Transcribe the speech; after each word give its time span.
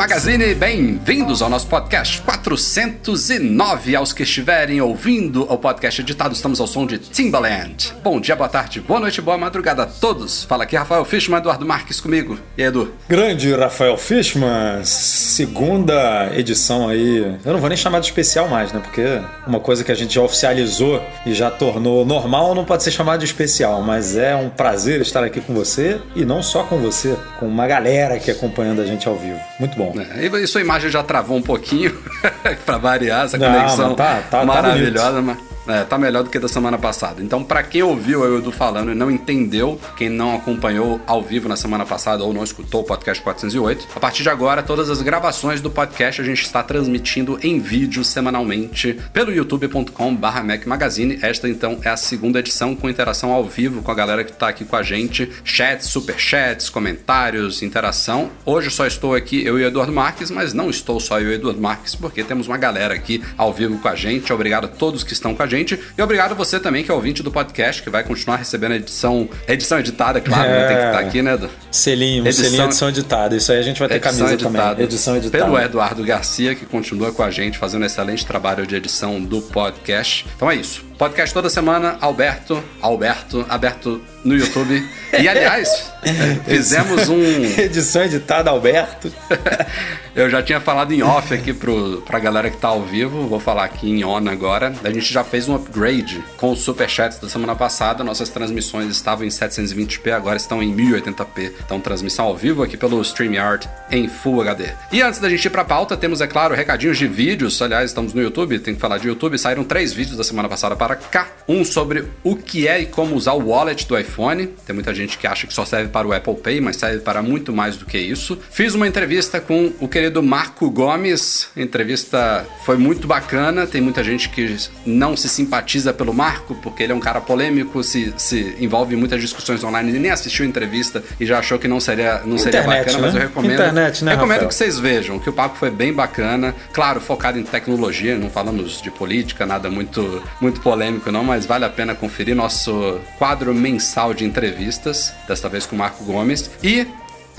Magazine, 0.00 0.54
bem-vindos 0.54 1.42
ao 1.42 1.50
nosso 1.50 1.66
podcast 1.66 2.22
409. 2.22 3.94
Aos 3.94 4.14
que 4.14 4.22
estiverem 4.22 4.80
ouvindo 4.80 5.42
o 5.42 5.58
podcast 5.58 6.00
editado, 6.00 6.32
estamos 6.32 6.58
ao 6.58 6.66
som 6.66 6.86
de 6.86 6.96
Timbaland. 6.96 7.92
Bom 8.02 8.18
dia, 8.18 8.34
boa 8.34 8.48
tarde, 8.48 8.80
boa 8.80 8.98
noite, 8.98 9.20
boa 9.20 9.36
madrugada 9.36 9.82
a 9.82 9.86
todos. 9.86 10.44
Fala 10.44 10.64
aqui 10.64 10.74
Rafael 10.74 11.04
Fishman, 11.04 11.38
Eduardo 11.38 11.66
Marques 11.66 12.00
comigo. 12.00 12.38
E 12.56 12.62
aí, 12.62 12.68
Edu? 12.68 12.94
Grande 13.06 13.54
Rafael 13.54 13.98
Fishman, 13.98 14.82
segunda 14.84 16.30
edição 16.34 16.88
aí. 16.88 17.18
Eu 17.44 17.52
não 17.52 17.60
vou 17.60 17.68
nem 17.68 17.76
chamar 17.76 18.00
de 18.00 18.06
especial 18.06 18.48
mais, 18.48 18.72
né? 18.72 18.80
Porque 18.82 19.04
uma 19.46 19.60
coisa 19.60 19.84
que 19.84 19.92
a 19.92 19.94
gente 19.94 20.14
já 20.14 20.22
oficializou 20.22 21.02
e 21.26 21.34
já 21.34 21.50
tornou 21.50 22.06
normal 22.06 22.54
não 22.54 22.64
pode 22.64 22.82
ser 22.82 22.90
chamado 22.90 23.18
de 23.18 23.26
especial, 23.26 23.82
mas 23.82 24.16
é 24.16 24.34
um 24.34 24.48
prazer 24.48 25.02
estar 25.02 25.22
aqui 25.22 25.42
com 25.42 25.52
você 25.52 26.00
e 26.16 26.24
não 26.24 26.42
só 26.42 26.62
com 26.62 26.78
você, 26.78 27.18
com 27.38 27.46
uma 27.46 27.66
galera 27.66 28.18
que 28.18 28.30
acompanhando 28.30 28.80
a 28.80 28.86
gente 28.86 29.06
ao 29.06 29.14
vivo. 29.14 29.38
Muito 29.58 29.76
bom. 29.76 29.89
É, 29.98 30.26
e 30.26 30.46
sua 30.46 30.60
imagem 30.60 30.90
já 30.90 31.02
travou 31.02 31.36
um 31.36 31.42
pouquinho, 31.42 31.96
pra 32.66 32.78
variar, 32.78 33.24
essa 33.24 33.38
Não, 33.38 33.52
conexão 33.52 33.88
mas 33.88 33.96
tá- 33.96 34.14
tá- 34.16 34.38
tá 34.40 34.44
maravilhosa, 34.44 35.22
mas. 35.22 35.49
É, 35.70 35.84
tá 35.84 35.96
melhor 35.96 36.24
do 36.24 36.30
que 36.30 36.38
da 36.38 36.48
semana 36.48 36.76
passada. 36.76 37.22
Então, 37.22 37.44
pra 37.44 37.62
quem 37.62 37.80
ouviu 37.82 38.24
eu 38.24 38.38
Edu 38.38 38.50
falando 38.50 38.90
e 38.90 38.94
não 38.94 39.08
entendeu, 39.08 39.80
quem 39.96 40.08
não 40.08 40.34
acompanhou 40.34 41.00
ao 41.06 41.22
vivo 41.22 41.48
na 41.48 41.54
semana 41.54 41.86
passada 41.86 42.24
ou 42.24 42.32
não 42.32 42.42
escutou 42.42 42.80
o 42.80 42.84
podcast 42.84 43.22
408, 43.22 43.86
a 43.94 44.00
partir 44.00 44.24
de 44.24 44.28
agora, 44.28 44.64
todas 44.64 44.90
as 44.90 45.00
gravações 45.00 45.60
do 45.60 45.70
podcast 45.70 46.20
a 46.20 46.24
gente 46.24 46.42
está 46.42 46.60
transmitindo 46.62 47.38
em 47.40 47.60
vídeo 47.60 48.02
semanalmente 48.02 48.98
pelo 49.12 49.32
youtube.com/barra 49.32 50.42
Mac 50.42 50.66
Magazine. 50.66 51.20
Esta, 51.22 51.48
então, 51.48 51.78
é 51.84 51.88
a 51.88 51.96
segunda 51.96 52.40
edição 52.40 52.74
com 52.74 52.90
interação 52.90 53.30
ao 53.30 53.44
vivo 53.44 53.80
com 53.80 53.92
a 53.92 53.94
galera 53.94 54.24
que 54.24 54.32
tá 54.32 54.48
aqui 54.48 54.64
com 54.64 54.74
a 54.74 54.82
gente. 54.82 55.30
Chats, 55.44 55.86
superchats, 55.86 56.68
comentários, 56.68 57.62
interação. 57.62 58.30
Hoje 58.44 58.70
só 58.70 58.86
estou 58.86 59.14
aqui, 59.14 59.44
eu 59.44 59.56
e 59.56 59.62
o 59.62 59.68
Eduardo 59.68 59.92
Marques, 59.92 60.32
mas 60.32 60.52
não 60.52 60.68
estou 60.68 60.98
só 60.98 61.20
eu 61.20 61.28
e 61.28 61.30
o 61.30 61.34
Eduardo 61.34 61.60
Marques, 61.60 61.94
porque 61.94 62.24
temos 62.24 62.48
uma 62.48 62.56
galera 62.56 62.92
aqui 62.92 63.22
ao 63.36 63.52
vivo 63.52 63.78
com 63.78 63.88
a 63.88 63.94
gente. 63.94 64.32
Obrigado 64.32 64.64
a 64.64 64.68
todos 64.68 65.04
que 65.04 65.12
estão 65.12 65.32
com 65.32 65.42
a 65.44 65.46
gente. 65.46 65.59
E 65.96 66.02
obrigado 66.02 66.32
a 66.32 66.34
você 66.34 66.58
também, 66.60 66.82
que 66.84 66.90
é 66.90 66.94
ouvinte 66.94 67.22
do 67.22 67.30
podcast, 67.30 67.82
que 67.82 67.90
vai 67.90 68.02
continuar 68.02 68.36
recebendo 68.36 68.72
a 68.72 68.76
edição, 68.76 69.28
edição 69.48 69.78
editada, 69.78 70.20
claro, 70.20 70.48
né? 70.48 70.66
Tem 70.68 70.76
que 70.76 70.82
estar 70.84 70.98
aqui, 71.00 71.22
né, 71.22 71.34
Edu? 71.34 71.50
Selinho, 71.70 72.26
Edição- 72.26 72.44
selinho 72.44 72.64
edição 72.64 72.88
editada. 72.88 73.36
Isso 73.36 73.52
aí 73.52 73.58
a 73.58 73.62
gente 73.62 73.78
vai 73.78 73.88
ter 73.88 74.00
camisa 74.00 74.36
também. 74.36 74.84
Edição 74.84 75.16
editada. 75.16 75.44
Pelo 75.44 75.58
Eduardo 75.58 76.02
Garcia, 76.04 76.54
que 76.54 76.66
continua 76.66 77.12
com 77.12 77.22
a 77.22 77.30
gente, 77.30 77.58
fazendo 77.58 77.82
um 77.82 77.86
excelente 77.86 78.24
trabalho 78.26 78.66
de 78.66 78.74
edição 78.76 79.20
do 79.20 79.40
podcast. 79.42 80.26
Então 80.36 80.50
é 80.50 80.56
isso. 80.56 80.89
Podcast 81.00 81.32
toda 81.32 81.48
semana, 81.48 81.96
Alberto, 81.98 82.62
Alberto, 82.78 83.46
aberto 83.48 84.02
no 84.22 84.36
YouTube. 84.36 84.86
E 85.18 85.26
aliás, 85.26 85.90
fizemos 86.44 87.08
um. 87.08 87.42
Edição 87.58 88.04
editada, 88.04 88.50
Alberto. 88.50 89.10
Eu 90.14 90.28
já 90.28 90.42
tinha 90.42 90.60
falado 90.60 90.92
em 90.92 91.02
off 91.02 91.32
aqui 91.32 91.54
pro, 91.54 92.02
pra 92.02 92.18
galera 92.18 92.50
que 92.50 92.56
tá 92.56 92.68
ao 92.68 92.82
vivo, 92.82 93.28
vou 93.28 93.38
falar 93.38 93.64
aqui 93.64 93.88
em 93.88 94.04
on 94.04 94.28
agora. 94.28 94.74
A 94.82 94.90
gente 94.90 95.10
já 95.12 95.22
fez 95.22 95.48
um 95.48 95.54
upgrade 95.54 96.22
com 96.36 96.50
os 96.50 96.60
superchats 96.60 97.18
da 97.18 97.28
semana 97.28 97.54
passada. 97.54 98.02
Nossas 98.02 98.28
transmissões 98.28 98.90
estavam 98.90 99.24
em 99.24 99.28
720p, 99.28 100.12
agora 100.12 100.36
estão 100.36 100.60
em 100.62 100.74
1080p. 100.74 101.52
Então, 101.64 101.80
transmissão 101.80 102.26
ao 102.26 102.36
vivo 102.36 102.62
aqui 102.62 102.76
pelo 102.76 103.00
StreamYard 103.02 103.68
em 103.90 104.08
Full 104.08 104.42
HD. 104.42 104.70
E 104.90 105.00
antes 105.00 105.20
da 105.20 105.30
gente 105.30 105.44
ir 105.44 105.50
pra 105.50 105.64
pauta, 105.64 105.96
temos, 105.96 106.20
é 106.20 106.26
claro, 106.26 106.54
recadinhos 106.54 106.98
de 106.98 107.06
vídeos. 107.06 107.62
Aliás, 107.62 107.90
estamos 107.90 108.12
no 108.12 108.20
YouTube, 108.20 108.58
tem 108.58 108.74
que 108.74 108.80
falar 108.80 108.98
de 108.98 109.06
YouTube. 109.06 109.38
Saíram 109.38 109.62
três 109.62 109.92
vídeos 109.92 110.16
da 110.16 110.24
semana 110.24 110.48
passada 110.48 110.74
para 110.74 110.89
cá. 110.96 111.28
Um 111.48 111.64
sobre 111.64 112.04
o 112.22 112.36
que 112.36 112.68
é 112.68 112.80
e 112.80 112.86
como 112.86 113.16
usar 113.16 113.32
o 113.32 113.48
wallet 113.48 113.86
do 113.86 113.98
iPhone. 113.98 114.46
Tem 114.64 114.74
muita 114.74 114.94
gente 114.94 115.18
que 115.18 115.26
acha 115.26 115.46
que 115.46 115.52
só 115.52 115.64
serve 115.64 115.88
para 115.88 116.06
o 116.06 116.12
Apple 116.12 116.36
Pay, 116.36 116.60
mas 116.60 116.76
serve 116.76 117.00
para 117.00 117.22
muito 117.22 117.52
mais 117.52 117.76
do 117.76 117.84
que 117.84 117.98
isso. 117.98 118.38
Fiz 118.50 118.74
uma 118.74 118.86
entrevista 118.86 119.40
com 119.40 119.72
o 119.80 119.88
querido 119.88 120.22
Marco 120.22 120.70
Gomes. 120.70 121.48
A 121.56 121.60
entrevista 121.60 122.46
foi 122.64 122.76
muito 122.76 123.08
bacana. 123.08 123.66
Tem 123.66 123.80
muita 123.80 124.04
gente 124.04 124.28
que 124.28 124.56
não 124.86 125.16
se 125.16 125.28
simpatiza 125.28 125.92
pelo 125.92 126.14
Marco, 126.14 126.54
porque 126.56 126.82
ele 126.82 126.92
é 126.92 126.94
um 126.94 127.00
cara 127.00 127.20
polêmico, 127.20 127.82
se, 127.82 128.12
se 128.16 128.56
envolve 128.60 128.94
em 128.94 128.98
muitas 128.98 129.20
discussões 129.20 129.62
online 129.64 129.90
e 129.90 129.98
nem 129.98 130.10
assistiu 130.10 130.44
a 130.44 130.48
entrevista 130.48 131.02
e 131.18 131.26
já 131.26 131.38
achou 131.38 131.58
que 131.58 131.68
não 131.68 131.80
seria, 131.80 132.22
não 132.24 132.38
seria 132.38 132.60
Internet, 132.60 132.84
bacana, 132.84 132.98
né? 132.98 133.06
mas 133.06 133.14
eu 133.14 133.20
recomendo. 133.20 133.52
Internet, 133.54 134.04
né, 134.04 134.10
recomendo 134.12 134.30
Rafael? 134.32 134.48
que 134.48 134.54
vocês 134.54 134.78
vejam 134.78 135.18
que 135.18 135.28
o 135.28 135.32
papo 135.32 135.56
foi 135.56 135.70
bem 135.70 135.92
bacana. 135.92 136.54
Claro, 136.72 137.00
focado 137.00 137.38
em 137.38 137.42
tecnologia, 137.42 138.16
não 138.16 138.30
falamos 138.30 138.80
de 138.80 138.90
política, 138.90 139.46
nada 139.46 139.70
muito, 139.70 140.22
muito 140.40 140.60
polêmico, 140.60 140.79
não, 141.10 141.24
mas 141.24 141.46
vale 141.46 141.64
a 141.64 141.68
pena 141.68 141.94
conferir 141.94 142.34
nosso 142.34 143.00
quadro 143.18 143.54
mensal 143.54 144.14
de 144.14 144.24
entrevistas, 144.24 145.12
desta 145.26 145.48
vez 145.48 145.66
com 145.66 145.76
o 145.76 145.78
Marco 145.78 146.04
Gomes. 146.04 146.50
E 146.62 146.86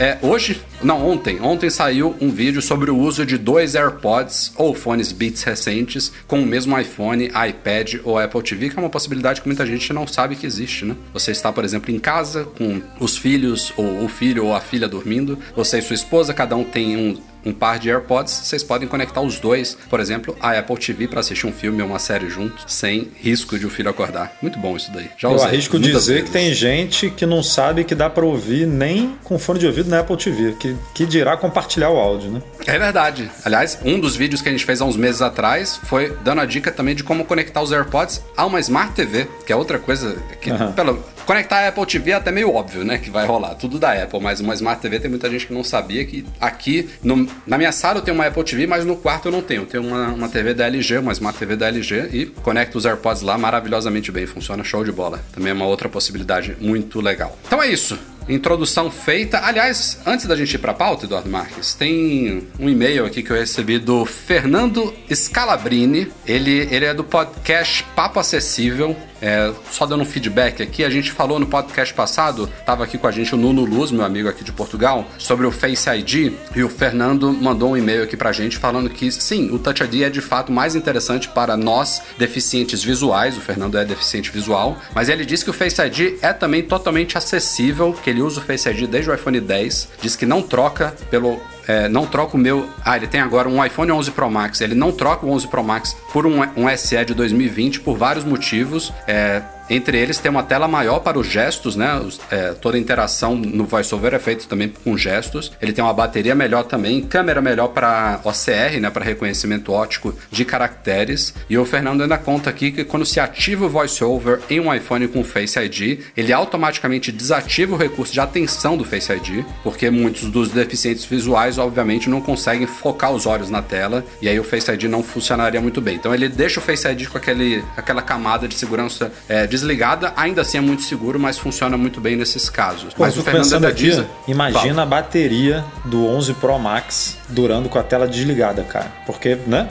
é, 0.01 0.17
hoje, 0.21 0.59
não, 0.81 1.07
ontem, 1.07 1.39
ontem 1.41 1.69
saiu 1.69 2.15
um 2.19 2.31
vídeo 2.31 2.59
sobre 2.59 2.89
o 2.89 2.97
uso 2.97 3.23
de 3.23 3.37
dois 3.37 3.75
AirPods 3.75 4.51
ou 4.55 4.73
fones 4.73 5.11
Beats 5.11 5.43
recentes 5.43 6.11
com 6.27 6.41
o 6.41 6.45
mesmo 6.45 6.79
iPhone, 6.79 7.25
iPad 7.25 7.95
ou 8.03 8.17
Apple 8.17 8.41
TV, 8.41 8.69
que 8.69 8.77
é 8.77 8.79
uma 8.79 8.89
possibilidade 8.89 9.41
que 9.41 9.47
muita 9.47 9.63
gente 9.63 9.93
não 9.93 10.07
sabe 10.07 10.35
que 10.35 10.47
existe, 10.47 10.85
né? 10.85 10.95
Você 11.13 11.31
está, 11.31 11.51
por 11.51 11.63
exemplo, 11.63 11.91
em 11.91 11.99
casa 11.99 12.45
com 12.45 12.81
os 12.99 13.15
filhos, 13.15 13.71
ou 13.77 14.03
o 14.03 14.09
filho 14.09 14.45
ou 14.45 14.55
a 14.55 14.59
filha 14.59 14.87
dormindo, 14.87 15.37
você 15.55 15.77
e 15.77 15.81
sua 15.83 15.93
esposa, 15.93 16.33
cada 16.33 16.55
um 16.55 16.63
tem 16.63 16.97
um, 16.97 17.17
um 17.45 17.53
par 17.53 17.79
de 17.79 17.89
AirPods, 17.89 18.31
vocês 18.43 18.63
podem 18.63 18.87
conectar 18.87 19.21
os 19.21 19.39
dois, 19.39 19.77
por 19.89 19.99
exemplo, 19.99 20.35
a 20.39 20.51
Apple 20.57 20.77
TV 20.77 21.07
para 21.07 21.19
assistir 21.21 21.47
um 21.47 21.51
filme 21.51 21.81
ou 21.81 21.87
uma 21.87 21.99
série 21.99 22.29
junto, 22.29 22.63
sem 22.67 23.11
risco 23.19 23.57
de 23.57 23.65
o 23.65 23.69
filho 23.69 23.89
acordar. 23.89 24.33
Muito 24.41 24.59
bom 24.59 24.75
isso 24.77 24.91
daí. 24.91 25.09
Já 25.17 25.29
Eu 25.29 25.35
usei 25.35 25.47
arrisco 25.47 25.79
muitas 25.79 26.01
dizer 26.01 26.13
vezes. 26.13 26.29
que 26.29 26.33
tem 26.33 26.53
gente 26.53 27.09
que 27.09 27.25
não 27.25 27.41
sabe 27.41 27.83
que 27.83 27.95
dá 27.95 28.09
pra 28.09 28.25
ouvir 28.25 28.67
nem 28.67 29.15
com 29.23 29.39
fone 29.39 29.59
de 29.59 29.65
ouvido 29.67 29.89
na 29.89 29.99
Apple 29.99 30.17
TV, 30.17 30.53
que, 30.59 30.75
que 30.93 31.05
dirá 31.05 31.35
compartilhar 31.37 31.89
o 31.89 31.97
áudio, 31.97 32.31
né? 32.31 32.41
É 32.67 32.77
verdade. 32.77 33.29
Aliás, 33.43 33.79
um 33.83 33.99
dos 33.99 34.15
vídeos 34.15 34.41
que 34.41 34.49
a 34.49 34.51
gente 34.51 34.65
fez 34.65 34.81
há 34.81 34.85
uns 34.85 34.95
meses 34.97 35.21
atrás 35.21 35.79
foi 35.83 36.15
dando 36.23 36.41
a 36.41 36.45
dica 36.45 36.71
também 36.71 36.93
de 36.95 37.03
como 37.03 37.25
conectar 37.25 37.61
os 37.61 37.71
AirPods 37.71 38.21
a 38.37 38.45
uma 38.45 38.59
Smart 38.59 38.93
TV, 38.93 39.27
que 39.45 39.51
é 39.51 39.55
outra 39.55 39.79
coisa 39.79 40.15
que, 40.41 40.51
Aham. 40.51 40.71
pelo, 40.73 41.03
conectar 41.25 41.57
a 41.59 41.67
Apple 41.69 41.85
TV 41.85 42.11
é 42.11 42.13
até 42.15 42.31
meio 42.31 42.53
óbvio, 42.53 42.83
né, 42.83 42.97
que 42.97 43.09
vai 43.09 43.25
rolar, 43.25 43.55
tudo 43.55 43.79
da 43.79 43.93
Apple, 43.93 44.19
mas 44.19 44.39
uma 44.39 44.53
Smart 44.53 44.81
TV 44.81 44.99
tem 44.99 45.09
muita 45.09 45.29
gente 45.29 45.47
que 45.47 45.53
não 45.53 45.63
sabia 45.63 46.05
que 46.05 46.25
aqui 46.39 46.89
no- 47.03 47.30
na 47.45 47.57
minha 47.57 47.71
sala 47.71 47.99
eu 47.99 48.01
tenho 48.01 48.15
uma 48.15 48.25
Apple 48.25 48.43
TV, 48.43 48.67
mas 48.67 48.85
no 48.85 48.95
quarto 48.95 49.27
eu 49.27 49.31
não 49.31 49.41
tenho. 49.41 49.63
Eu 49.63 49.65
tenho 49.65 49.83
uma, 49.83 50.07
uma 50.09 50.29
TV 50.29 50.53
da 50.53 50.65
LG, 50.65 50.97
uma 50.97 51.11
Smart 51.11 51.37
TV 51.37 51.55
da 51.55 51.67
LG 51.67 52.09
e 52.11 52.25
conecto 52.25 52.77
os 52.77 52.85
AirPods 52.85 53.21
lá 53.21 53.37
maravilhosamente 53.37 54.11
bem, 54.11 54.25
funciona 54.25 54.63
show 54.63 54.83
de 54.83 54.91
bola. 54.91 55.19
Também 55.33 55.51
é 55.51 55.53
uma 55.53 55.65
outra 55.65 55.89
possibilidade 55.89 56.55
muito 56.59 57.01
legal. 57.01 57.37
Então 57.45 57.61
é 57.61 57.67
isso. 57.67 57.97
Introdução 58.29 58.91
feita. 58.91 59.39
Aliás, 59.39 59.97
antes 60.05 60.25
da 60.25 60.35
gente 60.35 60.53
ir 60.53 60.59
pra 60.59 60.73
pauta, 60.73 61.05
Eduardo 61.05 61.29
Marques, 61.29 61.73
tem 61.73 62.47
um 62.59 62.69
e-mail 62.69 63.05
aqui 63.05 63.23
que 63.23 63.31
eu 63.31 63.35
recebi 63.35 63.79
do 63.79 64.05
Fernando 64.05 64.93
Scalabrini. 65.13 66.11
Ele, 66.25 66.67
ele 66.71 66.85
é 66.85 66.93
do 66.93 67.03
podcast 67.03 67.83
Papo 67.95 68.19
Acessível. 68.19 68.95
É, 69.21 69.53
só 69.71 69.85
dando 69.85 70.01
um 70.01 70.05
feedback 70.05 70.63
aqui, 70.63 70.83
a 70.83 70.89
gente 70.89 71.11
falou 71.11 71.39
no 71.39 71.45
podcast 71.45 71.93
passado, 71.93 72.49
tava 72.65 72.83
aqui 72.83 72.97
com 72.97 73.07
a 73.07 73.11
gente 73.11 73.33
o 73.35 73.37
Nuno 73.37 73.63
Luz, 73.63 73.91
meu 73.91 74.03
amigo 74.03 74.27
aqui 74.27 74.43
de 74.43 74.51
Portugal, 74.51 75.05
sobre 75.17 75.45
o 75.45 75.51
Face 75.51 75.89
ID, 75.89 76.33
e 76.55 76.63
o 76.63 76.69
Fernando 76.69 77.31
mandou 77.31 77.71
um 77.71 77.77
e-mail 77.77 78.03
aqui 78.03 78.17
pra 78.17 78.31
gente 78.31 78.57
falando 78.57 78.89
que 78.89 79.11
sim, 79.11 79.51
o 79.51 79.59
Touch 79.59 79.83
ID 79.83 80.01
é 80.01 80.09
de 80.09 80.21
fato 80.21 80.51
mais 80.51 80.75
interessante 80.75 81.29
para 81.29 81.55
nós 81.55 82.01
deficientes 82.17 82.83
visuais, 82.83 83.37
o 83.37 83.41
Fernando 83.41 83.77
é 83.77 83.85
deficiente 83.85 84.31
visual, 84.31 84.77
mas 84.95 85.09
ele 85.09 85.25
disse 85.25 85.43
que 85.43 85.51
o 85.51 85.53
Face 85.53 85.79
ID 85.81 86.17
é 86.21 86.33
também 86.33 86.63
totalmente 86.63 87.17
acessível, 87.17 87.93
que 87.93 88.09
ele 88.09 88.21
usa 88.21 88.39
o 88.39 88.43
Face 88.43 88.67
ID 88.67 88.89
desde 88.89 89.11
o 89.11 89.13
iPhone 89.13 89.39
10, 89.39 89.89
diz 90.01 90.15
que 90.15 90.25
não 90.25 90.41
troca 90.41 90.95
pelo 91.09 91.39
é, 91.67 91.87
não 91.87 92.05
troca 92.05 92.35
o 92.35 92.39
meu. 92.39 92.69
Ah, 92.83 92.97
ele 92.97 93.07
tem 93.07 93.21
agora 93.21 93.47
um 93.47 93.63
iPhone 93.63 93.91
11 93.91 94.11
Pro 94.11 94.29
Max. 94.29 94.61
Ele 94.61 94.75
não 94.75 94.91
troca 94.91 95.25
o 95.25 95.31
11 95.31 95.47
Pro 95.47 95.63
Max 95.63 95.95
por 96.11 96.25
um, 96.25 96.41
um 96.55 96.77
SE 96.77 97.05
de 97.05 97.13
2020 97.13 97.81
por 97.81 97.97
vários 97.97 98.23
motivos. 98.23 98.91
É, 99.07 99.41
Entre 99.71 99.97
eles 99.97 100.17
tem 100.17 100.29
uma 100.29 100.43
tela 100.43 100.67
maior 100.67 100.99
para 100.99 101.17
os 101.17 101.25
gestos, 101.25 101.77
né? 101.77 101.95
Os, 101.95 102.19
é, 102.29 102.51
toda 102.51 102.77
interação 102.77 103.37
no 103.37 103.63
VoiceOver 103.63 104.13
é 104.13 104.19
feita 104.19 104.45
também 104.45 104.67
com 104.83 104.97
gestos. 104.97 105.49
Ele 105.61 105.71
tem 105.71 105.81
uma 105.81 105.93
bateria 105.93 106.35
melhor 106.35 106.65
também, 106.65 107.01
câmera 107.01 107.41
melhor 107.41 107.69
para 107.69 108.19
OCR, 108.25 108.81
né? 108.81 108.89
Para 108.89 109.05
reconhecimento 109.05 109.71
óptico 109.71 110.13
de 110.29 110.43
caracteres. 110.43 111.33
E 111.49 111.57
o 111.57 111.63
Fernando 111.63 112.01
ainda 112.01 112.17
conta 112.17 112.49
aqui 112.49 112.69
que 112.69 112.83
quando 112.83 113.05
se 113.05 113.17
ativa 113.17 113.65
o 113.65 113.69
VoiceOver 113.69 114.41
em 114.49 114.59
um 114.59 114.73
iPhone 114.73 115.07
com 115.07 115.23
Face 115.23 115.57
ID, 115.57 116.01
ele 116.17 116.33
automaticamente 116.33 117.09
desativa 117.09 117.73
o 117.73 117.77
recurso 117.77 118.11
de 118.11 118.19
atenção 118.19 118.75
do 118.75 118.83
Face 118.83 119.09
ID, 119.09 119.45
porque 119.63 119.89
muitos 119.89 120.29
dos 120.29 120.49
deficientes 120.49 121.05
visuais, 121.05 121.57
obviamente, 121.57 122.09
não 122.09 122.19
conseguem 122.19 122.67
focar 122.67 123.13
os 123.13 123.25
olhos 123.25 123.49
na 123.49 123.61
tela 123.61 124.03
e 124.21 124.27
aí 124.27 124.37
o 124.37 124.43
Face 124.43 124.69
ID 124.69 124.83
não 124.83 125.01
funcionaria 125.01 125.61
muito 125.61 125.79
bem. 125.79 125.95
Então 125.95 126.13
ele 126.13 126.27
deixa 126.27 126.59
o 126.59 126.63
Face 126.63 126.85
ID 126.85 127.07
com 127.07 127.17
aquele, 127.17 127.63
aquela 127.77 128.01
camada 128.01 128.49
de 128.49 128.55
segurança 128.55 129.13
é, 129.29 129.47
desligada, 129.61 130.13
ainda 130.15 130.41
assim 130.41 130.57
é 130.57 130.61
muito 130.61 130.81
seguro, 130.81 131.19
mas 131.19 131.37
funciona 131.37 131.77
muito 131.77 132.01
bem 132.01 132.15
nesses 132.15 132.49
casos. 132.49 132.93
Pô, 132.93 133.03
mas 133.03 133.17
o 133.17 133.23
Fernando 133.23 133.65
aqui, 133.65 133.83
diz... 133.83 134.03
imagina 134.27 134.61
Fala. 134.61 134.81
a 134.81 134.85
bateria 134.85 135.65
do 135.85 136.05
11 136.07 136.33
Pro 136.35 136.57
Max 136.59 137.17
durando 137.29 137.69
com 137.69 137.79
a 137.79 137.83
tela 137.83 138.07
desligada, 138.07 138.63
cara. 138.63 138.91
Porque, 139.05 139.35
né? 139.47 139.69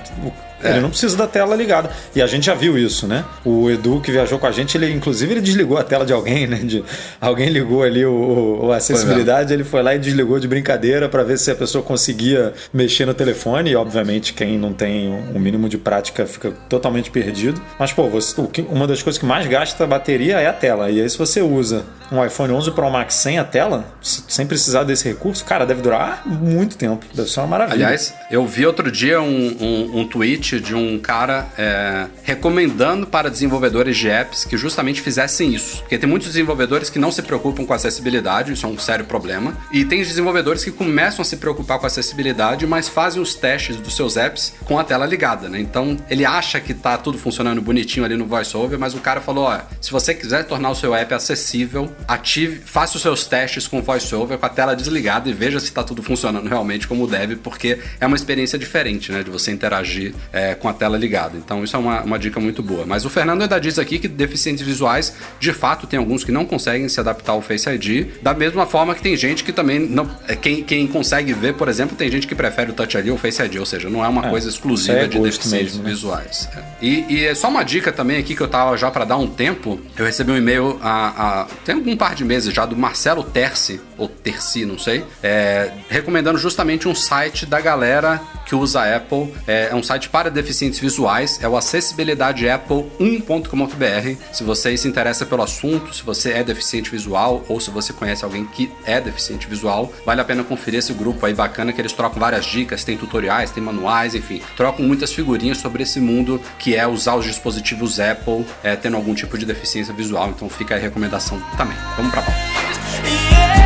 É. 0.62 0.72
Ele 0.72 0.80
não 0.80 0.90
precisa 0.90 1.16
da 1.16 1.26
tela 1.26 1.56
ligada. 1.56 1.90
E 2.14 2.20
a 2.20 2.26
gente 2.26 2.46
já 2.46 2.54
viu 2.54 2.76
isso, 2.78 3.06
né? 3.06 3.24
O 3.44 3.70
Edu 3.70 4.00
que 4.00 4.10
viajou 4.10 4.38
com 4.38 4.46
a 4.46 4.52
gente, 4.52 4.76
ele 4.76 4.92
inclusive 4.92 5.32
ele 5.32 5.40
desligou 5.40 5.78
a 5.78 5.82
tela 5.82 6.04
de 6.04 6.12
alguém, 6.12 6.46
né? 6.46 6.56
De, 6.58 6.84
alguém 7.20 7.48
ligou 7.48 7.82
ali 7.82 8.04
o, 8.04 8.60
o 8.62 8.72
acessibilidade, 8.72 9.48
foi 9.48 9.56
ele 9.56 9.64
foi 9.64 9.82
lá 9.82 9.94
e 9.94 9.98
desligou 9.98 10.38
de 10.38 10.46
brincadeira 10.46 11.08
para 11.08 11.22
ver 11.22 11.38
se 11.38 11.50
a 11.50 11.54
pessoa 11.54 11.82
conseguia 11.82 12.52
mexer 12.72 13.06
no 13.06 13.14
telefone. 13.14 13.70
E 13.70 13.76
obviamente 13.76 14.32
quem 14.32 14.58
não 14.58 14.72
tem 14.72 15.08
um 15.34 15.38
mínimo 15.38 15.68
de 15.68 15.78
prática 15.78 16.26
fica 16.26 16.50
totalmente 16.68 17.10
perdido. 17.10 17.60
Mas 17.78 17.92
pô, 17.92 18.08
você, 18.08 18.34
uma 18.68 18.86
das 18.86 19.02
coisas 19.02 19.18
que 19.18 19.26
mais 19.26 19.46
gasta 19.46 19.84
a 19.84 19.86
bateria 19.86 20.40
é 20.40 20.46
a 20.46 20.52
tela. 20.52 20.90
E 20.90 21.00
aí 21.00 21.08
se 21.08 21.18
você 21.18 21.40
usa 21.40 21.84
um 22.12 22.24
iPhone 22.24 22.52
11 22.52 22.72
Pro 22.72 22.90
Max 22.90 23.14
sem 23.14 23.38
a 23.38 23.44
tela, 23.44 23.84
sem 24.00 24.46
precisar 24.46 24.84
desse 24.84 25.08
recurso, 25.08 25.44
cara, 25.44 25.64
deve 25.64 25.80
durar 25.80 26.22
muito 26.26 26.76
tempo. 26.76 27.06
Deve 27.14 27.30
ser 27.30 27.40
uma 27.40 27.46
maravilha. 27.46 27.86
Aliás, 27.86 28.12
eu 28.30 28.44
vi 28.46 28.66
outro 28.66 28.90
dia 28.90 29.20
um, 29.22 29.56
um, 29.60 30.00
um 30.00 30.08
tweet 30.08 30.49
de 30.58 30.74
um 30.74 30.98
cara 30.98 31.46
é, 31.58 32.06
recomendando 32.22 33.06
para 33.06 33.30
desenvolvedores 33.30 33.96
de 33.96 34.08
apps 34.08 34.44
que 34.44 34.56
justamente 34.56 35.02
fizessem 35.02 35.54
isso. 35.54 35.80
Porque 35.80 35.98
tem 35.98 36.08
muitos 36.08 36.28
desenvolvedores 36.28 36.88
que 36.88 36.98
não 36.98 37.12
se 37.12 37.22
preocupam 37.22 37.64
com 37.64 37.72
acessibilidade, 37.72 38.52
isso 38.52 38.66
é 38.66 38.68
um 38.68 38.78
sério 38.78 39.04
problema. 39.04 39.56
E 39.70 39.84
tem 39.84 40.02
desenvolvedores 40.02 40.64
que 40.64 40.72
começam 40.72 41.22
a 41.22 41.24
se 41.24 41.36
preocupar 41.36 41.78
com 41.78 41.86
acessibilidade, 41.86 42.66
mas 42.66 42.88
fazem 42.88 43.20
os 43.20 43.34
testes 43.34 43.76
dos 43.76 43.94
seus 43.94 44.16
apps 44.16 44.54
com 44.64 44.78
a 44.78 44.84
tela 44.84 45.06
ligada, 45.06 45.48
né? 45.48 45.60
Então 45.60 45.96
ele 46.08 46.24
acha 46.24 46.60
que 46.60 46.72
tá 46.72 46.96
tudo 46.96 47.18
funcionando 47.18 47.60
bonitinho 47.60 48.04
ali 48.04 48.16
no 48.16 48.26
VoiceOver, 48.26 48.78
mas 48.78 48.94
o 48.94 48.98
cara 48.98 49.20
falou: 49.20 49.44
ó, 49.44 49.60
se 49.80 49.90
você 49.90 50.14
quiser 50.14 50.44
tornar 50.44 50.70
o 50.70 50.74
seu 50.74 50.94
app 50.94 51.12
acessível, 51.12 51.90
ative, 52.08 52.60
faça 52.64 52.96
os 52.96 53.02
seus 53.02 53.26
testes 53.26 53.66
com 53.66 53.78
o 53.78 53.82
VoiceOver 53.82 54.38
com 54.38 54.46
a 54.46 54.48
tela 54.48 54.74
desligada 54.74 55.28
e 55.28 55.32
veja 55.32 55.60
se 55.60 55.66
está 55.66 55.82
tudo 55.82 56.02
funcionando 56.02 56.48
realmente 56.48 56.86
como 56.86 57.06
deve, 57.06 57.36
porque 57.36 57.78
é 58.00 58.06
uma 58.06 58.16
experiência 58.16 58.58
diferente, 58.58 59.12
né? 59.12 59.22
De 59.22 59.30
você 59.30 59.50
interagir 59.50 60.14
é, 60.32 60.39
com 60.54 60.68
a 60.68 60.72
tela 60.72 60.96
ligada. 60.96 61.36
Então 61.36 61.62
isso 61.64 61.76
é 61.76 61.78
uma, 61.78 62.02
uma 62.02 62.18
dica 62.18 62.40
muito 62.40 62.62
boa. 62.62 62.84
Mas 62.86 63.04
o 63.04 63.10
Fernando 63.10 63.42
ainda 63.42 63.58
diz 63.58 63.78
aqui 63.78 63.98
que 63.98 64.08
deficientes 64.08 64.64
visuais, 64.64 65.14
de 65.38 65.52
fato, 65.52 65.86
tem 65.86 65.98
alguns 65.98 66.24
que 66.24 66.32
não 66.32 66.44
conseguem 66.44 66.88
se 66.88 67.00
adaptar 67.00 67.32
ao 67.32 67.42
Face 67.42 67.68
ID, 67.68 68.06
da 68.22 68.34
mesma 68.34 68.66
forma 68.66 68.94
que 68.94 69.02
tem 69.02 69.16
gente 69.16 69.44
que 69.44 69.52
também 69.52 69.78
não. 69.78 70.08
É, 70.26 70.36
quem, 70.36 70.62
quem 70.62 70.86
consegue 70.86 71.32
ver, 71.32 71.54
por 71.54 71.68
exemplo, 71.68 71.96
tem 71.96 72.10
gente 72.10 72.26
que 72.26 72.34
prefere 72.34 72.70
o 72.70 72.74
Touch 72.74 72.96
ID 72.96 73.08
ou 73.08 73.14
o 73.14 73.18
Face 73.18 73.42
ID, 73.42 73.56
ou 73.56 73.66
seja, 73.66 73.88
não 73.88 74.04
é 74.04 74.08
uma 74.08 74.26
é, 74.26 74.30
coisa 74.30 74.48
exclusiva 74.48 74.98
é 74.98 75.06
de 75.06 75.18
deficientes 75.18 75.74
mesmo, 75.74 75.84
né? 75.84 75.90
visuais. 75.90 76.48
É. 76.56 76.62
E, 76.82 77.04
e 77.08 77.24
é 77.24 77.34
só 77.34 77.48
uma 77.48 77.62
dica 77.62 77.92
também 77.92 78.18
aqui 78.18 78.34
que 78.34 78.40
eu 78.40 78.48
tava 78.48 78.76
já 78.76 78.90
para 78.90 79.04
dar 79.04 79.16
um 79.16 79.26
tempo, 79.26 79.80
eu 79.96 80.04
recebi 80.04 80.30
um 80.30 80.36
e-mail 80.36 80.78
a, 80.82 81.42
a, 81.42 81.46
tem 81.64 81.74
algum 81.74 81.96
par 81.96 82.14
de 82.14 82.24
meses 82.24 82.52
já 82.52 82.64
do 82.66 82.76
Marcelo 82.76 83.22
Terci, 83.22 83.80
ou 84.00 84.08
Terci, 84.08 84.64
não 84.64 84.78
sei, 84.78 85.04
é, 85.22 85.70
recomendando 85.88 86.38
justamente 86.38 86.88
um 86.88 86.94
site 86.94 87.44
da 87.44 87.60
galera 87.60 88.18
que 88.46 88.54
usa 88.54 88.96
Apple. 88.96 89.34
É, 89.46 89.68
é 89.70 89.74
um 89.74 89.82
site 89.82 90.08
para 90.08 90.30
deficientes 90.30 90.80
visuais, 90.80 91.38
é 91.42 91.48
o 91.48 91.54
acessibilidadeapple1.com.br. 91.56 94.22
Se 94.32 94.42
você 94.42 94.74
se 94.76 94.88
interessa 94.88 95.24
pelo 95.26 95.42
assunto, 95.42 95.94
se 95.94 96.02
você 96.02 96.32
é 96.32 96.42
deficiente 96.42 96.90
visual 96.90 97.44
ou 97.46 97.60
se 97.60 97.70
você 97.70 97.92
conhece 97.92 98.24
alguém 98.24 98.46
que 98.46 98.72
é 98.84 98.98
deficiente 99.00 99.46
visual, 99.46 99.92
vale 100.06 100.20
a 100.20 100.24
pena 100.24 100.42
conferir 100.42 100.78
esse 100.78 100.94
grupo 100.94 101.26
aí 101.26 101.34
bacana 101.34 101.72
que 101.72 101.80
eles 101.80 101.92
trocam 101.92 102.18
várias 102.18 102.46
dicas, 102.46 102.82
tem 102.82 102.96
tutoriais, 102.96 103.50
tem 103.50 103.62
manuais, 103.62 104.14
enfim, 104.14 104.40
trocam 104.56 104.86
muitas 104.86 105.12
figurinhas 105.12 105.58
sobre 105.58 105.82
esse 105.82 106.00
mundo 106.00 106.40
que 106.58 106.74
é 106.74 106.86
usar 106.86 107.16
os 107.16 107.26
dispositivos 107.26 108.00
Apple 108.00 108.46
é, 108.62 108.74
tendo 108.76 108.96
algum 108.96 109.14
tipo 109.14 109.36
de 109.36 109.44
deficiência 109.44 109.92
visual. 109.92 110.30
Então 110.30 110.48
fica 110.48 110.74
aí 110.74 110.80
a 110.80 110.82
recomendação 110.82 111.38
também. 111.56 111.76
Vamos 111.96 112.10
pra 112.10 112.22
pauta. 112.22 113.59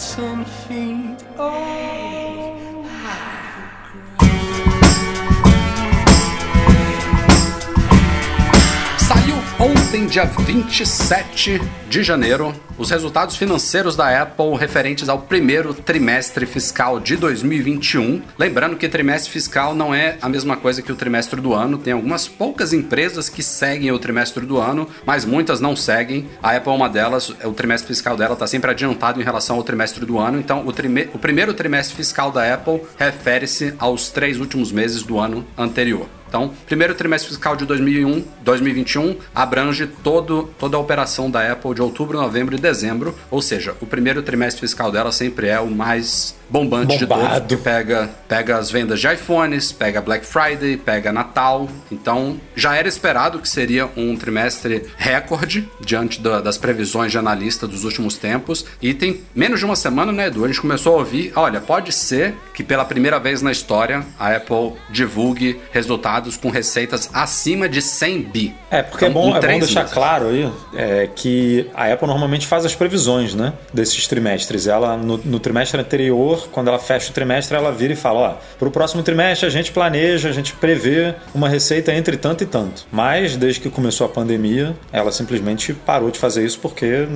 hands 0.00 0.18
and 0.18 0.46
feet. 0.46 1.24
Oh. 1.38 1.89
Ontem, 9.90 10.06
dia 10.06 10.24
27 10.24 11.60
de 11.88 12.04
janeiro, 12.04 12.54
os 12.78 12.90
resultados 12.90 13.34
financeiros 13.34 13.96
da 13.96 14.22
Apple 14.22 14.54
referentes 14.56 15.08
ao 15.08 15.18
primeiro 15.22 15.74
trimestre 15.74 16.46
fiscal 16.46 17.00
de 17.00 17.16
2021. 17.16 18.22
Lembrando 18.38 18.76
que 18.76 18.88
trimestre 18.88 19.32
fiscal 19.32 19.74
não 19.74 19.92
é 19.92 20.16
a 20.22 20.28
mesma 20.28 20.56
coisa 20.56 20.80
que 20.80 20.92
o 20.92 20.94
trimestre 20.94 21.40
do 21.40 21.52
ano. 21.54 21.76
Tem 21.76 21.92
algumas 21.92 22.28
poucas 22.28 22.72
empresas 22.72 23.28
que 23.28 23.42
seguem 23.42 23.90
o 23.90 23.98
trimestre 23.98 24.46
do 24.46 24.58
ano, 24.58 24.86
mas 25.04 25.24
muitas 25.24 25.60
não 25.60 25.74
seguem. 25.74 26.28
A 26.40 26.54
Apple 26.54 26.72
é 26.72 26.76
uma 26.76 26.88
delas. 26.88 27.28
O 27.28 27.52
trimestre 27.52 27.88
fiscal 27.88 28.16
dela 28.16 28.34
está 28.34 28.46
sempre 28.46 28.70
adiantado 28.70 29.20
em 29.20 29.24
relação 29.24 29.56
ao 29.56 29.64
trimestre 29.64 30.06
do 30.06 30.20
ano. 30.20 30.38
Então, 30.38 30.64
o, 30.64 30.68
o 30.68 31.18
primeiro 31.18 31.52
trimestre 31.52 31.96
fiscal 31.96 32.30
da 32.30 32.54
Apple 32.54 32.80
refere-se 32.96 33.74
aos 33.76 34.08
três 34.12 34.38
últimos 34.38 34.70
meses 34.70 35.02
do 35.02 35.18
ano 35.18 35.44
anterior. 35.58 36.06
Então, 36.30 36.52
primeiro 36.64 36.94
trimestre 36.94 37.28
fiscal 37.28 37.56
de 37.56 37.66
2001, 37.66 38.24
2021 38.42 39.16
abrange 39.34 39.88
todo, 39.88 40.48
toda 40.56 40.76
a 40.76 40.80
operação 40.80 41.28
da 41.28 41.50
Apple 41.50 41.74
de 41.74 41.82
outubro, 41.82 42.16
novembro 42.16 42.54
e 42.54 42.58
dezembro, 42.58 43.16
ou 43.28 43.42
seja, 43.42 43.74
o 43.80 43.86
primeiro 43.86 44.22
trimestre 44.22 44.60
fiscal 44.60 44.92
dela 44.92 45.10
sempre 45.10 45.48
é 45.48 45.58
o 45.58 45.68
mais 45.68 46.38
bombante 46.48 47.04
Bombado. 47.04 47.22
de 47.22 47.30
todos, 47.30 47.46
que 47.48 47.56
pega, 47.56 48.10
pega 48.28 48.58
as 48.58 48.70
vendas 48.70 49.00
de 49.00 49.12
iPhones, 49.12 49.72
pega 49.72 50.00
Black 50.00 50.24
Friday, 50.24 50.76
pega 50.76 51.12
Natal. 51.12 51.68
Então, 51.90 52.40
já 52.54 52.76
era 52.76 52.88
esperado 52.88 53.38
que 53.38 53.48
seria 53.48 53.88
um 53.96 54.16
trimestre 54.16 54.84
recorde 54.96 55.68
diante 55.80 56.20
da, 56.20 56.40
das 56.40 56.58
previsões 56.58 57.10
de 57.10 57.18
analista 57.18 57.66
dos 57.66 57.84
últimos 57.84 58.16
tempos. 58.16 58.64
E 58.80 58.94
tem 58.94 59.20
menos 59.34 59.58
de 59.58 59.64
uma 59.64 59.76
semana, 59.76 60.12
né, 60.12 60.26
Edu? 60.26 60.44
A 60.44 60.48
gente 60.48 60.60
começou 60.60 60.94
a 60.94 60.98
ouvir, 60.98 61.32
olha, 61.34 61.60
pode 61.60 61.92
ser 61.92 62.34
que 62.52 62.62
pela 62.62 62.84
primeira 62.84 63.18
vez 63.18 63.42
na 63.42 63.52
história 63.52 64.04
a 64.18 64.34
Apple 64.34 64.74
divulgue 64.90 65.60
resultados 65.72 66.19
com 66.36 66.50
receitas 66.50 67.08
acima 67.12 67.68
de 67.68 67.82
100 67.82 68.22
bi. 68.22 68.54
É, 68.70 68.82
porque 68.82 69.06
então, 69.06 69.22
é 69.22 69.24
bom, 69.24 69.36
é 69.36 69.40
bom 69.40 69.58
deixar 69.58 69.80
meses. 69.80 69.94
claro 69.94 70.28
aí 70.28 70.50
é, 70.74 71.08
que 71.14 71.68
a 71.74 71.92
Apple 71.92 72.06
normalmente 72.06 72.46
faz 72.46 72.64
as 72.64 72.74
previsões, 72.74 73.34
né, 73.34 73.52
desses 73.72 74.06
trimestres. 74.06 74.66
Ela, 74.66 74.96
no, 74.96 75.18
no 75.18 75.40
trimestre 75.40 75.80
anterior, 75.80 76.48
quando 76.50 76.68
ela 76.68 76.78
fecha 76.78 77.10
o 77.10 77.14
trimestre, 77.14 77.56
ela 77.56 77.72
vira 77.72 77.92
e 77.92 77.96
fala: 77.96 78.20
ó, 78.20 78.34
para 78.58 78.68
o 78.68 78.70
próximo 78.70 79.02
trimestre 79.02 79.46
a 79.46 79.50
gente 79.50 79.72
planeja, 79.72 80.28
a 80.28 80.32
gente 80.32 80.54
prevê 80.54 81.14
uma 81.34 81.48
receita 81.48 81.92
entre 81.92 82.16
tanto 82.16 82.44
e 82.44 82.46
tanto. 82.46 82.86
Mas 82.90 83.36
desde 83.36 83.60
que 83.60 83.70
começou 83.70 84.06
a 84.06 84.10
pandemia, 84.10 84.76
ela 84.92 85.12
simplesmente 85.12 85.72
parou 85.72 86.10
de 86.10 86.18
fazer 86.18 86.44
isso 86.44 86.58
porque 86.60 87.06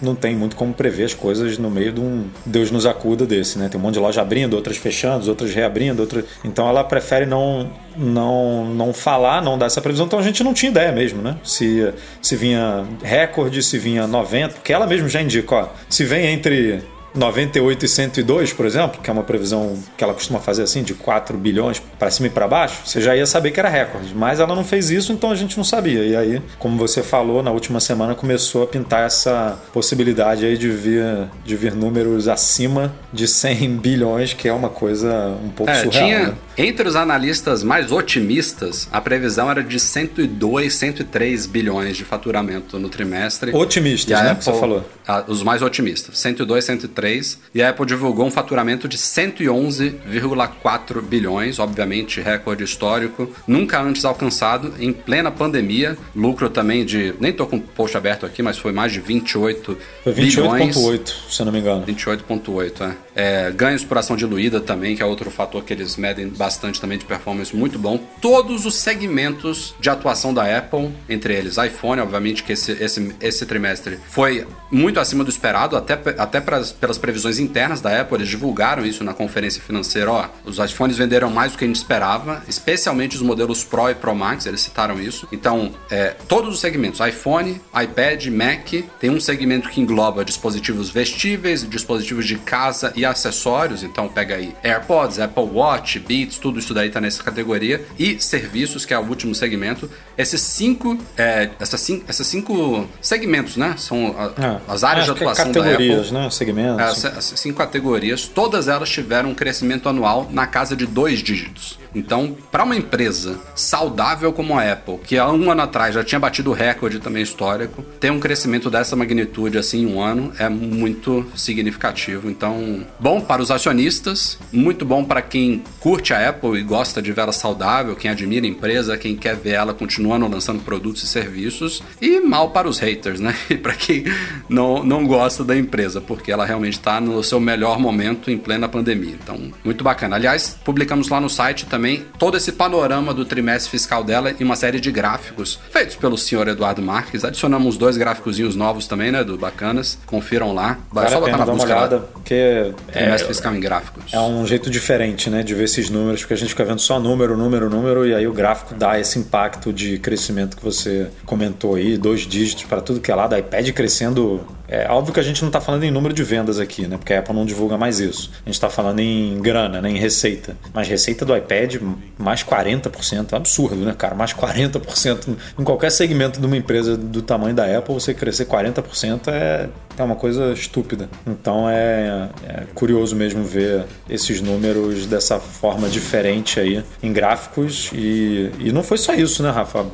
não 0.00 0.14
tem 0.14 0.34
muito 0.34 0.56
como 0.56 0.72
prever 0.72 1.04
as 1.04 1.14
coisas 1.14 1.58
no 1.58 1.70
meio 1.70 1.92
de 1.92 2.00
um 2.00 2.28
Deus 2.44 2.70
nos 2.70 2.86
acuda 2.86 3.26
desse, 3.26 3.58
né? 3.58 3.68
Tem 3.68 3.78
um 3.78 3.82
monte 3.82 3.94
de 3.94 4.00
loja 4.00 4.20
abrindo, 4.20 4.54
outras 4.54 4.76
fechando, 4.76 5.28
outras 5.28 5.54
reabrindo, 5.54 6.00
outras. 6.02 6.24
Então 6.44 6.68
ela 6.68 6.84
prefere 6.84 7.26
não 7.26 7.70
não 7.96 8.64
não 8.64 8.92
falar, 8.92 9.42
não 9.42 9.58
dar 9.58 9.66
essa 9.66 9.80
previsão. 9.80 10.06
Então 10.06 10.18
a 10.18 10.22
gente 10.22 10.42
não 10.42 10.54
tinha 10.54 10.70
ideia 10.70 10.92
mesmo, 10.92 11.22
né? 11.22 11.36
Se 11.44 11.92
se 12.20 12.36
vinha 12.36 12.84
recorde, 13.02 13.62
se 13.62 13.78
vinha 13.78 14.06
90, 14.06 14.54
porque 14.54 14.72
ela 14.72 14.86
mesmo 14.86 15.08
já 15.08 15.20
indica, 15.20 15.54
ó, 15.54 15.68
se 15.88 16.04
vem 16.04 16.26
entre 16.26 16.82
98 17.14 17.84
e 17.84 17.88
102, 17.88 18.52
por 18.52 18.66
exemplo, 18.66 19.00
que 19.00 19.08
é 19.08 19.12
uma 19.12 19.22
previsão 19.22 19.78
que 19.96 20.02
ela 20.02 20.12
costuma 20.12 20.40
fazer 20.40 20.64
assim, 20.64 20.82
de 20.82 20.94
4 20.94 21.38
bilhões 21.38 21.80
para 21.98 22.10
cima 22.10 22.26
e 22.26 22.30
para 22.30 22.48
baixo, 22.48 22.82
você 22.84 23.00
já 23.00 23.16
ia 23.16 23.26
saber 23.26 23.52
que 23.52 23.60
era 23.60 23.68
recorde. 23.68 24.12
Mas 24.14 24.40
ela 24.40 24.54
não 24.54 24.64
fez 24.64 24.90
isso, 24.90 25.12
então 25.12 25.30
a 25.30 25.34
gente 25.34 25.56
não 25.56 25.64
sabia. 25.64 26.04
E 26.04 26.16
aí, 26.16 26.42
como 26.58 26.76
você 26.76 27.02
falou, 27.02 27.42
na 27.42 27.52
última 27.52 27.78
semana 27.78 28.14
começou 28.14 28.64
a 28.64 28.66
pintar 28.66 29.06
essa 29.06 29.58
possibilidade 29.72 30.44
aí 30.44 30.58
de 30.58 30.68
vir, 30.70 31.04
de 31.44 31.56
vir 31.56 31.74
números 31.74 32.26
acima 32.26 32.94
de 33.12 33.28
100 33.28 33.76
bilhões, 33.78 34.32
que 34.32 34.48
é 34.48 34.52
uma 34.52 34.68
coisa 34.68 35.36
um 35.44 35.50
pouco 35.50 35.70
é, 35.70 35.82
surreal. 35.82 36.06
Tinha, 36.06 36.26
né? 36.28 36.34
Entre 36.56 36.88
os 36.88 36.96
analistas 36.96 37.62
mais 37.62 37.90
otimistas, 37.90 38.88
a 38.92 39.00
previsão 39.00 39.50
era 39.50 39.62
de 39.62 39.78
102, 39.78 40.72
103 40.72 41.46
bilhões 41.46 41.96
de 41.96 42.04
faturamento 42.04 42.78
no 42.78 42.88
trimestre. 42.88 43.54
Otimistas, 43.54 44.20
né? 44.20 44.30
Apple, 44.30 44.38
que 44.38 44.44
você 44.44 44.60
falou. 44.60 44.88
A, 45.06 45.24
os 45.26 45.42
mais 45.42 45.62
otimistas. 45.62 46.18
102, 46.18 46.64
103 46.64 47.03
2023 47.04 47.38
e 47.54 47.62
a 47.62 47.70
Apple 47.70 47.86
divulgou 47.86 48.26
um 48.26 48.30
faturamento 48.30 48.88
de 48.88 48.96
111,4 48.96 51.02
bilhões, 51.02 51.58
obviamente 51.58 52.20
recorde 52.20 52.64
histórico, 52.64 53.30
nunca 53.46 53.80
antes 53.80 54.04
alcançado 54.04 54.74
em 54.78 54.92
plena 54.92 55.30
pandemia. 55.30 55.96
Lucro 56.16 56.50
também 56.50 56.84
de, 56.84 57.14
nem 57.20 57.32
tô 57.32 57.46
com 57.46 57.56
o 57.56 57.60
post 57.60 57.96
aberto 57.96 58.26
aqui, 58.26 58.42
mas 58.42 58.58
foi 58.58 58.72
mais 58.72 58.92
de 58.92 59.00
28 59.00 59.78
foi 60.02 60.12
28,8, 60.12 61.14
se 61.30 61.40
eu 61.40 61.46
não 61.46 61.52
me 61.52 61.60
engano. 61.60 61.86
28,8, 61.86 62.90
é. 62.90 62.96
É. 63.14 63.50
Ganhos 63.52 63.84
por 63.84 63.98
ação 63.98 64.16
diluída 64.16 64.60
também, 64.60 64.96
que 64.96 65.02
é 65.02 65.06
outro 65.06 65.30
fator 65.30 65.64
que 65.64 65.72
eles 65.72 65.96
medem 65.96 66.28
bastante 66.28 66.80
também 66.80 66.98
de 66.98 67.04
performance 67.04 67.54
muito 67.54 67.78
bom. 67.78 67.98
Todos 68.20 68.66
os 68.66 68.76
segmentos 68.76 69.74
de 69.80 69.90
atuação 69.90 70.32
da 70.32 70.58
Apple, 70.58 70.90
entre 71.08 71.34
eles 71.34 71.56
iPhone, 71.56 72.00
obviamente 72.00 72.42
que 72.42 72.52
esse, 72.52 72.72
esse, 72.72 73.14
esse 73.20 73.46
trimestre 73.46 73.98
foi 74.08 74.46
muito 74.70 74.98
acima 74.98 75.22
do 75.22 75.30
esperado, 75.30 75.76
até, 75.76 75.94
até 76.18 76.40
pras, 76.40 76.72
pelas 76.72 76.98
previsões 76.98 77.38
internas 77.38 77.80
da 77.80 78.00
Apple, 78.00 78.16
eles 78.18 78.28
divulgaram 78.28 78.84
isso 78.84 79.04
na 79.04 79.14
conferência 79.14 79.62
financeira, 79.62 80.10
ó, 80.10 80.28
os 80.44 80.58
iPhones 80.58 80.96
venderam 80.96 81.30
mais 81.30 81.52
do 81.52 81.58
que 81.58 81.64
a 81.64 81.66
gente 81.66 81.76
esperava, 81.76 82.42
especialmente 82.48 83.16
os 83.16 83.22
modelos 83.22 83.62
Pro 83.62 83.88
e 83.88 83.94
Pro 83.94 84.14
Max, 84.14 84.46
eles 84.46 84.60
citaram 84.60 85.00
isso. 85.00 85.28
Então, 85.30 85.72
é, 85.90 86.14
todos 86.28 86.54
os 86.54 86.60
segmentos, 86.60 87.00
iPhone, 87.00 87.60
iPad, 87.82 88.26
Mac, 88.26 88.68
tem 88.98 89.10
um 89.10 89.20
segmento 89.20 89.68
que 89.68 89.80
engloba 89.80 90.24
dispositivos 90.24 90.90
vestíveis, 90.90 91.68
dispositivos 91.68 92.26
de 92.26 92.36
casa 92.36 92.92
e 92.96 93.03
acessórios, 93.04 93.82
então 93.82 94.08
pega 94.08 94.36
aí 94.36 94.54
AirPods, 94.62 95.18
Apple 95.18 95.44
Watch, 95.44 95.98
Beats, 95.98 96.38
tudo 96.38 96.58
isso 96.58 96.72
daí 96.72 96.90
tá 96.90 97.00
nessa 97.00 97.22
categoria, 97.22 97.84
e 97.98 98.20
serviços, 98.20 98.84
que 98.84 98.94
é 98.94 98.98
o 98.98 99.02
último 99.02 99.34
segmento. 99.34 99.90
Esses 100.16 100.40
cinco, 100.40 100.98
é, 101.16 101.50
essas 101.58 101.80
cinco, 101.80 102.04
essas 102.08 102.26
cinco 102.26 102.88
segmentos, 103.00 103.56
né? 103.56 103.74
São 103.76 104.14
a, 104.18 104.42
é, 104.42 104.60
as 104.68 104.84
áreas 104.84 105.04
de 105.06 105.10
atuação 105.10 105.52
da 105.52 105.60
Apple. 105.60 105.70
Categorias, 105.72 106.10
né? 106.10 106.30
Segmentos. 106.30 106.80
Essas, 106.80 107.18
essas 107.18 107.40
cinco 107.40 107.58
categorias, 107.58 108.26
todas 108.26 108.68
elas 108.68 108.88
tiveram 108.90 109.30
um 109.30 109.34
crescimento 109.34 109.88
anual 109.88 110.28
na 110.30 110.46
casa 110.46 110.76
de 110.76 110.86
dois 110.86 111.20
dígitos. 111.20 111.78
Então, 111.94 112.36
para 112.50 112.64
uma 112.64 112.76
empresa 112.76 113.38
saudável 113.54 114.32
como 114.32 114.58
a 114.58 114.72
Apple, 114.72 114.98
que 114.98 115.16
há 115.16 115.30
um 115.30 115.50
ano 115.50 115.62
atrás 115.62 115.94
já 115.94 116.02
tinha 116.02 116.18
batido 116.18 116.50
o 116.50 116.54
recorde 116.54 116.98
também 116.98 117.22
histórico, 117.22 117.82
ter 118.00 118.10
um 118.10 118.18
crescimento 118.18 118.68
dessa 118.68 118.96
magnitude 118.96 119.58
assim 119.58 119.82
em 119.82 119.86
um 119.86 120.02
ano 120.02 120.32
é 120.38 120.48
muito 120.48 121.26
significativo. 121.36 122.28
Então, 122.28 122.84
bom 122.98 123.20
para 123.20 123.42
os 123.42 123.50
acionistas, 123.50 124.38
muito 124.52 124.84
bom 124.84 125.04
para 125.04 125.22
quem 125.22 125.62
curte 125.78 126.12
a 126.12 126.28
Apple 126.28 126.58
e 126.58 126.62
gosta 126.62 127.00
de 127.00 127.12
vê-la 127.12 127.32
saudável, 127.32 127.94
quem 127.94 128.10
admira 128.10 128.46
a 128.46 128.48
empresa, 128.48 128.96
quem 128.96 129.16
quer 129.16 129.36
ver 129.36 129.52
ela 129.52 129.72
continuando 129.72 130.26
lançando 130.26 130.62
produtos 130.62 131.02
e 131.04 131.06
serviços, 131.06 131.82
e 132.00 132.20
mal 132.20 132.50
para 132.50 132.68
os 132.68 132.78
haters, 132.78 133.20
né? 133.20 133.34
E 133.54 133.56
para 133.56 133.74
quem 133.74 134.04
não, 134.48 134.82
não 134.82 135.06
gosta 135.06 135.44
da 135.44 135.56
empresa, 135.56 136.00
porque 136.00 136.32
ela 136.32 136.44
realmente 136.44 136.78
está 136.78 137.00
no 137.00 137.22
seu 137.22 137.38
melhor 137.38 137.78
momento 137.78 138.30
em 138.30 138.38
plena 138.38 138.68
pandemia. 138.68 139.16
Então, 139.22 139.38
muito 139.62 139.84
bacana. 139.84 140.16
Aliás, 140.16 140.58
publicamos 140.64 141.08
lá 141.08 141.20
no 141.20 141.28
site 141.28 141.66
também 141.66 141.83
também 141.84 142.06
todo 142.18 142.36
esse 142.38 142.52
panorama 142.52 143.12
do 143.12 143.26
trimestre 143.26 143.70
fiscal 143.70 144.02
dela 144.02 144.34
e 144.38 144.42
uma 144.42 144.56
série 144.56 144.80
de 144.80 144.90
gráficos 144.90 145.58
feitos 145.70 145.96
pelo 145.96 146.16
senhor 146.16 146.48
Eduardo 146.48 146.80
Marques. 146.80 147.24
Adicionamos 147.24 147.76
dois 147.76 147.98
gráficozinhos 147.98 148.56
novos 148.56 148.86
também, 148.86 149.12
né, 149.12 149.22
do 149.22 149.36
bacanas. 149.36 149.98
Confiram 150.06 150.54
lá. 150.54 150.78
Vai 150.90 151.10
só 151.10 151.20
botar 151.20 151.36
na 151.36 151.44
busca 151.44 151.52
uma 151.52 151.76
olhada, 151.76 151.96
lá. 151.96 152.02
porque 152.14 152.72
trimestre 152.90 153.24
é, 153.24 153.28
fiscal 153.28 153.54
em 153.54 153.60
gráficos. 153.60 154.14
É 154.14 154.20
um 154.20 154.46
jeito 154.46 154.70
diferente, 154.70 155.28
né, 155.28 155.42
de 155.42 155.54
ver 155.54 155.64
esses 155.64 155.90
números, 155.90 156.20
porque 156.22 156.32
a 156.32 156.36
gente 156.38 156.48
fica 156.48 156.64
vendo 156.64 156.80
só 156.80 156.98
número, 156.98 157.36
número, 157.36 157.68
número 157.68 158.06
e 158.06 158.14
aí 158.14 158.26
o 158.26 158.32
gráfico 158.32 158.74
dá 158.74 158.98
esse 158.98 159.18
impacto 159.18 159.70
de 159.70 159.98
crescimento 159.98 160.56
que 160.56 160.64
você 160.64 161.08
comentou 161.26 161.74
aí, 161.74 161.98
dois 161.98 162.22
dígitos 162.22 162.64
para 162.64 162.80
tudo 162.80 162.98
que 162.98 163.12
é 163.12 163.14
lado, 163.14 163.36
iPad 163.36 163.68
crescendo 163.72 164.40
é 164.66 164.88
óbvio 164.90 165.12
que 165.12 165.20
a 165.20 165.22
gente 165.22 165.42
não 165.42 165.48
está 165.48 165.60
falando 165.60 165.84
em 165.84 165.90
número 165.90 166.14
de 166.14 166.22
vendas 166.22 166.58
aqui, 166.58 166.86
né? 166.86 166.96
Porque 166.96 167.12
a 167.12 167.18
Apple 167.18 167.34
não 167.34 167.44
divulga 167.44 167.76
mais 167.76 168.00
isso. 168.00 168.30
A 168.34 168.48
gente 168.48 168.54
está 168.54 168.70
falando 168.70 169.00
em 169.00 169.38
grana, 169.40 169.80
né? 169.80 169.90
em 169.90 169.98
receita. 169.98 170.56
Mas 170.72 170.88
receita 170.88 171.24
do 171.24 171.36
iPad, 171.36 171.76
mais 172.18 172.42
40%. 172.42 173.32
É 173.32 173.36
absurdo, 173.36 173.76
né, 173.76 173.94
cara? 173.96 174.14
Mais 174.14 174.32
40%. 174.32 175.36
Em 175.58 175.64
qualquer 175.64 175.90
segmento 175.90 176.40
de 176.40 176.46
uma 176.46 176.56
empresa 176.56 176.96
do 176.96 177.20
tamanho 177.20 177.54
da 177.54 177.64
Apple, 177.78 177.94
você 177.94 178.14
crescer 178.14 178.46
40% 178.46 179.28
é, 179.28 179.68
é 179.98 180.02
uma 180.02 180.16
coisa 180.16 180.52
estúpida. 180.52 181.08
Então 181.26 181.68
é, 181.68 182.28
é 182.46 182.62
curioso 182.74 183.14
mesmo 183.14 183.44
ver 183.44 183.84
esses 184.08 184.40
números 184.40 185.06
dessa 185.06 185.38
forma 185.38 185.88
diferente 185.88 186.58
aí 186.58 186.82
em 187.02 187.12
gráficos. 187.12 187.90
E, 187.92 188.50
e 188.58 188.72
não 188.72 188.82
foi 188.82 188.96
só 188.96 189.12
isso, 189.14 189.42
né, 189.42 189.50
Rafa? 189.50 189.84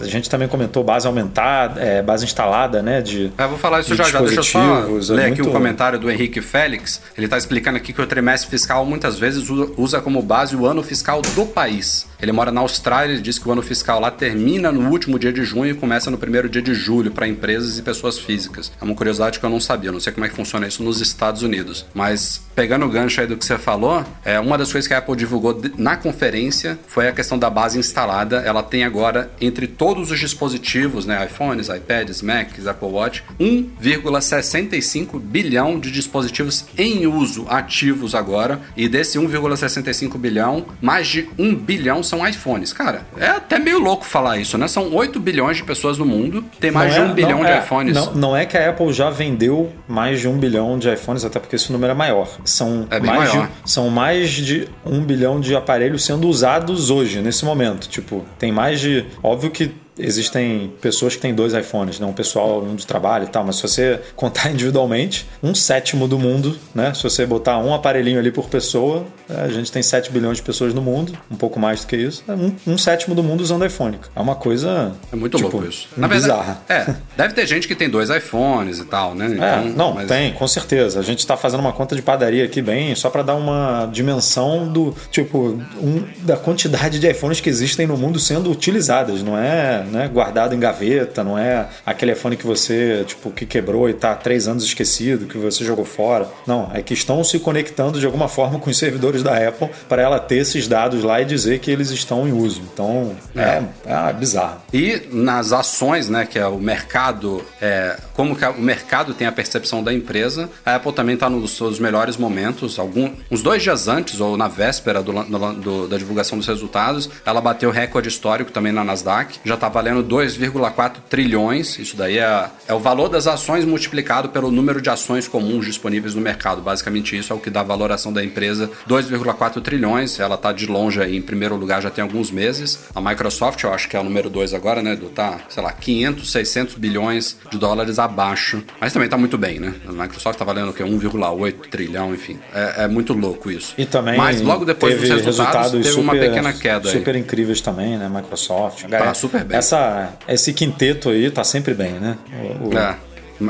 A 0.00 0.06
gente 0.06 0.28
também 0.28 0.48
comentou 0.48 0.82
base 0.82 1.06
aumentada, 1.06 1.80
é, 1.80 2.02
base 2.02 2.24
instalada, 2.24 2.82
né? 2.82 3.00
De, 3.00 3.32
é, 3.38 3.46
vou 3.46 3.58
falar 3.58 3.80
isso 3.80 3.94
já 3.94 4.04
já. 4.04 4.15
Deixa 4.20 4.58
eu 4.58 5.02
só 5.02 5.14
é 5.14 5.16
ler 5.16 5.32
aqui 5.32 5.42
o 5.42 5.48
um 5.48 5.52
comentário 5.52 5.98
do 5.98 6.10
Henrique 6.10 6.40
Félix. 6.40 7.00
Ele 7.16 7.26
está 7.26 7.36
explicando 7.36 7.76
aqui 7.76 7.92
que 7.92 8.00
o 8.00 8.06
trimestre 8.06 8.50
fiscal 8.50 8.84
muitas 8.84 9.18
vezes 9.18 9.48
usa 9.76 10.00
como 10.00 10.22
base 10.22 10.56
o 10.56 10.66
ano 10.66 10.82
fiscal 10.82 11.22
do 11.22 11.46
país. 11.46 12.06
Ele 12.20 12.32
mora 12.32 12.50
na 12.50 12.60
Austrália 12.60 13.14
e 13.14 13.20
diz 13.20 13.38
que 13.38 13.48
o 13.48 13.52
ano 13.52 13.62
fiscal 13.62 14.00
lá 14.00 14.10
termina 14.10 14.72
no 14.72 14.90
último 14.90 15.18
dia 15.18 15.32
de 15.32 15.44
junho 15.44 15.70
e 15.70 15.74
começa 15.74 16.10
no 16.10 16.18
primeiro 16.18 16.48
dia 16.48 16.62
de 16.62 16.74
julho 16.74 17.10
para 17.10 17.28
empresas 17.28 17.78
e 17.78 17.82
pessoas 17.82 18.18
físicas. 18.18 18.72
É 18.80 18.84
uma 18.84 18.94
curiosidade 18.94 19.38
que 19.38 19.44
eu 19.44 19.50
não 19.50 19.60
sabia, 19.60 19.88
eu 19.88 19.92
não 19.92 20.00
sei 20.00 20.12
como 20.12 20.24
é 20.24 20.28
que 20.28 20.34
funciona 20.34 20.66
isso 20.66 20.82
nos 20.82 21.00
Estados 21.00 21.42
Unidos. 21.42 21.86
Mas 21.94 22.44
pegando 22.54 22.86
o 22.86 22.88
gancho 22.88 23.20
aí 23.20 23.26
do 23.26 23.36
que 23.36 23.44
você 23.44 23.58
falou, 23.58 24.04
é 24.24 24.40
uma 24.40 24.56
das 24.56 24.72
coisas 24.72 24.88
que 24.88 24.94
a 24.94 24.98
Apple 24.98 25.14
divulgou 25.14 25.60
na 25.76 25.96
conferência 25.96 26.78
foi 26.86 27.08
a 27.08 27.12
questão 27.12 27.38
da 27.38 27.50
base 27.50 27.78
instalada. 27.78 28.38
Ela 28.38 28.62
tem 28.62 28.84
agora 28.84 29.30
entre 29.40 29.66
todos 29.66 30.10
os 30.10 30.18
dispositivos, 30.18 31.04
né, 31.04 31.24
iPhones, 31.26 31.68
iPads, 31.68 32.22
Macs, 32.22 32.66
Apple 32.66 32.88
Watch, 32.88 33.22
1,65 33.38 35.18
bilhão 35.20 35.78
de 35.78 35.90
dispositivos 35.90 36.64
em 36.78 37.06
uso 37.06 37.46
ativos 37.48 38.14
agora. 38.14 38.60
E 38.76 38.88
desse 38.88 39.18
1,65 39.18 40.16
bilhão, 40.16 40.66
mais 40.80 41.06
de 41.08 41.28
1 41.38 41.54
bilhão 41.54 42.02
são 42.06 42.26
iPhones. 42.26 42.72
Cara, 42.72 43.02
é 43.16 43.28
até 43.28 43.58
meio 43.58 43.78
louco 43.78 44.04
falar 44.04 44.38
isso, 44.38 44.56
né? 44.56 44.68
São 44.68 44.94
8 44.94 45.18
bilhões 45.20 45.58
de 45.58 45.64
pessoas 45.64 45.98
no 45.98 46.04
mundo, 46.04 46.44
tem 46.60 46.70
mais 46.70 46.96
não 46.96 47.04
de 47.04 47.08
1 47.08 47.10
é, 47.10 47.14
bilhão 47.14 47.44
de 47.44 47.50
é, 47.50 47.58
iPhones. 47.58 47.94
Não, 47.94 48.14
não 48.14 48.36
é 48.36 48.46
que 48.46 48.56
a 48.56 48.70
Apple 48.70 48.92
já 48.92 49.10
vendeu 49.10 49.72
mais 49.88 50.20
de 50.20 50.28
1 50.28 50.38
bilhão 50.38 50.78
de 50.78 50.92
iPhones, 50.92 51.24
até 51.24 51.38
porque 51.38 51.56
esse 51.56 51.72
número 51.72 51.92
é 51.92 51.94
maior. 51.94 52.28
São, 52.44 52.86
é 52.90 53.00
mais, 53.00 53.30
maior. 53.30 53.46
De, 53.46 53.70
são 53.70 53.90
mais 53.90 54.30
de 54.30 54.68
1 54.84 55.00
bilhão 55.04 55.40
de 55.40 55.54
aparelhos 55.54 56.04
sendo 56.04 56.28
usados 56.28 56.90
hoje, 56.90 57.20
nesse 57.20 57.44
momento. 57.44 57.88
Tipo, 57.88 58.24
tem 58.38 58.52
mais 58.52 58.80
de. 58.80 59.04
Óbvio 59.22 59.50
que 59.50 59.72
existem 59.98 60.72
pessoas 60.80 61.16
que 61.16 61.22
têm 61.22 61.34
dois 61.34 61.54
iPhones, 61.54 61.98
né? 61.98 62.06
um 62.06 62.12
pessoal 62.12 62.62
um 62.62 62.74
de 62.74 62.86
trabalho 62.86 63.24
e 63.24 63.28
tal, 63.28 63.44
mas 63.44 63.56
se 63.56 63.62
você 63.62 64.00
contar 64.14 64.50
individualmente, 64.50 65.26
um 65.42 65.54
sétimo 65.54 66.06
do 66.06 66.18
mundo, 66.18 66.56
né? 66.74 66.92
Se 66.94 67.02
você 67.02 67.24
botar 67.24 67.58
um 67.58 67.74
aparelhinho 67.74 68.18
ali 68.18 68.30
por 68.30 68.48
pessoa, 68.48 69.04
é, 69.28 69.42
a 69.42 69.48
gente 69.48 69.72
tem 69.72 69.82
7 69.82 70.10
bilhões 70.10 70.36
de 70.38 70.42
pessoas 70.42 70.74
no 70.74 70.82
mundo, 70.82 71.16
um 71.30 71.36
pouco 71.36 71.58
mais 71.58 71.80
do 71.80 71.86
que 71.86 71.96
isso, 71.96 72.22
é 72.28 72.32
um, 72.32 72.54
um 72.66 72.78
sétimo 72.78 73.14
do 73.14 73.22
mundo 73.22 73.40
usando 73.40 73.64
iPhone. 73.64 73.98
É 74.14 74.20
uma 74.20 74.34
coisa. 74.34 74.92
É 75.12 75.16
muito 75.16 75.36
tipo, 75.36 75.50
louco 75.50 75.68
isso. 75.68 75.88
Na 75.96 76.08
bizarra. 76.08 76.60
Verdade, 76.68 76.90
é, 76.90 77.16
deve 77.16 77.34
ter 77.34 77.46
gente 77.46 77.66
que 77.66 77.74
tem 77.74 77.88
dois 77.88 78.10
iPhones 78.10 78.78
e 78.78 78.84
tal, 78.84 79.14
né? 79.14 79.26
É, 79.26 79.30
então, 79.30 79.46
é, 79.46 79.64
não, 79.76 79.94
mas... 79.94 80.08
tem, 80.08 80.32
com 80.32 80.46
certeza. 80.46 81.00
A 81.00 81.02
gente 81.02 81.20
está 81.20 81.36
fazendo 81.36 81.60
uma 81.60 81.72
conta 81.72 81.96
de 81.96 82.02
padaria 82.02 82.44
aqui 82.44 82.60
bem, 82.60 82.94
só 82.94 83.10
para 83.10 83.22
dar 83.22 83.34
uma 83.34 83.88
dimensão 83.92 84.68
do 84.70 84.94
tipo 85.10 85.58
um, 85.80 86.04
da 86.22 86.36
quantidade 86.36 86.98
de 86.98 87.08
iPhones 87.08 87.40
que 87.40 87.48
existem 87.48 87.86
no 87.86 87.96
mundo 87.96 88.18
sendo 88.18 88.50
utilizadas, 88.50 89.22
não 89.22 89.36
é 89.36 89.85
né, 89.90 90.08
guardado 90.08 90.54
em 90.54 90.58
gaveta, 90.58 91.22
não 91.22 91.38
é 91.38 91.66
aquele 91.84 92.12
iPhone 92.12 92.36
que 92.36 92.46
você, 92.46 93.04
tipo, 93.06 93.30
que 93.30 93.46
quebrou 93.46 93.88
e 93.88 93.92
está 93.92 94.12
há 94.12 94.16
três 94.16 94.48
anos 94.48 94.64
esquecido, 94.64 95.26
que 95.26 95.38
você 95.38 95.64
jogou 95.64 95.84
fora. 95.84 96.28
Não, 96.46 96.70
é 96.72 96.82
que 96.82 96.94
estão 96.94 97.22
se 97.24 97.38
conectando 97.38 97.98
de 97.98 98.06
alguma 98.06 98.28
forma 98.28 98.58
com 98.58 98.70
os 98.70 98.78
servidores 98.78 99.22
da 99.22 99.36
Apple 99.48 99.68
para 99.88 100.02
ela 100.02 100.18
ter 100.18 100.36
esses 100.36 100.68
dados 100.68 101.02
lá 101.02 101.20
e 101.20 101.24
dizer 101.24 101.58
que 101.58 101.70
eles 101.70 101.90
estão 101.90 102.26
em 102.26 102.32
uso. 102.32 102.62
Então, 102.72 103.16
é, 103.34 103.62
é, 103.86 104.10
é 104.10 104.12
bizarro. 104.12 104.60
E 104.72 105.02
nas 105.12 105.52
ações, 105.52 106.08
né, 106.08 106.26
que 106.26 106.38
é 106.38 106.46
o 106.46 106.58
mercado, 106.58 107.42
é, 107.60 107.96
como 108.14 108.34
que 108.36 108.44
o 108.44 108.60
mercado 108.60 109.14
tem 109.14 109.26
a 109.26 109.32
percepção 109.32 109.82
da 109.82 109.92
empresa, 109.92 110.48
a 110.64 110.76
Apple 110.76 110.92
também 110.92 111.14
está 111.14 111.28
nos 111.28 111.56
seus 111.56 111.78
melhores 111.78 112.16
momentos. 112.16 112.78
Algum, 112.78 113.12
uns 113.30 113.42
dois 113.42 113.62
dias 113.62 113.88
antes, 113.88 114.20
ou 114.20 114.36
na 114.36 114.48
véspera 114.48 115.02
do, 115.02 115.12
do, 115.12 115.88
da 115.88 115.96
divulgação 115.96 116.38
dos 116.38 116.46
resultados, 116.46 117.08
ela 117.24 117.40
bateu 117.40 117.70
recorde 117.70 118.08
histórico 118.08 118.52
também 118.52 118.72
na 118.72 118.84
Nasdaq, 118.84 119.38
já 119.44 119.54
está 119.54 119.68
valendo 119.76 120.02
2,4 120.02 120.92
trilhões. 121.10 121.78
Isso 121.78 121.94
daí 121.98 122.16
é, 122.16 122.46
é 122.66 122.72
o 122.72 122.78
valor 122.78 123.10
das 123.10 123.26
ações 123.26 123.62
multiplicado 123.66 124.30
pelo 124.30 124.50
número 124.50 124.80
de 124.80 124.88
ações 124.88 125.28
comuns 125.28 125.66
disponíveis 125.66 126.14
no 126.14 126.20
mercado. 126.22 126.62
Basicamente, 126.62 127.14
isso 127.14 127.30
é 127.30 127.36
o 127.36 127.38
que 127.38 127.50
dá 127.50 127.60
a 127.60 127.64
valoração 127.64 128.10
da 128.10 128.24
empresa: 128.24 128.70
2,4 128.88 129.60
trilhões. 129.60 130.18
Ela 130.18 130.36
está 130.36 130.50
de 130.50 130.66
longe 130.66 130.98
aí, 131.02 131.14
em 131.14 131.20
primeiro 131.20 131.56
lugar 131.56 131.82
já 131.82 131.90
tem 131.90 132.00
alguns 132.00 132.30
meses. 132.30 132.86
A 132.94 133.02
Microsoft, 133.02 133.62
eu 133.64 133.72
acho 133.72 133.86
que 133.86 133.94
é 133.94 134.00
o 134.00 134.04
número 134.04 134.30
2 134.30 134.54
agora, 134.54 134.82
né? 134.82 134.96
Do 134.96 135.10
tá, 135.10 135.40
sei 135.50 135.62
lá, 135.62 135.72
500, 135.72 136.32
600 136.32 136.74
bilhões 136.76 137.36
de 137.50 137.58
dólares 137.58 137.98
abaixo. 137.98 138.64
Mas 138.80 138.94
também 138.94 139.06
está 139.06 139.18
muito 139.18 139.36
bem, 139.36 139.60
né? 139.60 139.74
A 139.86 139.92
Microsoft 139.92 140.36
está 140.36 140.44
valendo 140.44 140.70
o 140.70 140.72
quê? 140.72 140.84
1,8 140.84 141.54
trilhão, 141.70 142.14
enfim. 142.14 142.38
É, 142.54 142.84
é, 142.84 142.88
muito 142.88 143.12
louco 143.12 143.50
isso. 143.50 143.74
E 143.76 143.84
também. 143.84 144.16
Mas 144.16 144.40
logo 144.40 144.64
depois 144.64 144.98
dos 144.98 145.08
resultados, 145.10 145.26
resultados 145.26 145.70
teve 145.72 145.88
super, 145.90 146.00
uma 146.00 146.12
pequena 146.14 146.52
queda 146.54 146.88
super 146.88 147.14
aí. 147.14 147.20
incríveis 147.20 147.60
também, 147.60 147.98
né? 147.98 148.08
Microsoft. 148.08 148.88
Tá 148.88 149.12
super 149.12 149.44
bem. 149.44 149.58
Essa 149.66 150.12
esse 150.28 150.52
quinteto 150.52 151.08
aí 151.10 151.30
tá 151.30 151.42
sempre 151.42 151.74
bem, 151.74 151.92
né? 151.92 152.16
O. 152.60 152.76
É. 152.76 152.96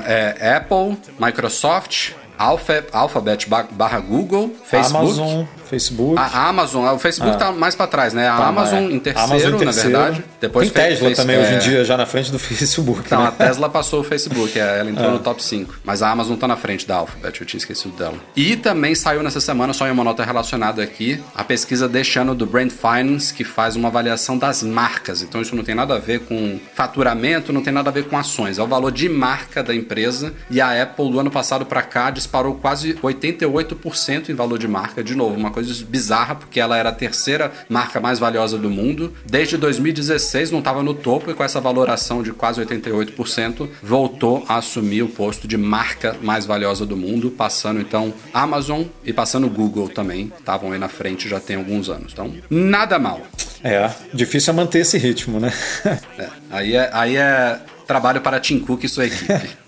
É, 0.05 0.57
Apple, 0.57 0.99
Microsoft, 1.19 2.13
Alphabet 2.39 3.49
barra 3.71 4.01
Google, 4.01 4.51
Facebook. 4.65 4.97
Amazon, 4.97 5.45
Facebook. 5.67 6.19
A 6.19 6.49
Amazon, 6.49 6.95
o 6.95 6.99
Facebook 6.99 7.37
ah. 7.37 7.39
tá 7.39 7.53
mais 7.53 7.75
para 7.75 7.87
trás, 7.87 8.15
né? 8.15 8.29
A 8.29 8.37
tá, 8.37 8.47
Amazon, 8.47 8.85
é. 8.85 8.93
em 8.93 8.99
terceiro, 8.99 9.33
Amazon 9.33 9.55
em 9.55 9.59
terceiro, 9.59 9.91
na 9.91 10.05
verdade. 10.05 10.25
Depois 10.41 10.71
Tem 10.71 10.89
Tesla 10.89 11.15
também 11.15 11.37
é... 11.37 11.41
hoje 11.41 11.55
em 11.55 11.59
dia 11.59 11.85
já 11.85 11.97
na 11.97 12.07
frente 12.07 12.31
do 12.31 12.39
Facebook. 12.41 13.03
Então, 13.07 13.23
né? 13.23 13.29
a 13.29 13.33
Tesla 13.33 13.69
passou 13.69 14.01
o 14.01 14.05
Facebook, 14.05 14.59
é, 14.59 14.81
ela 14.81 14.91
entrou 14.91 15.09
ah. 15.09 15.13
no 15.13 15.19
top 15.19 15.43
5. 15.43 15.81
Mas 15.85 16.03
a 16.03 16.11
Amazon 16.11 16.37
tá 16.37 16.49
na 16.49 16.57
frente 16.57 16.87
da 16.87 16.97
Alphabet, 16.97 17.41
eu 17.41 17.47
tinha 17.47 17.59
esquecido 17.59 17.97
dela. 17.97 18.17
E 18.35 18.57
também 18.57 18.95
saiu 18.95 19.23
nessa 19.23 19.41
semana, 19.41 19.73
só 19.73 19.87
em 19.87 19.91
uma 19.91 20.05
nota 20.05 20.25
relacionada 20.25 20.83
aqui, 20.83 21.23
a 21.35 21.45
pesquisa 21.45 21.89
deste 21.89 22.19
ano 22.19 22.35
do 22.35 22.47
Brand 22.47 22.71
Finance, 22.71 23.33
que 23.33 23.45
faz 23.45 23.77
uma 23.77 23.89
avaliação 23.89 24.39
das 24.39 24.63
marcas. 24.63 25.23
Então 25.23 25.41
isso 25.41 25.55
não 25.55 25.65
tem 25.65 25.75
nada 25.75 25.95
a 25.95 25.99
ver 25.99 26.21
com 26.21 26.59
faturamento, 26.75 27.53
não 27.53 27.63
tem 27.63 27.73
nada 27.73 27.91
a 27.91 27.93
ver 27.93 28.05
com 28.05 28.17
ações. 28.17 28.59
É 28.59 28.63
o 28.63 28.67
valor 28.67 28.93
de 28.93 29.09
marca 29.09 29.63
da 29.63 29.75
empresa. 29.75 30.33
E 30.51 30.61
a 30.61 30.83
Apple, 30.83 31.11
do 31.11 31.21
ano 31.21 31.31
passado 31.31 31.67
para 31.67 31.83
cá, 31.83 32.11
disparou 32.11 32.55
quase 32.55 32.95
88% 32.95 34.29
em 34.29 34.35
valor 34.35 34.59
de 34.59 34.69
marca. 34.69 35.03
De 35.03 35.15
novo, 35.15 35.35
uma 35.37 35.51
coisa 35.57 35.87
bizarra, 35.87 36.35
porque 36.35 36.61
ela 36.61 36.77
era 36.77 36.91
a 36.91 36.93
terceira 36.93 37.51
marca 37.67 37.99
mais 37.99 38.19
valiosa 38.19 38.59
do 38.59 38.69
mundo. 38.69 39.15
Desde 39.25 39.57
2016 39.57 40.51
não 40.51 40.59
estava 40.59 40.83
no 40.83 40.93
topo 40.93 41.31
e 41.31 41.35
com 41.35 41.43
essa 41.43 41.59
valoração 41.59 42.23
de 42.23 42.31
quase 42.31 42.61
88%, 42.61 43.67
voltou 43.83 44.45
a 44.47 44.57
assumir 44.57 45.01
o 45.01 45.09
posto 45.09 45.49
de 45.49 45.57
marca 45.57 46.15
mais 46.21 46.45
valiosa 46.45 46.85
do 46.85 46.95
mundo, 46.95 47.31
passando 47.31 47.81
então 47.81 48.13
Amazon 48.35 48.83
e 49.03 49.15
passando 49.15 49.49
Google 49.49 49.89
também. 49.89 50.31
Estavam 50.39 50.73
aí 50.73 50.79
na 50.79 50.89
frente 50.89 51.27
já 51.27 51.41
tem 51.41 51.57
alguns 51.57 51.89
anos. 51.89 52.13
Então, 52.13 52.35
nada 52.51 52.99
mal. 52.99 53.23
É, 53.65 53.91
difícil 54.13 54.53
é 54.53 54.57
manter 54.57 54.81
esse 54.81 54.99
ritmo, 54.99 55.41
né? 55.41 55.51
é, 56.19 56.29
aí, 56.51 56.77
é, 56.77 56.91
aí 56.93 57.17
é 57.17 57.59
trabalho 57.87 58.21
para 58.21 58.39
Tim 58.39 58.59
Cook 58.59 58.85
e 58.85 58.89
sua 58.91 59.07
equipe. 59.07 59.57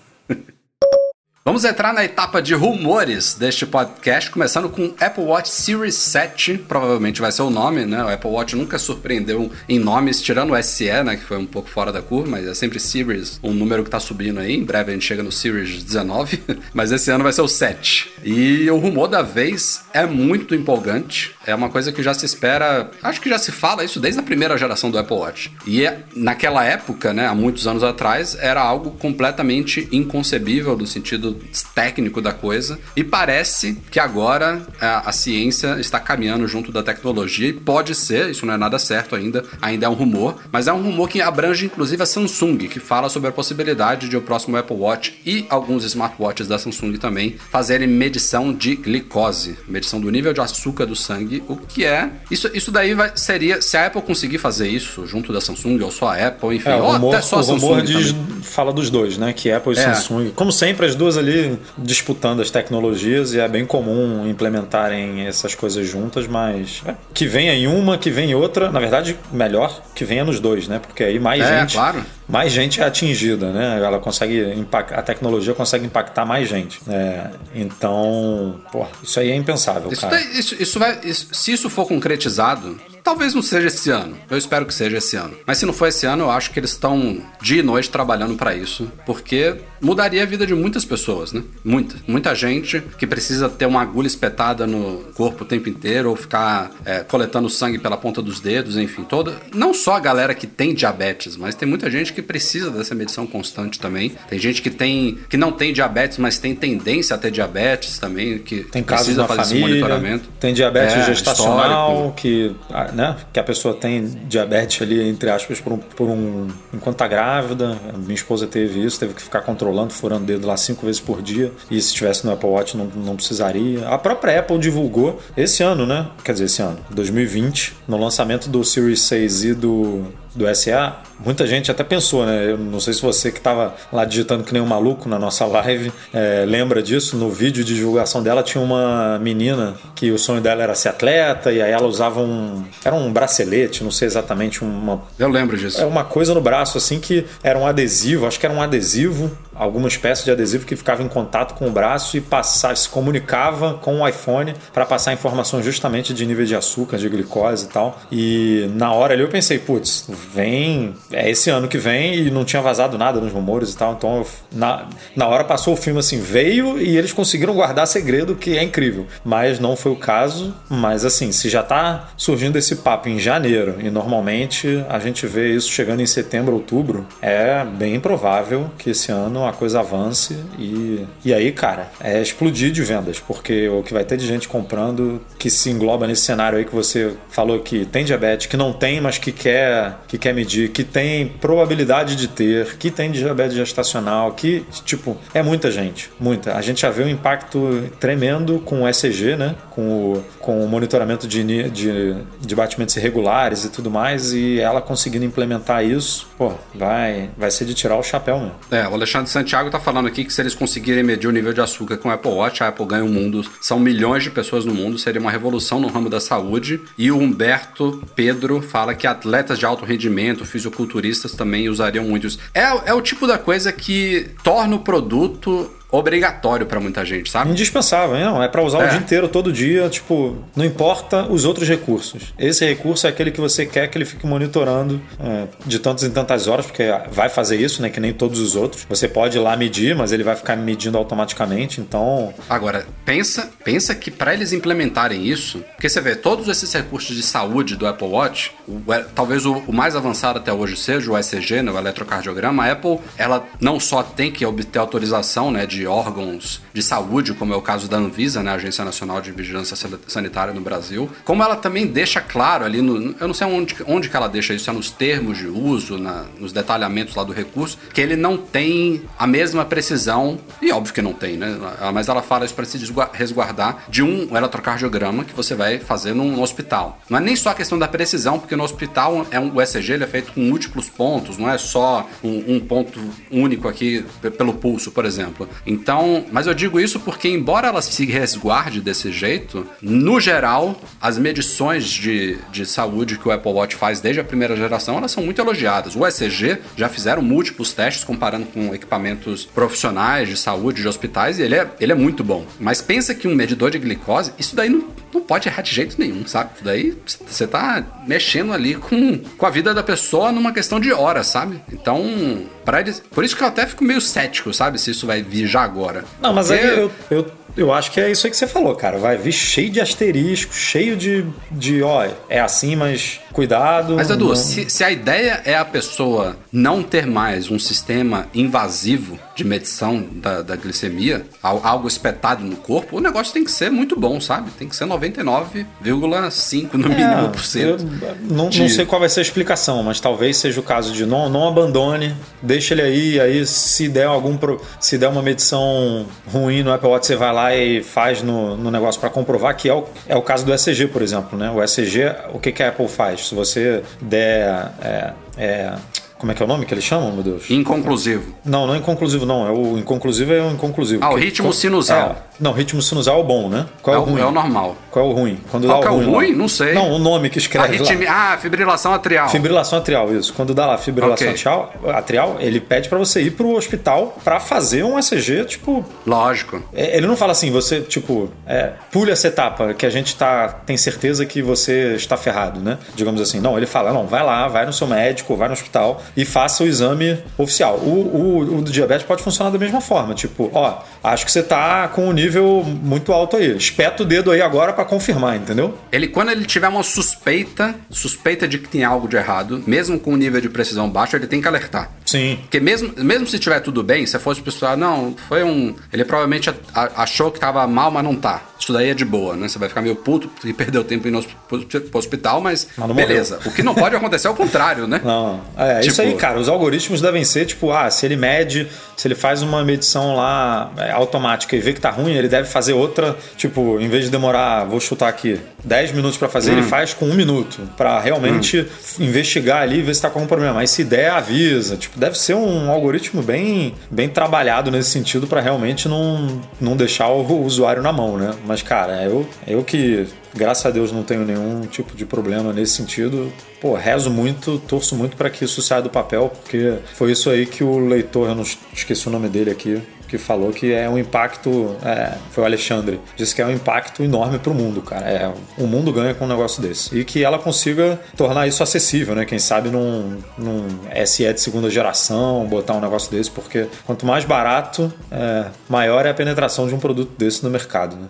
Vamos 1.49 1.65
entrar 1.65 1.91
na 1.95 2.05
etapa 2.05 2.43
de 2.43 2.53
rumores 2.53 3.33
deste 3.33 3.65
podcast, 3.65 4.29
começando 4.29 4.69
com 4.69 4.93
Apple 4.99 5.23
Watch 5.23 5.49
Series 5.49 5.95
7, 5.95 6.59
provavelmente 6.59 7.19
vai 7.19 7.31
ser 7.31 7.41
o 7.41 7.49
nome, 7.49 7.87
né? 7.87 8.03
O 8.03 8.07
Apple 8.07 8.29
Watch 8.29 8.55
nunca 8.55 8.77
surpreendeu 8.77 9.51
em 9.67 9.79
nomes, 9.79 10.21
tirando 10.21 10.53
o 10.53 10.61
SE, 10.61 10.85
né? 11.03 11.15
Que 11.15 11.23
foi 11.23 11.39
um 11.39 11.47
pouco 11.47 11.67
fora 11.67 11.91
da 11.91 12.03
curva, 12.03 12.29
mas 12.29 12.45
é 12.45 12.53
sempre 12.53 12.79
Series, 12.79 13.39
um 13.41 13.51
número 13.51 13.83
que 13.83 13.89
tá 13.89 13.99
subindo 13.99 14.39
aí. 14.39 14.57
Em 14.57 14.63
breve 14.63 14.91
a 14.91 14.93
gente 14.93 15.07
chega 15.07 15.23
no 15.23 15.31
Series 15.31 15.83
19, 15.83 16.39
mas 16.71 16.91
esse 16.91 17.09
ano 17.09 17.23
vai 17.23 17.33
ser 17.33 17.41
o 17.41 17.47
7. 17.47 18.11
E 18.23 18.69
o 18.69 18.77
rumor 18.77 19.07
da 19.07 19.23
vez 19.23 19.85
é 19.91 20.05
muito 20.05 20.53
empolgante. 20.53 21.33
É 21.47 21.55
uma 21.55 21.69
coisa 21.69 21.91
que 21.91 22.03
já 22.03 22.13
se 22.13 22.27
espera, 22.27 22.91
acho 23.01 23.19
que 23.19 23.27
já 23.27 23.39
se 23.39 23.51
fala 23.51 23.83
isso 23.83 23.99
desde 23.99 24.19
a 24.19 24.23
primeira 24.23 24.55
geração 24.55 24.91
do 24.91 24.99
Apple 24.99 25.17
Watch. 25.17 25.51
E 25.65 25.83
é, 25.83 26.03
naquela 26.15 26.63
época, 26.63 27.11
né, 27.11 27.25
há 27.25 27.33
muitos 27.33 27.65
anos 27.65 27.83
atrás, 27.83 28.37
era 28.39 28.61
algo 28.61 28.91
completamente 28.91 29.89
inconcebível 29.91 30.75
do 30.75 30.85
sentido 30.85 31.38
técnico 31.73 32.21
da 32.21 32.31
coisa. 32.31 32.79
E 32.95 33.03
parece 33.03 33.77
que 33.91 33.99
agora 33.99 34.61
a, 34.79 35.09
a, 35.09 35.11
ciência 35.11 35.79
está 35.79 35.99
caminhando 35.99 36.47
junto 36.47 36.71
da 36.71 36.83
tecnologia 36.83 37.49
e 37.49 37.53
pode 37.53 37.95
ser, 37.95 38.29
isso 38.29 38.45
não 38.45 38.53
é 38.53 38.57
nada 38.57 38.79
certo 38.79 39.15
ainda, 39.15 39.43
ainda 39.61 39.85
é 39.85 39.89
um 39.89 39.93
rumor, 39.93 40.35
mas 40.51 40.67
é 40.67 40.73
um 40.73 40.81
rumor 40.81 41.09
que 41.09 41.21
abrange 41.21 41.65
inclusive 41.65 42.01
a 42.01 42.05
Samsung, 42.05 42.57
que 42.57 42.79
fala 42.79 43.09
sobre 43.09 43.29
a 43.29 43.31
possibilidade 43.31 44.07
de 44.07 44.17
o 44.17 44.21
próximo 44.21 44.57
Apple 44.57 44.75
Watch 44.75 45.19
e 45.25 45.45
alguns 45.49 45.83
smartwatches 45.83 46.47
da 46.47 46.59
Samsung 46.59 46.97
também 46.97 47.35
fazerem 47.49 47.87
medição 47.87 48.53
de 48.53 48.75
glicose, 48.75 49.57
medição 49.67 49.99
do 49.99 50.09
nível 50.09 50.33
de 50.33 50.41
açúcar 50.41 50.85
do 50.85 50.95
sangue, 50.95 51.43
o 51.47 51.55
que 51.55 51.85
é. 51.85 52.09
Isso, 52.29 52.49
isso 52.53 52.71
daí 52.71 52.93
vai, 52.93 53.11
seria. 53.15 53.61
Se 53.61 53.77
a 53.77 53.87
Apple 53.87 54.01
conseguir 54.01 54.37
fazer 54.37 54.67
isso 54.67 55.05
junto 55.05 55.33
da 55.33 55.41
Samsung, 55.41 55.81
ou 55.81 55.91
só 55.91 56.09
a 56.09 56.27
Apple, 56.27 56.55
enfim, 56.55 56.69
é, 56.69 56.75
ou 56.75 56.91
rumor, 56.93 57.13
até 57.13 57.21
só 57.21 57.39
a 57.39 57.43
Samsung. 57.43 57.65
O 57.65 57.69
rumor 57.69 57.81
diz, 57.81 58.15
fala 58.43 58.71
dos 58.71 58.89
dois, 58.89 59.17
né? 59.17 59.33
Que 59.33 59.51
Apple 59.51 59.73
e 59.73 59.79
é. 59.79 59.93
Samsung. 59.93 60.31
Como 60.31 60.51
sempre, 60.51 60.85
as 60.85 60.95
duas 60.95 61.17
ali 61.17 61.28
disputando 61.77 62.41
as 62.41 62.49
tecnologias 62.49 63.33
e 63.33 63.39
é 63.39 63.47
bem 63.47 63.65
comum 63.65 64.27
implementarem 64.27 65.25
essas 65.27 65.55
coisas 65.55 65.87
juntas, 65.87 66.27
mas 66.27 66.81
é, 66.85 66.95
que 67.13 67.25
venha 67.25 67.53
em 67.53 67.67
uma, 67.67 67.97
que 67.97 68.09
venha 68.09 68.31
em 68.31 68.35
outra, 68.35 68.71
na 68.71 68.79
verdade, 68.79 69.17
melhor 69.31 69.81
que 69.95 70.05
venha 70.05 70.23
nos 70.23 70.39
dois, 70.39 70.67
né? 70.67 70.79
Porque 70.79 71.03
aí 71.03 71.19
mais 71.19 71.43
é, 71.43 71.59
gente, 71.61 71.73
claro. 71.73 72.05
mais 72.27 72.51
gente 72.51 72.81
é 72.81 72.85
atingida, 72.85 73.51
né? 73.51 73.81
Ela 73.83 73.99
consegue 73.99 74.53
impactar, 74.53 74.99
a 74.99 75.01
tecnologia 75.01 75.53
consegue 75.53 75.85
impactar 75.85 76.25
mais 76.25 76.47
gente. 76.47 76.79
É, 76.87 77.31
então, 77.55 78.59
isso 79.03 79.19
aí 79.19 79.31
é 79.31 79.35
impensável, 79.35 79.91
isso 79.91 80.01
cara. 80.01 80.21
isso, 80.21 80.55
isso 80.61 80.79
vai, 80.79 80.99
isso, 81.03 81.27
se 81.33 81.51
isso 81.51 81.69
for 81.69 81.85
concretizado, 81.85 82.79
Talvez 83.09 83.33
não 83.33 83.41
seja 83.41 83.69
esse 83.69 83.89
ano. 83.89 84.15
Eu 84.29 84.37
espero 84.37 84.67
que 84.67 84.73
seja 84.73 84.97
esse 84.97 85.15
ano. 85.15 85.35
Mas 85.43 85.57
se 85.57 85.65
não 85.65 85.73
for 85.73 85.87
esse 85.87 86.05
ano, 86.05 86.25
eu 86.25 86.29
acho 86.29 86.51
que 86.51 86.59
eles 86.59 86.69
estão 86.69 87.19
dia 87.41 87.61
e 87.61 87.63
noite 87.63 87.89
trabalhando 87.89 88.35
para 88.35 88.55
isso, 88.55 88.91
porque 89.03 89.55
mudaria 89.81 90.21
a 90.21 90.25
vida 90.27 90.45
de 90.45 90.53
muitas 90.53 90.85
pessoas, 90.85 91.33
né? 91.33 91.41
Muita, 91.63 91.95
muita 92.07 92.35
gente 92.35 92.83
que 92.99 93.07
precisa 93.07 93.49
ter 93.49 93.65
uma 93.65 93.81
agulha 93.81 94.05
espetada 94.07 94.67
no 94.67 94.99
corpo 95.15 95.43
o 95.43 95.47
tempo 95.47 95.69
inteiro 95.69 96.11
ou 96.11 96.15
ficar 96.15 96.71
é, 96.85 96.99
coletando 96.99 97.49
sangue 97.49 97.79
pela 97.79 97.97
ponta 97.97 98.21
dos 98.21 98.39
dedos, 98.39 98.77
enfim, 98.77 99.03
toda. 99.03 99.37
Não 99.53 99.73
só 99.73 99.95
a 99.95 99.99
galera 99.99 100.35
que 100.35 100.45
tem 100.45 100.73
diabetes, 100.73 101.35
mas 101.35 101.55
tem 101.55 101.67
muita 101.67 101.89
gente 101.89 102.13
que 102.13 102.21
precisa 102.21 102.69
dessa 102.69 102.93
medição 102.93 103.25
constante 103.25 103.79
também. 103.79 104.11
Tem 104.29 104.37
gente 104.37 104.61
que 104.61 104.69
tem 104.69 105.17
que 105.27 105.37
não 105.37 105.51
tem 105.51 105.73
diabetes, 105.73 106.19
mas 106.19 106.37
tem 106.37 106.53
tendência 106.53 107.15
a 107.15 107.19
ter 107.19 107.31
diabetes 107.31 107.97
também, 107.97 108.37
que 108.37 108.65
tem 108.65 108.83
precisa 108.83 109.25
fazer 109.25 109.43
família, 109.43 109.65
esse 109.65 109.79
monitoramento. 109.79 110.29
Tem 110.39 110.53
diabetes 110.53 110.95
é, 110.95 111.05
gestacional 111.05 112.13
que 112.15 112.55
né? 112.99 113.15
Que 113.31 113.39
a 113.39 113.43
pessoa 113.43 113.73
tem 113.73 114.03
diabetes 114.27 114.81
ali, 114.81 115.07
entre 115.07 115.29
aspas, 115.29 115.61
por 115.61 115.71
um, 115.71 115.77
por 115.77 116.09
um. 116.09 116.49
enquanto 116.73 116.97
tá 116.97 117.07
grávida. 117.07 117.77
Minha 117.97 118.15
esposa 118.15 118.45
teve 118.45 118.83
isso, 118.85 118.99
teve 118.99 119.13
que 119.13 119.21
ficar 119.21 119.41
controlando, 119.41 119.93
furando 119.93 120.23
o 120.23 120.27
dedo 120.27 120.45
lá 120.45 120.57
cinco 120.57 120.85
vezes 120.85 120.99
por 120.99 121.21
dia. 121.21 121.53
E 121.71 121.81
se 121.81 121.87
estivesse 121.87 122.25
no 122.25 122.33
Apple 122.33 122.49
Watch 122.49 122.75
não, 122.75 122.85
não 122.85 123.15
precisaria. 123.15 123.87
A 123.87 123.97
própria 123.97 124.39
Apple 124.39 124.59
divulgou 124.59 125.21
esse 125.37 125.63
ano, 125.63 125.85
né? 125.85 126.07
Quer 126.23 126.33
dizer, 126.33 126.45
esse 126.45 126.61
ano, 126.61 126.77
2020, 126.89 127.77
no 127.87 127.97
lançamento 127.97 128.49
do 128.49 128.63
Series 128.65 129.01
6 129.01 129.43
e 129.45 129.53
do 129.53 130.03
do 130.39 130.55
SA, 130.55 130.95
muita 131.19 131.45
gente 131.45 131.69
até 131.69 131.83
pensou, 131.83 132.25
né? 132.25 132.51
Eu 132.51 132.57
não 132.57 132.79
sei 132.79 132.93
se 132.93 133.01
você 133.01 133.29
que 133.29 133.39
estava 133.39 133.75
lá 133.91 134.05
digitando 134.05 134.43
que 134.43 134.53
nem 134.53 134.61
um 134.61 134.65
maluco 134.65 135.09
na 135.09 135.19
nossa 135.19 135.45
live 135.45 135.91
é, 136.13 136.45
lembra 136.47 136.81
disso. 136.81 137.17
No 137.17 137.29
vídeo 137.29 137.63
de 137.63 137.75
divulgação 137.75 138.23
dela 138.23 138.41
tinha 138.41 138.63
uma 138.63 139.19
menina 139.19 139.75
que 139.93 140.11
o 140.11 140.17
sonho 140.17 140.39
dela 140.39 140.63
era 140.63 140.73
ser 140.73 140.89
atleta 140.89 141.51
e 141.51 141.61
aí 141.61 141.71
ela 141.71 141.87
usava 141.87 142.21
um. 142.21 142.63
Era 142.83 142.95
um 142.95 143.11
bracelete, 143.11 143.83
não 143.83 143.91
sei 143.91 144.07
exatamente 144.07 144.63
uma. 144.63 145.01
Eu 145.19 145.29
lembro 145.29 145.57
disso. 145.57 145.81
É 145.81 145.85
uma 145.85 146.05
coisa 146.05 146.33
no 146.33 146.41
braço 146.41 146.77
assim 146.77 146.99
que 146.99 147.25
era 147.43 147.59
um 147.59 147.67
adesivo, 147.67 148.25
acho 148.25 148.39
que 148.39 148.45
era 148.45 148.55
um 148.55 148.61
adesivo 148.61 149.29
alguma 149.59 149.89
espécie 149.89 150.23
de 150.23 150.31
adesivo 150.31 150.65
que 150.65 150.73
ficava 150.73 151.03
em 151.03 151.09
contato 151.09 151.53
com 151.53 151.67
o 151.67 151.71
braço 151.71 152.15
e 152.15 152.21
passava, 152.21 152.73
se 152.77 152.87
comunicava 152.87 153.73
com 153.73 153.99
o 153.99 154.07
iPhone 154.07 154.53
para 154.73 154.85
passar 154.85 155.11
informações 155.11 155.65
justamente 155.65 156.13
de 156.13 156.25
nível 156.25 156.45
de 156.45 156.55
açúcar, 156.55 156.97
de 156.97 157.09
glicose 157.09 157.65
e 157.65 157.67
tal. 157.67 157.99
E 158.09 158.69
na 158.73 158.93
hora 158.93 159.13
ali 159.13 159.21
eu 159.21 159.27
pensei, 159.27 159.59
putz, 159.59 160.09
vem, 160.33 160.93
é 161.11 161.29
esse 161.29 161.49
ano 161.49 161.67
que 161.67 161.77
vem 161.77 162.15
e 162.15 162.31
não 162.31 162.45
tinha 162.45 162.61
vazado 162.61 162.97
nada 162.97 163.19
nos 163.19 163.31
rumores 163.31 163.73
e 163.73 163.77
tal. 163.77 163.93
Então 163.93 164.17
eu, 164.17 164.27
na, 164.51 164.87
na 165.15 165.27
hora 165.27 165.43
passou 165.43 165.73
o 165.73 165.77
filme 165.77 165.99
assim, 165.99 166.19
veio 166.19 166.79
e 166.79 166.97
eles 166.97 167.13
conseguiram 167.13 167.53
guardar 167.53 167.87
segredo, 167.87 168.35
que 168.35 168.57
é 168.57 168.63
incrível. 168.63 169.07
Mas 169.23 169.59
não 169.59 169.75
foi 169.75 169.91
o 169.91 169.95
caso. 169.95 170.53
Mas 170.69 171.05
assim, 171.05 171.31
se 171.31 171.49
já 171.49 171.63
tá 171.63 172.09
surgindo 172.15 172.57
esse 172.57 172.77
papo 172.77 173.09
em 173.09 173.19
janeiro 173.19 173.75
e 173.79 173.89
normalmente 173.89 174.83
a 174.89 174.99
gente 174.99 175.25
vê 175.25 175.53
isso 175.53 175.71
chegando 175.71 176.01
em 176.01 176.05
setembro, 176.05 176.55
outubro, 176.55 177.07
é 177.21 177.63
bem 177.63 177.99
provável 177.99 178.69
que 178.77 178.91
esse 178.91 179.11
ano 179.11 179.45
a 179.45 179.53
coisa 179.53 179.79
avance 179.79 180.37
e, 180.57 181.05
e 181.23 181.33
aí, 181.33 181.51
cara, 181.51 181.89
é 181.99 182.21
explodir 182.21 182.71
de 182.71 182.83
vendas, 182.83 183.19
porque 183.19 183.67
o 183.69 183.83
que 183.83 183.93
vai 183.93 184.03
ter 184.03 184.17
de 184.17 184.27
gente 184.27 184.47
comprando 184.47 185.21
que 185.37 185.49
se 185.49 185.69
engloba 185.69 186.07
nesse 186.07 186.21
cenário 186.21 186.57
aí 186.57 186.65
que 186.65 186.75
você 186.75 187.13
falou 187.29 187.59
que 187.59 187.85
tem 187.85 188.03
diabetes, 188.03 188.47
que 188.47 188.57
não 188.57 188.73
tem, 188.73 189.01
mas 189.01 189.17
que 189.17 189.31
quer, 189.31 189.97
que 190.09 190.17
quer 190.17 190.33
medir, 190.33 190.69
que 190.69 190.83
tem 190.83 191.27
probabilidade 191.27 192.15
de 192.15 192.27
ter, 192.27 192.75
que 192.77 192.89
tem 192.91 193.11
diabetes 193.11 193.55
gestacional, 193.55 194.33
que, 194.33 194.65
tipo, 194.83 195.15
é 195.33 195.41
muita 195.41 195.71
gente, 195.71 196.09
muita. 196.19 196.55
A 196.55 196.61
gente 196.61 196.81
já 196.81 196.89
vê 196.89 197.03
um 197.03 197.07
impacto 197.07 197.89
tremendo 197.99 198.59
com 198.59 198.81
o 198.81 198.87
ECG, 198.87 199.35
né? 199.35 199.55
Com 199.69 200.13
o, 200.13 200.23
com 200.39 200.65
o 200.65 200.67
monitoramento 200.67 201.27
de, 201.27 201.69
de, 201.69 202.15
de 202.41 202.55
batimentos 202.55 202.97
irregulares 202.97 203.63
e 203.65 203.69
tudo 203.69 203.89
mais, 203.91 204.33
e 204.33 204.59
ela 204.59 204.81
conseguindo 204.81 205.23
implementar 205.23 205.85
isso, 205.85 206.27
pô, 206.37 206.53
vai, 206.73 207.29
vai 207.37 207.51
ser 207.51 207.65
de 207.65 207.73
tirar 207.73 207.95
o 207.97 208.03
chapéu 208.03 208.39
mesmo. 208.39 208.55
É, 208.71 208.87
o 208.87 208.93
Alexandre 208.93 209.29
Santiago 209.29 209.69
tá 209.69 209.79
falando 209.79 210.07
aqui 210.07 210.25
que 210.25 210.33
se 210.33 210.41
eles 210.41 210.55
conseguirem 210.55 211.03
medir 211.03 211.27
o 211.27 211.31
nível 211.31 211.53
de 211.53 211.61
açúcar 211.61 211.97
com 211.97 212.09
o 212.09 212.11
Apple 212.11 212.31
Watch, 212.31 212.63
a 212.63 212.69
Apple 212.69 212.85
ganha 212.85 213.03
o 213.03 213.09
mundo. 213.09 213.45
São 213.61 213.79
milhões 213.79 214.23
de 214.23 214.31
pessoas 214.31 214.65
no 214.65 214.73
mundo, 214.73 214.97
seria 214.97 215.21
uma 215.21 215.31
revolução 215.31 215.79
no 215.79 215.87
ramo 215.87 216.09
da 216.09 216.19
saúde. 216.19 216.81
E 216.97 217.11
o 217.11 217.17
Humberto 217.17 218.03
Pedro 218.15 218.61
fala 218.61 218.95
que 218.95 219.05
atletas 219.05 219.59
de 219.59 219.65
alto 219.65 219.85
rendimento, 219.85 219.98
fisiculturistas 220.45 221.33
também 221.33 221.69
usariam 221.69 222.05
muito. 222.05 222.27
É, 222.53 222.89
é 222.89 222.93
o 222.93 223.01
tipo 223.01 223.27
da 223.27 223.37
coisa 223.37 223.71
que 223.71 224.29
torna 224.43 224.75
o 224.75 224.79
produto 224.79 225.71
obrigatório 225.91 226.65
para 226.65 226.79
muita 226.79 227.03
gente, 227.05 227.29
sabe? 227.31 227.51
Indispensável, 227.51 228.17
não. 228.17 228.41
É 228.41 228.47
para 228.47 228.61
usar 228.63 228.81
É. 228.83 228.85
o 228.85 228.89
dia 228.89 228.99
inteiro, 228.99 229.27
todo 229.27 229.51
dia, 229.51 229.89
tipo, 229.89 230.37
não 230.55 230.63
importa 230.65 231.23
os 231.29 231.45
outros 231.45 231.67
recursos. 231.67 232.33
Esse 232.37 232.65
recurso 232.65 233.07
é 233.07 233.09
aquele 233.09 233.31
que 233.31 233.41
você 233.41 233.65
quer 233.65 233.87
que 233.89 233.97
ele 233.97 234.05
fique 234.05 234.25
monitorando 234.25 235.01
é, 235.19 235.47
de 235.65 235.79
tantas 235.79 236.03
em 236.03 236.11
tantas 236.11 236.47
horas, 236.47 236.65
porque 236.65 236.83
vai 237.11 237.27
fazer 237.29 237.57
isso, 237.57 237.81
né? 237.81 237.89
Que 237.89 237.99
nem 237.99 238.13
todos 238.13 238.39
os 238.39 238.55
outros. 238.55 238.85
Você 238.87 239.07
pode 239.07 239.37
ir 239.37 239.41
lá 239.41 239.55
medir, 239.57 239.95
mas 239.95 240.11
ele 240.11 240.23
vai 240.23 240.35
ficar 240.35 240.55
medindo 240.55 240.97
automaticamente. 240.97 241.81
Então, 241.81 242.33
Agora, 242.49 242.85
pensa, 243.05 243.49
pensa 243.63 243.93
que 243.95 244.11
para 244.11 244.33
eles 244.33 244.53
implementarem 244.53 245.25
isso, 245.25 245.63
porque 245.75 245.89
você 245.89 245.99
vê 246.01 246.15
todos 246.15 246.47
esses 246.47 246.71
recursos 246.73 247.15
de 247.15 247.23
saúde 247.23 247.75
do 247.75 247.87
Apple 247.87 248.07
Watch, 248.07 248.51
o- 248.67 248.93
é, 248.93 249.03
talvez 249.15 249.45
o, 249.45 249.53
o 249.67 249.73
mais 249.73 249.95
avançado 249.95 250.39
até 250.39 250.51
hoje 250.53 250.75
seja 250.77 251.11
o 251.11 251.17
ECG, 251.17 251.61
né, 251.61 251.71
o 251.71 251.77
eletrocardiograma, 251.77 252.63
a 252.65 252.71
Apple, 252.71 252.99
ela 253.17 253.45
não 253.59 253.79
só 253.79 254.03
tem 254.03 254.31
que 254.31 254.45
obter 254.45 254.79
autorização, 254.79 255.51
né, 255.51 255.65
de 255.65 255.78
órgãos 255.87 256.61
de 256.73 256.81
saúde, 256.81 257.33
como 257.33 257.53
é 257.53 257.55
o 257.55 257.61
caso 257.61 257.87
da 257.87 257.97
Anvisa, 257.97 258.41
né, 258.43 258.51
a 258.51 258.55
Agência 258.55 258.83
Nacional 258.85 259.21
de 259.21 259.31
Vigilância 259.31 259.75
San- 259.75 259.99
Sanitária 260.07 260.53
no 260.53 260.61
Brasil, 260.61 261.09
como 261.25 261.43
ela 261.43 261.55
também 261.55 261.85
deixa 261.87 262.21
claro 262.21 262.65
ali 262.65 262.81
no, 262.81 263.15
eu 263.19 263.27
não 263.27 263.33
sei 263.33 263.47
onde, 263.47 263.75
onde 263.87 264.09
que 264.09 264.15
ela 264.15 264.27
deixa 264.27 264.53
isso, 264.53 264.69
é 264.69 264.73
nos 264.73 264.89
termos 264.91 265.37
de 265.37 265.47
uso, 265.47 265.97
na- 265.97 266.25
nos 266.39 266.51
detalhamentos 266.51 267.15
lá 267.15 267.23
do 267.23 267.33
recurso, 267.33 267.77
que 267.93 268.01
ele 268.01 268.15
não 268.15 268.37
tem 268.37 269.01
a 269.17 269.25
mesma 269.27 269.65
precisão, 269.65 270.39
e 270.61 270.71
óbvio 270.71 270.93
que 270.93 271.01
não 271.01 271.13
tem, 271.13 271.37
né? 271.37 271.57
Mas 271.93 272.07
ela 272.07 272.21
fala 272.21 272.45
isso 272.45 272.53
para 272.53 272.65
se 272.65 272.77
resguardar 273.13 273.83
de 273.89 274.01
um 274.03 274.35
eletrocardiograma 274.35 275.23
que 275.23 275.33
você 275.33 275.55
vai 275.55 275.79
fazer 275.79 276.13
num 276.13 276.41
hospital. 276.41 276.99
Não 277.09 277.17
é 277.17 277.21
nem 277.21 277.35
só 277.35 277.49
a 277.51 277.55
questão 277.55 277.77
da 277.77 277.87
precisão, 277.87 278.39
porque 278.39 278.55
no 278.55 278.63
hospital 278.63 279.25
é 279.31 279.39
um, 279.39 279.53
o 279.55 279.61
ECG 279.61 279.93
ele 279.93 280.03
é 280.03 280.07
feito 280.07 280.33
com 280.33 280.41
múltiplos 280.41 280.89
pontos, 280.89 281.37
não 281.37 281.49
é 281.49 281.57
só 281.57 282.07
um, 282.23 282.55
um 282.55 282.59
ponto 282.59 282.99
único 283.31 283.67
aqui 283.67 284.05
pelo 284.37 284.53
pulso, 284.53 284.91
por 284.91 285.05
exemplo. 285.05 285.47
Então, 285.69 286.25
mas 286.31 286.47
eu 286.47 286.53
digo 286.55 286.79
isso 286.79 286.99
porque, 286.99 287.29
embora 287.29 287.67
ela 287.67 287.79
se 287.79 288.03
resguarde 288.03 288.81
desse 288.81 289.11
jeito, 289.11 289.67
no 289.79 290.19
geral, 290.19 290.81
as 290.99 291.19
medições 291.19 291.85
de, 291.85 292.39
de 292.51 292.65
saúde 292.65 293.19
que 293.19 293.27
o 293.27 293.31
Apple 293.31 293.51
Watch 293.51 293.75
faz 293.75 294.01
desde 294.01 294.19
a 294.19 294.23
primeira 294.23 294.55
geração, 294.55 294.97
elas 294.97 295.11
são 295.11 295.23
muito 295.23 295.39
elogiadas. 295.39 295.95
O 295.95 296.07
ECG 296.07 296.57
já 296.75 296.89
fizeram 296.89 297.21
múltiplos 297.21 297.71
testes 297.71 298.03
comparando 298.03 298.47
com 298.47 298.73
equipamentos 298.73 299.45
profissionais 299.45 300.27
de 300.27 300.35
saúde, 300.35 300.81
de 300.81 300.87
hospitais, 300.87 301.37
e 301.37 301.43
ele 301.43 301.53
é, 301.53 301.69
ele 301.79 301.91
é 301.91 301.95
muito 301.95 302.23
bom. 302.23 302.47
Mas 302.59 302.81
pensa 302.81 303.13
que 303.13 303.27
um 303.27 303.35
medidor 303.35 303.69
de 303.69 303.77
glicose, 303.77 304.33
isso 304.39 304.55
daí 304.55 304.69
não, 304.69 304.85
não 305.13 305.21
pode 305.21 305.47
errar 305.47 305.61
de 305.61 305.73
jeito 305.73 305.95
nenhum, 305.99 306.25
sabe? 306.25 306.51
Isso 306.55 306.63
daí 306.63 306.97
você 307.27 307.45
tá 307.45 307.83
mexendo 308.07 308.53
ali 308.53 308.73
com, 308.73 309.19
com 309.19 309.45
a 309.45 309.49
vida 309.51 309.71
da 309.71 309.83
pessoa 309.83 310.31
numa 310.31 310.51
questão 310.51 310.79
de 310.79 310.91
horas, 310.91 311.27
sabe? 311.27 311.61
Então, 311.71 312.43
para. 312.65 312.83
Por 313.11 313.23
isso 313.23 313.35
que 313.35 313.43
eu 313.43 313.47
até 313.47 313.65
fico 313.65 313.83
meio 313.83 314.01
cético, 314.01 314.53
sabe? 314.53 314.79
Se 314.79 314.91
isso 314.91 315.05
vai 315.05 315.21
vir 315.21 315.45
já 315.47 315.58
agora. 315.63 316.03
Não, 316.21 316.33
mas 316.33 316.51
aí 316.51 316.65
eu, 316.65 316.91
eu, 317.09 317.25
eu 317.59 317.73
acho 317.73 317.91
que 317.91 317.99
é 317.99 318.09
isso 318.11 318.25
aí 318.25 318.31
que 318.31 318.37
você 318.37 318.47
falou, 318.47 318.75
cara. 318.75 318.97
Vai 318.97 319.17
vir 319.17 319.31
cheio 319.31 319.69
de 319.69 319.79
asterisco, 319.81 320.53
cheio 320.53 320.95
de, 320.95 321.25
de 321.51 321.81
ó, 321.83 322.07
é 322.29 322.39
assim, 322.39 322.75
mas 322.75 323.19
cuidado. 323.33 323.95
Mas, 323.95 324.09
Edu, 324.09 324.29
não- 324.29 324.35
se, 324.35 324.69
se 324.69 324.83
a 324.83 324.91
ideia 324.91 325.41
é 325.45 325.55
a 325.55 325.63
pessoa 325.65 326.37
não 326.51 326.81
ter 326.83 327.05
mais 327.05 327.49
um 327.51 327.59
sistema 327.59 328.27
invasivo 328.33 329.17
de 329.35 329.43
medição 329.43 330.03
da, 330.13 330.41
da 330.41 330.55
glicemia, 330.55 331.25
al- 331.41 331.61
algo 331.63 331.87
espetado 331.87 332.43
no 332.43 332.55
corpo, 332.57 332.97
o 332.97 332.99
negócio 332.99 333.31
tem 333.33 333.43
que 333.43 333.51
ser 333.51 333.69
muito 333.71 333.95
bom, 333.97 334.19
sabe? 334.19 334.49
Tem 334.51 334.67
que 334.67 334.75
ser 334.75 334.85
99,5 334.85 336.73
no 336.73 336.89
mínimo 336.89 337.25
É, 337.25 337.27
por 337.29 337.43
cento. 337.43 337.85
não, 338.21 338.49
de- 338.49 338.61
não 338.61 338.69
sei 338.69 338.85
qual 338.85 338.99
vai 338.99 339.09
ser 339.09 339.19
a 339.19 339.23
explicação, 339.23 339.81
mas 339.83 339.99
talvez 339.99 340.37
seja 340.37 340.59
o 340.59 340.63
caso 340.63 340.91
de 340.91 341.05
não, 341.05 341.29
não 341.29 341.47
abandone, 341.47 342.15
deixa 342.41 342.73
ele 342.73 342.81
aí, 342.81 343.19
aí 343.19 343.45
se 343.45 343.87
der 343.87 344.05
algum 344.07 344.37
se 344.79 344.97
der 344.97 345.07
uma 345.09 345.21
medição 345.21 346.05
ruim 346.27 346.63
no 346.63 346.71
Apple 346.71 346.89
Watch, 346.89 347.07
você 347.07 347.15
vai 347.15 347.33
lá 347.33 347.48
e 347.55 347.83
faz 347.83 348.21
no, 348.21 348.55
no 348.57 348.71
negócio 348.71 348.99
para 348.99 349.09
comprovar 349.09 349.55
que 349.55 349.69
é 349.69 349.73
o, 349.73 349.85
é 350.07 350.15
o 350.15 350.21
caso 350.21 350.45
do 350.45 350.53
ECG, 350.53 350.87
por 350.87 351.01
exemplo, 351.01 351.37
né? 351.37 351.51
O 351.51 351.63
ECG, 351.63 352.15
o 352.33 352.39
que, 352.39 352.51
que 352.51 352.63
a 352.63 352.69
Apple 352.69 352.87
faz? 352.87 353.27
Se 353.27 353.35
você 353.35 353.83
der 354.01 354.71
é, 354.81 355.13
é, 355.37 355.73
como 356.19 356.33
é 356.33 356.35
que 356.35 356.43
é 356.43 356.45
o 356.45 356.49
nome 356.49 356.65
que 356.65 356.73
eles 356.73 356.83
chamam, 356.83 357.13
meu 357.13 357.23
Deus? 357.23 357.49
Inconclusivo. 357.49 358.35
Não, 358.43 358.67
não 358.67 358.75
é 358.75 358.77
inconclusivo, 358.77 359.25
não. 359.25 359.47
É 359.47 359.51
o 359.51 359.77
inconclusivo 359.77 360.33
é 360.33 360.41
o 360.41 360.51
inconclusivo. 360.51 361.03
Ah, 361.03 361.11
o 361.11 361.15
ritmo 361.15 361.53
sinusal. 361.53 362.17
É, 362.28 362.28
não, 362.39 362.51
ritmo 362.53 362.81
sinusal 362.81 363.17
é 363.17 363.21
o 363.21 363.23
bom, 363.23 363.49
né? 363.49 363.65
Qual 363.81 363.95
é, 363.95 363.97
É 363.97 364.01
o 364.01 364.03
o, 364.03 364.09
ruim? 364.11 364.21
é 364.21 364.25
o 364.25 364.31
normal. 364.31 364.75
Qual 364.91 365.05
é 365.05 365.09
o 365.09 365.11
ruim? 365.11 365.39
Quando 365.51 365.67
Qual 365.67 365.81
dá 365.81 365.87
que 365.87 365.93
é 365.93 365.97
o 365.97 366.11
ruim? 366.11 366.33
Não 366.35 366.47
sei. 366.47 366.73
Não, 366.73 366.91
o 366.91 366.99
nome 366.99 367.29
que 367.29 367.37
escreve 367.37 367.77
lá. 367.77 367.85
Arritmi... 367.85 368.07
Ah, 368.07 368.37
fibrilação 368.41 368.93
atrial. 368.93 369.29
Fibrilação 369.29 369.79
atrial, 369.79 370.13
isso. 370.15 370.33
Quando 370.33 370.53
dá 370.53 370.65
lá 370.65 370.77
fibrilação 370.77 371.27
Ok. 371.27 371.29
atrial, 371.29 371.73
atrial, 371.93 372.37
ele 372.39 372.59
pede 372.59 372.87
pra 372.89 372.97
você 372.97 373.21
ir 373.21 373.31
pro 373.31 373.55
hospital 373.55 374.17
pra 374.23 374.39
fazer 374.39 374.83
um 374.83 374.97
ECG, 374.97 375.45
tipo. 375.45 375.83
Lógico. 376.05 376.61
é, 376.73 376.97
Ele 376.97 377.07
não 377.07 377.15
fala 377.17 377.31
assim, 377.33 377.51
você, 377.51 377.81
tipo, 377.81 378.29
é, 378.47 378.71
pule 378.91 379.11
essa 379.11 379.27
etapa 379.27 379.73
que 379.73 379.85
a 379.85 379.89
gente 379.89 380.15
tá, 380.15 380.47
tem 380.65 380.77
certeza 380.77 381.25
que 381.25 381.41
você 381.41 381.95
está 381.95 382.15
ferrado, 382.17 382.59
né? 382.59 382.77
Digamos 382.95 383.19
assim. 383.21 383.39
Não, 383.39 383.57
ele 383.57 383.65
fala, 383.67 383.91
não, 383.91 384.07
vai 384.07 384.23
lá, 384.23 384.47
vai 384.47 384.65
no 384.65 384.73
seu 384.73 384.87
médico, 384.87 385.35
vai 385.35 385.47
no 385.47 385.53
hospital 385.53 386.01
e 386.15 386.25
faça 386.25 386.63
o 386.63 386.67
exame 386.67 387.17
oficial. 387.37 387.75
O, 387.75 387.89
o, 387.89 388.57
o 388.57 388.61
do 388.61 388.71
diabetes 388.71 389.05
pode 389.05 389.21
funcionar 389.23 389.49
da 389.51 389.57
mesma 389.57 389.81
forma. 389.81 390.13
Tipo, 390.13 390.49
ó, 390.53 390.79
acho 391.03 391.25
que 391.25 391.31
você 391.31 391.43
tá 391.43 391.87
com 391.89 392.07
um 392.07 392.11
nível 392.11 392.28
muito 392.37 393.11
alto 393.11 393.37
aí. 393.37 393.55
Espeta 393.55 394.03
o 394.03 394.05
dedo 394.05 394.31
aí 394.31 394.41
agora 394.41 394.73
pra 394.73 394.85
confirmar, 394.85 395.37
entendeu? 395.37 395.77
Ele, 395.91 396.07
quando 396.07 396.31
ele 396.31 396.45
tiver 396.45 396.67
uma 396.67 396.83
suspeita, 396.83 397.75
suspeita 397.89 398.47
de 398.47 398.57
que 398.57 398.69
tem 398.69 398.83
algo 398.83 399.07
de 399.07 399.15
errado, 399.15 399.63
mesmo 399.65 399.99
com 399.99 400.15
nível 400.15 400.41
de 400.41 400.49
precisão 400.49 400.89
baixo, 400.89 401.15
ele 401.15 401.27
tem 401.27 401.41
que 401.41 401.47
alertar. 401.47 401.91
Sim. 402.09 402.37
Porque 402.41 402.59
mesmo, 402.59 402.91
mesmo 402.97 403.27
se 403.27 403.37
tiver 403.39 403.59
tudo 403.59 403.83
bem, 403.83 404.05
se 404.05 404.17
fosse 404.19 404.41
pessoal, 404.41 404.75
não, 404.77 405.15
foi 405.27 405.43
um. 405.43 405.75
Ele 405.93 406.03
provavelmente 406.05 406.49
achou 406.73 407.31
que 407.31 407.39
tava 407.39 407.65
mal, 407.67 407.91
mas 407.91 408.03
não 408.03 408.15
tá. 408.15 408.41
Isso 408.59 408.73
daí 408.73 408.89
é 408.89 408.93
de 408.93 409.05
boa, 409.05 409.35
né? 409.37 409.47
Você 409.47 409.57
vai 409.57 409.69
ficar 409.69 409.81
meio 409.81 409.95
puto 409.95 410.29
e 410.43 410.51
perdeu 410.51 410.83
tempo 410.83 411.07
indo 411.07 411.25
pro 411.47 411.97
hospital, 411.97 412.41
mas, 412.41 412.67
Mas 412.77 412.91
beleza. 412.91 413.39
O 413.45 413.51
que 413.51 413.63
não 413.63 413.73
pode 413.73 413.95
acontecer 413.95 414.27
é 414.27 414.29
o 414.29 414.35
contrário, 414.35 414.85
né? 414.85 414.99
Não, 415.03 415.39
é 415.57 415.79
isso 415.79 415.91
Tipo- 415.91 416.01
aí, 416.01 416.13
cara. 416.15 416.37
Os 416.39 416.49
algoritmos 416.49 416.99
devem 416.99 417.23
ser 417.23 417.45
tipo, 417.45 417.71
ah, 417.71 417.89
se 417.89 418.05
ele 418.05 418.17
mede, 418.17 418.67
se 418.97 419.07
ele 419.07 419.15
faz 419.15 419.41
uma 419.41 419.63
medição 419.63 420.13
lá 420.15 420.71
é, 420.77 420.91
automática 420.91 421.55
e 421.55 421.59
vê 421.59 421.71
que 421.71 421.79
tá 421.79 421.89
ruim, 421.89 422.13
ele 422.13 422.27
deve 422.27 422.49
fazer 422.49 422.73
outra, 422.73 423.15
tipo, 423.37 423.79
em 423.79 423.87
vez 423.87 424.03
de 424.05 424.11
demorar, 424.11 424.65
vou 424.65 424.79
chutar 424.81 425.07
aqui, 425.07 425.39
10 425.63 425.93
minutos 425.93 426.17
pra 426.17 426.27
fazer, 426.27 426.51
Hum. 426.51 426.57
ele 426.57 426.63
faz 426.63 426.93
com 426.93 427.05
um 427.05 427.13
minuto 427.13 427.61
pra 427.77 427.99
realmente 428.01 428.67
investigar 428.99 429.61
ali 429.61 429.79
e 429.79 429.81
ver 429.81 429.95
se 429.95 430.01
tá 430.01 430.09
com 430.09 430.19
algum 430.19 430.27
problema. 430.27 430.53
Mas 430.55 430.69
se 430.71 430.83
der, 430.83 431.11
avisa. 431.11 431.77
Tipo, 431.77 431.97
deve 431.99 432.17
ser 432.17 432.33
um 432.33 432.71
algoritmo 432.71 433.21
bem, 433.21 433.75
bem 433.91 434.09
trabalhado 434.09 434.71
nesse 434.71 434.89
sentido 434.89 435.27
pra 435.27 435.41
realmente 435.41 435.87
não, 435.87 436.41
não 436.59 436.75
deixar 436.75 437.09
o 437.09 437.43
usuário 437.43 437.83
na 437.83 437.91
mão, 437.91 438.17
né? 438.17 438.33
Mas, 438.45 438.61
cara, 438.63 439.03
eu, 439.03 439.27
eu 439.45 439.63
que 439.63 440.07
graças 440.33 440.65
a 440.65 440.69
Deus 440.69 440.91
não 440.91 441.03
tenho 441.03 441.25
nenhum 441.25 441.61
tipo 441.61 441.95
de 441.95 442.05
problema 442.05 442.53
nesse 442.53 442.73
sentido. 442.73 443.31
Pô, 443.59 443.75
rezo 443.75 444.09
muito, 444.09 444.57
torço 444.59 444.95
muito 444.95 445.17
para 445.17 445.29
que 445.29 445.43
isso 445.43 445.61
saia 445.61 445.81
do 445.81 445.89
papel, 445.89 446.31
porque 446.41 446.75
foi 446.95 447.11
isso 447.11 447.29
aí 447.29 447.45
que 447.45 447.63
o 447.63 447.77
leitor, 447.77 448.29
eu 448.29 448.35
não 448.35 448.43
esqueci 448.73 449.07
o 449.07 449.11
nome 449.11 449.27
dele 449.27 449.51
aqui, 449.51 449.81
que 450.09 450.17
falou 450.17 450.51
que 450.51 450.73
é 450.73 450.89
um 450.89 450.97
impacto. 450.97 451.75
é, 451.83 452.17
foi 452.31 452.43
o 452.43 452.45
Alexandre. 452.45 452.99
Disse 453.15 453.35
que 453.35 453.41
é 453.41 453.45
um 453.45 453.51
impacto 453.51 454.03
enorme 454.03 454.39
pro 454.39 454.53
mundo, 454.53 454.81
cara. 454.81 455.05
É, 455.07 455.33
o 455.57 455.67
mundo 455.67 455.93
ganha 455.93 456.13
com 456.13 456.25
um 456.25 456.27
negócio 456.27 456.61
desse. 456.61 456.97
E 456.97 457.05
que 457.05 457.23
ela 457.23 457.37
consiga 457.37 457.99
tornar 458.17 458.47
isso 458.47 458.63
acessível, 458.63 459.15
né? 459.15 459.25
Quem 459.25 459.39
sabe 459.39 459.69
num, 459.69 460.17
num 460.37 460.67
SE 461.05 461.31
de 461.31 461.39
segunda 461.39 461.69
geração, 461.69 462.45
botar 462.47 462.73
um 462.73 462.81
negócio 462.81 463.11
desse, 463.11 463.29
porque 463.29 463.67
quanto 463.85 464.05
mais 464.05 464.25
barato, 464.25 464.91
é, 465.11 465.45
maior 465.69 466.05
é 466.05 466.09
a 466.09 466.13
penetração 466.13 466.67
de 466.67 466.73
um 466.73 466.79
produto 466.79 467.11
desse 467.17 467.43
no 467.43 467.49
mercado, 467.49 467.95
né? 467.95 468.07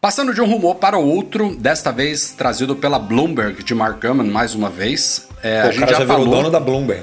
Passando 0.00 0.32
de 0.32 0.40
um 0.40 0.46
rumor 0.46 0.76
para 0.76 0.96
o 0.98 1.06
outro, 1.06 1.54
desta 1.56 1.92
vez 1.92 2.30
trazido 2.32 2.74
pela 2.74 2.98
Bloomberg 2.98 3.62
de 3.62 3.74
Mark 3.74 4.00
Gurman 4.00 4.30
mais 4.30 4.54
uma 4.54 4.70
vez. 4.70 5.28
É, 5.42 5.60
Pô, 5.62 5.66
a 5.66 5.70
o 5.70 5.72
gente 5.72 5.90
já, 5.90 5.98
já 6.00 6.06
falou. 6.06 6.26
dono 6.26 6.50
da 6.50 6.58
Bloomberg. 6.60 7.02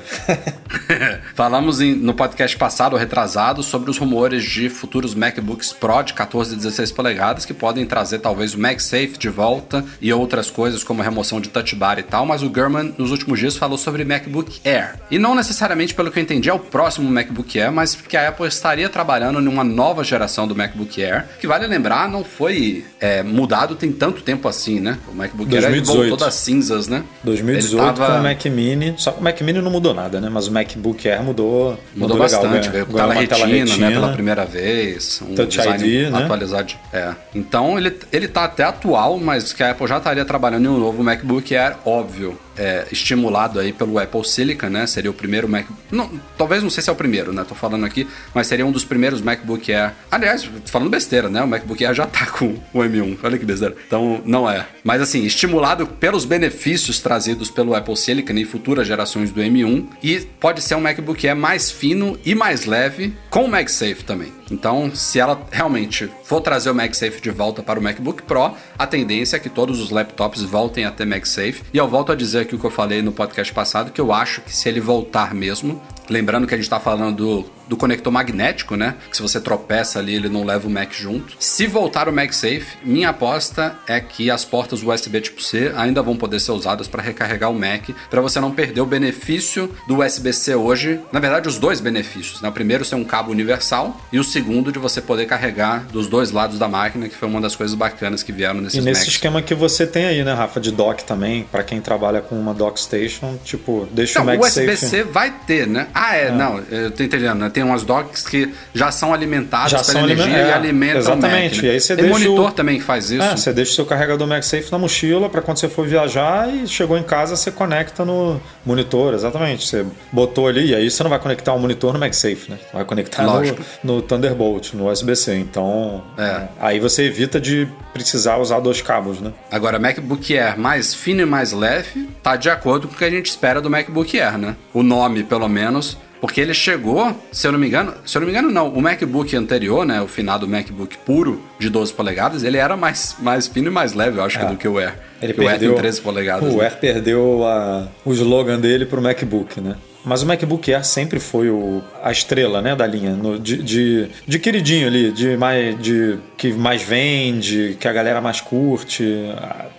Falamos 1.36 1.80
em- 1.80 1.94
no 1.94 2.14
podcast 2.16 2.58
passado, 2.58 2.96
retrasado, 2.96 3.62
sobre 3.62 3.92
os 3.92 4.00
rumores 4.00 4.44
de 4.44 4.68
futuros 4.70 5.14
MacBooks 5.14 5.74
Pro 5.74 6.02
de 6.02 6.14
14 6.14 6.54
e 6.54 6.56
16 6.58 6.92
polegadas 6.92 7.46
que 7.46 7.54
podem 7.54 7.86
trazer 7.86 8.18
talvez 8.20 8.56
o 8.56 8.60
MagSafe 8.60 9.16
de 9.20 9.30
volta 9.30 9.86
e 10.02 10.12
outras 10.12 10.50
coisas 10.50 10.84
como 10.84 11.02
remoção 11.04 11.40
de 11.40 11.50
touch 11.50 11.76
bar 11.76 12.00
e 12.00 12.04
tal, 12.04 12.26
mas 12.26 12.42
o 12.42 12.50
Gurman 12.50 12.96
nos 12.98 13.12
últimos 13.12 13.40
dias 13.40 13.56
falou 13.58 13.78
sobre 13.78 14.04
MacBook 14.06 14.60
Air. 14.68 14.96
E 15.12 15.20
não 15.20 15.36
necessariamente, 15.36 15.94
pelo 15.94 16.10
que 16.12 16.18
eu 16.18 16.24
entendi, 16.24 16.50
é 16.50 16.54
o 16.54 16.60
próximo 16.60 17.08
MacBook 17.10 17.60
Air, 17.60 17.72
mas 17.72 17.94
que 17.96 18.18
a 18.18 18.28
Apple 18.30 18.48
estaria 18.48 18.90
trabalhando 18.90 19.40
em 19.40 19.48
uma 19.48 19.64
nova 19.64 20.04
geração 20.04 20.48
do 20.48 20.56
MacBook 20.56 21.04
Air, 21.04 21.26
que 21.40 21.46
vale 21.48 21.68
lembrar, 21.68 22.08
não 22.10 22.24
foi 22.24 22.86
é, 23.00 23.22
mudado 23.24 23.76
tem 23.76 23.92
tanto 23.92 24.22
tempo 24.22 24.48
assim, 24.48 24.80
né? 24.80 24.98
O 25.08 25.14
MacBook 25.14 25.50
Air 25.56 25.64
ele 25.66 25.82
2018. 25.82 26.10
voltou 26.10 26.18
das 26.28 26.34
cinzas, 26.36 26.88
né? 26.88 27.04
2018 27.24 27.84
Ele 27.84 27.94
tava- 27.98 28.14
com 28.14 28.20
o 28.20 28.24
Mac 28.24 28.46
Mini. 28.46 28.94
Só 28.98 29.12
que 29.12 29.20
o 29.20 29.24
Mac 29.24 29.42
Mini 29.42 29.62
não 29.62 29.72
mudou 29.72 29.94
nada, 29.94 30.20
né? 30.22 30.30
Mas 30.32 30.48
o 30.48 30.52
MacBook 30.52 31.08
Air 31.08 31.24
mudou. 31.24 31.80
Mudou, 31.96 32.18
legal, 32.18 32.42
bastante, 32.42 32.70
ganhou- 32.70 32.72
veio 32.72 32.86
com 32.86 32.94
ganhou 32.94 33.10
tela 33.28 33.46
uma 33.46 33.52
retina, 33.54 33.78
né, 33.78 33.92
pela 33.92 34.14
primeira 34.14 34.46
vez, 34.46 35.22
um 35.28 35.36
Touch 35.36 35.60
ID, 35.60 36.12
né? 36.12 36.24
atualizado. 36.24 36.74
É. 36.92 37.12
Então 37.36 37.78
ele, 37.78 37.96
ele 38.12 38.28
tá 38.28 38.44
até 38.46 38.64
atual, 38.64 39.18
mas 39.20 39.54
que 39.54 39.62
a 39.64 39.72
Apple 39.72 39.88
já 39.88 39.98
estaria 39.98 40.26
trabalhando 40.26 40.66
em 40.66 40.70
um 40.70 40.78
novo 40.78 41.04
MacBook 41.04 41.56
Air, 41.56 41.76
óbvio. 41.86 42.38
É, 42.58 42.88
estimulado 42.92 43.60
aí 43.60 43.72
pelo 43.72 44.00
Apple 44.00 44.26
Silicon, 44.26 44.70
né? 44.70 44.88
Seria 44.88 45.12
o 45.12 45.14
primeiro 45.14 45.48
Mac. 45.48 45.66
Não, 45.92 46.10
talvez 46.38 46.64
não 46.64 46.70
sei 46.70 46.84
se 46.84 46.90
é 46.90 46.94
o 46.94 46.96
primeiro, 46.96 47.32
né? 47.32 47.46
Tô 47.48 47.56
falando 47.56 47.86
aqui, 47.86 48.08
mas 48.34 48.48
seria 48.48 48.66
um 48.66 48.72
dos 48.72 48.84
primeiros 48.84 49.22
MacBook 49.22 49.72
Air. 49.72 49.94
Aliás, 50.12 50.50
falando 50.66 50.90
besteira, 50.90 51.30
né? 51.30 51.42
O 51.42 51.48
MacBook 51.48 51.86
Air 51.86 51.94
já 51.94 52.06
tá 52.06 52.26
com 52.32 52.56
o 52.74 52.80
M1. 52.80 53.18
Olha 53.24 53.38
que 53.38 53.46
besteira. 53.46 53.76
Então, 53.86 54.22
não 54.26 54.50
é. 54.50 54.66
Mas 54.84 55.02
assim, 55.02 55.24
estimulado 55.24 55.88
pelos 55.88 56.26
benefícios 56.26 57.00
trazidos 57.00 57.50
pelo 57.50 57.76
Apple 57.76 57.96
Silicon 57.96 58.34
e 58.34 58.46
futuras 58.46 58.88
gerações 58.88 59.32
do 59.32 59.42
M1. 59.42 59.88
E 60.02 60.20
pode 60.40 60.62
ser 60.62 60.76
um 60.76 60.82
MacBook 60.82 61.28
Air 61.28 61.38
mais 61.38 61.72
fino 61.72 62.18
e 62.26 62.34
mais 62.34 62.66
leve, 62.66 63.14
com 63.30 63.46
o 63.46 63.48
MagSafe 63.48 64.04
também. 64.04 64.32
Então, 64.50 64.94
se 64.96 65.20
ela 65.20 65.46
realmente 65.52 66.10
for 66.24 66.42
trazer 66.42 66.70
o 66.70 66.76
MagSafe 66.76 67.22
de 67.22 67.30
volta 67.30 67.62
para 67.62 67.80
o 67.80 67.84
MacBook 67.84 68.24
Pro, 68.24 68.54
a 68.78 68.88
tendência 68.88 69.38
é 69.38 69.40
que 69.40 69.50
todos 69.50 69.80
os 69.80 69.90
laptops 69.90 70.42
voltem 70.44 70.86
a 70.86 70.92
ter 70.92 71.06
MagSafe. 71.06 71.64
E 71.74 71.78
eu 71.78 71.88
volto 71.88 72.12
a 72.12 72.16
dizer 72.16 72.47
aqui 72.48 72.56
o 72.56 72.60
que 72.60 72.66
eu 72.66 72.72
falei 72.72 73.02
no 73.02 73.12
podcast 73.12 73.54
passado, 73.54 73.92
que 73.92 74.02
eu 74.02 74.12
acho 74.14 74.42
que 74.42 74.56
se 74.56 74.68
ele 74.70 74.80
voltar 74.80 75.34
mesmo, 75.36 75.82
lembrando 76.10 76.48
que 76.48 76.54
a 76.54 76.58
gente 76.58 76.66
está 76.66 76.80
falando 76.80 77.16
do 77.16 77.58
do 77.68 77.76
conector 77.76 78.12
magnético, 78.12 78.76
né? 78.76 78.96
Que 79.10 79.16
se 79.16 79.22
você 79.22 79.40
tropeça 79.40 80.00
ali, 80.00 80.16
ele 80.16 80.30
não 80.30 80.44
leva 80.44 80.68
o 80.68 80.72
Mac 80.72 80.94
junto. 80.94 81.36
Se 81.40 81.68
voltar 81.68 82.08
o 82.08 82.14
MagSafe, 82.14 82.78
minha 82.84 83.10
aposta 83.10 83.76
é 83.88 84.00
que 84.00 84.32
as 84.32 84.46
portas 84.46 84.82
USB 84.82 85.22
tipo 85.22 85.42
C 85.42 85.72
ainda 85.76 86.02
vão 86.02 86.16
poder 86.16 86.40
ser 86.40 86.52
usadas 86.52 86.88
para 86.88 87.04
recarregar 87.04 87.52
o 87.52 87.54
Mac, 87.54 87.90
para 88.10 88.22
você 88.22 88.40
não 88.40 88.52
perder 88.52 88.82
o 88.82 88.86
benefício 88.86 89.74
do 89.88 90.02
USB-C 90.02 90.56
hoje. 90.56 91.00
Na 91.12 91.20
verdade, 91.20 91.48
os 91.48 91.60
dois 91.60 91.80
benefícios, 91.80 92.42
né? 92.42 92.50
O 92.50 92.52
primeiro 92.52 92.86
ser 92.86 92.96
um 92.96 93.04
cabo 93.04 93.32
universal 93.32 94.00
e 94.12 94.20
o 94.20 94.24
segundo 94.24 94.72
de 94.72 94.80
você 94.80 95.02
poder 95.02 95.26
carregar 95.26 95.86
dos 95.92 96.08
dois 96.08 96.32
lados 96.32 96.58
da 96.58 96.68
máquina, 96.68 97.10
que 97.10 97.16
foi 97.16 97.28
uma 97.28 97.42
das 97.42 97.56
coisas 97.56 97.76
bacanas 97.76 98.24
que 98.24 98.32
vieram 98.32 98.62
nesses 98.62 98.80
E 98.80 98.82
nesse 98.82 99.02
Macs. 99.02 99.14
esquema 99.14 99.42
que 99.42 99.54
você 99.54 99.86
tem 99.86 100.06
aí, 100.06 100.24
né, 100.24 100.34
Rafa, 100.34 100.60
de 100.60 100.72
dock 100.72 101.04
também, 101.04 101.44
para 101.52 101.64
quem 101.64 101.82
trabalha 101.82 102.22
com 102.22 102.36
uma 102.40 102.54
dock 102.54 102.80
station, 102.80 103.38
tipo, 103.44 103.88
deixa 103.92 104.20
Não, 104.20 104.26
o 104.26 104.30
o 104.30 104.40
MagSafe... 104.40 104.68
USB-C 104.68 105.04
vai 105.04 105.34
ter, 105.46 105.68
né? 105.68 105.88
Ah, 105.94 106.16
é, 106.16 106.32
não, 106.32 106.60
eu 106.72 106.92
tô 106.92 107.04
entendendo, 107.04 107.40
né? 107.40 107.50
Tem 107.50 107.64
umas 107.64 107.84
docks 107.84 108.26
que 108.28 108.54
já 108.74 108.92
são 108.92 109.14
alimentadas 109.14 109.72
Já 109.72 109.78
pela 109.80 109.92
são 109.92 110.02
energia 110.04 110.24
aliment- 110.26 110.38
e 110.48 110.50
é, 110.50 110.54
alimentam 110.54 110.98
exatamente. 111.00 111.62
né? 111.62 111.68
E 111.68 111.72
aí 111.72 111.80
você 111.80 111.96
Tem 111.96 112.10
monitor 112.10 112.50
o- 112.50 112.52
também 112.52 112.78
que 112.78 112.84
faz 112.84 113.12
isso. 113.12 113.24
É, 113.24 113.36
você 113.36 113.52
deixa 113.54 113.72
o 113.72 113.76
seu 113.76 113.86
carregador 113.86 114.28
MagSafe 114.28 114.72
na 114.72 114.78
mochila 114.78 115.30
para 115.30 115.42
quando 115.42 115.58
você 115.58 115.68
for 115.70 115.86
viajar 115.88 116.48
e 116.54 116.68
chegou 116.68 116.98
em 116.98 117.04
casa 117.04 117.36
você 117.36 117.52
conecta 117.52 118.04
no 118.06 118.40
monitor, 118.66 119.14
exatamente. 119.14 119.68
Você 119.68 119.86
botou 120.12 120.48
ali 120.48 120.68
e 120.72 120.76
aí 120.76 120.90
você 120.90 121.04
não 121.04 121.10
vai 121.10 121.20
conectar 121.20 121.54
o 121.54 121.60
monitor 121.60 121.94
no 121.94 122.00
MagSafe, 122.00 122.50
né? 122.52 122.58
Vai 122.74 122.86
conectar 122.86 123.24
no, 123.24 123.42
no 123.84 124.02
Thunderbolt, 124.02 124.74
no 124.74 124.90
USB-C. 124.90 125.36
Então, 125.36 126.04
É. 126.18 126.48
aí 126.60 126.80
você 126.80 127.04
evita 127.04 127.40
de 127.40 127.68
precisar 127.94 128.38
usar 128.38 128.60
dois 128.60 128.82
cabos, 128.82 129.20
né? 129.20 129.32
Agora, 129.52 129.80
MacBook 129.80 130.38
Air 130.38 130.60
mais 130.60 130.94
fino 130.94 131.22
e 131.22 131.26
mais 131.26 131.52
leve 131.52 132.08
tá 132.28 132.36
de 132.36 132.50
acordo 132.50 132.90
com 132.90 132.94
o 132.94 132.98
que 132.98 133.06
a 133.06 133.10
gente 133.10 133.28
espera 133.28 133.62
do 133.62 133.70
MacBook 133.70 134.20
Air, 134.20 134.38
né? 134.38 134.56
O 134.74 134.84
nome, 134.84 135.24
pelo 135.24 135.48
menos. 135.48 135.98
Porque 136.20 136.42
ele 136.42 136.54
chegou, 136.54 137.16
se 137.32 137.48
eu 137.48 137.52
não 137.54 137.60
me 137.60 137.68
engano, 137.68 137.94
se 138.06 138.18
eu 138.18 138.20
não 138.20 138.26
me 138.26 138.34
engano, 138.34 138.52
não. 138.52 138.68
O 138.70 138.82
MacBook 138.82 139.34
anterior, 139.36 139.86
né? 139.86 140.02
O 140.02 140.08
finado 140.08 140.46
MacBook 140.48 140.98
puro 141.06 141.42
de 141.58 141.70
12 141.70 141.94
polegadas, 141.94 142.44
ele 142.44 142.58
era 142.58 142.76
mais, 142.76 143.16
mais 143.20 143.48
fino 143.48 143.68
e 143.68 143.72
mais 143.72 143.94
leve, 143.94 144.18
eu 144.18 144.24
acho, 144.24 144.38
que 144.40 144.46
do 144.46 144.58
que 144.58 144.68
o 144.68 144.78
Air. 144.78 144.96
Ele 145.22 145.32
que 145.32 145.40
o 145.40 145.44
Air 145.44 145.52
perdeu 145.52 145.74
tem 145.74 145.82
13 145.84 146.02
polegadas. 146.02 146.54
O 146.54 146.58
né? 146.58 146.64
Air 146.66 146.78
perdeu 146.80 147.46
a- 147.46 147.88
o 148.04 148.12
slogan 148.12 148.60
dele 148.60 148.86
pro 148.86 149.02
MacBook, 149.02 149.62
né? 149.62 149.76
Mas 150.04 150.24
o 150.24 150.26
MacBook 150.26 150.74
Air 150.74 150.84
sempre 150.84 151.20
foi 151.20 151.50
o- 151.50 151.82
a 152.04 152.12
estrela, 152.12 152.62
né, 152.64 152.76
da 152.76 152.88
linha, 152.88 153.12
no- 153.12 153.38
de, 153.40 153.62
de, 153.62 154.08
de 154.28 154.40
queridinho 154.40 154.88
ali, 154.88 155.12
de 155.12 155.38
mais 155.38 155.80
de 155.80 156.18
que 156.36 156.52
mais 156.52 156.82
vende, 156.82 157.78
que 157.80 157.88
a 157.88 157.94
galera 157.94 158.20
mais 158.20 158.42
curte. 158.42 159.04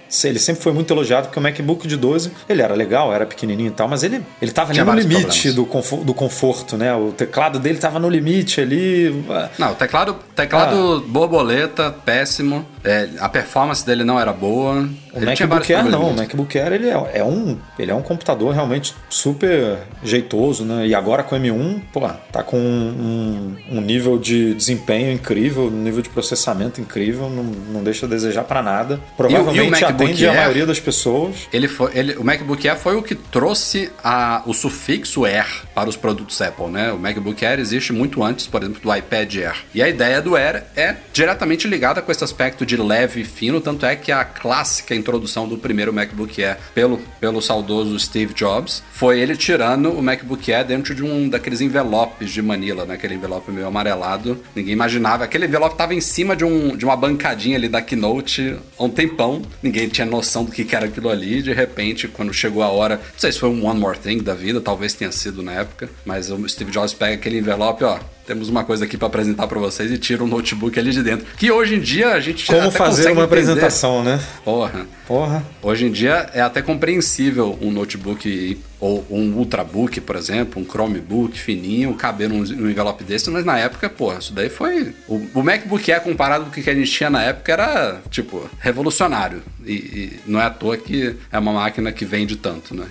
Ah, 0.08 0.28
Ele 0.28 0.38
sempre 0.38 0.62
foi 0.62 0.72
muito 0.72 0.92
elogiado 0.92 1.26
porque 1.26 1.38
o 1.38 1.42
MacBook 1.42 1.86
de 1.86 1.96
12, 1.96 2.32
ele 2.48 2.62
era 2.62 2.74
legal, 2.74 3.12
era 3.12 3.26
pequenininho 3.26 3.68
e 3.68 3.72
tal, 3.72 3.88
mas 3.88 4.02
ele 4.02 4.22
ele 4.40 4.50
tava 4.52 4.72
ali 4.72 4.82
no 4.82 4.92
limite 4.94 5.52
do 5.52 5.64
conforto, 5.66 6.04
do 6.04 6.14
conforto, 6.14 6.76
né? 6.76 6.94
O 6.94 7.12
teclado 7.12 7.58
dele 7.58 7.78
tava 7.78 7.98
no 7.98 8.08
limite 8.08 8.60
ali. 8.60 9.24
ah, 9.30 9.48
Não, 9.58 9.72
o 9.72 9.74
teclado, 9.74 10.16
teclado 10.34 11.04
borboleta, 11.06 11.90
péssimo. 12.04 12.66
É, 12.84 13.08
a 13.18 13.28
performance 13.28 13.84
dele 13.84 14.04
não 14.04 14.18
era 14.18 14.32
boa. 14.32 14.88
O 15.12 15.20
MacBook 15.20 15.74
Air 15.74 15.84
não, 15.86 16.10
o. 16.10 16.16
MacBook 16.16 16.58
Air 16.58 16.72
ele 16.72 16.88
é, 16.88 17.10
é 17.14 17.24
um, 17.24 17.58
ele 17.78 17.90
é 17.90 17.94
um 17.94 18.02
computador 18.02 18.54
realmente 18.54 18.94
super 19.10 19.78
jeitoso, 20.02 20.64
né? 20.64 20.86
E 20.86 20.94
agora 20.94 21.22
com 21.22 21.36
o 21.36 21.38
M1, 21.38 21.80
pô, 21.92 22.08
tá 22.32 22.42
com 22.42 22.56
um, 22.56 23.56
um 23.70 23.80
nível 23.80 24.18
de 24.18 24.54
desempenho 24.54 25.12
incrível, 25.12 25.64
um 25.64 25.70
nível 25.70 26.02
de 26.02 26.08
processamento 26.08 26.80
incrível, 26.80 27.28
não, 27.28 27.42
não 27.44 27.82
deixa 27.82 28.06
a 28.06 28.08
desejar 28.08 28.44
pra 28.44 28.62
nada. 28.62 29.00
Provavelmente 29.16 29.84
MacBook 29.98 30.12
atende 30.12 30.26
a 30.26 30.30
Air? 30.30 30.40
maioria 30.40 30.66
das 30.66 30.80
pessoas. 30.80 31.48
Ele 31.52 31.68
foi, 31.68 31.90
ele, 31.94 32.16
o 32.16 32.24
MacBook 32.24 32.68
Air 32.68 32.78
foi 32.78 32.96
o 32.96 33.02
que 33.02 33.14
trouxe 33.14 33.90
a, 34.02 34.42
o 34.46 34.52
sufixo 34.52 35.24
Air 35.24 35.46
para 35.74 35.88
os 35.88 35.96
produtos 35.96 36.40
Apple, 36.40 36.68
né? 36.68 36.92
O 36.92 36.98
MacBook 36.98 37.44
Air 37.44 37.58
existe 37.58 37.92
muito 37.92 38.22
antes, 38.22 38.46
por 38.46 38.62
exemplo, 38.62 38.80
do 38.80 38.94
iPad 38.94 39.36
Air. 39.36 39.56
E 39.74 39.82
a 39.82 39.88
ideia 39.88 40.20
do 40.20 40.36
Air 40.36 40.64
é 40.76 40.96
diretamente 41.12 41.66
ligada 41.66 42.00
com 42.02 42.10
esse 42.10 42.24
aspecto 42.24 42.64
de 42.64 42.76
leve 42.76 43.20
e 43.20 43.24
fino, 43.24 43.60
tanto 43.60 43.84
é 43.86 43.96
que 43.96 44.12
a 44.12 44.24
clássica 44.24 44.94
introdução 44.94 45.48
do 45.48 45.58
primeiro 45.58 45.92
MacBook 45.92 46.42
Air 46.42 46.58
pelo, 46.74 46.98
pelo 47.20 47.40
saudoso 47.40 47.98
Steve 47.98 48.34
Jobs 48.34 48.82
foi 48.92 49.20
ele 49.20 49.36
tirando 49.36 49.90
o 49.90 50.02
MacBook 50.02 50.52
Air 50.52 50.66
dentro 50.66 50.94
de 50.94 51.02
um 51.02 51.28
daqueles 51.28 51.60
envelopes 51.60 52.30
de 52.30 52.42
Manila, 52.42 52.84
né? 52.84 52.94
Aquele 52.94 53.14
envelope 53.14 53.50
meio 53.50 53.66
amarelado. 53.66 54.42
Ninguém 54.54 54.72
imaginava. 54.72 55.24
Aquele 55.24 55.46
envelope 55.46 55.74
estava 55.74 55.94
em 55.94 56.00
cima 56.00 56.36
de, 56.36 56.44
um, 56.44 56.76
de 56.76 56.84
uma 56.84 56.96
bancadinha 56.96 57.56
ali 57.56 57.68
da 57.68 57.80
Keynote 57.82 58.56
há 58.78 58.84
um 58.84 58.88
tempão. 58.88 59.42
Ninguém 59.62 59.87
tinha 59.88 60.06
noção 60.06 60.44
do 60.44 60.52
que 60.52 60.64
que 60.64 60.74
era 60.74 60.86
aquilo 60.86 61.08
ali. 61.08 61.42
De 61.42 61.52
repente, 61.52 62.08
quando 62.08 62.32
chegou 62.32 62.62
a 62.62 62.68
hora, 62.68 62.96
não 62.96 63.02
sei 63.18 63.32
se 63.32 63.38
foi 63.38 63.48
um 63.48 63.66
One 63.66 63.78
More 63.80 63.98
Thing 63.98 64.18
da 64.18 64.34
vida, 64.34 64.60
talvez 64.60 64.94
tenha 64.94 65.12
sido 65.12 65.42
na 65.42 65.52
época, 65.52 65.88
mas 66.04 66.30
o 66.30 66.48
Steve 66.48 66.70
Jobs 66.70 66.92
pega 66.94 67.14
aquele 67.14 67.38
envelope, 67.38 67.84
ó. 67.84 67.98
Temos 68.26 68.50
uma 68.50 68.62
coisa 68.62 68.84
aqui 68.84 68.98
para 68.98 69.06
apresentar 69.08 69.46
para 69.46 69.58
vocês 69.58 69.90
e 69.90 69.96
tira 69.96 70.22
um 70.22 70.26
notebook 70.26 70.78
ali 70.78 70.90
de 70.90 71.02
dentro. 71.02 71.26
Que 71.38 71.50
hoje 71.50 71.76
em 71.76 71.80
dia 71.80 72.08
a 72.12 72.20
gente 72.20 72.44
Como 72.46 72.70
fazer 72.70 73.04
uma 73.04 73.10
entender. 73.12 73.24
apresentação, 73.24 74.04
né? 74.04 74.20
Porra. 74.44 74.86
Porra. 75.06 75.42
Hoje 75.62 75.86
em 75.86 75.90
dia 75.90 76.28
é 76.34 76.42
até 76.42 76.60
compreensível 76.60 77.58
um 77.62 77.70
notebook 77.70 78.58
ou 78.80 79.04
um 79.10 79.34
Ultrabook, 79.34 80.00
por 80.00 80.16
exemplo, 80.16 80.62
um 80.62 80.64
Chromebook 80.64 81.38
fininho, 81.38 81.94
caber 81.94 82.28
num, 82.28 82.42
num 82.42 82.70
envelope 82.70 83.02
desse, 83.02 83.28
mas 83.30 83.44
na 83.44 83.58
época, 83.58 83.90
pô, 83.90 84.12
isso 84.16 84.32
daí 84.32 84.48
foi. 84.48 84.94
O, 85.08 85.26
o 85.34 85.42
MacBook 85.42 85.90
Air 85.90 86.02
comparado 86.02 86.44
com 86.44 86.50
o 86.50 86.52
que 86.52 86.68
a 86.68 86.74
gente 86.74 86.90
tinha 86.90 87.10
na 87.10 87.22
época 87.22 87.52
era, 87.52 88.00
tipo, 88.10 88.48
revolucionário. 88.60 89.42
E, 89.64 89.72
e 89.72 90.20
não 90.26 90.40
é 90.40 90.44
à 90.44 90.50
toa 90.50 90.76
que 90.76 91.16
é 91.30 91.38
uma 91.38 91.52
máquina 91.52 91.92
que 91.92 92.04
vende 92.04 92.36
tanto, 92.36 92.74
né? 92.74 92.86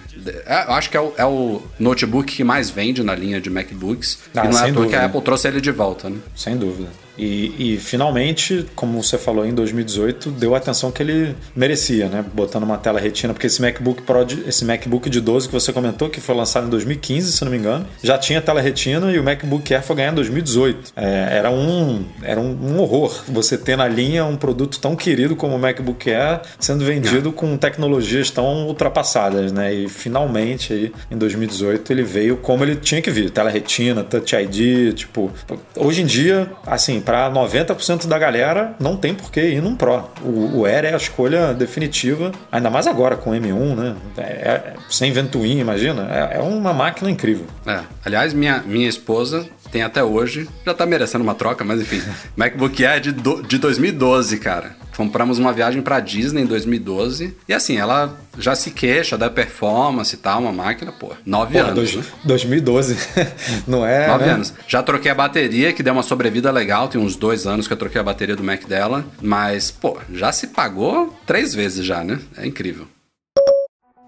É, 0.45 0.65
eu 0.65 0.73
acho 0.73 0.89
que 0.89 0.97
é 0.97 1.01
o, 1.01 1.13
é 1.17 1.25
o 1.25 1.61
notebook 1.79 2.35
que 2.35 2.43
mais 2.43 2.69
vende 2.69 3.01
na 3.01 3.15
linha 3.15 3.39
de 3.39 3.49
MacBooks. 3.49 4.19
Ah, 4.35 4.45
e 4.45 4.49
não 4.49 4.59
é 4.59 4.61
à 4.61 4.63
toa 4.63 4.67
que 4.67 4.73
dúvida. 4.73 4.99
a 4.99 5.05
Apple 5.05 5.21
trouxe 5.21 5.47
ele 5.47 5.61
de 5.61 5.71
volta, 5.71 6.09
né? 6.09 6.17
Sem 6.35 6.57
dúvida. 6.57 6.89
E, 7.17 7.73
e, 7.73 7.77
finalmente, 7.77 8.65
como 8.75 9.01
você 9.01 9.17
falou 9.17 9.45
em 9.45 9.53
2018, 9.53 10.31
deu 10.31 10.53
a 10.53 10.57
atenção 10.57 10.91
que 10.91 11.01
ele 11.01 11.35
merecia, 11.55 12.07
né? 12.07 12.23
Botando 12.33 12.63
uma 12.63 12.77
tela 12.77 12.99
retina, 12.99 13.33
porque 13.33 13.47
esse 13.47 13.61
MacBook 13.61 14.03
Pro, 14.03 14.25
esse 14.45 14.63
MacBook 14.65 15.09
de 15.09 15.19
12 15.19 15.47
que 15.47 15.53
você 15.53 15.73
comentou, 15.73 16.09
que 16.09 16.21
foi 16.21 16.35
lançado 16.35 16.67
em 16.67 16.69
2015, 16.69 17.31
se 17.31 17.43
não 17.43 17.51
me 17.51 17.57
engano, 17.57 17.85
já 18.03 18.17
tinha 18.17 18.41
tela 18.41 18.61
retina 18.61 19.11
e 19.11 19.19
o 19.19 19.23
MacBook 19.23 19.73
Air 19.73 19.83
foi 19.83 19.95
ganhar 19.95 20.11
em 20.11 20.15
2018. 20.15 20.93
É, 20.95 21.29
era 21.31 21.49
um, 21.49 22.05
era 22.21 22.39
um, 22.39 22.51
um 22.51 22.79
horror 22.79 23.23
você 23.27 23.57
ter 23.57 23.75
na 23.75 23.87
linha 23.87 24.25
um 24.25 24.35
produto 24.35 24.79
tão 24.79 24.95
querido 24.95 25.35
como 25.35 25.55
o 25.55 25.59
MacBook 25.59 26.09
Air 26.09 26.41
sendo 26.59 26.85
vendido 26.85 27.31
com 27.31 27.57
tecnologias 27.57 28.29
tão 28.29 28.67
ultrapassadas, 28.67 29.51
né? 29.51 29.73
E 29.73 29.89
finalmente 29.89 30.73
aí 30.73 30.93
em 31.09 31.17
2018 31.17 31.91
ele 31.91 32.03
veio 32.03 32.37
como 32.37 32.63
ele 32.63 32.75
tinha 32.75 33.01
que 33.01 33.09
vir, 33.09 33.29
tela 33.29 33.49
retina, 33.49 34.03
Touch 34.03 34.35
ID, 34.35 34.93
tipo, 34.93 35.31
hoje 35.75 36.01
em 36.01 36.05
dia, 36.05 36.49
assim, 36.65 37.01
para 37.07 37.31
90% 37.31 38.05
da 38.05 38.19
galera 38.19 38.75
não 38.81 38.97
tem 38.97 39.13
por 39.15 39.31
que 39.31 39.39
ir 39.39 39.61
num 39.61 39.77
Pro. 39.77 40.09
O, 40.21 40.59
o 40.59 40.65
Air 40.65 40.83
é 40.83 40.93
a 40.93 40.97
escolha 40.97 41.53
definitiva, 41.53 42.33
ainda 42.51 42.69
mais 42.69 42.85
agora 42.85 43.15
com 43.15 43.29
o 43.31 43.33
M1, 43.33 43.75
né? 43.75 43.95
É- 44.17 44.21
é- 44.21 44.73
sem 44.89 45.09
ventoinha, 45.13 45.61
imagina. 45.61 46.05
É, 46.11 46.35
é 46.37 46.41
uma 46.41 46.73
máquina 46.73 47.09
incrível. 47.09 47.45
É. 47.65 47.79
Aliás, 48.03 48.33
minha, 48.33 48.61
minha 48.65 48.89
esposa 48.89 49.45
tem 49.71 49.83
até 49.83 50.03
hoje, 50.03 50.49
já 50.65 50.73
tá 50.73 50.85
merecendo 50.85 51.23
uma 51.23 51.33
troca, 51.33 51.63
mas 51.63 51.79
enfim. 51.79 52.01
MacBook 52.35 52.85
Air 52.85 52.99
de, 52.99 53.11
do- 53.13 53.41
de 53.41 53.57
2012, 53.57 54.37
cara. 54.39 54.75
Compramos 54.97 55.37
uma 55.37 55.53
viagem 55.53 55.81
pra 55.81 55.99
Disney 55.99 56.41
em 56.41 56.45
2012. 56.47 57.37
E 57.47 57.53
assim, 57.53 57.77
ela 57.77 58.17
já 58.37 58.55
se 58.55 58.71
queixa 58.71 59.15
da 59.15 59.29
performance 59.29 60.15
e 60.15 60.17
tal, 60.17 60.41
uma 60.41 60.51
máquina, 60.51 60.91
pô, 60.91 61.11
nove 61.23 61.53
Pô, 61.53 61.59
anos. 61.59 61.75
dois- 61.75 61.95
né? 61.95 62.03
2012, 62.23 62.97
não 63.67 63.85
é? 63.85 64.07
Nove 64.07 64.25
né? 64.25 64.31
anos. 64.31 64.53
Já 64.67 64.81
troquei 64.81 65.11
a 65.11 65.15
bateria, 65.15 65.71
que 65.71 65.83
deu 65.83 65.93
uma 65.93 66.01
sobrevida 66.01 66.49
legal. 66.51 66.87
Tem 66.87 66.99
uns 66.99 67.15
dois 67.15 67.45
anos 67.45 67.67
que 67.67 67.73
eu 67.73 67.77
troquei 67.77 68.01
a 68.01 68.03
bateria 68.03 68.35
do 68.35 68.43
Mac 68.43 68.65
dela. 68.65 69.05
Mas, 69.21 69.69
pô, 69.69 69.97
já 70.11 70.31
se 70.31 70.47
pagou 70.47 71.15
três 71.27 71.53
vezes 71.53 71.85
já, 71.85 72.03
né? 72.03 72.19
É 72.35 72.47
incrível. 72.47 72.87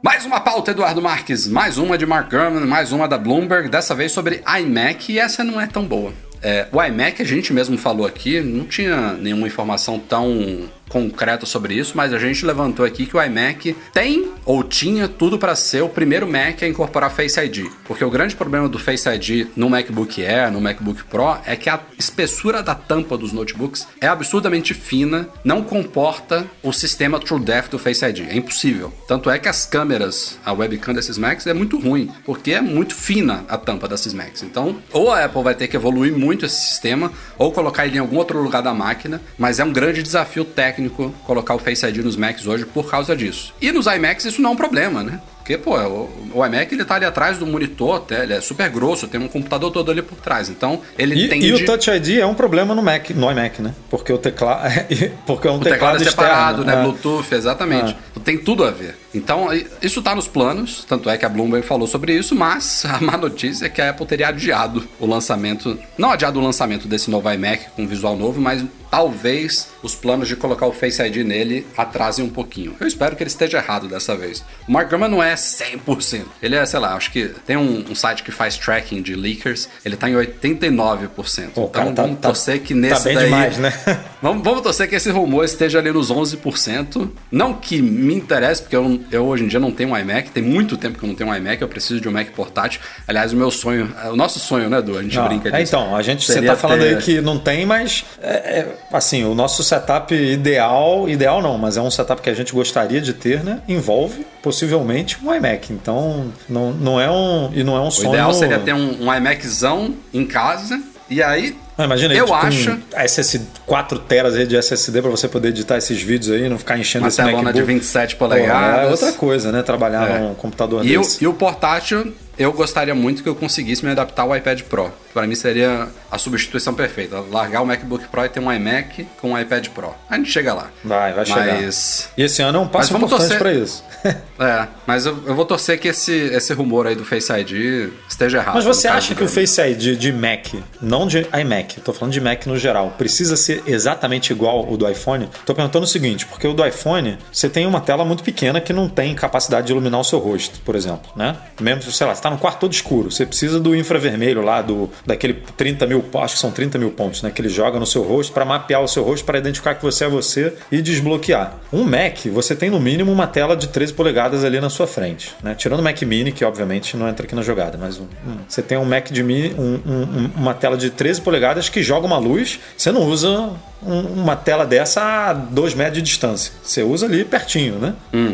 Mais 0.03 0.25
uma 0.25 0.39
pauta, 0.39 0.71
Eduardo 0.71 1.01
Marques. 1.01 1.45
Mais 1.47 1.77
uma 1.77 1.97
de 1.97 2.05
Mark 2.05 2.31
Gurman, 2.31 2.65
mais 2.65 2.91
uma 2.91 3.07
da 3.07 3.17
Bloomberg. 3.17 3.69
Dessa 3.69 3.93
vez 3.93 4.11
sobre 4.11 4.41
iMac 4.59 5.11
e 5.11 5.19
essa 5.19 5.43
não 5.43 5.59
é 5.61 5.67
tão 5.67 5.83
boa. 5.85 6.13
É, 6.41 6.67
o 6.71 6.81
iMac, 6.81 7.21
a 7.21 7.25
gente 7.25 7.51
mesmo 7.51 7.77
falou 7.77 8.07
aqui, 8.07 8.39
não 8.39 8.63
tinha 8.63 9.11
nenhuma 9.13 9.45
informação 9.45 9.99
tão 9.99 10.69
concreto 10.89 11.45
sobre 11.45 11.75
isso, 11.75 11.93
mas 11.95 12.11
a 12.11 12.19
gente 12.19 12.45
levantou 12.45 12.85
aqui 12.85 13.05
que 13.05 13.15
o 13.15 13.23
iMac 13.23 13.75
tem 13.93 14.33
ou 14.43 14.63
tinha 14.63 15.07
tudo 15.07 15.37
para 15.37 15.55
ser 15.55 15.83
o 15.83 15.89
primeiro 15.89 16.27
Mac 16.27 16.63
a 16.63 16.67
incorporar 16.67 17.11
Face 17.11 17.39
ID. 17.39 17.67
Porque 17.85 18.03
o 18.03 18.09
grande 18.09 18.35
problema 18.35 18.67
do 18.67 18.79
Face 18.79 19.07
ID 19.07 19.47
no 19.55 19.69
MacBook 19.69 20.25
Air, 20.25 20.51
no 20.51 20.59
MacBook 20.59 21.03
Pro, 21.03 21.37
é 21.45 21.55
que 21.55 21.69
a 21.69 21.79
espessura 21.97 22.63
da 22.63 22.73
tampa 22.73 23.15
dos 23.15 23.31
notebooks 23.31 23.87
é 24.01 24.07
absurdamente 24.07 24.73
fina, 24.73 25.29
não 25.43 25.63
comporta 25.63 26.47
o 26.63 26.73
sistema 26.73 27.19
TrueDepth 27.19 27.69
do 27.69 27.79
Face 27.79 28.03
ID. 28.03 28.21
É 28.27 28.35
impossível. 28.35 28.91
Tanto 29.07 29.29
é 29.29 29.37
que 29.37 29.47
as 29.47 29.65
câmeras, 29.65 30.39
a 30.43 30.51
webcam 30.51 30.93
desses 30.93 31.17
Macs 31.17 31.45
é 31.45 31.53
muito 31.53 31.79
ruim, 31.79 32.11
porque 32.25 32.51
é 32.51 32.61
muito 32.61 32.95
fina 32.95 33.45
a 33.47 33.57
tampa 33.57 33.87
desses 33.87 34.13
Macs. 34.13 34.41
Então, 34.41 34.77
ou 34.91 35.11
a 35.11 35.23
Apple 35.23 35.43
vai 35.43 35.53
ter 35.53 35.67
que 35.67 35.75
evoluir 35.75 36.17
muito 36.17 36.45
esse 36.45 36.59
sistema, 36.59 37.11
ou 37.37 37.51
colocar 37.51 37.85
ele 37.85 37.97
em 37.97 37.99
algum 37.99 38.17
outro 38.17 38.41
lugar 38.41 38.63
da 38.63 38.73
máquina, 38.73 39.21
mas 39.37 39.59
é 39.59 39.63
um 39.63 39.71
grande 39.71 40.01
desafio 40.01 40.43
técnico 40.43 40.78
colocar 41.25 41.55
o 41.55 41.59
Face 41.59 41.85
ID 41.85 41.97
nos 41.97 42.15
Macs 42.15 42.47
hoje 42.47 42.65
por 42.65 42.89
causa 42.89 43.15
disso. 43.15 43.53
E 43.59 43.71
nos 43.71 43.87
iMacs 43.87 44.25
isso 44.25 44.41
não 44.41 44.51
é 44.51 44.53
um 44.53 44.55
problema, 44.55 45.03
né? 45.03 45.19
Porque, 45.49 45.57
pô, 45.57 45.75
o, 45.75 46.31
o 46.35 46.45
iMac 46.45 46.71
ele 46.71 46.85
tá 46.85 46.93
ali 46.93 47.05
atrás 47.05 47.39
do 47.39 47.47
monitor, 47.47 47.95
até, 47.95 48.21
ele 48.21 48.33
é 48.33 48.39
super 48.39 48.69
grosso, 48.69 49.07
tem 49.07 49.19
um 49.19 49.27
computador 49.27 49.71
todo 49.71 49.89
ali 49.89 50.03
por 50.03 50.15
trás. 50.19 50.47
Então, 50.47 50.79
ele 50.95 51.25
e, 51.25 51.27
tende... 51.27 51.47
E 51.47 51.53
o 51.53 51.65
Touch 51.65 51.89
ID 51.89 52.19
é 52.19 52.25
um 52.25 52.35
problema 52.35 52.75
no 52.75 52.83
Mac, 52.83 53.09
no 53.09 53.31
iMac, 53.31 53.59
né? 53.59 53.73
Porque 53.89 54.13
o 54.13 54.19
teclado. 54.19 54.69
porque 55.25 55.47
é 55.47 55.51
um 55.51 55.55
o 55.55 55.59
teclado, 55.59 55.97
teclado 55.97 56.01
é 56.03 56.05
separado, 56.05 56.61
externo, 56.61 56.65
né? 56.65 56.73
é. 56.79 56.83
Bluetooth, 56.83 57.33
exatamente. 57.33 57.97
Tem 58.23 58.37
tudo 58.37 58.63
a 58.63 58.69
ver. 58.69 58.95
Então, 59.11 59.47
isso 59.81 60.03
tá 60.03 60.13
nos 60.13 60.27
planos, 60.27 60.85
tanto 60.87 61.09
é 61.09 61.17
que 61.17 61.25
a 61.25 61.29
Bloomberg 61.29 61.65
falou 61.65 61.87
sobre 61.87 62.13
isso, 62.13 62.35
mas 62.35 62.85
a 62.85 63.01
má 63.01 63.17
notícia 63.17 63.65
é 63.65 63.69
que 63.69 63.81
a 63.81 63.89
Apple 63.89 64.05
teria 64.05 64.27
adiado 64.27 64.87
o 64.99 65.07
lançamento, 65.07 65.79
não 65.97 66.11
adiado 66.11 66.39
o 66.39 66.43
lançamento 66.43 66.87
desse 66.87 67.09
novo 67.09 67.27
iMac 67.27 67.71
com 67.75 67.87
visual 67.87 68.15
novo, 68.15 68.39
mas 68.39 68.63
talvez 68.89 69.69
os 69.83 69.95
planos 69.95 70.27
de 70.27 70.35
colocar 70.35 70.65
o 70.65 70.73
Face 70.73 71.01
ID 71.01 71.17
nele 71.25 71.65
atrasem 71.77 72.23
um 72.25 72.29
pouquinho. 72.29 72.75
Eu 72.79 72.87
espero 72.87 73.15
que 73.15 73.23
ele 73.23 73.29
esteja 73.29 73.57
errado 73.57 73.87
dessa 73.87 74.15
vez. 74.15 74.43
O 74.67 74.71
Mark 74.71 74.89
Gurman 74.89 75.09
não 75.09 75.21
é 75.23 75.35
100%. 75.35 76.23
Ele 76.41 76.55
é, 76.55 76.65
sei 76.65 76.79
lá, 76.79 76.93
acho 76.95 77.11
que 77.11 77.29
tem 77.45 77.55
um, 77.57 77.85
um 77.89 77.95
site 77.95 78.23
que 78.23 78.31
faz 78.31 78.57
tracking 78.57 79.01
de 79.01 79.15
leakers, 79.15 79.69
ele 79.85 79.95
tá 79.95 80.09
em 80.09 80.13
89%. 80.13 81.49
Pô, 81.53 81.61
então 81.61 81.67
cara, 81.69 81.91
tá- 81.91 82.01
vamos 82.01 82.19
tá- 82.19 82.27
torcer 82.29 82.61
que 82.61 82.73
nesse 82.73 82.95
tá 82.95 83.03
bem 83.03 83.15
daí... 83.15 83.25
demais, 83.25 83.57
né? 83.57 83.73
Vamos, 84.21 84.43
vamos 84.43 84.61
torcer 84.61 84.89
que 84.89 84.95
esse 84.95 85.09
rumor 85.09 85.45
esteja 85.45 85.79
ali 85.79 85.93
nos 85.93 86.11
11%. 86.11 87.09
Não 87.31 87.53
que 87.53 87.81
me 87.81 88.13
interesse, 88.13 88.61
porque 88.61 88.75
eu, 88.75 88.99
eu 89.09 89.25
hoje 89.25 89.45
em 89.45 89.47
dia 89.47 89.61
não 89.61 89.71
tenho 89.71 89.91
um 89.91 89.97
iMac. 89.97 90.29
Tem 90.31 90.43
muito 90.43 90.75
tempo 90.75 90.97
que 90.99 91.05
eu 91.05 91.07
não 91.07 91.15
tenho 91.15 91.29
um 91.29 91.35
iMac. 91.35 91.61
Eu 91.61 91.69
preciso 91.69 92.01
de 92.01 92.09
um 92.09 92.11
Mac 92.11 92.27
portátil. 92.31 92.81
Aliás, 93.07 93.31
o 93.31 93.37
meu 93.37 93.49
sonho, 93.49 93.89
o 94.11 94.17
nosso 94.17 94.37
sonho, 94.37 94.69
né, 94.69 94.79
Edu? 94.79 94.97
A 94.97 95.03
gente 95.03 95.15
Não, 95.15 95.25
brinca 95.25 95.47
é, 95.47 95.51
disso. 95.61 95.73
então, 95.73 95.95
a 95.95 96.01
gente, 96.01 96.25
você 96.29 96.41
tá 96.41 96.57
falando 96.57 96.81
ter- 96.81 96.97
aí 96.97 97.01
que 97.01 97.21
não 97.21 97.39
tem, 97.39 97.65
mas 97.65 98.03
é, 98.21 98.29
é, 98.59 98.77
assim, 98.91 99.23
o 99.23 99.33
nosso 99.35 99.63
setup 99.63 100.13
ideal, 100.15 101.07
ideal 101.09 101.41
não, 101.41 101.57
mas 101.57 101.77
é 101.77 101.81
um 101.81 101.91
setup 101.91 102.21
que 102.21 102.29
a 102.29 102.33
gente 102.33 102.53
gostaria 102.53 102.99
de 103.01 103.13
ter, 103.13 103.43
né? 103.43 103.59
Envolve 103.67 104.25
possivelmente 104.41 105.17
um 105.23 105.33
iMac. 105.33 105.71
Então, 105.73 106.31
não, 106.47 106.71
não 106.71 106.99
é 107.01 107.09
um 107.09 107.51
e 107.53 107.63
não 107.63 107.75
é 107.75 107.79
um 107.81 107.87
O 107.87 107.91
sonho. 107.91 108.09
ideal 108.09 108.33
seria 108.33 108.59
ter 108.59 108.73
um, 108.73 109.03
um 109.07 109.13
iMaczão 109.13 109.93
em 110.13 110.25
casa. 110.25 110.81
E 111.09 111.23
aí, 111.23 111.57
Ah, 111.75 111.85
imagina 111.85 112.13
eu 112.13 112.25
tipo, 112.25 112.37
acho... 112.37 112.77
SS 113.07 113.41
4 113.65 113.97
teras 113.99 114.35
aí 114.35 114.45
de 114.45 114.55
SSD 114.55 115.01
pra 115.01 115.09
você 115.09 115.27
poder 115.27 115.47
editar 115.49 115.75
esses 115.77 115.99
vídeos 115.99 116.35
aí, 116.35 116.47
não 116.47 116.59
ficar 116.59 116.77
enchendo 116.77 117.05
Uma 117.05 117.07
esse 117.07 117.19
MacBook. 117.23 117.51
de 117.53 117.61
27 117.63 118.15
Pô, 118.15 118.25
polegadas. 118.27 118.87
É 118.87 118.91
outra 118.91 119.11
coisa, 119.13 119.51
né? 119.51 119.63
Trabalhar 119.63 120.07
É. 120.07 120.19
num 120.19 120.35
computador 120.35 120.85
E 120.85 120.95
o, 120.97 121.01
desse. 121.01 121.23
e 121.23 121.27
o 121.27 121.33
portátil, 121.33 122.13
eu 122.39 122.51
gostaria 122.53 122.95
muito 122.95 123.21
que 123.21 123.29
eu 123.29 123.35
conseguisse 123.35 123.83
me 123.85 123.91
adaptar 123.91 124.23
ao 124.23 124.35
iPad 124.35 124.61
Pro. 124.61 124.91
Para 125.13 125.27
mim 125.27 125.35
seria 125.35 125.87
a 126.09 126.17
substituição 126.17 126.73
perfeita. 126.73 127.19
Largar 127.29 127.61
o 127.61 127.65
MacBook 127.65 128.07
Pro 128.07 128.23
e 128.23 128.29
ter 128.29 128.39
um 128.39 128.51
iMac 128.51 129.05
com 129.19 129.31
um 129.31 129.39
iPad 129.39 129.67
Pro. 129.69 129.93
A 130.09 130.15
gente 130.15 130.31
chega 130.31 130.53
lá. 130.53 130.71
Vai, 130.83 131.13
vai 131.13 131.25
chegar. 131.25 131.61
Mas... 131.61 132.09
E 132.17 132.23
esse 132.23 132.41
ano 132.41 132.59
é 132.59 132.61
um 132.61 132.67
passo 132.67 132.95
importante 132.95 133.19
torcer- 133.19 133.37
pra 133.37 133.53
isso. 133.53 133.83
É, 134.39 134.67
mas 134.87 135.05
eu, 135.05 135.21
eu 135.27 135.35
vou 135.35 135.43
torcer 135.43 135.77
que 135.77 135.89
esse, 135.89 136.13
esse 136.13 136.53
rumor 136.53 136.87
aí 136.87 136.95
do 136.95 137.03
Face 137.03 137.29
ID 137.29 137.91
esteja 138.07 138.37
errado. 138.37 138.55
Mas 138.55 138.63
você 138.63 138.87
acha 138.87 139.13
que 139.13 139.21
o. 139.21 139.27
Face 139.27 139.59
ID 139.59 139.97
de 139.99 140.13
Mac, 140.13 140.53
não 140.81 141.05
de 141.05 141.27
iMac, 141.37 141.81
tô 141.81 141.91
falando 141.91 142.13
de 142.13 142.21
Mac 142.21 142.45
no 142.45 142.57
geral, 142.57 142.91
precisa 142.97 143.35
ser 143.35 143.61
exatamente 143.67 144.31
igual 144.31 144.59
ao 144.59 144.77
do 144.77 144.89
iPhone? 144.89 145.29
Tô 145.45 145.53
perguntando 145.53 145.83
o 145.83 145.87
seguinte, 145.87 146.25
porque 146.25 146.47
o 146.47 146.53
do 146.53 146.65
iPhone, 146.65 147.17
você 147.29 147.49
tem 147.49 147.65
uma 147.65 147.81
tela 147.81 148.05
muito 148.05 148.23
pequena 148.23 148.61
que 148.61 148.71
não 148.71 148.87
tem 148.87 149.13
capacidade 149.13 149.67
de 149.67 149.73
iluminar 149.73 149.99
o 149.99 150.05
seu 150.05 150.19
rosto, 150.19 150.61
por 150.61 150.73
exemplo, 150.73 151.11
né? 151.17 151.35
Mesmo, 151.59 151.91
sei 151.91 152.07
lá, 152.07 152.15
você 152.15 152.21
tá 152.21 152.28
no 152.31 152.37
quarto 152.37 152.59
todo 152.59 152.73
escuro, 152.73 153.11
você 153.11 153.25
precisa 153.25 153.59
do 153.59 153.75
infravermelho 153.75 154.41
lá, 154.41 154.61
do, 154.61 154.89
daquele 155.05 155.33
30 155.55 155.85
mil, 155.85 156.03
acho 156.15 156.35
que 156.35 156.39
são 156.39 156.51
30 156.51 156.77
mil 156.77 156.91
pontos, 156.91 157.21
né? 157.21 157.31
Que 157.31 157.41
ele 157.41 157.49
joga 157.49 157.79
no 157.79 157.85
seu 157.85 158.01
rosto 158.03 158.31
para 158.33 158.45
mapear 158.45 158.81
o 158.83 158.87
seu 158.87 159.03
rosto, 159.03 159.25
para 159.25 159.37
identificar 159.37 159.75
que 159.75 159.83
você 159.83 160.05
é 160.05 160.07
você 160.09 160.53
e 160.71 160.81
desbloquear. 160.81 161.53
Um 161.71 161.83
Mac, 161.83 162.25
você 162.31 162.55
tem 162.55 162.69
no 162.69 162.79
mínimo 162.79 163.11
uma 163.11 163.27
tela 163.27 163.55
de 163.55 163.67
13 163.67 163.93
polegadas 163.93 164.43
ali 164.43 164.59
na 164.59 164.69
sua 164.69 164.87
frente, 164.87 165.33
né? 165.43 165.55
Tirando 165.55 165.79
o 165.79 165.83
Mac 165.83 166.01
Mini, 166.01 166.31
que 166.31 166.43
obviamente 166.45 166.95
não 166.97 167.07
entra 167.07 167.25
aqui 167.25 167.35
na 167.35 167.41
jogada, 167.41 167.77
mas 167.77 167.97
um- 167.99 168.03
um- 168.03 168.37
você 168.47 168.61
tem 168.61 168.77
um 168.77 168.85
Mac 168.85 169.09
de 169.11 169.23
mini, 169.23 169.53
um- 169.57 169.79
um- 169.85 170.01
um- 170.03 170.31
uma 170.35 170.53
tela 170.53 170.77
de 170.77 170.89
13 170.89 171.21
polegadas 171.21 171.69
que 171.69 171.81
joga 171.83 172.05
uma 172.05 172.17
luz, 172.17 172.59
você 172.77 172.91
não 172.91 173.03
usa 173.03 173.49
um- 173.81 174.21
uma 174.21 174.35
tela 174.35 174.65
dessa 174.65 175.01
a 175.01 175.33
2 175.33 175.73
metros 175.73 175.95
de 175.97 176.01
distância. 176.01 176.51
Você 176.61 176.83
usa 176.83 177.05
ali 177.05 177.23
pertinho, 177.23 177.75
né? 177.75 177.93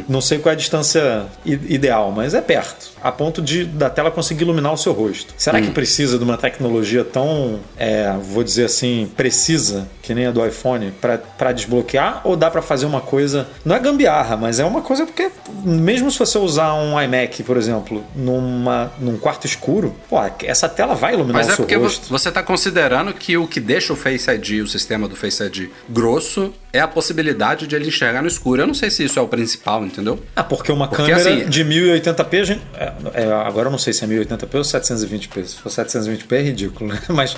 Não 0.10 0.20
sei 0.22 0.40
qual 0.40 0.52
é 0.52 0.56
a 0.56 0.58
distância 0.58 1.26
ideal, 1.46 2.12
mas 2.12 2.34
é 2.34 2.42
perto. 2.42 2.95
A 3.06 3.12
ponto 3.12 3.40
de 3.42 3.66
da 3.66 3.88
tela 3.90 4.10
conseguir 4.10 4.44
iluminar 4.44 4.74
o 4.74 4.78
seu 4.78 4.92
rosto. 4.92 5.34
Será 5.38 5.62
que 5.62 5.70
precisa 5.70 6.18
de 6.18 6.24
uma 6.24 6.38
tecnologia 6.38 7.04
tão, 7.06 7.60
é, 7.78 8.12
vou 8.20 8.44
dizer 8.44 8.66
assim, 8.66 9.12
precisa, 9.16 9.88
que 10.02 10.14
nem 10.16 10.26
a 10.26 10.32
do 10.32 10.44
iPhone, 10.46 10.92
para 11.38 11.52
desbloquear? 11.52 12.22
Ou 12.24 12.36
dá 12.36 12.50
para 12.50 12.64
fazer 12.64 12.88
uma 12.88 13.02
coisa. 13.02 13.48
Não 13.64 13.76
é 13.76 13.80
gambiarra, 13.80 14.36
mas 14.36 14.60
é 14.60 14.66
uma 14.66 14.82
coisa 14.82 15.06
porque, 15.06 15.30
mesmo 15.64 16.10
se 16.10 16.18
você 16.18 16.38
usar 16.40 16.74
um 16.74 17.00
iMac, 17.00 17.44
por 17.44 17.58
exemplo, 17.58 18.04
numa, 18.16 18.92
num 19.00 19.18
quarto 19.18 19.46
escuro, 19.46 19.96
pô, 20.10 20.18
essa 20.44 20.68
tela 20.68 20.96
vai 20.96 21.14
iluminar 21.14 21.38
Mas 21.42 21.48
o 21.48 21.52
é 21.52 21.56
seu 21.56 21.64
porque 21.64 21.78
vo- 21.78 21.84
rosto. 21.84 22.10
você 22.10 22.30
está 22.30 22.42
considerando 22.42 23.14
que 23.14 23.38
o 23.38 23.48
que 23.48 23.60
deixa 23.60 23.94
o 23.94 23.96
Face 23.96 24.30
ID, 24.32 24.64
o 24.64 24.68
sistema 24.68 25.08
do 25.08 25.16
Face 25.16 25.44
ID 25.44 25.70
grosso, 25.88 26.52
é 26.76 26.80
a 26.82 26.88
possibilidade 26.88 27.68
de 27.68 27.76
ele 27.76 27.88
enxergar 27.88 28.22
no 28.22 28.28
escuro. 28.28 28.62
Eu 28.62 28.68
não 28.68 28.74
sei 28.74 28.90
se 28.90 29.04
isso 29.04 29.18
é 29.18 29.22
o 29.22 29.28
principal, 29.28 29.86
entendeu? 29.86 30.20
Ah, 30.36 30.44
porque 30.44 30.72
uma 30.72 30.88
Porque, 30.88 31.04
câmera 31.04 31.18
assim- 31.20 31.50
de 31.50 31.64
1080p, 31.64 32.40
a 32.40 32.44
gente- 32.44 32.62
é, 32.78 32.94
é, 33.14 33.32
agora 33.32 33.68
eu 33.68 33.72
não 33.72 33.78
sei 33.78 33.94
se 33.94 34.04
é 34.04 34.08
1080p 34.08 34.58
ou 34.58 34.64
720p. 34.64 35.44
Se 35.46 35.56
for 35.58 35.70
720p 35.70 36.36
é 36.36 36.42
ridículo, 36.42 36.90
né? 36.94 37.02
Mas 37.10 37.36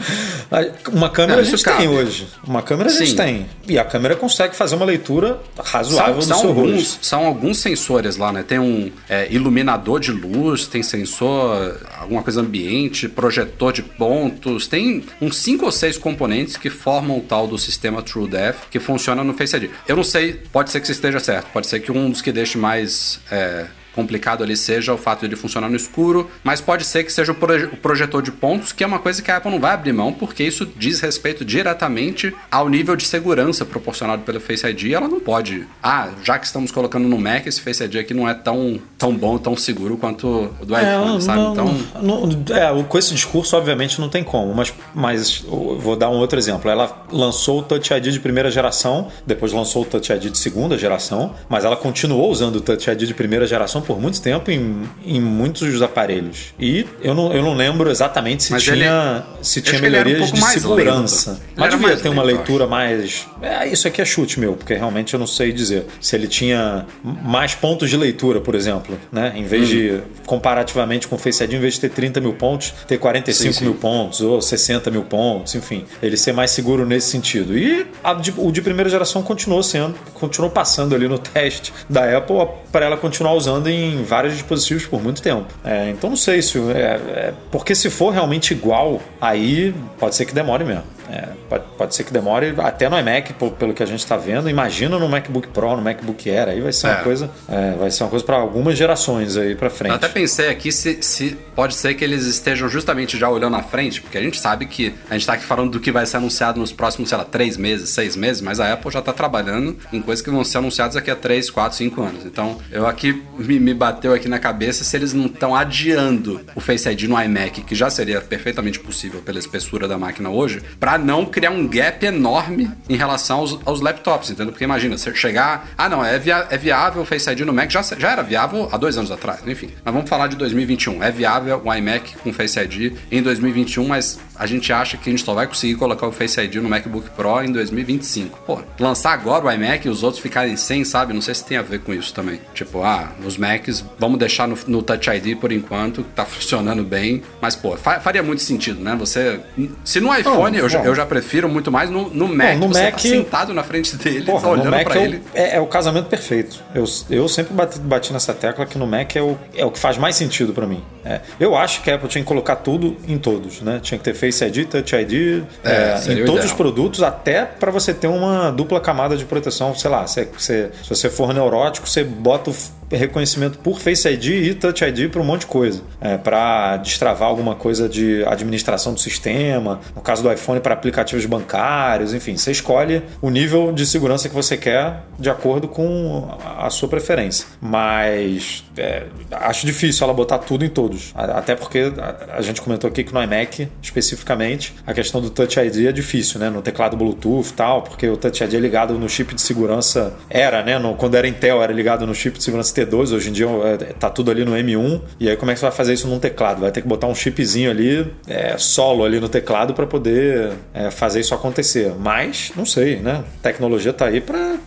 uma 0.92 1.10
câmera 1.10 1.42
Não, 1.42 1.48
a 1.48 1.52
gente 1.52 1.64
cabe. 1.64 1.78
tem 1.80 1.88
hoje. 1.88 2.28
Uma 2.46 2.62
câmera 2.62 2.90
a 2.90 2.94
gente 2.94 3.16
tem. 3.16 3.46
E 3.68 3.78
a 3.78 3.86
câmera 3.86 4.16
consegue 4.16 4.56
fazer 4.56 4.76
uma 4.76 4.86
leitura 4.86 5.40
razoável 5.64 6.22
São, 6.22 6.22
do 6.22 6.26
são 6.26 6.40
seu 6.42 6.52
rosto. 6.52 6.68
alguns, 6.70 7.00
são 7.02 7.26
alguns 7.26 7.58
sensores 7.60 8.18
lá, 8.18 8.32
né? 8.32 8.44
Tem 8.44 8.60
um 8.60 8.92
é, 9.10 9.28
iluminador 9.32 10.00
de 10.00 10.12
luz, 10.12 10.68
tem 10.68 10.82
sensor, 10.84 11.78
alguma 12.00 12.24
coisa 12.24 12.42
ambiente, 12.42 13.08
projetor 13.08 13.74
de 13.74 13.82
pontos, 13.82 14.68
tem 14.68 15.04
uns 15.22 15.38
cinco 15.38 15.66
ou 15.66 15.72
seis 15.72 15.98
componentes 15.98 16.58
que 16.58 16.70
formam 16.70 17.18
o 17.18 17.22
tal 17.22 17.48
do 17.48 17.58
sistema 17.58 18.02
TrueDepth 18.02 18.68
que 18.70 18.80
funciona 18.80 19.24
no 19.28 19.34
Face 19.34 19.56
ID. 19.56 19.70
Eu 19.88 19.96
não 19.96 20.04
sei, 20.04 20.34
pode 20.52 20.72
ser 20.72 20.80
que 20.80 20.88
você 20.88 20.94
esteja 20.94 21.20
certo, 21.20 21.52
pode 21.52 21.68
ser 21.68 21.80
que 21.80 21.92
um 21.92 22.10
dos 22.10 22.22
que 22.22 22.32
deixe 22.32 22.58
mais 22.58 23.20
é, 23.32 23.68
complicado 24.02 24.44
ali 24.44 24.56
seja 24.56 24.94
o 24.94 24.98
fato 24.98 25.22
de 25.22 25.26
ele 25.26 25.36
funcionar 25.36 25.68
no 25.70 25.76
escuro, 25.76 26.30
mas 26.44 26.62
pode 26.62 26.86
ser 26.86 27.04
que 27.04 27.12
seja 27.12 27.32
o, 27.32 27.36
proje- 27.36 27.66
o 27.66 27.78
projetor 27.78 28.22
de 28.22 28.32
pontos, 28.32 28.72
que 28.72 28.84
é 28.84 28.88
uma 28.88 29.00
coisa 29.00 29.22
que 29.22 29.32
a 29.32 29.38
Apple 29.38 29.52
não 29.52 29.60
vai 29.60 29.74
abrir 29.74 29.92
mão, 29.92 30.14
porque 30.14 30.44
isso 30.44 30.66
diz 30.78 31.00
respeito 31.02 31.44
diretamente 31.44 32.34
ao 32.52 32.70
nível 32.70 32.96
de 32.96 33.06
segurança 33.06 33.66
proporcionado 33.66 34.22
pelo 34.22 34.40
Face 34.40 34.66
ID. 34.66 34.92
Ela 34.94 35.08
não 35.08 35.20
pode, 35.20 35.68
ah, 35.82 36.10
já 36.24 36.38
que 36.38 36.46
estamos 36.46 36.72
colocando 36.72 37.08
no 37.08 37.18
Mac, 37.18 37.48
esse 37.48 37.60
Face 37.60 37.84
ID 37.84 37.96
aqui 37.98 38.14
não 38.14 38.30
é 38.30 38.34
tão, 38.36 38.80
tão 38.98 39.14
bom, 39.16 39.38
tão 39.38 39.56
seguro 39.58 39.98
quanto 39.98 40.28
o 40.62 40.66
do 40.66 40.76
É, 40.76 40.84
iPhone, 40.84 41.22
sabe? 41.22 41.40
não- 41.40 41.52
então, 41.54 41.76
não- 42.02 42.56
é, 42.56 42.84
com 42.84 42.98
esse 42.98 43.14
discurso, 43.14 43.58
obviamente, 43.58 44.00
não 44.00 44.10
tem 44.10 44.24
como. 44.24 44.54
Mas, 44.54 44.74
mas 44.94 45.40
vou 45.48 45.96
dar 45.96 46.10
um 46.10 46.18
outro 46.18 46.38
exemplo. 46.38 46.70
Ela 46.70 47.06
lançou 47.12 47.60
o 47.60 47.64
Touch 47.64 47.92
ID 47.94 48.06
de 48.12 48.20
primeira 48.20 48.52
geração, 48.52 49.08
depois 49.26 49.52
lançou 49.52 49.82
o 49.82 49.86
Touch 49.86 50.12
ID 50.14 50.30
de 50.32 50.38
segunda 50.38 50.78
geração, 50.78 51.34
mas 51.50 51.66
ela 51.66 51.76
continuou 51.76 52.30
usando 52.32 52.58
o 52.58 52.62
Touch 52.62 52.90
ID 52.90 53.04
de 53.04 53.14
primeira 53.14 53.48
geração 53.48 53.82
por 53.88 54.00
muito 54.02 54.22
tempo 54.22 54.52
em, 54.52 54.84
em 55.06 55.20
muitos 55.22 55.72
dos 55.72 55.82
aparelhos. 55.82 56.54
E 56.60 56.86
eu 57.02 57.16
não, 57.16 57.32
eu 57.34 57.42
não 57.42 57.56
lembro 57.56 57.90
exatamente 57.90 58.44
se 58.44 58.52
Mas 58.52 58.64
tinha, 58.64 59.24
se 59.42 59.62
tinha 59.62 59.80
que 59.80 59.86
ele 59.86 59.96
era 59.96 60.08
um 60.08 60.12
melhorias 60.12 60.32
pouco 60.32 60.46
de 60.54 60.60
segurança. 60.60 61.42
Mas 61.56 61.74
devia 61.74 61.96
ter 61.98 62.10
uma 62.10 62.22
leitura 62.24 62.68
mais. 62.68 63.26
É, 63.42 63.68
isso 63.68 63.88
aqui 63.88 64.02
é 64.02 64.06
chute 64.06 64.40
meu, 64.40 64.54
porque 64.54 64.74
realmente 64.74 65.14
eu 65.14 65.20
não 65.20 65.26
sei 65.28 65.52
dizer. 65.54 65.86
Se 66.02 66.16
ele 66.16 66.28
tinha 66.28 66.86
mais 67.04 67.56
pontos 67.56 67.90
de 67.90 67.96
leitura, 67.98 68.42
por 68.42 68.54
exemplo, 68.56 68.98
né? 69.12 69.34
Em 69.36 69.46
vez 69.46 69.68
de, 69.70 70.02
comparativamente 70.26 71.08
com 71.08 71.16
o 71.16 71.18
Face 71.18 71.44
ID, 71.44 71.54
em 71.54 71.60
vez 71.60 71.76
de 71.76 71.82
ter 71.82 71.90
30 71.90 72.20
mil 72.20 72.34
pontos, 72.34 72.74
ter 72.88 72.98
45 72.98 73.54
Sim, 73.54 73.60
sim. 73.60 73.64
mil 73.66 73.74
pontos 73.76 74.22
ou 74.22 74.42
60 74.42 74.92
mil 74.92 75.04
pontos, 75.04 75.56
enfim. 75.56 75.86
Ele 76.04 76.18
ser 76.18 76.34
mais 76.34 76.52
seguro 76.52 76.86
nesse 76.86 77.10
sentido. 77.10 77.58
E 77.58 77.86
de- 78.22 78.34
o 78.38 78.52
de 78.52 78.62
primeira 78.62 78.90
geração 78.90 79.22
continuou 79.24 79.64
sendo, 79.64 79.96
continuou 80.14 80.52
passando 80.52 80.94
ali 80.94 81.08
no 81.08 81.18
teste 81.18 81.74
da 81.90 82.18
Apple 82.18 82.36
para 82.72 82.86
ela 82.86 82.98
continuar 82.98 83.34
usando 83.34 83.68
em 83.68 83.77
vários 84.06 84.34
dispositivos 84.34 84.86
por 84.86 85.02
muito 85.02 85.22
tempo. 85.22 85.46
É, 85.64 85.90
então 85.90 86.10
não 86.10 86.18
sei 86.18 86.42
se. 86.42 86.58
É, 86.72 86.82
é- 86.82 87.34
porque 87.52 87.74
se 87.76 87.90
for 87.90 88.12
realmente 88.12 88.52
igual, 88.54 89.02
aí 89.22 89.74
pode 90.00 90.16
ser 90.16 90.26
que 90.26 90.34
demore 90.34 90.64
mesmo. 90.64 90.84
É, 91.10 91.30
pode, 91.50 91.64
pode 91.78 91.96
ser 91.96 92.04
que 92.04 92.12
demore 92.12 92.54
até 92.58 92.90
no 92.90 92.98
iMac, 92.98 93.34
pelo 93.34 93.74
que 93.74 93.84
a 93.84 93.86
gente 93.86 94.00
está 94.00 94.18
vendo. 94.18 94.50
Imagina 94.50 94.98
no 95.00 95.08
MacBook 95.08 95.48
Pro, 95.50 95.76
no 95.76 95.82
MacBook 95.82 96.30
Air, 96.30 96.50
aí 96.50 96.62
vai 96.62 96.74
ser 96.74 96.88
uma 96.88 97.00
é. 97.00 97.04
coisa, 97.04 97.32
é, 97.48 97.72
vai 97.74 97.92
ser 97.92 98.04
uma 98.04 98.10
coisa 98.10 98.26
para 98.26 98.38
algumas 98.38 98.78
gerações 98.78 99.38
aí 99.38 99.56
para 99.56 99.70
frente. 99.70 99.92
Eu 99.92 99.96
até 99.96 100.10
pensei 100.10 100.50
aqui 100.50 100.72
se, 100.72 101.02
se 101.02 101.38
pode 101.56 101.76
ser 101.76 101.94
que 101.96 102.04
eles 102.04 102.26
estejam 102.26 102.68
justamente 102.68 103.18
já 103.18 103.30
olhando 103.30 103.56
à 103.56 103.64
frente, 103.64 104.02
porque 104.02 104.18
a 104.18 104.22
gente 104.22 104.40
sabe 104.40 104.66
que 104.66 104.94
a 105.10 105.14
gente 105.14 105.22
está 105.22 105.34
aqui 105.34 105.44
falando 105.44 105.72
do 105.72 105.80
que 105.80 105.92
vai 105.92 106.06
ser 106.06 106.18
anunciado 106.18 106.60
nos 106.60 106.72
próximos, 106.72 107.10
sei 107.10 107.18
lá, 107.18 107.24
três 107.24 107.58
meses, 107.58 107.90
seis 107.90 108.16
meses, 108.16 108.42
mas 108.42 108.60
a 108.60 108.74
Apple 108.74 108.92
já 108.92 109.00
está 109.00 109.14
trabalhando 109.14 109.78
em 109.92 110.02
coisas 110.02 110.24
que 110.24 110.30
vão 110.30 110.44
ser 110.44 110.58
anunciadas 110.58 110.96
daqui 110.96 111.10
a 111.10 111.16
três, 111.16 111.50
quatro, 111.50 111.78
cinco 111.78 112.02
anos. 112.02 112.26
Então, 112.26 112.58
eu 112.72 112.86
aqui 112.86 113.24
me, 113.38 113.60
me 113.60 113.74
bateu 113.74 114.14
aqui 114.14 114.28
na 114.28 114.40
cabeça 114.40 114.84
se 114.84 114.96
eles 114.96 115.14
não 115.14 115.28
estão 115.28 115.56
adiando 115.56 116.42
o 116.56 116.60
Face 116.60 116.90
ID 116.90 117.04
no 117.04 117.22
iMac, 117.22 117.62
que 117.62 117.76
já 117.76 117.90
seria 117.90 118.20
perfeitamente 118.22 118.80
possível 118.80 119.22
pela 119.22 119.40
espessura 119.40 119.88
da 119.88 119.98
máquina 119.98 120.30
hoje, 120.30 120.62
para 120.80 120.97
não 120.98 121.26
criar 121.26 121.52
um 121.52 121.68
gap 121.68 122.06
enorme 122.06 122.70
em 122.90 122.96
relação 122.96 123.40
aos, 123.40 123.60
aos, 123.66 123.82
laptops, 123.82 124.30
entendeu? 124.30 124.52
Porque 124.52 124.64
imagina, 124.64 124.98
você 124.98 125.14
chegar. 125.14 125.70
Ah, 125.78 125.90
não, 125.90 126.04
é, 126.04 126.18
via, 126.18 126.48
é 126.50 126.58
viável 126.58 127.02
o 127.02 127.06
Face 127.06 127.30
ID 127.30 127.42
no 127.42 127.54
Mac, 127.54 127.70
já, 127.72 127.82
já 127.82 128.12
era 128.12 128.22
viável 128.22 128.70
há 128.72 128.78
dois 128.78 128.98
anos 128.98 129.12
atrás, 129.12 129.42
enfim. 129.46 129.70
Mas 129.84 129.94
vamos 129.94 130.10
falar 130.10 130.28
de 130.28 130.36
2021. 130.36 131.04
É 131.04 131.12
viável 131.12 131.62
o 131.64 131.74
iMac 131.74 132.18
com 132.18 132.34
Face 132.34 132.60
ID 132.60 132.94
em 133.12 133.22
2021, 133.22 133.88
mas 133.88 134.20
a 134.38 134.46
gente 134.46 134.72
acha 134.72 134.98
que 134.98 135.10
a 135.10 135.12
gente 135.12 135.24
só 135.24 135.34
vai 135.34 135.48
conseguir 135.48 135.76
colocar 135.76 136.08
o 136.08 136.12
Face 136.12 136.40
ID 136.40 136.56
no 136.56 136.70
MacBook 136.70 137.10
Pro 137.12 137.44
em 137.44 137.52
2025. 137.52 138.40
Pô, 138.46 138.60
lançar 138.80 139.12
agora 139.12 139.46
o 139.46 139.52
iMac 139.52 139.88
e 139.88 139.90
os 139.90 140.04
outros 140.04 140.22
ficarem 140.22 140.56
sem, 140.56 140.84
sabe? 140.84 141.14
Não 141.14 141.22
sei 141.22 141.34
se 141.34 141.44
tem 141.44 141.58
a 141.58 141.62
ver 141.62 141.80
com 141.80 141.94
isso 141.94 142.14
também. 142.14 142.40
Tipo, 142.54 142.84
ah, 142.84 143.12
os 143.26 143.38
Macs, 143.38 143.84
vamos 143.98 144.20
deixar 144.20 144.48
no, 144.48 144.58
no 144.68 144.82
Touch 144.82 145.10
ID 145.10 145.38
por 145.38 145.52
enquanto, 145.52 146.04
tá 146.16 146.24
funcionando 146.26 146.84
bem. 146.84 147.24
Mas, 147.42 147.56
pô, 147.56 147.76
faria 147.78 148.22
muito 148.22 148.42
sentido, 148.42 148.82
né? 148.82 148.96
Você. 149.00 149.40
Se 149.84 150.00
no 150.00 150.16
iPhone, 150.16 150.58
eu, 150.58 150.70
já, 150.70 150.84
eu 150.84 150.94
já 150.94 151.06
prefiro 151.06 151.50
muito 151.50 151.72
mais 151.72 151.90
no, 151.90 152.10
no 152.10 152.28
Mac. 152.28 152.58
Bom, 152.58 152.68
no 152.68 152.74
você 152.74 152.80
tá 152.80 152.86
Mac, 152.86 152.94
tá 152.94 153.00
sentado 153.00 153.54
na 153.54 153.64
frente 153.64 153.96
dele, 153.96 154.26
porra, 154.26 154.42
tá 154.42 154.50
olhando 154.50 154.84
pra 154.84 155.00
é 155.00 155.04
ele. 155.04 155.18
O, 155.18 155.22
é, 155.34 155.56
é, 155.56 155.62
o 155.62 155.68
casamento 155.68 156.08
perfeito. 156.08 156.64
Eu, 156.74 156.86
eu 157.10 157.28
sempre 157.28 157.54
bati, 157.54 157.80
bati 157.80 158.14
nessa 158.14 158.34
tecla 158.34 158.66
que 158.66 158.78
no 158.78 158.86
Mac 158.86 159.16
é 159.16 159.22
o, 159.22 159.38
é 159.56 159.66
o 159.66 159.72
que 159.72 159.80
faz 159.80 159.98
mais 159.98 160.16
sentido 160.16 160.54
para 160.54 160.68
mim. 160.68 160.84
É, 161.08 161.22
eu 161.40 161.56
acho 161.56 161.82
que 161.82 161.90
a 161.90 161.96
Apple 161.96 162.10
tinha 162.10 162.22
que 162.22 162.28
colocar 162.28 162.58
tudo 162.58 162.98
em 163.08 163.18
todos, 163.18 163.62
né? 163.62 163.80
Tinha 163.82 163.98
que 163.98 164.04
ter 164.04 164.14
Face 164.14 164.44
ID, 164.44 164.68
Touch 164.68 164.94
ID 164.94 165.44
é, 165.64 165.96
é, 166.06 166.14
em 166.14 166.26
todos 166.26 166.44
os 166.44 166.52
produtos, 166.52 167.02
até 167.02 167.46
para 167.46 167.72
você 167.72 167.94
ter 167.94 168.08
uma 168.08 168.52
dupla 168.52 168.82
camada 168.82 169.16
de 169.16 169.24
proteção. 169.24 169.74
Sei 169.74 169.90
lá, 169.90 170.06
se, 170.06 170.28
se, 170.38 170.70
se 170.84 170.90
você 170.90 171.10
for 171.10 171.34
neurótico, 171.34 171.88
você 171.88 172.04
bota 172.04 172.50
o 172.50 172.56
reconhecimento 172.96 173.58
por 173.60 173.80
Face 173.80 174.08
ID 174.08 174.26
e 174.26 174.54
Touch 174.54 174.84
ID 174.84 175.10
para 175.10 175.22
um 175.22 175.26
monte 175.26 175.42
de 175.42 175.48
coisa. 175.48 175.82
É, 176.00 176.18
para 176.18 176.78
destravar 176.78 177.28
alguma 177.28 177.56
coisa 177.56 177.90
de 177.90 178.24
administração 178.26 178.94
do 178.94 179.00
sistema, 179.00 179.80
no 179.96 180.02
caso 180.02 180.24
do 180.24 180.32
iPhone, 180.32 180.60
para 180.60 180.74
aplicativos 180.74 181.26
bancários, 181.26 182.14
enfim, 182.14 182.38
você 182.38 182.52
escolhe 182.52 183.02
o 183.22 183.30
nível 183.30 183.72
de 183.74 183.86
segurança 183.86 184.30
que 184.30 184.36
você 184.36 184.56
quer 184.56 185.04
de 185.20 185.30
acordo 185.30 185.68
com 185.68 186.30
a 186.58 186.70
sua 186.70 186.88
preferência. 186.88 187.46
Mas 187.60 188.64
é, 188.78 189.04
acho 189.32 189.66
difícil 189.66 190.04
ela 190.04 190.14
botar 190.14 190.38
tudo 190.40 190.64
em 190.64 190.70
todos. 190.70 191.12
Até 191.16 191.56
porque 191.56 191.92
a, 192.30 192.42
gente 192.42 192.62
comentou 192.62 192.90
aqui 192.90 193.04
que 193.04 193.14
no 193.14 193.22
iMac, 193.22 193.68
especificamente, 193.82 194.74
a 194.86 194.94
questão 194.94 195.20
do 195.20 195.30
Touch 195.30 195.60
ID 195.60 195.88
é 195.88 195.92
difícil, 195.92 196.40
né? 196.40 196.50
No 196.50 196.62
teclado 196.62 196.96
Bluetooth 196.96 197.50
e 197.50 197.54
tal, 197.54 197.82
porque 197.82 198.08
o 198.08 198.16
Touch 198.16 198.44
ID 198.44 198.54
é 198.54 198.60
ligado 198.60 198.94
no 198.98 199.10
chip 199.10 199.34
de 199.34 199.42
segurança. 199.42 200.14
Era, 200.30 200.64
né? 200.64 200.78
No, 200.80 200.96
quando 200.96 201.16
era 201.16 201.28
Intel, 201.28 201.62
era 201.62 201.74
ligado 201.74 202.06
no 202.06 202.14
chip 202.14 202.38
de 202.38 202.44
segurança 202.44 202.70
T2, 202.82 203.14
hoje 203.14 203.30
em 203.30 203.34
dia 203.34 203.48
é, 203.48 203.78
tá 203.94 204.10
tudo 204.10 204.32
ali 204.32 204.46
no 204.46 204.52
M1. 204.52 205.02
E 205.20 205.30
aí, 205.30 205.36
como 205.36 205.52
é 205.52 205.54
que 205.54 205.60
você 205.60 205.66
vai 205.66 205.76
fazer 205.76 205.94
isso 205.94 206.08
num 206.08 206.20
teclado? 206.20 206.62
Vai 206.62 206.72
ter 206.72 206.82
que 206.82 206.88
botar 206.88 207.08
um 207.08 207.16
chipzinho 207.16 207.72
ali, 207.72 208.12
é, 208.28 208.56
solo 208.58 209.04
ali 209.04 209.20
no 209.20 209.30
teclado 209.30 209.74
para 209.74 209.88
poder 209.88 210.52
é, 210.74 210.92
fazer 210.92 211.20
isso 211.20 211.34
acontecer. 211.34 211.94
Mas, 212.00 212.52
não 212.56 212.66
sei, 212.66 212.98
né? 212.98 213.24
A 213.40 213.42
tecnologia 213.42 213.94
tá 213.94 214.06
aí 214.06 214.22
para 214.22 214.58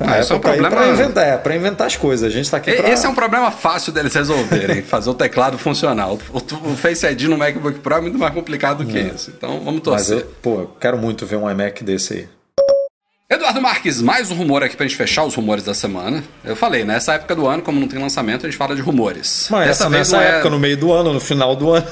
ah, 0.00 0.20
esse 0.20 0.32
é 0.32 0.34
um 0.34 0.38
tá 0.38 0.50
problema... 0.50 0.76
pra 0.76 0.88
inventar, 0.88 1.26
é, 1.26 1.36
pra 1.36 1.56
inventar 1.56 1.86
as 1.86 1.96
coisas. 1.96 2.26
A 2.26 2.30
gente 2.30 2.50
tá 2.50 2.56
aqui 2.56 2.72
pra... 2.72 2.88
Esse 2.88 3.06
é 3.06 3.08
um 3.08 3.14
problema 3.14 3.50
fácil 3.50 3.92
deles 3.92 4.14
resolverem, 4.14 4.82
fazer 4.82 5.10
o 5.10 5.14
teclado 5.14 5.58
funcionar. 5.58 6.12
O, 6.12 6.18
Face 6.76 7.06
ID 7.06 7.22
no 7.22 7.36
MacBook 7.36 7.78
Pro 7.80 7.96
é 7.96 8.00
muito 8.00 8.18
mais 8.18 8.32
complicado 8.32 8.84
do 8.84 8.90
que 8.90 8.98
é. 8.98 9.12
isso. 9.14 9.32
Então, 9.36 9.60
vamos 9.60 9.80
torcer. 9.82 10.16
Mas 10.16 10.24
eu, 10.24 10.30
pô, 10.42 10.66
quero 10.80 10.98
muito 10.98 11.26
ver 11.26 11.36
um 11.36 11.50
iMac 11.50 11.84
desse 11.84 12.14
aí. 12.14 12.39
Eduardo 13.32 13.62
Marques, 13.62 14.02
mais 14.02 14.28
um 14.32 14.34
rumor 14.34 14.60
aqui 14.64 14.76
pra 14.76 14.84
gente 14.84 14.96
fechar 14.96 15.22
os 15.22 15.36
rumores 15.36 15.62
da 15.62 15.72
semana. 15.72 16.24
Eu 16.44 16.56
falei, 16.56 16.82
nessa 16.82 17.14
época 17.14 17.36
do 17.36 17.46
ano, 17.46 17.62
como 17.62 17.78
não 17.78 17.86
tem 17.86 17.96
lançamento, 18.00 18.44
a 18.44 18.50
gente 18.50 18.58
fala 18.58 18.74
de 18.74 18.82
rumores. 18.82 19.46
Mas 19.48 19.68
Dessa 19.68 19.84
essa, 19.84 19.88
vez 19.90 20.10
nessa 20.10 20.24
é- 20.24 20.28
época, 20.34 20.50
no 20.50 20.58
meio 20.58 20.76
do 20.76 20.92
ano, 20.92 21.12
no 21.12 21.20
final 21.20 21.54
do 21.54 21.70
ano. 21.70 21.86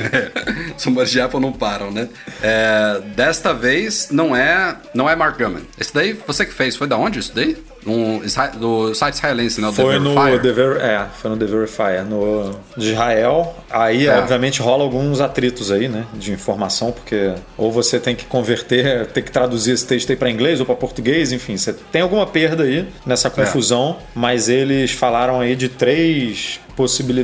é, 0.00 0.32
os 0.74 0.82
rumores 0.82 1.10
de 1.10 1.20
Apple 1.20 1.40
não 1.40 1.52
param, 1.52 1.90
né? 1.90 2.08
É, 2.42 3.02
desta 3.14 3.52
vez 3.52 4.08
não 4.10 4.34
é, 4.34 4.76
não 4.94 5.06
é 5.10 5.14
Mark 5.14 5.36
Gurman. 5.36 5.62
Esse 5.78 5.92
daí, 5.92 6.18
você 6.26 6.46
que 6.46 6.54
fez, 6.54 6.74
foi 6.74 6.86
da 6.86 6.96
onde 6.96 7.18
isso 7.18 7.32
daí? 7.34 7.62
Um, 7.88 8.20
do 8.58 8.94
site 8.94 9.14
israelense, 9.14 9.60
né? 9.60 9.68
O 9.68 9.72
foi 9.72 9.98
no 9.98 10.14
The 10.14 10.52
Ver, 10.52 10.76
é, 10.80 11.06
foi 11.16 11.30
no 11.30 11.36
The 11.36 11.46
Verifier, 11.46 12.04
no 12.04 12.54
de 12.76 12.92
Israel. 12.92 13.56
Aí, 13.70 14.06
é. 14.06 14.18
obviamente, 14.18 14.60
rola 14.60 14.84
alguns 14.84 15.20
atritos 15.20 15.70
aí, 15.70 15.88
né? 15.88 16.04
De 16.14 16.32
informação, 16.32 16.92
porque 16.92 17.34
ou 17.56 17.72
você 17.72 17.98
tem 17.98 18.14
que 18.14 18.24
converter, 18.24 19.06
tem 19.06 19.22
que 19.22 19.30
traduzir 19.30 19.72
esse 19.72 19.86
texto 19.86 20.10
aí 20.10 20.16
para 20.16 20.30
inglês 20.30 20.60
ou 20.60 20.66
para 20.66 20.74
português, 20.74 21.32
enfim, 21.32 21.56
você 21.56 21.72
tem 21.72 22.02
alguma 22.02 22.26
perda 22.26 22.64
aí 22.64 22.86
nessa 23.06 23.30
confusão, 23.30 23.96
é. 23.98 24.02
mas 24.14 24.48
eles 24.48 24.92
falaram 24.92 25.40
aí 25.40 25.56
de 25.56 25.68
três 25.68 26.60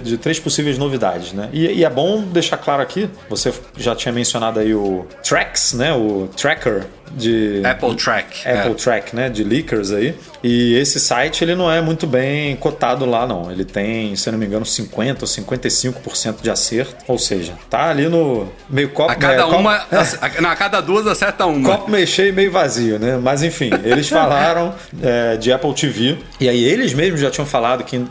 de 0.03 0.19
três 0.19 0.41
possíveis 0.41 0.77
novidades, 0.77 1.33
né? 1.33 1.49
E, 1.53 1.67
e, 1.67 1.85
é 1.85 1.91
bom 1.91 2.23
deixar 2.23 2.57
claro 2.57 2.83
aqui, 2.83 3.09
você 3.29 3.53
já 3.77 3.95
tinha 3.95 4.12
mencionado 4.12 4.59
aí 4.59 4.75
o 4.75 5.07
Tracks, 5.23 5.75
né? 5.75 5.93
O 5.93 6.29
Tracker 6.37 6.87
de 7.17 7.62
Apple 7.65 7.95
Track, 7.97 8.49
Apple 8.49 8.73
é. 8.73 8.75
Track, 8.75 9.17
né? 9.17 9.29
De 9.29 9.45
leakers 9.45 9.93
aí. 9.93 10.15
E 10.43 10.77
esse 10.77 11.01
site 11.01 11.43
ele 11.43 11.55
não 11.55 11.71
é 11.71 11.81
muito 11.81 12.07
bem 12.07 12.55
cotado 12.57 13.07
lá, 13.07 13.27
não. 13.27 13.51
Ele 13.51 13.65
tem, 13.65 14.15
se 14.17 14.29
eu 14.29 14.33
não 14.33 14.39
me 14.39 14.47
engano, 14.47 14.67
50 14.67 15.25
ou 15.25 15.29
55% 15.29 16.43
de 16.43 16.51
acerto, 16.51 16.97
ou 17.09 17.19
seja, 17.19 17.55
tá 17.71 17.89
ali 17.89 18.09
no 18.09 18.49
meio 18.69 18.91
copo. 18.91 19.11
A 19.11 19.15
cada 19.15 19.43
é, 19.43 19.45
uma, 19.45 19.79
copo, 19.87 19.97
a, 20.21 20.51
a, 20.53 20.57
cada 20.57 20.81
duas 20.81 21.07
acerta 21.07 21.47
uma. 21.47 21.69
Copo 21.69 21.91
meio 21.91 22.07
cheio 22.07 22.29
e 22.29 22.33
meio 22.33 22.53
vazio, 22.53 22.99
né? 22.99 23.17
Mas 23.17 23.43
enfim, 23.43 23.71
eles 23.85 24.09
falaram 24.11 24.75
é, 25.03 25.37
de 25.37 25.53
Apple 25.53 25.75
TV 25.75 26.19
e 26.41 26.49
aí 26.49 26.65
eles 26.65 26.93
mesmos 26.93 27.21
já 27.21 27.31
tinham 27.31 27.47
falado 27.47 27.85
que 27.85 28.05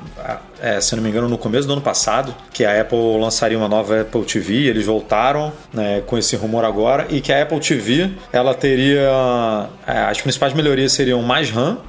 é, 0.64 0.80
se 0.80 0.96
não 0.96 1.04
me 1.04 1.10
engano, 1.10 1.28
no 1.28 1.38
começo 1.38 1.68
do 1.68 1.74
ano 1.74 1.82
passado, 1.82 2.34
que 2.54 2.64
a 2.64 2.80
Apple 2.80 3.20
lançaria 3.20 3.58
uma 3.58 3.68
nova 3.68 4.00
Apple 4.00 4.24
TV. 4.24 4.68
Eles 4.68 4.86
voltaram 4.86 5.52
né, 5.74 6.02
com 6.08 6.18
esse 6.18 6.38
rumor 6.38 6.64
agora 6.64 7.06
e 7.10 7.20
que 7.20 7.34
a 7.34 7.44
Apple 7.44 7.60
TV 7.60 8.12
ela 8.32 8.56
teria 8.56 9.68
é, 9.86 10.00
as 10.04 10.22
principais 10.22 10.54
melhorias 10.54 10.94
seriam 10.94 11.22
mais 11.22 11.52
RAM 11.52 11.80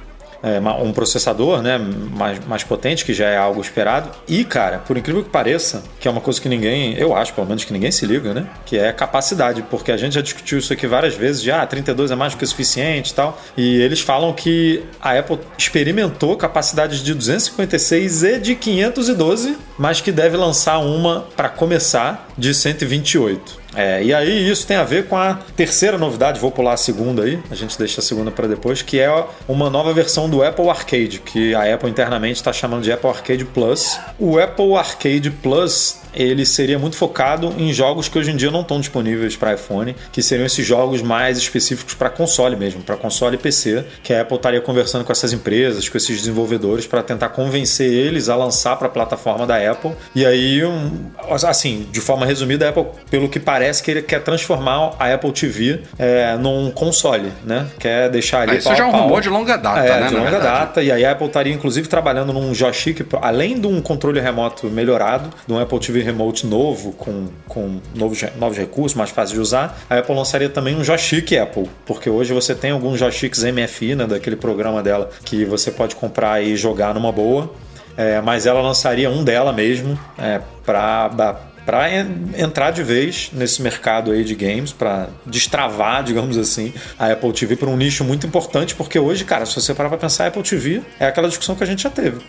é, 0.45 0.59
um 0.81 0.93
processador 0.93 1.61
né, 1.61 1.77
mais, 1.77 2.45
mais 2.45 2.63
potente, 2.63 3.03
que 3.03 3.13
já 3.13 3.27
é 3.27 3.37
algo 3.37 3.59
esperado. 3.59 4.11
E, 4.27 4.43
cara, 4.45 4.77
por 4.77 4.95
incrível 4.95 5.23
que 5.23 5.29
pareça, 5.29 5.83
que 5.99 6.07
é 6.07 6.11
uma 6.11 6.21
coisa 6.21 6.39
que 6.39 6.47
ninguém, 6.47 6.93
eu 6.97 7.15
acho 7.15 7.33
pelo 7.33 7.47
menos 7.47 7.63
que 7.63 7.73
ninguém 7.73 7.91
se 7.91 8.05
liga, 8.05 8.33
né? 8.33 8.47
Que 8.65 8.77
é 8.77 8.93
capacidade, 8.93 9.63
porque 9.63 9.91
a 9.91 9.97
gente 9.97 10.13
já 10.13 10.21
discutiu 10.21 10.59
isso 10.59 10.71
aqui 10.71 10.85
várias 10.85 11.15
vezes, 11.15 11.41
de 11.41 11.51
ah, 11.51 11.65
32 11.65 12.11
é 12.11 12.15
mais 12.15 12.33
do 12.33 12.37
que 12.37 12.43
o 12.43 12.47
suficiente 12.47 13.09
e 13.09 13.13
tal. 13.15 13.41
E 13.57 13.81
eles 13.81 14.01
falam 14.01 14.31
que 14.33 14.83
a 15.01 15.17
Apple 15.17 15.39
experimentou 15.57 16.37
capacidades 16.37 16.99
de 16.99 17.13
256 17.15 18.23
e 18.23 18.39
de 18.39 18.55
512, 18.55 19.57
mas 19.77 19.99
que 19.99 20.11
deve 20.11 20.37
lançar 20.37 20.77
uma 20.77 21.25
para 21.35 21.49
começar 21.49 22.29
de 22.37 22.53
128. 22.53 23.64
É, 23.75 24.03
e 24.03 24.13
aí 24.13 24.49
isso 24.49 24.65
tem 24.65 24.77
a 24.77 24.83
ver 24.83 25.07
com 25.07 25.17
a 25.17 25.39
terceira 25.55 25.97
novidade, 25.97 26.39
vou 26.39 26.51
pular 26.51 26.73
a 26.73 26.77
segunda 26.77 27.23
aí, 27.23 27.39
a 27.51 27.55
gente 27.55 27.77
deixa 27.77 27.99
a 27.99 28.03
segunda 28.03 28.31
para 28.31 28.47
depois, 28.47 28.81
que 28.81 28.99
é 28.99 29.25
uma 29.47 29.69
nova 29.69 29.93
versão 29.93 30.29
do 30.29 30.43
Apple 30.43 30.69
Arcade, 30.69 31.19
que 31.19 31.53
a 31.53 31.73
Apple 31.73 31.89
internamente 31.89 32.37
está 32.37 32.53
chamando 32.53 32.83
de 32.83 32.91
Apple 32.91 33.09
Arcade 33.09 33.45
Plus. 33.45 33.99
O 34.17 34.39
Apple 34.39 34.75
Arcade 34.75 35.29
Plus 35.29 35.99
ele 36.15 36.45
seria 36.45 36.79
muito 36.79 36.95
focado 36.95 37.53
em 37.57 37.71
jogos 37.73 38.07
que 38.07 38.17
hoje 38.17 38.31
em 38.31 38.35
dia 38.35 38.51
não 38.51 38.61
estão 38.61 38.79
disponíveis 38.79 39.35
para 39.35 39.53
iPhone, 39.53 39.95
que 40.11 40.21
seriam 40.21 40.45
esses 40.45 40.65
jogos 40.65 41.01
mais 41.01 41.37
específicos 41.37 41.93
para 41.93 42.09
console 42.09 42.55
mesmo, 42.55 42.81
para 42.81 42.95
console 42.95 43.35
e 43.35 43.37
PC, 43.37 43.83
que 44.01 44.13
a 44.13 44.21
Apple 44.21 44.37
estaria 44.37 44.61
conversando 44.61 45.03
com 45.03 45.11
essas 45.11 45.33
empresas, 45.33 45.89
com 45.89 45.97
esses 45.97 46.17
desenvolvedores 46.17 46.87
para 46.87 47.03
tentar 47.03 47.29
convencer 47.29 47.91
eles 47.91 48.29
a 48.29 48.35
lançar 48.35 48.77
para 48.77 48.87
a 48.87 48.89
plataforma 48.89 49.45
da 49.45 49.71
Apple. 49.71 49.91
E 50.13 50.25
aí, 50.25 50.63
um, 50.63 51.11
assim, 51.47 51.87
de 51.91 51.99
forma 51.99 52.25
resumida, 52.25 52.65
a 52.65 52.69
Apple, 52.69 52.85
pelo 53.09 53.27
que 53.27 53.39
parece, 53.39 53.83
que 53.83 53.91
ele 53.91 54.01
quer 54.01 54.21
transformar 54.21 54.93
a 54.99 55.13
Apple 55.13 55.31
TV 55.31 55.81
é, 55.97 56.35
num 56.37 56.71
console, 56.71 57.31
né? 57.43 57.67
Quer 57.79 58.09
deixar 58.09 58.41
ali. 58.41 58.51
Ah, 58.51 58.55
isso 58.55 58.75
já 58.75 58.83
é 58.83 58.87
um 58.87 58.91
rumor 58.91 59.21
de 59.21 59.29
longa 59.29 59.57
data, 59.57 59.79
é, 59.79 59.99
né? 60.01 60.07
De 60.07 60.15
longa 60.15 60.39
data. 60.39 60.81
E 60.81 60.91
aí 60.91 61.03
a 61.03 61.11
Apple 61.11 61.27
estaria 61.27 61.53
inclusive 61.53 61.87
trabalhando 61.87 62.31
num 62.31 62.53
joystick, 62.53 63.01
além 63.21 63.59
de 63.59 63.67
um 63.67 63.81
controle 63.81 64.19
remoto 64.19 64.67
melhorado, 64.67 65.29
de 65.45 65.53
um 65.53 65.59
Apple 65.59 65.79
TV 65.79 66.04
remote 66.05 66.45
novo, 66.45 66.91
com, 66.93 67.27
com 67.47 67.79
novos, 67.93 68.23
novos 68.37 68.57
recursos, 68.57 68.95
mais 68.95 69.09
fácil 69.09 69.35
de 69.35 69.41
usar, 69.41 69.77
a 69.89 69.97
Apple 69.97 70.15
lançaria 70.15 70.49
também 70.49 70.75
um 70.75 70.83
joystick 70.83 71.33
Apple, 71.33 71.69
porque 71.85 72.09
hoje 72.09 72.33
você 72.33 72.55
tem 72.55 72.71
alguns 72.71 72.99
joysticks 72.99 73.43
MFI, 73.43 73.95
né, 73.95 74.07
daquele 74.07 74.35
programa 74.35 74.81
dela, 74.81 75.09
que 75.23 75.43
você 75.43 75.71
pode 75.71 75.95
comprar 75.95 76.41
e 76.43 76.55
jogar 76.55 76.93
numa 76.93 77.11
boa, 77.11 77.51
é, 77.97 78.21
mas 78.21 78.45
ela 78.45 78.61
lançaria 78.61 79.09
um 79.09 79.23
dela 79.23 79.51
mesmo 79.51 79.97
é, 80.17 80.41
para 80.65 81.39
para 81.65 81.89
entrar 82.37 82.71
de 82.71 82.83
vez 82.83 83.29
nesse 83.33 83.61
mercado 83.61 84.11
aí 84.11 84.23
de 84.23 84.35
games, 84.35 84.71
para 84.71 85.09
destravar, 85.25 86.03
digamos 86.03 86.37
assim, 86.37 86.73
a 86.97 87.11
Apple 87.11 87.33
TV 87.33 87.55
para 87.55 87.69
um 87.69 87.75
nicho 87.75 88.03
muito 88.03 88.27
importante, 88.27 88.75
porque 88.75 88.99
hoje, 88.99 89.25
cara, 89.25 89.45
se 89.45 89.55
você 89.55 89.73
parar 89.73 89.89
para 89.89 89.97
pensar, 89.97 90.25
a 90.25 90.27
Apple 90.27 90.43
TV 90.43 90.81
é 90.99 91.07
aquela 91.07 91.27
discussão 91.27 91.55
que 91.55 91.63
a 91.63 91.67
gente 91.67 91.83
já 91.83 91.89
teve. 91.89 92.21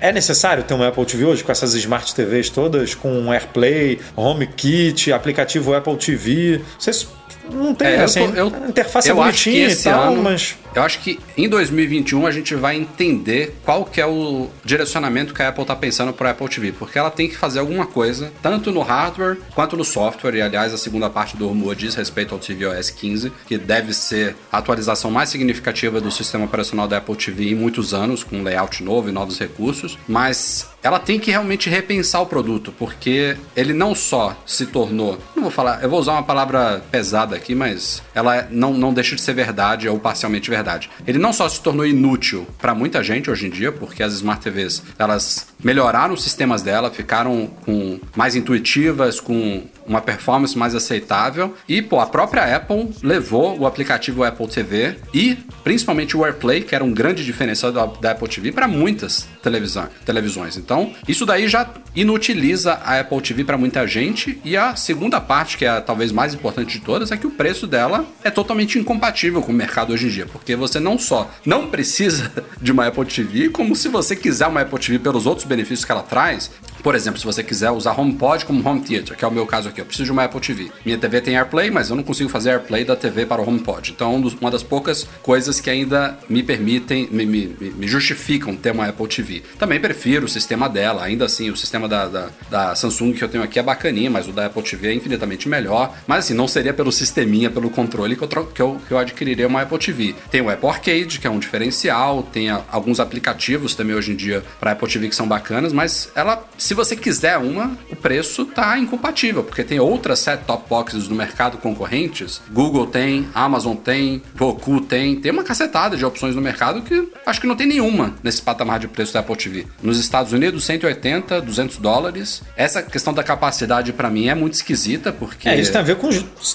É 0.00 0.12
necessário 0.12 0.64
ter 0.64 0.74
uma 0.74 0.88
Apple 0.88 1.04
TV 1.04 1.24
hoje 1.24 1.44
com 1.44 1.52
essas 1.52 1.74
smart 1.74 2.14
TVs 2.14 2.50
todas, 2.50 2.94
com 2.94 3.32
AirPlay, 3.32 4.00
HomeKit, 4.16 5.12
aplicativo 5.12 5.74
Apple 5.74 5.96
TV? 5.96 6.60
Vocês 6.78 7.06
não 7.50 7.74
tem, 7.74 7.88
é, 7.88 8.02
assim, 8.02 8.20
eu 8.34 8.50
tô, 8.50 8.56
eu, 8.56 8.68
interface 8.68 9.08
eu 9.08 9.14
é 9.14 9.16
bonitinha 9.16 9.68
e 9.68 9.76
tal, 9.76 10.12
ano, 10.12 10.22
mas... 10.22 10.56
Eu 10.74 10.82
acho 10.82 11.00
que 11.00 11.18
em 11.36 11.48
2021 11.48 12.26
a 12.26 12.30
gente 12.30 12.54
vai 12.54 12.76
entender 12.76 13.56
qual 13.64 13.84
que 13.84 14.00
é 14.00 14.06
o 14.06 14.48
direcionamento 14.64 15.34
que 15.34 15.42
a 15.42 15.48
Apple 15.48 15.62
está 15.62 15.74
pensando 15.74 16.12
para 16.12 16.30
Apple 16.30 16.48
TV, 16.48 16.72
porque 16.72 16.98
ela 16.98 17.10
tem 17.10 17.28
que 17.28 17.36
fazer 17.36 17.58
alguma 17.58 17.86
coisa, 17.86 18.32
tanto 18.40 18.70
no 18.70 18.80
hardware 18.80 19.38
quanto 19.54 19.76
no 19.76 19.84
software, 19.84 20.36
e 20.36 20.42
aliás 20.42 20.72
a 20.72 20.78
segunda 20.78 21.10
parte 21.10 21.36
do 21.36 21.48
rumor 21.48 21.74
diz 21.74 21.94
respeito 21.96 22.34
ao 22.34 22.38
tvOS 22.38 22.90
15, 22.90 23.32
que 23.46 23.58
deve 23.58 23.92
ser 23.92 24.36
a 24.52 24.58
atualização 24.58 25.10
mais 25.10 25.28
significativa 25.28 26.00
do 26.00 26.10
sistema 26.10 26.44
operacional 26.44 26.86
da 26.86 26.98
Apple 26.98 27.16
TV 27.16 27.50
em 27.50 27.54
muitos 27.54 27.92
anos, 27.92 28.22
com 28.22 28.36
um 28.36 28.42
layout 28.44 28.82
novo 28.84 29.08
e 29.08 29.12
novos 29.12 29.38
recursos, 29.38 29.98
mas 30.06 30.69
ela 30.82 30.98
tem 30.98 31.18
que 31.18 31.30
realmente 31.30 31.68
repensar 31.68 32.20
o 32.20 32.26
produto, 32.26 32.72
porque 32.78 33.36
ele 33.56 33.72
não 33.72 33.94
só 33.94 34.36
se 34.46 34.66
tornou, 34.66 35.18
não 35.34 35.42
vou 35.42 35.52
falar, 35.52 35.82
eu 35.82 35.90
vou 35.90 36.00
usar 36.00 36.12
uma 36.12 36.22
palavra 36.22 36.82
pesada 36.90 37.36
aqui, 37.36 37.54
mas 37.54 38.02
ela 38.14 38.46
não, 38.50 38.72
não 38.72 38.92
deixa 38.92 39.14
de 39.14 39.20
ser 39.20 39.34
verdade 39.34 39.88
ou 39.88 39.98
parcialmente 39.98 40.50
verdade. 40.50 40.90
Ele 41.06 41.18
não 41.18 41.32
só 41.32 41.48
se 41.48 41.60
tornou 41.60 41.86
inútil 41.86 42.46
para 42.58 42.74
muita 42.74 43.02
gente 43.02 43.30
hoje 43.30 43.46
em 43.46 43.50
dia, 43.50 43.72
porque 43.72 44.02
as 44.02 44.14
Smart 44.14 44.42
TVs, 44.42 44.82
elas 44.98 45.48
melhoraram 45.62 46.14
os 46.14 46.22
sistemas 46.22 46.62
dela, 46.62 46.90
ficaram 46.90 47.48
com 47.64 48.00
mais 48.16 48.34
intuitivas, 48.36 49.20
com 49.20 49.62
uma 49.86 50.00
performance 50.00 50.56
mais 50.56 50.74
aceitável. 50.74 51.54
E, 51.68 51.82
pô, 51.82 52.00
a 52.00 52.06
própria 52.06 52.56
Apple 52.56 52.90
levou 53.02 53.58
o 53.58 53.66
aplicativo 53.66 54.22
Apple 54.22 54.46
TV 54.46 54.96
e 55.12 55.36
principalmente 55.64 56.16
o 56.16 56.24
AirPlay, 56.24 56.62
que 56.62 56.74
era 56.74 56.84
um 56.84 56.92
grande 56.92 57.24
diferencial 57.24 57.72
da, 57.72 58.10
Apple 58.12 58.28
TV, 58.28 58.52
para 58.52 58.68
muitas 58.68 59.28
televisões. 59.42 60.56
Então, 60.56 60.92
isso 61.08 61.26
daí 61.26 61.48
já 61.48 61.68
inutiliza 61.94 62.74
a 62.74 63.00
Apple 63.00 63.20
TV 63.20 63.44
para 63.44 63.58
muita 63.58 63.86
gente. 63.86 64.40
E 64.44 64.56
a 64.56 64.76
segunda 64.76 65.20
parte, 65.20 65.58
que 65.58 65.64
é 65.64 65.68
a, 65.68 65.80
talvez 65.80 66.12
mais 66.12 66.34
importante 66.34 66.78
de 66.78 66.84
todas, 66.84 67.10
é 67.10 67.16
que 67.16 67.26
o 67.26 67.30
preço 67.30 67.66
dela 67.66 68.06
é 68.22 68.30
totalmente 68.30 68.78
incompatível 68.78 69.42
com 69.42 69.50
o 69.50 69.54
mercado 69.54 69.92
hoje 69.92 70.06
em 70.06 70.10
dia, 70.10 70.26
porque 70.26 70.54
você 70.54 70.78
não 70.78 70.98
só 70.98 71.30
não 71.44 71.66
precisa 71.66 72.30
de 72.62 72.70
uma 72.70 72.86
Apple 72.86 73.04
TV, 73.04 73.48
como 73.48 73.74
se 73.74 73.88
você 73.88 74.14
quiser 74.14 74.46
uma 74.46 74.60
Apple 74.60 74.78
TV 74.78 74.98
pelos 74.98 75.26
outros 75.26 75.46
benefícios 75.50 75.84
que 75.84 75.92
ela 75.92 76.02
traz, 76.02 76.50
por 76.82 76.94
exemplo, 76.94 77.18
se 77.18 77.26
você 77.26 77.42
quiser 77.42 77.70
usar 77.70 77.98
HomePod 77.98 78.44
como 78.44 78.66
Home 78.66 78.80
Theater, 78.80 79.16
que 79.16 79.24
é 79.24 79.28
o 79.28 79.30
meu 79.30 79.46
caso 79.46 79.68
aqui, 79.68 79.80
eu 79.80 79.84
preciso 79.84 80.06
de 80.06 80.12
uma 80.12 80.24
Apple 80.24 80.40
TV. 80.40 80.70
Minha 80.84 80.96
TV 80.96 81.20
tem 81.20 81.36
AirPlay, 81.36 81.70
mas 81.70 81.90
eu 81.90 81.96
não 81.96 82.02
consigo 82.02 82.28
fazer 82.28 82.50
AirPlay 82.50 82.84
da 82.84 82.96
TV 82.96 83.26
para 83.26 83.40
o 83.40 83.46
HomePod. 83.48 83.92
Então, 83.92 84.14
é 84.14 84.34
uma 84.40 84.50
das 84.50 84.62
poucas 84.62 85.06
coisas 85.22 85.60
que 85.60 85.68
ainda 85.68 86.18
me 86.28 86.42
permitem, 86.42 87.08
me, 87.10 87.26
me, 87.26 87.48
me 87.76 87.86
justificam 87.86 88.56
ter 88.56 88.72
uma 88.72 88.86
Apple 88.86 89.06
TV. 89.08 89.42
Também 89.58 89.78
prefiro 89.78 90.24
o 90.24 90.28
sistema 90.28 90.68
dela, 90.68 91.04
ainda 91.04 91.26
assim, 91.26 91.50
o 91.50 91.56
sistema 91.56 91.86
da, 91.86 92.06
da, 92.06 92.28
da, 92.50 92.74
Samsung 92.74 93.12
que 93.12 93.22
eu 93.22 93.28
tenho 93.28 93.44
aqui 93.44 93.58
é 93.58 93.62
bacaninha, 93.62 94.10
mas 94.10 94.26
o 94.26 94.32
da 94.32 94.46
Apple 94.46 94.62
TV 94.62 94.88
é 94.88 94.94
infinitamente 94.94 95.48
melhor. 95.48 95.94
Mas 96.06 96.24
assim, 96.24 96.34
não 96.34 96.48
seria 96.48 96.72
pelo 96.72 96.90
sisteminha, 96.90 97.50
pelo 97.50 97.68
controle 97.68 98.16
que 98.16 98.22
eu, 98.22 98.28
que 98.28 98.62
eu, 98.62 98.80
que 98.88 98.94
eu 98.94 98.98
adquiriria 98.98 99.46
uma 99.46 99.62
Apple 99.62 99.78
TV. 99.78 100.14
Tem 100.30 100.40
o 100.40 100.48
Apple 100.48 100.68
Arcade, 100.68 101.18
que 101.18 101.26
é 101.26 101.30
um 101.30 101.38
diferencial, 101.38 102.22
tem 102.22 102.48
a, 102.48 102.62
alguns 102.70 103.00
aplicativos 103.00 103.74
também 103.74 103.94
hoje 103.94 104.12
em 104.12 104.16
dia 104.16 104.42
para 104.58 104.72
Apple 104.72 104.88
TV 104.88 105.08
que 105.08 105.16
são 105.16 105.28
bacanas, 105.28 105.39
mas 105.72 106.10
ela 106.14 106.44
se 106.56 106.74
você 106.74 106.94
quiser 106.94 107.38
uma, 107.38 107.76
o 107.90 107.96
preço 107.96 108.44
tá 108.44 108.78
incompatível, 108.78 109.42
porque 109.42 109.64
tem 109.64 109.80
outras 109.80 110.18
set-top 110.18 110.68
boxes 110.68 111.08
no 111.08 111.14
mercado 111.14 111.58
concorrentes. 111.58 112.40
Google 112.50 112.86
tem, 112.86 113.28
Amazon 113.34 113.76
tem, 113.76 114.22
Roku 114.38 114.80
tem, 114.80 115.16
tem 115.16 115.32
uma 115.32 115.42
cacetada 115.42 115.96
de 115.96 116.04
opções 116.04 116.34
no 116.34 116.42
mercado 116.42 116.82
que 116.82 117.08
acho 117.26 117.40
que 117.40 117.46
não 117.46 117.56
tem 117.56 117.66
nenhuma 117.66 118.14
nesse 118.22 118.42
patamar 118.42 118.78
de 118.78 118.88
preço 118.88 119.12
da 119.12 119.20
Apple 119.20 119.36
TV. 119.36 119.66
Nos 119.82 119.98
Estados 119.98 120.32
Unidos, 120.32 120.64
180, 120.64 121.40
200 121.40 121.78
dólares. 121.78 122.42
Essa 122.56 122.82
questão 122.82 123.12
da 123.12 123.22
capacidade 123.22 123.92
para 123.92 124.10
mim 124.10 124.28
é 124.28 124.34
muito 124.34 124.54
esquisita, 124.54 125.12
porque. 125.12 125.48
É, 125.48 125.58
isso 125.58 125.72
tem 125.72 125.80
a 125.80 125.84
ver 125.84 125.96
com. 125.96 126.10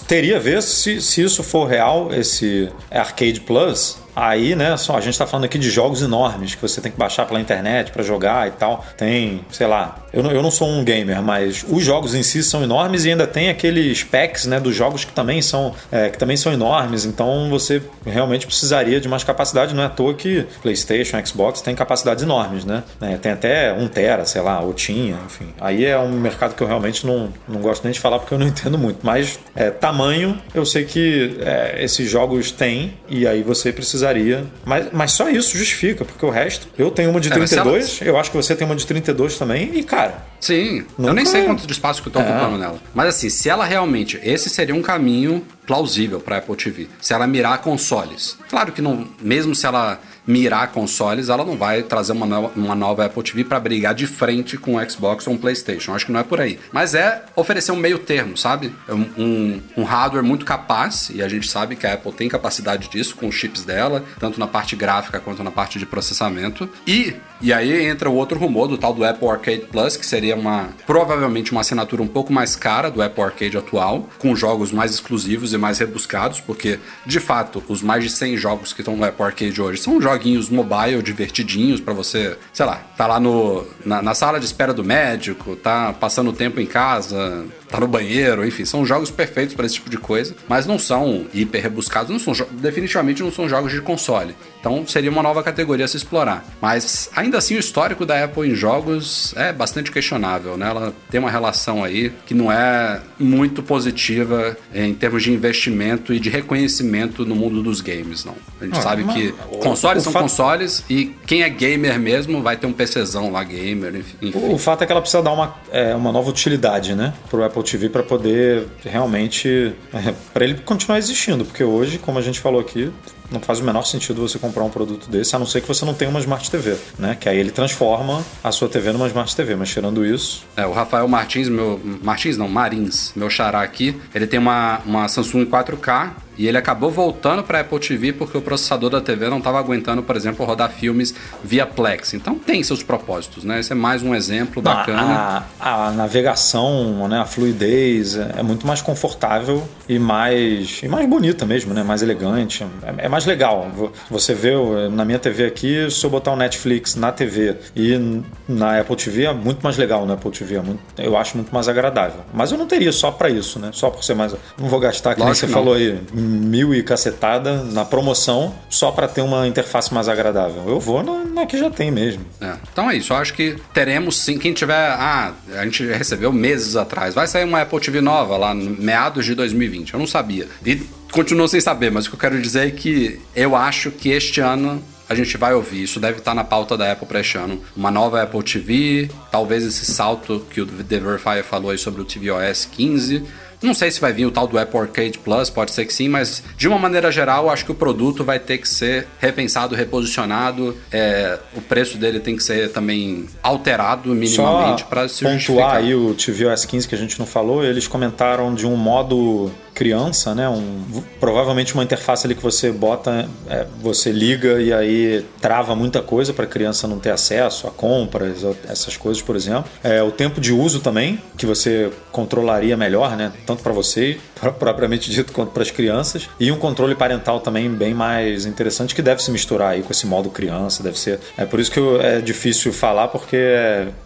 Teria 0.08 0.38
a 0.38 0.40
ver 0.40 0.62
se, 0.62 1.02
se 1.02 1.22
isso 1.22 1.44
for 1.44 1.66
real, 1.66 2.14
esse 2.14 2.70
Arcade 2.92 3.42
Plus 3.42 4.05
Aí, 4.16 4.56
né, 4.56 4.78
só 4.78 4.96
a 4.96 5.02
gente 5.02 5.14
está 5.14 5.28
falando 5.28 5.46
aqui 5.46 5.58
de 5.58 5.70
jogos 5.70 6.02
enormes 6.02 6.56
que 6.56 6.62
você 6.62 6.80
tem 6.80 6.92
que 6.92 6.98
baixar 6.98 7.26
pela 7.26 7.40
internet 7.40 7.92
para 7.92 8.04
jogar 8.04 8.48
e 8.48 8.52
tal. 8.52 8.86
Tem, 8.98 9.42
sei 9.52 9.68
lá, 9.68 9.98
eu 10.14 10.24
não, 10.24 10.32
eu 10.32 10.42
não 10.42 10.50
sou 10.50 10.70
um 10.70 10.84
gamer, 10.84 11.22
mas 11.22 11.66
os 11.68 11.84
jogos 11.84 12.16
em 12.16 12.24
si 12.24 12.42
são 12.42 12.64
enormes 12.64 13.04
e 13.04 13.10
ainda 13.10 13.28
tem 13.28 13.50
aqueles 13.50 14.04
packs, 14.04 14.46
né, 14.46 14.60
dos 14.60 14.74
jogos 14.74 15.04
que 15.04 15.12
também 15.12 15.42
são, 15.42 15.74
é, 15.92 16.10
que 16.10 16.18
também 16.18 16.38
são 16.38 16.54
enormes. 16.54 17.04
Então 17.04 17.50
você 17.50 17.82
realmente 18.06 18.48
precisaria 18.48 19.02
de 19.02 19.10
mais 19.10 19.24
capacidade. 19.24 19.76
Não 19.76 19.84
é 19.84 19.88
à 19.88 19.90
toa 19.90 20.14
que 20.14 20.46
PlayStation, 20.62 21.18
Xbox 21.26 21.62
tem 21.62 21.76
capacidades 21.76 22.24
enormes, 22.24 22.64
né? 22.64 22.84
É, 23.02 23.18
tem 23.18 23.34
até 23.34 23.74
um 23.74 23.88
tera, 23.88 24.24
sei 24.26 24.42
lá, 24.42 24.62
ou 24.62 24.74
tinha, 24.74 25.18
enfim. 25.26 25.48
Aí 25.60 25.86
é 25.86 25.98
um 25.98 26.12
mercado 26.12 26.56
que 26.56 26.64
eu 26.64 26.68
realmente 26.68 27.06
não, 27.06 27.34
não 27.48 27.60
gosto 27.60 27.84
nem 27.84 27.92
de 27.92 28.00
falar 28.00 28.20
porque 28.20 28.34
eu 28.34 28.40
não 28.40 28.48
entendo 28.48 28.78
muito. 28.78 29.00
Mas 29.04 29.38
é, 29.56 29.70
tamanho, 29.70 30.38
eu 30.54 30.66
sei 30.66 30.86
que 30.86 31.38
é, 31.42 31.84
esses 31.84 32.10
jogos 32.10 32.52
têm 32.52 32.94
e 33.10 33.28
aí 33.28 33.44
você 33.44 33.74
precisa 33.74 34.05
precisaria. 34.06 34.46
Mas, 34.64 34.88
mas 34.92 35.12
só 35.12 35.30
isso 35.30 35.58
justifica, 35.58 36.06
porque 36.06 36.26
o 36.26 36.30
resto. 36.30 36.68
Eu 36.78 36.92
tenho 36.92 37.10
uma 37.10 37.20
de 37.20 37.30
32, 37.30 38.02
é, 38.02 38.10
eu 38.10 38.18
acho 38.18 38.30
que 38.30 38.38
você 38.38 38.56
tem 38.56 38.66
uma 38.66 38.76
de 38.76 38.86
32 38.86 39.38
também, 39.38 39.72
e 39.74 39.84
cara. 39.84 40.24
Sim, 40.40 40.86
nunca... 40.98 41.12
eu 41.12 41.14
nem 41.14 41.26
sei 41.26 41.44
quanto 41.44 41.66
de 41.66 41.74
espaço 41.74 42.02
que 42.02 42.10
eu 42.10 42.14
tô 42.14 42.20
é. 42.20 42.30
ocupando 42.30 42.58
nela. 42.58 42.80
Mas 42.94 43.08
assim, 43.08 43.30
se 43.30 43.50
ela 43.50 43.66
realmente. 43.66 44.20
Esse 44.24 44.50
seria 44.50 44.76
um 44.76 44.82
caminho 44.82 45.44
plausível 45.66 46.20
para 46.20 46.38
Apple 46.38 46.56
TV. 46.56 46.88
Se 47.02 47.14
ela 47.14 47.28
mirar 47.28 47.60
consoles. 47.60 48.38
Claro 48.50 48.72
que 48.72 48.82
não. 48.82 49.08
Mesmo 49.22 49.56
se 49.56 49.66
ela 49.66 50.00
mirar 50.28 50.72
consoles, 50.72 51.30
ela 51.30 51.46
não 51.46 51.56
vai 51.56 51.84
trazer 51.84 52.12
uma 52.12 52.26
nova, 52.26 52.52
uma 52.56 52.76
nova 52.76 53.06
Apple 53.06 53.24
TV 53.24 53.44
para 53.44 53.60
brigar 53.60 53.94
de 53.94 54.08
frente 54.08 54.58
com 54.58 54.76
o 54.76 54.90
Xbox 54.90 55.28
ou 55.28 55.34
um 55.34 55.38
PlayStation. 55.38 55.94
Acho 55.94 56.08
que 56.08 56.12
não 56.12 56.20
é 56.20 56.24
por 56.24 56.42
aí. 56.42 56.60
Mas 56.72 56.96
é 56.96 57.24
oferecer 57.36 57.72
um 57.72 57.76
meio 57.76 58.00
termo, 58.00 58.38
sabe? 58.38 58.74
É 58.88 58.94
um, 58.94 59.10
um, 59.18 59.62
um, 59.78 59.84
hardware 59.84 60.24
muito 60.24 60.46
capaz, 60.46 61.12
e 61.14 61.22
a 61.22 61.30
gente 61.30 61.48
sabe 61.48 61.76
que 61.76 61.86
a 61.86 61.94
Apple 61.94 62.12
tem 62.12 62.28
capacidade 62.28 62.90
disso 62.90 63.16
com 63.16 63.28
os 63.28 63.36
chips 63.36 63.64
dela, 63.64 64.04
tanto 64.20 64.40
na 64.40 64.48
parte 64.48 64.76
gráfica 64.76 65.20
quanto 65.20 65.44
na 65.44 65.52
parte 65.52 65.78
de 65.78 65.86
processamento. 65.86 66.68
E, 66.88 67.16
e 67.42 67.52
aí 67.54 67.86
entra 67.86 68.10
o 68.10 68.16
outro 68.16 68.40
rumor 68.40 68.68
do 68.68 68.78
tal 68.78 68.94
do 68.94 69.04
Apple 69.04 69.28
Arcade 69.28 69.66
Plus, 69.72 69.98
que 69.98 70.06
seria 70.06 70.36
uma 70.36 70.70
provavelmente 70.86 71.52
uma 71.52 71.62
assinatura 71.62 72.02
um 72.02 72.08
pouco 72.08 72.32
mais 72.32 72.56
cara 72.56 72.90
do 72.90 73.02
Apple 73.02 73.24
Arcade 73.24 73.58
atual, 73.58 74.10
com 74.18 74.36
jogos 74.36 74.72
mais 74.72 74.92
exclusivos 74.92 75.54
e 75.54 75.58
mais 75.58 75.80
rebuscados, 75.80 76.40
porque 76.40 76.80
de 77.06 77.20
fato 77.20 77.64
os 77.68 77.82
mais 77.82 78.04
de 78.04 78.10
100 78.10 78.38
jogos 78.38 78.74
que 78.74 78.82
estão 78.82 78.96
no 78.96 79.04
Apple 79.04 79.24
Arcade 79.24 79.62
hoje 79.62 79.82
são 79.82 80.02
joguinhos 80.02 80.50
mobile 80.50 81.02
divertidinhos 81.02 81.80
para 81.80 81.94
você, 81.94 82.38
sei 82.54 82.66
lá, 82.66 82.82
tá 82.98 83.08
lá 83.08 83.20
no, 83.20 83.66
na, 83.86 84.02
na, 84.02 84.14
sala 84.14 84.40
de 84.40 84.46
espera 84.46 84.74
do 84.74 84.84
médico, 84.84 85.56
tá 85.56 85.94
passando 85.94 86.30
o 86.30 86.34
tempo 86.34 86.60
em 86.60 86.66
casa, 86.66 87.46
tá 87.76 87.82
no 87.82 87.88
banheiro, 87.88 88.46
enfim, 88.46 88.66
são 88.66 88.86
jogos 88.86 89.12
perfeitos 89.12 89.56
para 89.56 89.66
esse 89.66 89.76
tipo 89.76 89.90
de 89.90 89.98
coisa, 89.98 90.36
mas 90.48 90.66
não 90.66 90.80
são 90.80 91.26
hiper 91.34 91.62
rebuscados, 91.62 92.10
não 92.10 92.20
são 92.20 92.48
definitivamente 92.52 93.22
não 93.22 93.32
são 93.32 93.48
jogos 93.48 93.72
de 93.72 93.82
console. 93.82 94.36
Então 94.60 94.86
seria 94.88 95.12
uma 95.12 95.22
nova 95.22 95.44
categoria 95.44 95.86
a 95.86 95.88
se 95.88 95.96
explorar. 95.96 96.44
Mas 96.60 97.10
ainda 97.16 97.38
assim 97.38 97.56
o 97.56 97.60
histórico 97.60 98.04
da 98.04 98.24
Apple 98.24 98.50
em 98.50 98.56
jogos 98.56 99.32
é 99.38 99.54
bastante 99.54 99.92
questionável, 99.92 100.58
né? 100.58 100.68
Ela 100.68 100.94
tem 101.10 101.20
uma 101.20 101.30
relação 101.30 101.84
aí 101.84 102.12
que 102.26 102.34
não 102.34 102.52
é 102.52 103.00
muito 103.20 103.62
positiva 103.62 104.58
em 104.74 104.94
termos 104.94 105.22
de 105.22 105.32
investimento 105.32 106.14
e 106.14 106.20
de 106.20 106.30
reconhecimento 106.30 107.24
no 107.26 107.36
mundo 107.36 107.62
dos 107.62 107.80
games, 107.80 108.26
não. 108.26 108.36
A 108.60 108.66
gente 108.66 108.80
ah, 108.80 108.82
sabe 108.82 109.04
que 109.04 109.32
consoles 109.62 110.02
são 110.02 110.12
fato... 110.12 110.24
consoles 110.24 110.84
e 110.90 111.14
quem 111.28 111.44
é 111.44 111.50
gamer 111.50 112.00
mesmo 112.00 112.42
vai 112.42 112.58
ter 112.58 112.66
um 112.66 112.74
PCzão 112.74 113.32
lá 113.32 113.44
gamer, 113.44 113.96
enfim. 113.96 114.32
O, 114.34 114.56
o 114.56 114.58
fato 114.58 114.84
é 114.84 114.88
que 114.88 114.92
ela 114.92 115.02
precisa 115.02 115.22
dar 115.22 115.32
uma, 115.32 115.56
é, 115.72 115.94
uma 115.94 116.12
nova 116.12 116.30
utilidade, 116.30 116.96
né, 116.96 117.14
pro 117.30 117.44
Apple 117.44 117.62
TV 117.66 117.90
para 117.90 118.04
poder 118.04 118.68
realmente 118.84 119.74
é, 119.94 120.14
para 120.34 120.46
ele 120.46 120.56
continuar 120.56 120.98
existindo, 120.98 121.44
porque 121.44 121.64
hoje, 121.64 121.98
como 121.98 122.18
a 122.18 122.22
gente 122.22 122.40
falou 122.40 122.62
aqui, 122.62 122.92
não 123.32 123.40
faz 123.40 123.60
o 123.60 123.64
menor 123.64 123.84
sentido 123.84 124.22
você 124.22 124.38
comprar 124.40 124.64
um 124.64 124.70
produto 124.70 125.10
desse, 125.10 125.36
a 125.36 125.40
não 125.40 125.46
ser 125.46 125.62
que 125.62 125.68
você 125.68 125.86
não 125.86 125.94
tenha 125.94 126.10
uma 126.10 126.20
Smart 126.20 126.50
TV, 126.50 126.78
né? 126.98 127.16
Que 127.20 127.30
aí 127.30 127.38
ele 127.38 127.52
transforma 127.52 128.24
a 128.44 128.52
sua 128.52 128.68
TV 128.70 128.92
numa 128.92 129.08
Smart 129.08 129.36
TV, 129.36 129.56
mas 129.56 129.70
tirando 129.70 130.06
isso... 130.06 130.44
É, 130.56 130.66
o 130.66 130.72
Rafael 130.72 131.08
Martins, 131.08 131.50
meu... 131.50 131.80
Martins 132.02 132.38
não, 132.38 132.48
Marins, 132.48 133.12
meu 133.16 133.30
xará 133.30 133.62
aqui, 133.62 134.00
ele 134.14 134.28
tem 134.28 134.40
uma, 134.40 134.80
uma 134.86 135.08
Samsung 135.08 135.46
4K 135.46 136.26
e 136.38 136.48
ele 136.48 136.58
acabou 136.58 136.92
voltando 136.92 137.44
para 137.44 137.62
Apple 137.62 137.80
TV 137.80 138.14
porque 138.14 138.38
o 138.38 138.42
processador 138.42 138.90
da 138.90 139.02
TV 139.02 139.30
não 139.30 139.38
estava 139.38 139.60
aguentando, 139.60 140.04
por 140.04 140.16
exemplo, 140.16 140.46
rodar 140.46 140.70
filmes 140.70 141.14
via 141.44 141.66
Plex. 141.66 142.14
Então 142.14 142.36
tem 142.36 142.62
seus 142.64 142.84
propósitos, 142.84 143.44
né? 143.44 143.60
Esse 143.60 143.72
é 143.72 143.76
mais 143.76 144.04
um 144.04 144.14
exemplo 144.14 144.62
bacana. 144.62 145.46
A, 145.60 145.88
a 145.88 145.92
navegação, 145.92 147.08
né, 147.08 147.20
a 147.20 147.26
fluidez 147.26 148.18
é, 148.18 148.36
é 148.38 148.44
muito 148.44 148.68
mais 148.68 148.82
confortável 148.82 149.68
e 149.88 149.98
mais, 149.98 150.82
e 150.84 150.88
mais 150.88 151.08
bonita 151.08 151.46
mesmo, 151.46 151.74
né? 151.74 151.84
Mais 151.84 152.02
elegante. 152.02 152.66
É, 152.84 153.06
é 153.06 153.10
mais 153.16 153.26
legal. 153.26 153.72
Você 154.10 154.34
vê 154.34 154.52
na 154.92 155.06
minha 155.06 155.18
TV 155.18 155.46
aqui, 155.46 155.90
se 155.90 156.06
eu 156.06 156.10
botar 156.10 156.34
o 156.34 156.36
Netflix 156.36 156.96
na 156.96 157.14
TV 157.14 157.56
e 157.74 157.98
na 158.46 158.82
Apple 158.82 158.96
TV 158.98 159.24
é 159.24 159.34
muito 159.34 159.62
mais 159.62 159.78
legal 159.78 160.06
na 160.06 160.16
Apple 160.16 160.32
TV. 160.32 160.56
É 160.56 160.62
muito, 160.62 160.82
eu 160.98 161.16
acho 161.16 161.38
muito 161.38 161.54
mais 161.54 161.70
agradável. 161.70 162.20
Mas 162.34 162.52
eu 162.52 162.58
não 162.58 162.68
teria 162.68 162.92
só 162.92 163.12
para 163.12 163.30
isso, 163.30 163.58
né? 163.58 163.70
Só 163.72 163.90
por 163.90 164.04
ser 164.04 164.16
mais. 164.16 164.36
Não 164.58 164.68
vou 164.68 164.82
gastar, 164.82 165.16
que 165.16 165.22
Lógico 165.22 165.46
nem 165.46 165.48
você 165.48 165.48
falou 165.48 165.76
aí, 165.76 165.98
mil 166.12 166.76
e 166.76 166.84
cacetada 166.84 167.64
na 167.64 167.86
promoção 167.86 168.54
só 168.70 168.92
para 168.92 169.08
ter 169.08 169.22
uma 169.22 169.48
interface 169.48 169.94
mais 169.94 170.10
agradável. 170.10 170.64
Eu 170.68 170.80
vou 170.82 171.02
na, 171.02 171.24
na 171.24 171.46
que 171.46 171.58
já 171.58 171.70
tem 171.70 171.92
mesmo. 171.92 172.26
É. 172.42 172.56
Então 172.70 172.92
é 172.92 172.98
isso. 172.98 173.14
Eu 173.14 173.18
acho 173.18 173.34
que 173.34 173.56
teremos 173.74 174.18
sim. 174.18 174.38
Quem 174.38 174.52
tiver. 174.52 174.76
Ah, 174.76 175.32
a 175.58 175.64
gente 175.64 175.86
recebeu 175.86 176.34
meses 176.34 176.76
atrás. 176.76 177.16
Vai 177.16 177.28
sair 177.28 177.46
uma 177.46 177.62
Apple 177.62 177.80
TV 177.80 178.02
nova 178.02 178.36
lá 178.36 178.54
meados 178.54 179.24
de 179.24 179.34
2020. 179.36 179.94
Eu 179.94 180.00
não 180.00 180.08
sabia. 180.08 180.50
E 180.66 180.82
continuo 181.12 181.48
sem 181.48 181.62
saber, 181.62 181.92
mas 181.92 182.06
o 182.06 182.10
que 182.10 182.16
eu 182.16 182.20
quero 182.20 182.42
dizer 182.42 182.68
é 182.68 182.72
que 182.72 183.20
eu 183.36 183.56
acho 183.56 183.92
que 183.92 184.10
este 184.10 184.42
ano 184.42 184.84
a 185.08 185.14
gente 185.14 185.38
vai 185.38 185.54
ouvir. 185.54 185.84
Isso 185.84 186.00
deve 186.00 186.18
estar 186.18 186.34
na 186.34 186.44
pauta 186.44 186.76
da 186.76 186.92
Apple 186.92 187.08
para 187.08 187.20
este 187.20 187.38
ano. 187.38 187.62
Uma 187.76 187.92
nova 187.92 188.22
Apple 188.22 188.44
TV, 188.44 189.10
talvez 189.32 189.64
esse 189.64 189.86
salto 189.86 190.46
que 190.50 190.62
o 190.62 190.66
The 190.66 191.00
Verifier 191.00 191.44
falou 191.44 191.72
aí 191.72 191.78
sobre 191.78 192.02
o 192.02 192.06
tvOS 192.06 192.66
15 192.72 193.24
não 193.66 193.74
sei 193.74 193.92
se 193.92 194.00
vai 194.00 194.14
vir 194.14 194.26
o 194.26 194.32
tal 194.32 194.48
do 194.48 194.58
Apple 194.58 194.80
Arcade 194.80 195.18
Plus, 195.18 195.50
pode 195.50 195.72
ser 195.72 195.86
que 195.86 195.94
sim, 195.94 196.08
mas 196.08 196.44
de 196.56 196.68
uma 196.68 196.78
maneira 196.78 197.12
geral, 197.12 197.50
acho 197.50 197.66
que 197.66 197.72
o 197.72 197.76
produto 197.76 198.24
vai 198.24 198.40
ter 198.40 198.60
que 198.60 198.68
ser 198.68 199.08
repensado, 199.20 199.76
reposicionado. 199.76 200.78
É, 200.92 201.40
o 201.56 201.62
preço 201.62 201.98
dele 201.98 202.20
tem 202.20 202.36
que 202.36 202.44
ser 202.44 202.72
também 202.72 203.26
alterado 203.42 204.14
minimamente 204.14 204.84
para 204.86 205.08
se 205.08 205.24
pontuar 205.24 205.40
justificar. 205.40 205.76
aí 205.78 205.96
o 205.96 206.14
tvOS 206.14 206.66
15 206.66 206.88
que 206.88 206.96
a 206.96 206.98
gente 206.98 207.18
não 207.18 207.26
falou, 207.26 207.64
eles 207.64 207.88
comentaram 207.88 208.54
de 208.54 208.66
um 208.66 208.76
modo 208.76 209.52
criança, 209.76 210.34
né? 210.34 210.48
Um, 210.48 211.04
provavelmente 211.20 211.74
uma 211.74 211.84
interface 211.84 212.26
ali 212.26 212.34
que 212.34 212.42
você 212.42 212.72
bota, 212.72 213.28
é, 213.48 213.68
você 213.82 214.12
liga 214.12 214.62
e 214.62 214.74
aí 214.74 215.26
trava 215.42 215.76
muita 215.76 216.02
coisa 216.02 216.34
para 216.34 216.46
a 216.46 216.48
criança 216.48 216.88
não 216.88 216.98
ter 216.98 217.12
acesso 217.12 217.68
a 217.68 217.72
compras, 217.72 218.44
essas 218.68 218.96
coisas, 218.96 219.22
por 219.22 219.36
exemplo. 219.36 219.66
É, 219.84 220.02
o 220.02 220.12
tempo 220.12 220.40
de 220.40 220.54
uso 220.54 220.80
também, 220.80 221.22
que 221.38 221.46
você 221.46 221.92
controlaria 222.12 222.78
melhor, 222.78 223.16
né? 223.18 223.34
Tanto 223.46 223.62
para 223.62 223.74
você, 223.74 224.18
propriamente 224.58 225.12
dito, 225.12 225.34
quanto 225.34 225.52
para 225.52 225.62
as 225.62 225.72
crianças. 225.72 226.30
E 226.40 226.52
um 226.52 226.58
controle 226.58 226.96
parental 226.96 227.42
também 227.42 227.70
bem 227.70 227.94
mais 227.94 228.46
interessante 228.46 228.96
que 228.96 229.02
deve 229.02 229.22
se 229.22 229.30
misturar 229.30 229.74
aí 229.74 229.84
com 229.84 229.92
esse 229.92 230.08
modo 230.08 230.30
criança, 230.30 230.82
deve 230.82 230.98
ser. 230.98 231.20
É 231.38 231.46
por 231.46 231.60
isso 231.60 231.70
que 231.70 231.80
é 232.02 232.22
difícil 232.22 232.72
falar, 232.72 233.10
porque 233.10 233.38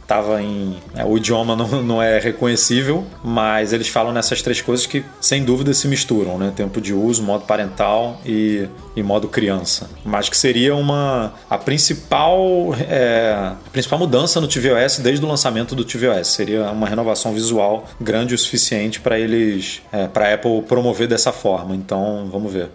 tava 0.09 0.41
em. 0.41 0.75
É, 0.95 1.05
o 1.05 1.15
idioma 1.17 1.55
não, 1.55 1.67
não 1.83 2.01
é 2.01 2.19
reconhecível, 2.19 3.05
mas 3.23 3.71
eles 3.71 3.87
falam 3.87 4.11
nessas 4.11 4.41
três 4.41 4.59
coisas 4.59 4.87
que, 4.87 5.05
sem 5.21 5.45
dúvida, 5.45 5.71
se 5.71 5.87
misturam, 5.87 6.39
né? 6.39 6.51
Tempo 6.55 6.81
de 6.81 6.95
uso, 6.95 7.21
modo 7.21 7.45
parental 7.45 8.19
e, 8.25 8.67
e 8.95 9.03
modo 9.03 9.27
criança. 9.27 9.87
Mas 10.03 10.27
que 10.27 10.35
seria 10.35 10.75
uma. 10.75 11.33
a 11.47 11.57
principal. 11.59 12.75
É, 12.89 13.33
a 13.67 13.69
principal 13.71 13.99
mudança 13.99 14.41
no 14.41 14.47
tvOS 14.47 14.97
desde 14.97 15.23
o 15.23 15.29
lançamento 15.29 15.75
do 15.75 15.85
tvOS. 15.85 16.27
Seria 16.27 16.71
uma 16.71 16.87
renovação 16.87 17.31
visual 17.31 17.85
grande 18.01 18.33
o 18.33 18.37
suficiente 18.37 18.99
para 18.99 19.19
eles. 19.19 19.83
É, 19.91 20.07
para 20.07 20.33
Apple 20.33 20.63
promover 20.63 21.07
dessa 21.07 21.31
forma. 21.31 21.75
Então, 21.75 22.27
vamos 22.31 22.51
ver. 22.51 22.69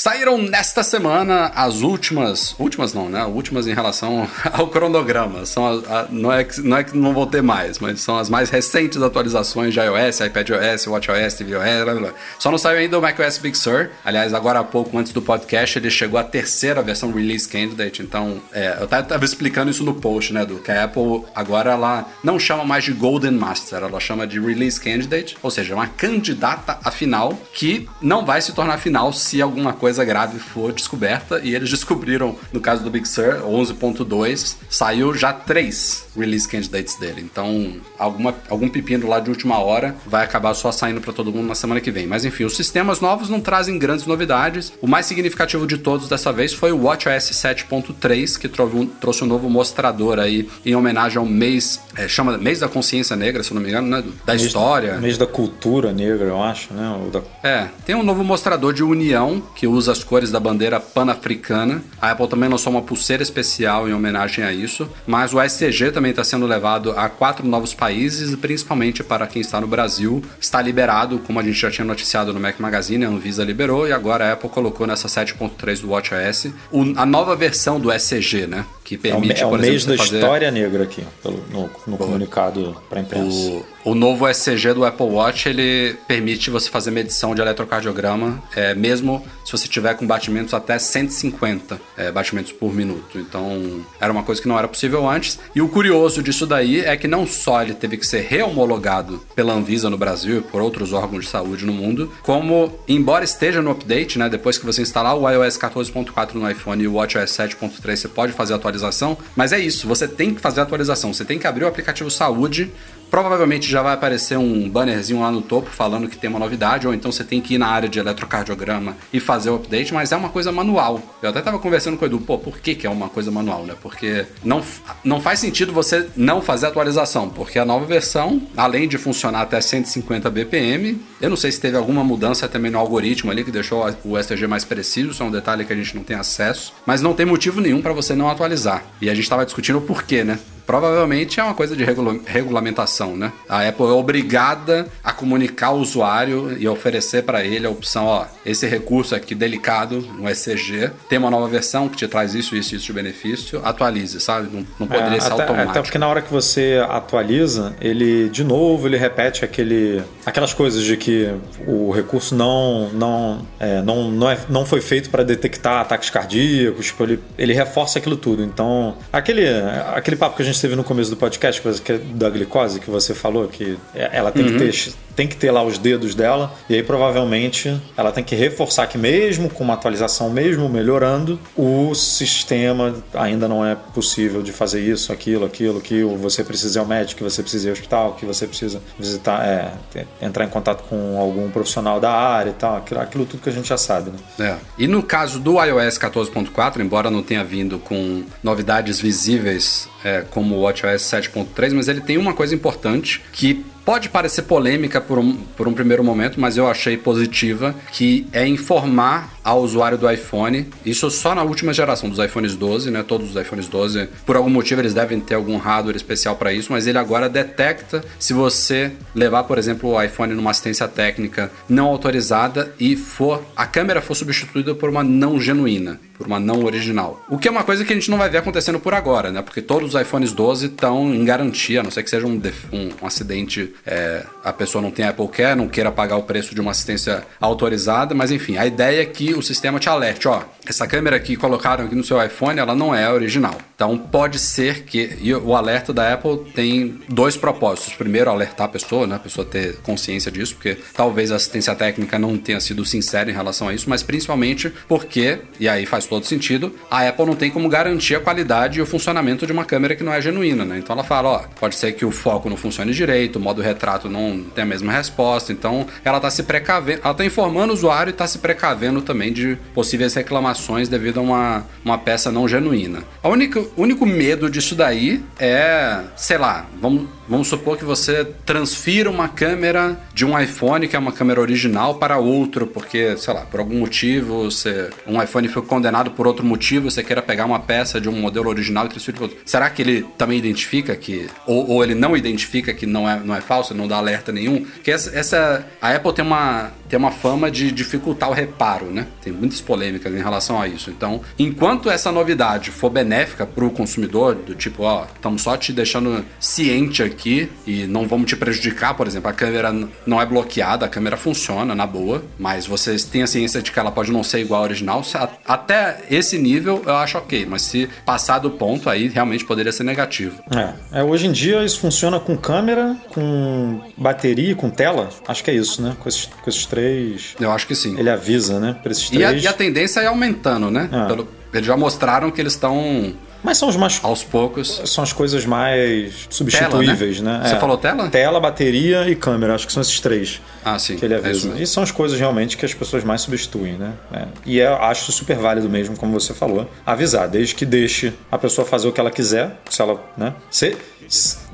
Saíram 0.00 0.38
nesta 0.38 0.84
semana 0.84 1.50
as 1.56 1.82
últimas, 1.82 2.54
últimas 2.56 2.94
não, 2.94 3.08
né? 3.08 3.24
Últimas 3.24 3.66
em 3.66 3.74
relação 3.74 4.28
ao 4.52 4.68
cronograma. 4.68 5.44
São 5.44 5.66
a, 5.66 6.02
a, 6.02 6.06
não, 6.08 6.32
é 6.32 6.44
que, 6.44 6.60
não 6.60 6.76
é 6.76 6.84
que 6.84 6.96
não 6.96 7.12
vão 7.12 7.26
ter 7.26 7.42
mais, 7.42 7.80
mas 7.80 8.00
são 8.00 8.16
as 8.16 8.30
mais 8.30 8.48
recentes 8.48 9.02
atualizações 9.02 9.74
de 9.74 9.80
iOS, 9.80 10.20
iPadOS, 10.20 10.86
WatchOS, 10.86 11.34
tvOS, 11.34 11.82
blá, 11.82 11.94
blá. 11.96 12.12
Só 12.38 12.48
não 12.48 12.58
saiu 12.58 12.78
ainda 12.78 12.96
o 12.96 13.02
macOS 13.02 13.38
Big 13.38 13.58
Sur. 13.58 13.90
Aliás, 14.04 14.32
agora 14.32 14.60
há 14.60 14.64
pouco, 14.64 14.96
antes 14.96 15.12
do 15.12 15.20
podcast, 15.20 15.76
ele 15.76 15.90
chegou 15.90 16.20
à 16.20 16.22
terceira 16.22 16.80
versão 16.80 17.10
Release 17.10 17.48
Candidate. 17.48 18.00
Então, 18.00 18.40
é, 18.52 18.76
eu 18.78 18.84
estava 18.84 19.24
explicando 19.24 19.68
isso 19.68 19.82
no 19.82 19.94
post, 19.94 20.32
né, 20.32 20.44
do 20.44 20.60
que 20.60 20.70
a 20.70 20.84
Apple 20.84 21.24
agora 21.34 21.72
ela 21.72 22.06
não 22.22 22.38
chama 22.38 22.64
mais 22.64 22.84
de 22.84 22.92
Golden 22.92 23.32
Master, 23.32 23.82
ela 23.82 23.98
chama 23.98 24.28
de 24.28 24.38
Release 24.38 24.80
Candidate, 24.80 25.36
ou 25.42 25.50
seja, 25.50 25.74
uma 25.74 25.88
candidata 25.88 26.78
a 26.84 26.92
final 26.92 27.36
que 27.52 27.88
não 28.00 28.24
vai 28.24 28.40
se 28.40 28.52
tornar 28.52 28.78
final 28.78 29.12
se 29.12 29.42
alguma 29.42 29.72
coisa 29.72 29.87
coisa 29.88 30.04
grave 30.04 30.38
for 30.38 30.70
descoberta 30.70 31.40
e 31.42 31.54
eles 31.54 31.70
descobriram, 31.70 32.36
no 32.52 32.60
caso 32.60 32.84
do 32.84 32.90
Big 32.90 33.08
Sur, 33.08 33.40
11.2, 33.42 34.56
saiu 34.68 35.14
já 35.14 35.32
três 35.32 36.06
release 36.14 36.46
candidates 36.46 36.96
dele. 36.96 37.22
Então, 37.22 37.76
alguma, 37.98 38.34
algum 38.50 38.68
pepino 38.68 39.08
lá 39.08 39.18
de 39.20 39.30
última 39.30 39.58
hora 39.58 39.94
vai 40.06 40.24
acabar 40.24 40.52
só 40.52 40.70
saindo 40.70 41.00
para 41.00 41.12
todo 41.12 41.32
mundo 41.32 41.46
na 41.46 41.54
semana 41.54 41.80
que 41.80 41.90
vem. 41.90 42.06
Mas 42.06 42.24
enfim, 42.26 42.44
os 42.44 42.54
sistemas 42.54 43.00
novos 43.00 43.30
não 43.30 43.40
trazem 43.40 43.78
grandes 43.78 44.04
novidades. 44.04 44.72
O 44.82 44.86
mais 44.86 45.06
significativo 45.06 45.66
de 45.66 45.78
todos 45.78 46.06
dessa 46.06 46.32
vez 46.32 46.52
foi 46.52 46.72
o 46.72 46.82
WatchOS 46.82 47.30
7.3, 47.30 48.38
que 48.38 48.48
trouxe 48.48 49.24
um 49.24 49.26
novo 49.26 49.48
mostrador 49.48 50.18
aí 50.18 50.48
em 50.66 50.74
homenagem 50.74 51.16
ao 51.16 51.24
mês, 51.24 51.80
é, 51.96 52.06
chama 52.08 52.36
mês 52.36 52.60
da 52.60 52.68
consciência 52.68 53.16
negra, 53.16 53.42
se 53.42 53.54
não 53.54 53.62
me 53.62 53.68
engano, 53.70 53.88
né? 53.88 54.04
Da 54.26 54.34
mês, 54.34 54.44
história. 54.44 54.98
Mês 54.98 55.16
da 55.16 55.26
cultura 55.26 55.92
negra, 55.92 56.26
eu 56.26 56.42
acho, 56.42 56.74
né? 56.74 57.10
Da... 57.12 57.22
É, 57.42 57.68
tem 57.86 57.94
um 57.94 58.02
novo 58.02 58.22
mostrador 58.22 58.74
de 58.74 58.82
união 58.82 59.42
que 59.54 59.66
usa 59.66 59.77
usa 59.78 59.92
as 59.92 60.04
cores 60.04 60.30
da 60.30 60.40
bandeira 60.40 60.80
pan-africana. 60.80 61.82
A 62.00 62.10
Apple 62.10 62.28
também 62.28 62.48
lançou 62.48 62.72
uma 62.72 62.82
pulseira 62.82 63.22
especial 63.22 63.88
em 63.88 63.94
homenagem 63.94 64.44
a 64.44 64.52
isso. 64.52 64.88
Mas 65.06 65.32
o 65.32 65.40
SCG 65.40 65.92
também 65.92 66.10
está 66.10 66.24
sendo 66.24 66.46
levado 66.46 66.92
a 66.92 67.08
quatro 67.08 67.46
novos 67.46 67.72
países, 67.72 68.34
principalmente 68.36 69.02
para 69.02 69.26
quem 69.26 69.40
está 69.40 69.60
no 69.60 69.66
Brasil. 69.66 70.22
Está 70.40 70.60
liberado, 70.60 71.18
como 71.20 71.40
a 71.40 71.42
gente 71.42 71.58
já 71.58 71.70
tinha 71.70 71.84
noticiado 71.84 72.32
no 72.32 72.40
Mac 72.40 72.58
Magazine, 72.58 73.04
a 73.04 73.08
Anvisa 73.08 73.44
liberou 73.44 73.86
e 73.86 73.92
agora 73.92 74.28
a 74.28 74.32
Apple 74.32 74.50
colocou 74.50 74.86
nessa 74.86 75.08
7.3 75.08 75.80
do 75.80 75.90
WatchOS 75.90 76.48
a 76.96 77.06
nova 77.06 77.36
versão 77.36 77.78
do 77.78 77.92
SCG, 77.92 78.46
né? 78.46 78.66
Que 78.84 78.96
permite, 78.96 79.42
é 79.42 79.46
o, 79.46 79.54
é 79.54 79.58
o 79.58 79.60
mês 79.60 79.84
da 79.84 79.96
fazer... 79.96 80.16
história 80.16 80.50
negra 80.50 80.84
aqui, 80.84 81.04
pelo, 81.22 81.44
no, 81.50 81.70
no 81.86 81.96
comunicado 81.96 82.76
para 82.88 82.98
a 82.98 83.02
imprensa. 83.02 83.36
O, 83.36 83.66
o 83.84 83.94
novo 83.94 84.28
SCG 84.28 84.74
do 84.74 84.84
Apple 84.84 85.06
Watch 85.06 85.48
ele 85.48 85.96
permite 86.06 86.50
você 86.50 86.68
fazer 86.68 86.90
medição 86.90 87.34
de 87.34 87.40
eletrocardiograma, 87.40 88.42
é, 88.54 88.74
mesmo 88.74 89.24
se 89.44 89.52
você 89.52 89.66
tiver 89.66 89.94
com 89.94 90.06
batimentos 90.06 90.52
até 90.52 90.78
150 90.78 91.80
é, 91.96 92.12
batimentos 92.12 92.52
por 92.52 92.74
minuto. 92.74 93.18
Então, 93.18 93.84
era 94.00 94.12
uma 94.12 94.22
coisa 94.22 94.42
que 94.42 94.48
não 94.48 94.58
era 94.58 94.68
possível 94.68 95.08
antes. 95.08 95.38
E 95.54 95.62
o 95.62 95.68
curioso 95.68 96.22
disso 96.22 96.46
daí 96.46 96.80
é 96.80 96.96
que 96.96 97.08
não 97.08 97.26
só 97.26 97.62
ele 97.62 97.74
teve 97.74 97.96
que 97.96 98.06
ser 98.06 98.22
rehomologado 98.22 99.22
pela 99.34 99.54
Anvisa 99.54 99.88
no 99.88 99.96
Brasil 99.96 100.38
e 100.38 100.42
por 100.42 100.60
outros 100.60 100.92
órgãos 100.92 101.24
de 101.24 101.30
saúde 101.30 101.64
no 101.64 101.72
mundo, 101.72 102.12
como, 102.22 102.78
embora 102.86 103.24
esteja 103.24 103.62
no 103.62 103.70
update, 103.70 104.18
né, 104.18 104.28
depois 104.28 104.58
que 104.58 104.66
você 104.66 104.82
instalar 104.82 105.16
o 105.16 105.28
iOS 105.28 105.56
14.4 105.56 106.34
no 106.34 106.50
iPhone 106.50 106.82
e 106.82 106.88
o 106.88 106.94
WatchOS 106.94 107.30
7.3, 107.30 107.96
você 107.96 108.08
pode 108.08 108.32
fazer 108.32 108.52
a 108.52 108.56
atualização. 108.56 109.16
Mas 109.34 109.52
é 109.52 109.58
isso, 109.58 109.88
você 109.88 110.06
tem 110.06 110.34
que 110.34 110.40
fazer 110.40 110.60
a 110.60 110.64
atualização. 110.64 111.12
Você 111.12 111.24
tem 111.24 111.38
que 111.38 111.46
abrir 111.46 111.64
o 111.64 111.68
aplicativo 111.68 112.10
Saúde 112.10 112.70
Provavelmente 113.10 113.70
já 113.70 113.82
vai 113.82 113.94
aparecer 113.94 114.36
um 114.36 114.68
bannerzinho 114.68 115.20
lá 115.20 115.30
no 115.30 115.40
topo 115.40 115.70
falando 115.70 116.08
que 116.08 116.18
tem 116.18 116.28
uma 116.28 116.38
novidade, 116.38 116.86
ou 116.86 116.94
então 116.94 117.10
você 117.10 117.24
tem 117.24 117.40
que 117.40 117.54
ir 117.54 117.58
na 117.58 117.68
área 117.68 117.88
de 117.88 117.98
eletrocardiograma 117.98 118.96
e 119.12 119.20
fazer 119.20 119.50
o 119.50 119.56
update, 119.56 119.94
mas 119.94 120.12
é 120.12 120.16
uma 120.16 120.28
coisa 120.28 120.52
manual. 120.52 121.00
Eu 121.22 121.30
até 121.30 121.40
tava 121.40 121.58
conversando 121.58 121.96
com 121.96 122.04
o 122.04 122.08
Edu, 122.08 122.20
pô, 122.20 122.38
por 122.38 122.58
que, 122.58 122.74
que 122.74 122.86
é 122.86 122.90
uma 122.90 123.08
coisa 123.08 123.30
manual, 123.30 123.64
né? 123.64 123.74
Porque 123.80 124.26
não, 124.44 124.62
não 125.02 125.20
faz 125.20 125.40
sentido 125.40 125.72
você 125.72 126.08
não 126.16 126.40
fazer 126.42 126.66
atualização, 126.66 127.28
porque 127.28 127.58
a 127.58 127.64
nova 127.64 127.86
versão, 127.86 128.42
além 128.56 128.86
de 128.86 128.98
funcionar 128.98 129.42
até 129.42 129.60
150 129.60 130.30
BPM, 130.30 131.00
eu 131.20 131.30
não 131.30 131.36
sei 131.36 131.50
se 131.50 131.60
teve 131.60 131.76
alguma 131.76 132.04
mudança 132.04 132.48
também 132.48 132.70
no 132.70 132.78
algoritmo 132.78 133.30
ali 133.30 133.44
que 133.44 133.50
deixou 133.50 133.84
o 134.04 134.22
STG 134.22 134.46
mais 134.46 134.64
preciso, 134.64 135.10
isso 135.10 135.22
é 135.22 135.26
um 135.26 135.30
detalhe 135.30 135.64
que 135.64 135.72
a 135.72 135.76
gente 135.76 135.96
não 135.96 136.04
tem 136.04 136.16
acesso, 136.16 136.72
mas 136.84 137.00
não 137.00 137.14
tem 137.14 137.26
motivo 137.26 137.60
nenhum 137.60 137.80
para 137.80 137.92
você 137.92 138.14
não 138.14 138.28
atualizar. 138.28 138.84
E 139.00 139.08
a 139.08 139.14
gente 139.14 139.28
tava 139.28 139.44
discutindo 139.44 139.78
o 139.78 139.82
porquê, 139.82 140.24
né? 140.24 140.38
Provavelmente 140.68 141.40
é 141.40 141.42
uma 141.42 141.54
coisa 141.54 141.74
de 141.74 141.82
regula 141.82 142.20
regulamentação, 142.26 143.16
né? 143.16 143.32
A 143.48 143.66
Apple 143.66 143.86
é 143.86 143.88
obrigada 143.88 144.86
a 145.02 145.14
comunicar 145.14 145.68
ao 145.68 145.78
usuário 145.78 146.54
e 146.60 146.68
oferecer 146.68 147.22
para 147.22 147.42
ele 147.42 147.66
a 147.66 147.70
opção, 147.70 148.04
ó, 148.04 148.26
esse 148.44 148.66
recurso 148.66 149.14
aqui 149.14 149.34
delicado 149.34 150.02
no 150.18 150.28
SCG, 150.28 150.90
tem 151.08 151.18
uma 151.18 151.30
nova 151.30 151.48
versão 151.48 151.88
que 151.88 151.96
te 151.96 152.06
traz 152.06 152.34
isso, 152.34 152.54
isso, 152.54 152.76
isso 152.76 152.84
de 152.84 152.92
benefício, 152.92 153.62
atualize, 153.64 154.20
sabe? 154.20 154.54
Não, 154.54 154.66
não 154.78 154.86
poderia 154.86 155.16
é, 155.16 155.20
ser 155.20 155.32
até, 155.32 155.42
automático. 155.44 155.70
Até 155.70 155.80
porque 155.80 155.96
na 155.96 156.06
hora 156.06 156.20
que 156.20 156.30
você 156.30 156.84
atualiza, 156.90 157.74
ele 157.80 158.28
de 158.28 158.44
novo 158.44 158.86
ele 158.86 158.98
repete 158.98 159.46
aquele, 159.46 160.02
aquelas 160.26 160.52
coisas 160.52 160.84
de 160.84 160.98
que 160.98 161.32
o 161.66 161.90
recurso 161.92 162.34
não 162.34 162.90
não 162.90 163.46
é, 163.58 163.80
não, 163.80 164.10
não, 164.10 164.30
é, 164.30 164.38
não 164.50 164.66
foi 164.66 164.82
feito 164.82 165.08
para 165.08 165.22
detectar 165.22 165.80
ataques 165.80 166.10
cardíacos, 166.10 166.86
tipo, 166.88 167.04
ele, 167.04 167.18
ele 167.38 167.54
reforça 167.54 167.98
aquilo 167.98 168.18
tudo. 168.18 168.44
Então, 168.44 168.98
aquele 169.10 169.46
aquele 169.94 170.16
papo 170.16 170.36
que 170.36 170.42
a 170.42 170.44
gente 170.44 170.57
gente 170.58 170.62
teve 170.62 170.74
no 170.74 170.84
começo 170.84 171.10
do 171.10 171.16
podcast, 171.16 171.62
que 171.80 171.92
é 171.92 171.98
da 171.98 172.28
glicose, 172.28 172.80
que 172.80 172.90
você 172.90 173.14
falou, 173.14 173.46
que 173.46 173.78
é, 173.94 174.10
ela 174.12 174.32
tem, 174.32 174.44
uhum. 174.44 174.52
que 174.52 174.58
ter, 174.58 174.92
tem 175.14 175.28
que 175.28 175.36
ter 175.36 175.50
lá 175.52 175.62
os 175.62 175.78
dedos 175.78 176.14
dela, 176.14 176.52
e 176.68 176.74
aí 176.74 176.82
provavelmente 176.82 177.80
ela 177.96 178.10
tem 178.10 178.24
que 178.24 178.34
reforçar 178.34 178.88
que 178.88 178.98
mesmo 178.98 179.48
com 179.48 179.62
uma 179.62 179.74
atualização, 179.74 180.28
mesmo 180.28 180.68
melhorando, 180.68 181.38
o 181.56 181.94
sistema 181.94 182.94
ainda 183.14 183.46
não 183.46 183.64
é 183.64 183.76
possível 183.76 184.42
de 184.42 184.52
fazer 184.52 184.80
isso, 184.80 185.12
aquilo, 185.12 185.46
aquilo, 185.46 185.80
que 185.80 186.02
você 186.02 186.42
precisa 186.42 186.78
ir 186.78 186.80
ao 186.80 186.86
médico, 186.86 187.18
que 187.18 187.24
você 187.24 187.40
precisa 187.40 187.68
ir 187.68 187.70
ao 187.70 187.74
hospital, 187.74 188.14
que 188.14 188.26
você 188.26 188.46
precisa 188.46 188.80
visitar, 188.98 189.46
é, 189.46 190.04
entrar 190.20 190.44
em 190.44 190.48
contato 190.48 190.82
com 190.88 191.18
algum 191.18 191.48
profissional 191.50 192.00
da 192.00 192.10
área 192.10 192.50
e 192.50 192.54
tal, 192.54 192.76
aquilo, 192.76 193.00
aquilo 193.00 193.26
tudo 193.26 193.42
que 193.42 193.48
a 193.48 193.52
gente 193.52 193.68
já 193.68 193.78
sabe. 193.78 194.10
Né? 194.10 194.50
É. 194.50 194.56
E 194.76 194.86
no 194.88 195.02
caso 195.02 195.38
do 195.38 195.62
iOS 195.62 195.98
14.4, 195.98 196.80
embora 196.80 197.10
não 197.10 197.22
tenha 197.22 197.44
vindo 197.44 197.78
com 197.78 198.24
novidades 198.42 199.00
visíveis 199.00 199.88
é, 200.04 200.24
como 200.30 200.56
o 200.56 200.60
WatchOS 200.62 201.02
7.3, 201.02 201.74
mas 201.74 201.88
ele 201.88 202.00
tem 202.00 202.16
uma 202.16 202.34
coisa 202.34 202.54
importante 202.54 203.22
que 203.32 203.64
pode 203.88 204.10
parecer 204.10 204.42
polêmica 204.42 205.00
por 205.00 205.18
um, 205.18 205.32
por 205.32 205.66
um 205.66 205.72
primeiro 205.72 206.04
momento, 206.04 206.38
mas 206.38 206.58
eu 206.58 206.68
achei 206.68 206.94
positiva, 206.94 207.74
que 207.90 208.26
é 208.34 208.46
informar 208.46 209.32
ao 209.42 209.62
usuário 209.62 209.96
do 209.96 210.10
iPhone, 210.10 210.68
isso 210.84 211.10
só 211.10 211.34
na 211.34 211.42
última 211.42 211.72
geração 211.72 212.10
dos 212.10 212.18
iPhones 212.22 212.54
12, 212.54 212.90
né? 212.90 213.02
Todos 213.02 213.30
os 213.34 213.42
iPhones 213.42 213.66
12, 213.66 214.10
por 214.26 214.36
algum 214.36 214.50
motivo 214.50 214.82
eles 214.82 214.92
devem 214.92 215.18
ter 215.20 215.36
algum 215.36 215.56
hardware 215.56 215.96
especial 215.96 216.36
para 216.36 216.52
isso, 216.52 216.70
mas 216.70 216.86
ele 216.86 216.98
agora 216.98 217.30
detecta 217.30 218.04
se 218.18 218.34
você 218.34 218.92
levar, 219.14 219.44
por 219.44 219.56
exemplo, 219.56 219.88
o 219.88 220.02
iPhone 220.02 220.34
numa 220.34 220.50
assistência 220.50 220.86
técnica 220.86 221.50
não 221.66 221.86
autorizada 221.86 222.74
e 222.78 222.94
for 222.94 223.42
a 223.56 223.64
câmera 223.64 224.02
for 224.02 224.14
substituída 224.14 224.74
por 224.74 224.90
uma 224.90 225.02
não 225.02 225.40
genuína, 225.40 225.98
por 226.18 226.26
uma 226.26 226.40
não 226.40 226.64
original. 226.64 227.24
O 227.30 227.38
que 227.38 227.46
é 227.46 227.50
uma 227.50 227.62
coisa 227.62 227.84
que 227.84 227.92
a 227.92 227.96
gente 227.96 228.10
não 228.10 228.18
vai 228.18 228.28
ver 228.28 228.38
acontecendo 228.38 228.80
por 228.80 228.92
agora, 228.92 229.30
né? 229.30 229.40
Porque 229.40 229.62
todos 229.62 229.94
os 229.94 230.00
iPhones 230.00 230.32
12 230.32 230.66
estão 230.66 231.14
em 231.14 231.24
garantia, 231.24 231.80
a 231.80 231.82
não 231.82 231.90
ser 231.90 232.02
que 232.02 232.10
seja 232.10 232.26
um, 232.26 232.42
um, 232.72 232.88
um 233.00 233.06
acidente, 233.06 233.72
é, 233.86 234.24
a 234.44 234.52
pessoa 234.52 234.82
não 234.82 234.90
tem 234.90 235.06
Apple 235.06 235.28
Care, 235.28 235.56
não 235.56 235.68
queira 235.68 235.92
pagar 235.92 236.16
o 236.16 236.24
preço 236.24 236.54
de 236.54 236.60
uma 236.60 236.72
assistência 236.72 237.22
autorizada, 237.40 238.14
mas 238.14 238.32
enfim, 238.32 238.56
a 238.56 238.66
ideia 238.66 239.02
é 239.02 239.06
que 239.06 239.32
o 239.32 239.42
sistema 239.42 239.78
te 239.78 239.88
alerte, 239.88 240.26
ó, 240.26 240.42
essa 240.66 240.86
câmera 240.86 241.18
que 241.20 241.36
colocaram 241.36 241.84
aqui 241.84 241.94
no 241.94 242.04
seu 242.04 242.22
iPhone, 242.22 242.58
ela 242.58 242.74
não 242.74 242.94
é 242.94 243.10
original. 243.10 243.56
Então 243.74 243.96
pode 243.96 244.38
ser 244.38 244.82
que 244.82 245.16
e 245.20 245.32
o 245.32 245.54
alerta 245.54 245.92
da 245.92 246.12
Apple 246.12 246.50
tem 246.52 247.00
dois 247.08 247.36
propósitos. 247.36 247.94
Primeiro, 247.94 248.28
alertar 248.28 248.66
a 248.66 248.68
pessoa, 248.68 249.06
né, 249.06 249.16
a 249.16 249.18
pessoa 249.20 249.44
ter 249.44 249.76
consciência 249.76 250.32
disso, 250.32 250.54
porque 250.54 250.76
talvez 250.94 251.30
a 251.30 251.36
assistência 251.36 251.74
técnica 251.74 252.18
não 252.18 252.36
tenha 252.36 252.60
sido 252.60 252.84
sincera 252.84 253.30
em 253.30 253.34
relação 253.34 253.68
a 253.68 253.74
isso, 253.74 253.88
mas 253.88 254.02
principalmente 254.02 254.72
porque, 254.88 255.38
e 255.60 255.68
aí 255.68 255.86
faz 255.86 256.07
todo 256.08 256.24
sentido, 256.24 256.74
a 256.90 257.06
Apple 257.06 257.26
não 257.26 257.34
tem 257.34 257.50
como 257.50 257.68
garantir 257.68 258.14
a 258.14 258.20
qualidade 258.20 258.78
e 258.78 258.82
o 258.82 258.86
funcionamento 258.86 259.46
de 259.46 259.52
uma 259.52 259.64
câmera 259.64 259.94
que 259.94 260.04
não 260.04 260.12
é 260.12 260.20
genuína, 260.20 260.64
né? 260.64 260.78
Então 260.78 260.94
ela 260.94 261.04
fala, 261.04 261.28
ó, 261.28 261.38
pode 261.58 261.76
ser 261.76 261.92
que 261.92 262.04
o 262.04 262.10
foco 262.10 262.48
não 262.48 262.56
funcione 262.56 262.92
direito, 262.92 263.36
o 263.36 263.40
modo 263.40 263.62
retrato 263.62 264.08
não 264.08 264.42
tem 264.54 264.62
a 264.62 264.66
mesma 264.66 264.92
resposta. 264.92 265.52
Então 265.52 265.86
ela 266.04 266.20
tá 266.20 266.30
se 266.30 266.42
precavendo, 266.42 267.00
ela 267.04 267.14
tá 267.14 267.24
informando 267.24 267.72
o 267.72 267.76
usuário 267.76 268.10
e 268.10 268.14
tá 268.14 268.26
se 268.26 268.38
precavendo 268.38 269.02
também 269.02 269.32
de 269.32 269.56
possíveis 269.74 270.14
reclamações 270.14 270.88
devido 270.88 271.18
a 271.18 271.22
uma, 271.22 271.66
uma 271.84 271.98
peça 271.98 272.30
não 272.30 272.48
genuína. 272.48 273.04
O 273.22 273.28
único, 273.28 273.70
único 273.76 274.06
medo 274.06 274.50
disso 274.50 274.74
daí 274.74 275.22
é, 275.38 276.00
sei 276.16 276.38
lá, 276.38 276.66
vamos 276.80 277.17
Vamos 277.28 277.48
supor 277.48 277.76
que 277.76 277.84
você 277.84 278.24
transfira 278.46 279.10
uma 279.10 279.28
câmera 279.28 280.00
de 280.14 280.24
um 280.24 280.38
iPhone, 280.38 280.88
que 280.88 280.96
é 280.96 280.98
uma 280.98 281.12
câmera 281.12 281.42
original, 281.42 281.96
para 281.96 282.16
outro, 282.16 282.66
porque, 282.66 283.18
sei 283.18 283.34
lá, 283.34 283.42
por 283.42 283.60
algum 283.60 283.80
motivo, 283.80 284.44
você, 284.44 284.88
um 285.06 285.22
iPhone 285.22 285.46
foi 285.48 285.60
condenado 285.60 286.12
por 286.12 286.26
outro 286.26 286.44
motivo, 286.44 286.90
você 286.90 287.02
queira 287.02 287.20
pegar 287.20 287.44
uma 287.44 287.60
peça 287.60 288.00
de 288.00 288.08
um 288.08 288.18
modelo 288.18 288.48
original 288.48 288.86
e 288.86 288.88
transferir 288.88 289.16
para 289.16 289.24
outro. 289.24 289.38
Será 289.44 289.68
que 289.68 289.82
ele 289.82 290.06
também 290.16 290.38
identifica 290.38 290.96
que. 290.96 291.28
Ou, 291.46 291.68
ou, 291.68 291.84
ele 291.84 291.94
não 291.94 292.16
identifica 292.16 292.72
que 292.72 292.86
não 292.86 293.06
é, 293.06 293.20
não 293.22 293.36
é 293.36 293.42
falso, 293.42 293.74
não 293.74 293.86
dá 293.86 293.96
alerta 293.96 294.32
nenhum? 294.32 294.64
Que 294.82 294.90
essa, 294.90 295.14
essa. 295.14 295.66
A 295.82 295.94
Apple 295.94 296.14
tem 296.14 296.24
uma, 296.24 296.72
tem 296.88 296.98
uma 296.98 297.10
fama 297.10 297.50
de 297.50 297.70
dificultar 297.70 298.30
o 298.30 298.32
reparo, 298.32 298.86
né? 298.86 299.06
Tem 299.20 299.34
muitas 299.34 299.60
polêmicas 299.60 300.14
em 300.14 300.18
relação 300.18 300.58
a 300.58 300.66
isso. 300.66 300.90
Então, 300.90 301.20
enquanto 301.38 301.90
essa 301.90 302.10
novidade 302.10 302.70
for 302.70 302.88
benéfica 302.88 303.44
para 303.44 303.66
o 303.66 303.70
consumidor, 303.70 304.34
do 304.34 304.54
tipo, 304.54 304.84
ó, 304.84 305.04
estamos 305.14 305.42
só 305.42 305.58
te 305.58 305.74
deixando 305.74 306.24
ciente 306.40 307.02
aqui 307.02 307.17
aqui 307.18 307.50
e 307.66 307.84
não 307.86 308.06
vamos 308.06 308.28
te 308.28 308.36
prejudicar, 308.36 308.94
por 308.94 309.08
exemplo, 309.08 309.28
a 309.28 309.32
câmera 309.32 309.74
não 310.06 310.22
é 310.22 310.24
bloqueada, 310.24 310.86
a 310.86 310.88
câmera 310.88 311.16
funciona 311.16 311.74
na 311.74 311.86
boa, 311.86 312.22
mas 312.38 312.64
vocês 312.64 313.04
têm 313.04 313.24
a 313.24 313.26
ciência 313.26 313.60
de 313.60 313.72
que 313.72 313.78
ela 313.78 313.90
pode 313.90 314.12
não 314.12 314.22
ser 314.22 314.38
igual 314.38 314.60
ao 314.60 314.64
original. 314.64 315.02
Até 315.44 316.04
esse 316.08 316.38
nível 316.38 316.82
eu 316.86 316.94
acho 316.94 317.18
ok, 317.18 317.44
mas 317.44 317.62
se 317.62 317.88
passar 318.06 318.38
do 318.38 318.50
ponto, 318.52 318.88
aí 318.88 319.08
realmente 319.08 319.44
poderia 319.44 319.72
ser 319.72 319.82
negativo. 319.82 320.40
É, 320.54 321.00
é 321.00 321.02
hoje 321.02 321.26
em 321.26 321.32
dia 321.32 321.64
isso 321.64 321.80
funciona 321.80 322.20
com 322.20 322.36
câmera, 322.36 322.96
com 323.08 323.80
bateria, 323.96 324.54
com 324.54 324.70
tela. 324.70 325.08
Acho 325.26 325.42
que 325.42 325.50
é 325.50 325.54
isso, 325.54 325.82
né? 325.82 325.96
Com 325.98 326.08
esses, 326.08 326.26
com 326.26 326.48
esses 326.48 326.66
três. 326.66 327.34
Eu 327.40 327.50
acho 327.50 327.66
que 327.66 327.74
sim. 327.74 327.98
Ele 327.98 328.10
avisa, 328.10 328.60
né? 328.60 328.76
Para 328.80 328.92
esses 328.92 329.08
três. 329.08 329.22
E 329.22 329.24
a, 329.24 329.32
e 329.32 329.46
a, 329.46 329.52
tendência 329.52 330.00
é 330.00 330.06
aumentando, 330.06 330.70
né? 330.70 330.88
É. 330.92 331.06
Pelo, 331.06 331.28
eles 331.52 331.66
já 331.66 331.76
mostraram 331.76 332.30
que 332.30 332.40
eles 332.40 332.52
estão 332.52 333.14
mas 333.42 333.58
são 333.58 333.68
os 333.68 333.76
mais. 333.76 334.00
Aos 334.02 334.24
poucos. 334.24 334.82
São 334.86 335.04
as 335.04 335.12
coisas 335.12 335.44
mais 335.46 336.26
substituíveis, 336.30 337.18
tela, 337.18 337.32
né? 337.32 337.38
né? 337.38 337.48
Você 337.48 337.54
é. 337.54 337.58
falou 337.60 337.76
tela? 337.76 338.08
Tela, 338.08 338.40
bateria 338.40 339.08
e 339.08 339.14
câmera. 339.14 339.54
Acho 339.54 339.66
que 339.66 339.72
são 339.72 339.80
esses 339.80 340.00
três. 340.00 340.40
Ah, 340.64 340.78
sim. 340.78 340.96
Que 340.96 341.04
ele 341.04 341.14
avisa. 341.14 341.54
É 341.56 341.62
e 341.62 341.66
são 341.66 341.82
as 341.82 341.90
coisas 341.90 342.18
realmente 342.18 342.56
que 342.56 342.64
as 342.64 342.74
pessoas 342.74 343.04
mais 343.04 343.20
substituem, 343.20 343.74
né? 343.74 343.92
É. 344.12 344.24
E 344.44 344.58
eu 344.58 344.74
acho 344.74 345.12
super 345.12 345.36
válido 345.36 345.68
mesmo, 345.68 345.96
como 345.96 346.18
você 346.18 346.34
falou, 346.34 346.68
avisar, 346.84 347.28
desde 347.28 347.54
que 347.54 347.64
deixe 347.64 348.12
a 348.30 348.38
pessoa 348.38 348.66
fazer 348.66 348.88
o 348.88 348.92
que 348.92 349.00
ela 349.00 349.10
quiser, 349.10 349.60
se 349.70 349.80
ela, 349.80 350.02
né? 350.16 350.34
Se, 350.50 350.76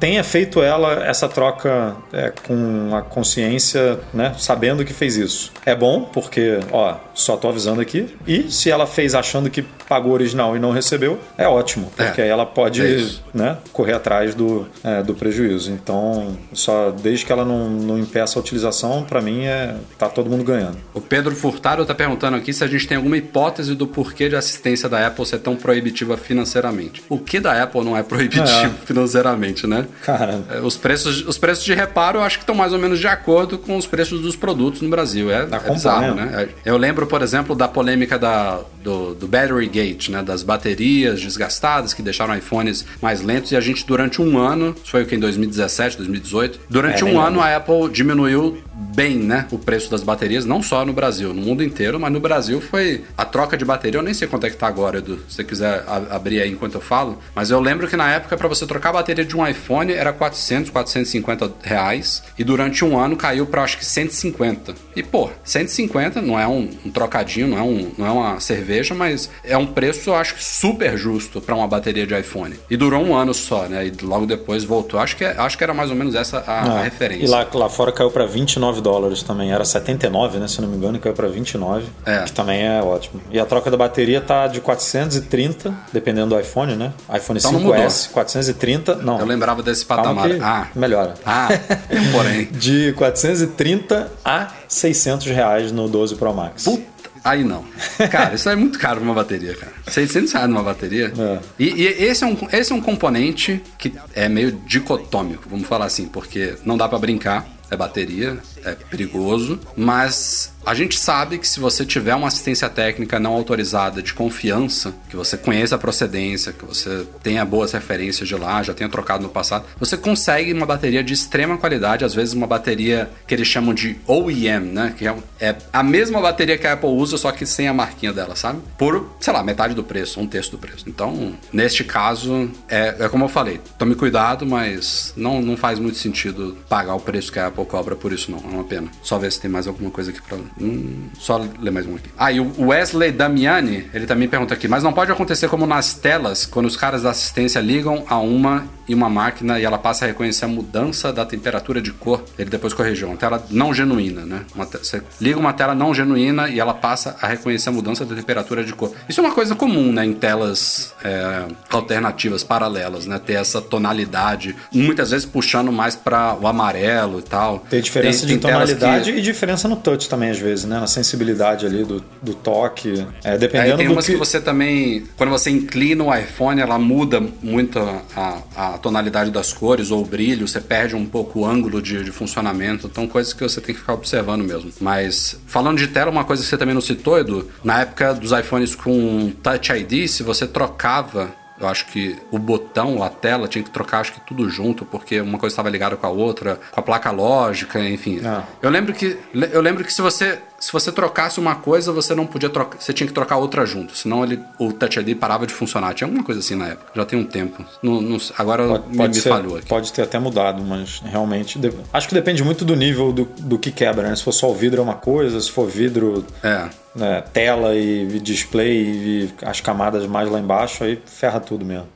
tenha 0.05 0.23
feito 0.23 0.63
ela 0.63 1.03
essa 1.07 1.27
troca 1.27 1.97
é, 2.13 2.31
com 2.47 2.95
a 2.95 3.01
consciência, 3.01 3.99
né, 4.13 4.35
sabendo 4.37 4.85
que 4.85 4.93
fez 4.93 5.17
isso. 5.17 5.51
É 5.65 5.75
bom, 5.75 6.03
porque, 6.03 6.61
ó, 6.71 6.97
só 7.15 7.39
tô 7.39 7.49
avisando 7.49 7.81
aqui. 7.81 8.15
E 8.27 8.51
se 8.51 8.71
ela 8.71 8.87
fez 8.87 9.15
achando 9.15 9.49
que 9.49 9.63
pagou 9.89 10.13
original 10.13 10.55
e 10.57 10.59
não 10.59 10.73
recebeu, 10.73 11.19
é 11.39 11.49
ótimo, 11.49 11.91
porque 11.97 12.21
é, 12.21 12.25
aí 12.25 12.31
ela 12.31 12.45
pode 12.45 12.83
é 12.83 13.09
né, 13.33 13.57
correr 13.73 13.95
atrás 13.95 14.35
do, 14.35 14.69
é, 14.83 15.03
do 15.03 15.15
prejuízo. 15.15 15.73
Então, 15.73 16.37
só 16.53 16.91
desde 16.91 17.25
que 17.25 17.33
ela 17.33 17.45
não, 17.45 17.71
não 17.71 17.99
impeça 17.99 18.39
a 18.39 18.41
utilização, 18.41 19.05
para 19.05 19.23
mim 19.23 19.45
é 19.45 19.75
tá 19.97 20.09
todo 20.09 20.29
mundo 20.29 20.45
ganhando. 20.45 20.77
O 20.93 21.01
Pedro 21.01 21.35
Furtado 21.35 21.81
está 21.81 21.95
perguntando 21.95 22.37
aqui 22.37 22.53
se 22.53 22.63
a 22.63 22.67
gente 22.67 22.87
tem 22.87 22.99
alguma 22.99 23.17
hipótese 23.17 23.75
do 23.75 23.87
porquê 23.87 24.29
de 24.29 24.37
assistência 24.37 24.87
da 24.87 25.07
Apple 25.07 25.25
ser 25.25 25.39
tão 25.39 25.57
proibitiva 25.57 26.17
financeiramente. 26.19 27.03
O 27.09 27.19
que 27.19 27.41
da 27.41 27.63
Apple 27.63 27.83
não 27.83 27.97
é 27.97 28.03
proibitivo 28.03 28.75
é. 28.83 28.87
financeiramente, 28.87 29.67
né? 29.67 29.87
Cara. 30.03 30.43
É, 30.51 30.61
os 30.61 30.77
preços, 30.77 31.27
os 31.27 31.39
preços 31.39 31.65
de 31.65 31.75
reparo 31.75 32.19
eu 32.19 32.23
acho 32.23 32.39
que 32.39 32.43
estão 32.43 32.55
mais 32.55 32.73
ou 32.73 32.79
menos 32.79 32.99
de 32.99 33.07
acordo 33.07 33.59
com 33.59 33.77
os 33.77 33.87
preços 33.87 34.21
dos 34.21 34.37
produtos 34.37 34.81
no 34.81 34.89
Brasil. 34.89 35.31
É, 35.31 35.47
tá 35.47 35.61
é 35.65 35.71
bizarro, 35.71 36.15
né? 36.15 36.49
Eu 36.65 36.77
lembro, 36.77 37.07
por 37.07 37.23
exemplo, 37.23 37.55
da 37.55 37.69
polêmica 37.69 38.19
da, 38.19 38.61
do, 38.83 39.15
do 39.15 39.27
Battery 39.27 39.69
Gate, 39.69 40.09
né? 40.09 40.23
Das 40.23 40.43
baterias 40.43 41.21
desgastadas 41.21 41.95
que 41.95 42.03
deixaram 42.03 42.37
iPhones 42.37 42.85
mais 43.01 43.23
lentos 43.23 43.53
e 43.53 43.57
a 43.57 43.61
gente 43.61 43.87
durante 43.87 44.21
um 44.21 44.39
ano, 44.39 44.75
foi 44.85 45.03
o 45.03 45.07
que 45.07 45.15
em 45.15 45.19
2017, 45.19 45.97
2018, 45.97 46.61
durante 46.69 47.03
é, 47.03 47.07
um 47.07 47.21
ano 47.21 47.41
a 47.41 47.57
Apple 47.57 47.89
diminuiu 47.91 48.63
bem, 48.75 49.17
né, 49.17 49.47
o 49.51 49.59
preço 49.59 49.91
das 49.91 50.03
baterias, 50.03 50.45
não 50.45 50.63
só 50.63 50.85
no 50.85 50.93
Brasil, 50.93 51.33
no 51.33 51.43
mundo 51.43 51.63
inteiro, 51.63 51.99
mas 51.99 52.13
no 52.13 52.21
Brasil 52.21 52.61
foi 52.61 53.05
a 53.17 53.25
troca 53.25 53.57
de 53.57 53.65
bateria, 53.65 53.99
eu 53.99 54.03
nem 54.03 54.15
sei 54.15 54.27
quanto 54.29 54.47
é 54.47 54.51
que 54.51 54.57
tá 54.57 54.67
agora, 54.67 54.99
Edu, 54.99 55.19
se 55.29 55.37
você 55.37 55.45
quiser 55.45 55.85
abrir 56.11 56.41
aí 56.41 56.51
enquanto 56.51 56.75
eu 56.75 56.81
falo, 56.81 57.19
mas 57.35 57.51
eu 57.51 57.61
lembro 57.61 57.89
que 57.89 57.97
na 57.97 58.11
época 58.11 58.37
para 58.37 58.49
você 58.49 58.67
trocar 58.67 58.91
a 58.91 58.95
bateria 58.95 59.25
de 59.25 59.37
um 59.37 59.47
iPhone 59.47 59.74
era 59.83 60.13
400, 60.13 60.71
450 60.71 61.53
reais 61.63 62.23
e 62.39 62.45
durante 62.45 62.85
um 62.85 62.99
ano 62.99 63.17
caiu 63.17 63.47
para 63.47 63.63
acho 63.63 63.79
que 63.79 63.85
150. 63.85 64.75
E 64.97 65.03
pô, 65.03 65.31
150 65.43 66.21
não 66.21 66.39
é 66.39 66.47
um, 66.47 66.71
um 66.85 66.91
trocadinho, 66.91 67.49
não 67.49 67.59
é, 67.59 67.63
um, 67.63 67.93
não 67.97 68.07
é 68.07 68.11
uma 68.11 68.41
cerveja, 68.41 68.95
mas 68.95 69.31
é 69.43 69.57
um 69.57 69.67
preço 69.67 70.11
eu 70.11 70.15
acho 70.15 70.35
que 70.35 70.45
super 70.45 70.97
justo 70.97 71.41
para 71.41 71.55
uma 71.55 71.67
bateria 71.67 72.07
de 72.07 72.19
iPhone. 72.19 72.55
E 72.71 72.77
durou 72.77 73.03
um 73.03 73.15
ano 73.15 73.35
só, 73.35 73.65
né, 73.65 73.87
e 73.87 74.05
logo 74.05 74.27
depois 74.27 74.65
voltou. 74.65 75.01
Acho 75.01 75.17
que, 75.17 75.25
é, 75.25 75.35
acho 75.37 75.57
que 75.57 75.65
era 75.65 75.75
mais 75.75 75.91
ou 75.91 75.97
menos 75.97 76.15
essa 76.15 76.39
a, 76.39 76.53
ah, 76.53 76.81
a 76.81 76.83
referência. 76.83 77.25
E 77.25 77.29
lá, 77.29 77.47
lá 77.53 77.69
fora 77.69 77.93
caiu 77.93 78.11
para 78.11 78.27
29 78.27 78.81
dólares 78.81 79.23
também. 79.23 79.53
Era 79.53 79.65
79, 79.65 80.39
né? 80.39 80.49
Se 80.49 80.61
não 80.61 80.69
me 80.69 80.77
engano, 80.77 80.99
caiu 80.99 81.15
para 81.15 81.29
29. 81.29 81.87
É. 82.05 82.23
Que 82.23 82.33
também 82.33 82.67
é 82.67 82.83
ótimo. 82.83 83.21
E 83.31 83.39
a 83.39 83.45
troca 83.45 83.71
da 83.71 83.77
bateria 83.77 84.21
tá 84.21 84.47
de 84.47 84.61
430, 84.61 85.75
dependendo 85.93 86.35
do 86.35 86.41
iPhone, 86.41 86.77
né? 86.77 86.93
iPhone 87.15 87.39
então 87.39 87.53
5S, 87.53 88.11
430. 88.11 88.97
Não. 88.97 89.19
Eu 89.19 89.27
lembrava 89.27 89.63
desse 89.65 89.85
patamar. 89.85 90.31
Ah. 90.41 90.69
Melhora. 90.75 91.15
Ah, 91.25 91.49
porém. 92.13 92.49
de 92.53 92.93
430 92.93 94.11
a 94.25 94.53
600 94.69 95.27
reais 95.27 95.73
no 95.73 95.89
12 95.89 96.17
Pro 96.17 96.35
Max. 96.35 96.65
Puta. 96.65 96.95
Aí 97.25 97.43
não. 97.43 97.65
Cara, 98.11 98.35
isso 98.35 98.51
é 98.51 98.55
muito 98.55 98.79
caro 98.79 99.01
uma 99.01 99.15
bateria, 99.15 99.57
cara. 99.57 99.73
600 99.89 100.31
reais 100.31 100.49
numa 100.49 100.63
bateria. 100.63 101.11
É. 101.19 101.39
E, 101.59 101.83
e, 101.83 101.87
esse, 102.05 102.23
é 102.23 102.27
um, 102.27 102.37
esse 102.53 102.71
é 102.71 102.75
um 102.75 102.83
componente 102.83 103.63
que 103.79 103.95
é 104.15 104.29
meio 104.29 104.53
dicotômico, 104.67 105.49
vamos 105.49 105.67
falar 105.67 105.87
assim, 105.87 106.07
porque 106.07 106.55
não 106.67 106.77
dá 106.77 106.87
para 106.87 106.99
brincar 106.99 107.47
é 107.71 107.77
bateria, 107.77 108.39
é 108.65 108.75
perigoso, 108.75 109.59
mas 109.77 110.54
a 110.65 110.75
gente 110.75 110.99
sabe 110.99 111.39
que 111.39 111.47
se 111.47 111.61
você 111.61 111.85
tiver 111.85 112.15
uma 112.15 112.29
assistência 112.29 112.69
técnica 112.69 113.19
não 113.19 113.33
autorizada 113.33 114.03
de 114.03 114.15
confiança, 114.15 114.95
que 115.09 115.17
você 115.17 115.37
conheça 115.37 115.75
a 115.75 115.79
procedência, 115.79 116.53
que 116.53 116.65
você 116.65 117.07
tenha 117.23 117.45
boas 117.45 117.73
referências 117.73 118.29
de 118.29 118.35
lá, 118.35 118.63
já 118.63 118.75
tenha 118.75 118.89
trocado 118.89 119.23
no 119.23 119.29
passado, 119.29 119.65
você 119.79 119.97
consegue 119.97 120.53
uma 120.53 120.67
bateria 120.67 121.03
de 121.03 121.13
extrema 121.13 121.59
qualidade, 121.59 122.05
às 122.05 122.15
vezes 122.15 122.35
uma 122.35 122.47
bateria 122.47 123.11
que 123.27 123.35
eles 123.35 123.47
chamam 123.47 123.75
de 123.75 123.97
OEM, 124.07 124.61
né? 124.61 124.95
Que 124.97 125.07
é, 125.07 125.15
é 125.41 125.57
a 125.73 125.83
mesma 125.83 126.21
bateria 126.21 126.57
que 126.57 126.67
a 126.67 126.73
Apple 126.73 126.91
usa, 126.91 127.17
só 127.17 127.31
que 127.33 127.47
sem 127.47 127.69
a 127.69 127.75
marquinha 127.75 128.13
dela, 128.13 128.37
sabe? 128.37 128.61
Por, 128.79 129.11
sei 129.21 129.33
lá, 129.33 129.43
metade 129.43 129.75
do 129.75 129.85
preço, 129.85 130.21
um 130.21 130.27
terço 130.27 130.51
do 130.51 130.59
preço. 130.59 130.85
Então, 130.87 131.35
neste 131.53 131.85
caso, 131.85 132.51
é, 132.69 132.97
é 133.01 133.09
como 133.09 133.25
eu 133.25 133.29
falei, 133.29 133.61
tome 133.79 133.95
cuidado, 133.95 134.47
mas 134.47 135.13
não, 135.17 135.41
não 135.41 135.57
faz 135.57 135.79
muito 135.79 135.99
sentido 135.99 136.57
pagar 136.69 136.95
o 136.95 137.01
preço 137.01 137.33
que 137.33 137.39
a 137.39 137.47
Apple 137.47 137.65
cobra 137.67 137.95
por 137.95 138.13
isso, 138.13 138.31
não. 138.31 138.39
É 138.39 138.55
uma 138.55 138.65
pena. 138.65 138.89
Só 139.03 139.19
ver 139.19 139.31
se 139.33 139.41
tem 139.41 139.51
mais 139.51 139.67
alguma 139.67 139.91
coisa 139.91 140.11
aqui 140.11 140.21
pra. 140.23 140.39
Hum, 140.61 141.09
só 141.19 141.45
ler 141.61 141.71
mais 141.71 141.87
um 141.87 141.97
aqui. 141.97 142.11
Ah, 142.17 142.31
e 142.31 142.39
o 142.39 142.67
Wesley 142.67 143.11
Damiani, 143.11 143.89
ele 143.93 144.07
também 144.07 144.29
pergunta 144.29 144.55
aqui, 144.55 144.69
mas 144.69 144.83
não 144.83 144.93
pode 144.93 145.11
acontecer 145.11 145.49
como 145.49 145.67
nas 145.67 145.95
telas, 145.95 146.47
quando 146.47 146.67
os 146.67 146.77
caras 146.77 147.03
da 147.03 147.11
assistência 147.11 147.61
ligam 147.61 148.05
a 148.09 148.19
uma 148.19 148.65
e 148.89 148.95
uma 148.95 149.09
máquina 149.09 149.59
e 149.59 149.65
ela 149.65 149.79
passa 149.79 150.05
a 150.05 150.09
reconhecer 150.09 150.45
a 150.45 150.49
mudança 150.49 151.13
da 151.13 151.25
temperatura 151.25 151.81
de 151.81 151.93
cor. 151.93 152.25
Ele 152.39 152.51
depois 152.51 152.73
corrigiu, 152.73 153.09
uma 153.09 153.17
tela 153.17 153.45
não 153.51 153.73
genuína, 153.73 154.25
né? 154.25 154.41
Te... 154.71 154.79
Você 154.79 155.03
liga 155.21 155.39
uma 155.39 155.53
tela 155.53 155.75
não 155.75 155.95
genuína 155.95 156.49
e 156.49 156.61
ela 156.61 156.75
passa 156.75 157.17
a 157.21 157.27
reconhecer 157.27 157.69
a 157.69 157.73
mudança 157.73 158.05
da 158.05 158.15
temperatura 158.15 158.65
de 158.65 158.73
cor. 158.73 158.93
Isso 159.09 159.21
é 159.21 159.25
uma 159.25 159.35
coisa 159.35 159.55
comum, 159.55 159.93
né? 159.93 160.05
Em 160.05 160.13
telas 160.13 160.95
é, 161.03 161.45
alternativas, 161.71 162.45
paralelas, 162.45 163.07
né? 163.07 163.19
Ter 163.19 163.35
essa 163.35 163.61
tonalidade, 163.61 164.55
muitas 164.73 165.11
vezes 165.11 165.27
puxando 165.27 165.73
mais 165.73 165.95
para 165.97 166.37
o 166.41 166.47
amarelo 166.47 167.19
e 167.19 167.23
tal. 167.23 167.65
Tem 167.71 167.81
diferença 167.81 168.27
tem, 168.27 168.37
de 168.37 168.43
tem 168.43 168.51
tonalidade 168.51 169.13
que... 169.13 169.19
e 169.19 169.23
diferença 169.23 169.69
no 169.69 169.77
touch 169.77 170.09
também, 170.09 170.31
às 170.31 170.39
vezes, 170.39 170.65
né? 170.65 170.79
Na 170.79 170.87
sensibilidade 170.87 171.67
ali 171.67 171.85
do, 171.85 172.05
do 172.23 172.35
toque. 172.35 173.07
É, 173.23 173.37
dependendo 173.39 173.75
é, 173.75 173.77
tem 173.77 173.89
umas 173.89 174.07
que... 174.07 174.13
que 174.13 174.19
você 174.19 174.41
também, 174.41 175.05
quando 175.17 175.31
você 175.31 175.51
inclina 175.51 176.05
o 176.05 176.15
iPhone, 176.15 176.61
ela 176.61 176.79
muda 176.79 177.23
muito 177.43 177.79
a, 178.17 178.39
a 178.57 178.74
a 178.75 178.79
tonalidade 178.79 179.31
das 179.31 179.53
cores 179.53 179.91
ou 179.91 180.03
o 180.03 180.05
brilho, 180.05 180.49
você 180.49 180.61
perde 180.61 180.97
um 180.97 181.07
pouco 181.07 181.41
o 181.41 181.47
ângulo 181.47 181.81
de, 181.81 182.03
de, 182.03 182.11
funcionamento. 182.11 182.89
Então, 182.89 183.07
coisas 183.07 183.33
que 183.33 183.43
você 183.43 183.61
tem 183.61 183.75
que 183.75 183.81
ficar 183.81 183.95
observando 183.95 184.43
mesmo. 184.43 184.73
Mas, 184.81 185.41
falando 185.47 185.79
de 185.79 185.87
tela, 185.87 186.11
uma 186.11 186.25
coisa 186.25 186.43
que 186.43 186.49
você 186.49 186.59
também 186.59 186.75
não 186.75 186.81
citou, 186.81 187.19
Edu, 187.19 187.49
na 187.63 187.83
época 187.83 188.13
dos 188.15 188.33
iPhones 188.33 188.75
com 188.75 189.33
Touch 189.43 189.73
ID, 189.73 190.09
se 190.09 190.23
você 190.23 190.47
trocava 190.47 191.33
eu 191.61 191.69
acho 191.69 191.87
que 191.87 192.17
o 192.33 192.39
botão, 192.39 193.01
a 193.01 193.09
tela, 193.09 193.47
tinha 193.47 193.63
que 193.63 193.71
trocar 193.71 194.01
acho 194.01 194.13
que 194.13 194.21
tudo 194.21 194.51
junto, 194.51 194.85
porque 194.85 195.21
uma 195.21 195.39
coisa 195.39 195.53
estava 195.53 195.71
ligada 195.71 195.97
com 195.97 196.05
a 196.05 196.11
outra, 196.11 196.59
com 196.73 196.81
a 196.81 196.83
placa 196.83 197.13
lógica, 197.13 197.79
enfim. 197.89 198.21
Ah. 198.25 198.43
Eu 198.61 198.71
lembro 198.71 198.93
que 198.93 199.17
eu 199.53 199.61
lembro 199.61 199.85
que 199.85 199.93
se 199.93 200.03
você 200.03 200.41
se 200.65 200.73
você 200.73 200.91
trocasse 200.91 201.39
uma 201.39 201.57
coisa, 201.57 201.93
você 201.93 202.15
não 202.15 202.27
podia 202.27 202.49
trocar, 202.49 202.81
você 202.81 202.91
tinha 202.91 203.07
que 203.07 203.13
trocar 203.13 203.37
outra 203.37 203.67
junto, 203.67 203.95
senão 203.95 204.25
ele, 204.25 204.41
o 204.59 204.73
Touch 204.73 204.99
ID 204.99 205.15
parava 205.15 205.47
de 205.47 205.53
funcionar. 205.53 205.93
Tinha 205.93 206.09
alguma 206.09 206.25
coisa 206.25 206.41
assim 206.41 206.55
na 206.55 206.69
época, 206.69 206.91
já 206.97 207.05
tem 207.05 207.19
um 207.19 207.25
tempo. 207.25 207.63
Não, 207.83 208.01
não, 208.01 208.17
agora 208.39 208.67
pode, 208.67 208.89
me, 208.89 208.97
pode 208.97 209.09
me 209.15 209.21
ser, 209.21 209.29
falhou 209.29 209.57
aqui. 209.59 209.67
Pode 209.67 209.93
ter 209.93 210.01
até 210.01 210.19
mudado, 210.19 210.63
mas 210.63 211.03
realmente. 211.05 211.61
Acho 211.93 212.09
que 212.09 212.15
depende 212.15 212.43
muito 212.43 212.65
do 212.65 212.75
nível 212.75 213.13
do, 213.13 213.27
do 213.41 213.59
que 213.59 213.71
quebra, 213.71 214.09
né? 214.09 214.17
Se 214.17 214.23
for 214.23 214.33
só 214.33 214.51
o 214.51 214.55
vidro 214.55 214.81
é 214.81 214.83
uma 214.85 214.95
coisa, 214.95 215.39
se 215.39 215.51
for 215.51 215.69
vidro. 215.69 216.25
É. 216.43 216.71
Né, 216.95 217.25
tela 217.33 217.75
e 217.75 218.21
display 218.21 218.85
e 218.85 219.35
as 219.43 219.61
camadas 219.61 220.07
mais 220.07 220.31
lá 220.31 220.39
embaixo, 220.39 220.85
aí 220.85 221.03
ferra 221.05 221.41
tudo 221.41 221.65
mesmo. 221.65 221.89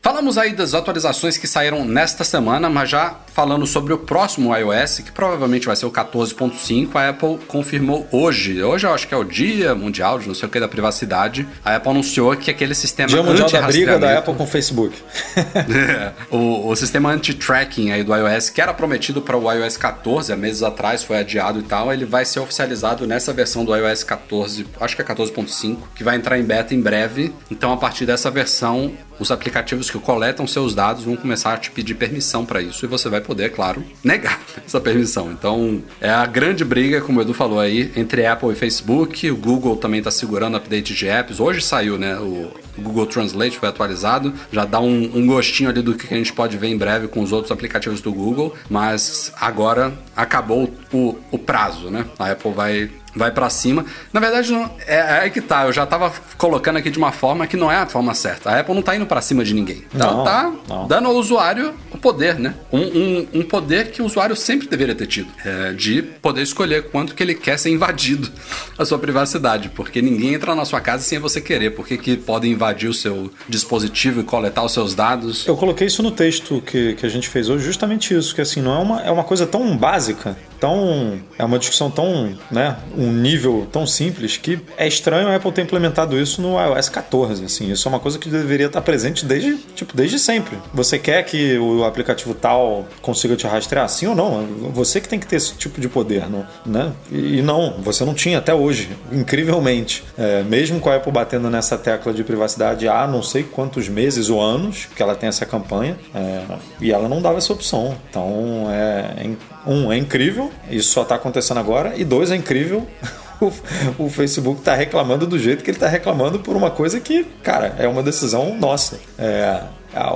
Falamos 0.00 0.36
aí 0.36 0.52
das 0.52 0.74
atualizações 0.74 1.36
que 1.36 1.46
saíram 1.46 1.84
nesta 1.84 2.24
semana, 2.24 2.68
mas 2.68 2.90
já 2.90 3.14
falando 3.32 3.66
sobre 3.66 3.92
o 3.92 3.98
próximo 3.98 4.54
iOS, 4.54 5.00
que 5.00 5.12
provavelmente 5.12 5.66
vai 5.66 5.76
ser 5.76 5.86
o 5.86 5.90
14.5, 5.90 6.94
a 6.94 7.08
Apple 7.08 7.38
confirmou 7.48 8.06
hoje. 8.12 8.62
Hoje 8.62 8.86
eu 8.86 8.92
acho 8.92 9.08
que 9.08 9.14
é 9.14 9.16
o 9.16 9.24
Dia 9.24 9.74
Mundial 9.74 10.18
de 10.18 10.28
não 10.28 10.34
sei 10.34 10.48
o 10.48 10.50
que 10.50 10.60
da 10.60 10.68
privacidade. 10.68 11.46
A 11.64 11.76
Apple 11.76 11.90
anunciou 11.90 12.36
que 12.36 12.50
aquele 12.50 12.74
sistema 12.74 13.08
Dia 13.08 13.22
Mundial 13.22 13.50
da 13.50 13.62
briga 13.62 13.98
da 13.98 14.18
Apple 14.18 14.34
com 14.34 14.44
o 14.44 14.46
Facebook. 14.46 14.96
é, 15.36 16.12
o, 16.30 16.68
o 16.68 16.76
sistema 16.76 17.10
anti-tracking 17.10 17.90
aí 17.90 18.04
do 18.04 18.14
iOS, 18.14 18.50
que 18.50 18.60
era 18.60 18.74
prometido 18.74 19.22
para 19.22 19.36
o 19.36 19.50
iOS 19.50 19.76
14 19.76 20.32
há 20.32 20.36
meses 20.36 20.62
atrás, 20.62 21.02
foi 21.02 21.18
adiado 21.18 21.60
e 21.60 21.62
tal, 21.62 21.92
ele 21.92 22.04
vai 22.04 22.24
ser 22.24 22.40
oficializado 22.40 23.06
nessa 23.06 23.32
versão 23.32 23.64
do 23.64 23.74
iOS 23.74 24.04
14, 24.04 24.66
acho 24.80 24.96
que 24.96 25.02
é 25.02 25.04
14.5, 25.04 25.78
que 25.94 26.04
vai 26.04 26.16
entrar 26.16 26.38
em 26.38 26.44
beta 26.44 26.74
em 26.74 26.80
breve. 26.80 27.32
Então 27.50 27.72
a 27.72 27.76
partir 27.76 28.04
dessa 28.04 28.30
versão 28.30 28.92
os 29.18 29.30
aplicativos 29.30 29.90
que 29.90 29.98
coletam 29.98 30.46
seus 30.46 30.74
dados 30.74 31.04
vão 31.04 31.16
começar 31.16 31.54
a 31.54 31.56
te 31.56 31.70
pedir 31.70 31.94
permissão 31.94 32.44
para 32.44 32.60
isso 32.60 32.84
e 32.84 32.88
você 32.88 33.08
vai 33.08 33.20
poder, 33.22 33.50
claro, 33.52 33.82
negar 34.02 34.40
essa 34.66 34.80
permissão. 34.80 35.32
Então, 35.32 35.82
é 36.00 36.10
a 36.10 36.26
grande 36.26 36.64
briga, 36.64 37.00
como 37.00 37.18
o 37.18 37.22
Edu 37.22 37.34
falou 37.34 37.58
aí, 37.58 37.92
entre 37.96 38.26
Apple 38.26 38.50
e 38.50 38.54
Facebook. 38.54 39.30
O 39.30 39.36
Google 39.36 39.76
também 39.76 39.98
está 39.98 40.10
segurando 40.10 40.56
update 40.56 40.94
de 40.94 41.08
apps. 41.08 41.40
Hoje 41.40 41.60
saiu, 41.62 41.98
né? 41.98 42.16
O 42.18 42.50
Google 42.78 43.06
Translate 43.06 43.58
foi 43.58 43.68
atualizado. 43.68 44.32
Já 44.50 44.64
dá 44.64 44.80
um, 44.80 45.10
um 45.14 45.26
gostinho 45.26 45.70
ali 45.70 45.82
do 45.82 45.94
que 45.94 46.12
a 46.12 46.16
gente 46.16 46.32
pode 46.32 46.56
ver 46.56 46.68
em 46.68 46.76
breve 46.76 47.08
com 47.08 47.20
os 47.20 47.32
outros 47.32 47.52
aplicativos 47.52 48.00
do 48.00 48.12
Google. 48.12 48.54
Mas 48.68 49.32
agora 49.40 49.92
acabou 50.16 50.72
o, 50.92 51.16
o 51.30 51.38
prazo, 51.38 51.90
né? 51.90 52.06
A 52.18 52.30
Apple 52.30 52.52
vai 52.52 52.90
vai 53.14 53.30
para 53.30 53.48
cima. 53.50 53.84
Na 54.12 54.20
verdade, 54.20 54.50
não, 54.52 54.70
é, 54.86 54.96
é 54.96 55.20
aí 55.22 55.30
que 55.30 55.40
tá. 55.40 55.66
Eu 55.66 55.72
já 55.72 55.86
tava 55.86 56.12
colocando 56.36 56.76
aqui 56.78 56.90
de 56.90 56.98
uma 56.98 57.12
forma 57.12 57.46
que 57.46 57.56
não 57.56 57.70
é 57.70 57.76
a 57.76 57.86
forma 57.86 58.14
certa. 58.14 58.50
A 58.50 58.60
Apple 58.60 58.74
não 58.74 58.82
tá 58.82 58.96
indo 58.96 59.06
para 59.06 59.20
cima 59.20 59.44
de 59.44 59.54
ninguém. 59.54 59.84
Ela 59.94 60.12
não, 60.12 60.24
tá 60.24 60.52
não. 60.68 60.86
dando 60.86 61.08
ao 61.08 61.14
usuário 61.14 61.74
o 61.90 61.98
poder, 61.98 62.38
né? 62.38 62.54
Um, 62.72 62.80
um, 62.80 63.28
um, 63.34 63.42
poder 63.42 63.90
que 63.90 64.02
o 64.02 64.06
usuário 64.06 64.34
sempre 64.34 64.66
deveria 64.66 64.94
ter 64.94 65.06
tido. 65.06 65.28
É, 65.44 65.72
de 65.72 66.02
poder 66.02 66.42
escolher 66.42 66.90
quanto 66.90 67.14
que 67.14 67.22
ele 67.22 67.34
quer 67.34 67.58
ser 67.58 67.70
invadido 67.70 68.30
a 68.78 68.84
sua 68.84 68.98
privacidade. 68.98 69.68
Porque 69.68 70.00
ninguém 70.00 70.34
entra 70.34 70.54
na 70.54 70.64
sua 70.64 70.80
casa 70.80 71.02
sem 71.02 71.18
você 71.18 71.40
querer. 71.40 71.70
Por 71.70 71.86
que, 71.86 71.96
que 71.98 72.16
podem 72.16 72.52
invadir 72.52 72.88
o 72.88 72.94
seu 72.94 73.30
dispositivo 73.48 74.20
e 74.20 74.24
coletar 74.24 74.64
os 74.64 74.72
seus 74.72 74.94
dados? 74.94 75.46
Eu 75.46 75.56
coloquei 75.56 75.86
isso 75.86 76.02
no 76.02 76.10
texto 76.10 76.62
que, 76.64 76.94
que 76.94 77.06
a 77.06 77.08
gente 77.08 77.28
fez 77.28 77.48
hoje, 77.48 77.64
justamente 77.64 78.16
isso. 78.16 78.34
Que 78.34 78.40
assim, 78.40 78.60
não 78.60 78.74
é 78.74 78.78
uma, 78.78 79.00
é 79.02 79.10
uma 79.10 79.24
coisa 79.24 79.46
tão 79.46 79.76
básica, 79.76 80.36
tão. 80.62 81.20
É 81.36 81.44
uma 81.44 81.58
discussão 81.58 81.90
tão. 81.90 82.38
né? 82.48 82.76
um 82.96 83.10
nível 83.10 83.66
tão 83.72 83.84
simples 83.84 84.36
que 84.36 84.60
é 84.76 84.86
estranho 84.86 85.26
a 85.26 85.34
Apple 85.34 85.50
ter 85.50 85.62
implementado 85.62 86.16
isso 86.16 86.40
no 86.40 86.56
iOS 86.56 86.88
14. 86.88 87.44
Assim, 87.44 87.72
isso 87.72 87.88
é 87.88 87.90
uma 87.90 87.98
coisa 87.98 88.16
que 88.16 88.28
deveria 88.28 88.66
estar 88.66 88.80
presente 88.80 89.26
desde, 89.26 89.56
tipo, 89.74 89.96
desde 89.96 90.20
sempre. 90.20 90.56
Você 90.72 91.00
quer 91.00 91.24
que 91.24 91.58
o 91.58 91.84
aplicativo 91.84 92.32
tal 92.32 92.86
consiga 93.00 93.34
te 93.34 93.44
rastrear, 93.44 93.88
sim 93.88 94.06
ou 94.06 94.14
não? 94.14 94.46
Você 94.72 95.00
que 95.00 95.08
tem 95.08 95.18
que 95.18 95.26
ter 95.26 95.36
esse 95.36 95.54
tipo 95.54 95.80
de 95.80 95.88
poder, 95.88 96.30
não, 96.30 96.46
né? 96.64 96.92
E 97.10 97.42
não, 97.42 97.80
você 97.80 98.04
não 98.04 98.14
tinha 98.14 98.38
até 98.38 98.54
hoje, 98.54 98.90
incrivelmente. 99.10 100.04
É, 100.16 100.44
mesmo 100.44 100.78
com 100.78 100.90
a 100.90 100.96
Apple 100.96 101.10
batendo 101.10 101.50
nessa 101.50 101.76
tecla 101.76 102.12
de 102.12 102.22
privacidade 102.22 102.86
há 102.86 103.04
não 103.08 103.22
sei 103.22 103.42
quantos 103.42 103.88
meses 103.88 104.30
ou 104.30 104.40
anos 104.40 104.86
que 104.94 105.02
ela 105.02 105.16
tem 105.16 105.28
essa 105.28 105.44
campanha, 105.44 105.96
é, 106.14 106.42
e 106.80 106.92
ela 106.92 107.08
não 107.08 107.20
dava 107.20 107.38
essa 107.38 107.52
opção. 107.52 107.96
Então, 108.08 108.68
é, 108.70 109.26
um, 109.66 109.92
é 109.92 109.96
incrível, 109.96 110.50
isso 110.70 110.92
só 110.92 111.02
está 111.02 111.14
acontecendo 111.14 111.58
agora, 111.58 111.94
e 111.96 112.04
dois, 112.04 112.30
é 112.30 112.36
incrível 112.36 112.86
o, 113.40 114.04
o 114.04 114.10
Facebook 114.10 114.60
está 114.60 114.74
reclamando 114.74 115.26
do 115.26 115.38
jeito 115.38 115.64
que 115.64 115.70
ele 115.70 115.76
está 115.76 115.88
reclamando 115.88 116.38
por 116.38 116.56
uma 116.56 116.70
coisa 116.70 117.00
que, 117.00 117.24
cara, 117.42 117.74
é 117.78 117.88
uma 117.88 118.02
decisão 118.02 118.56
nossa. 118.58 118.98
É, 119.18 119.62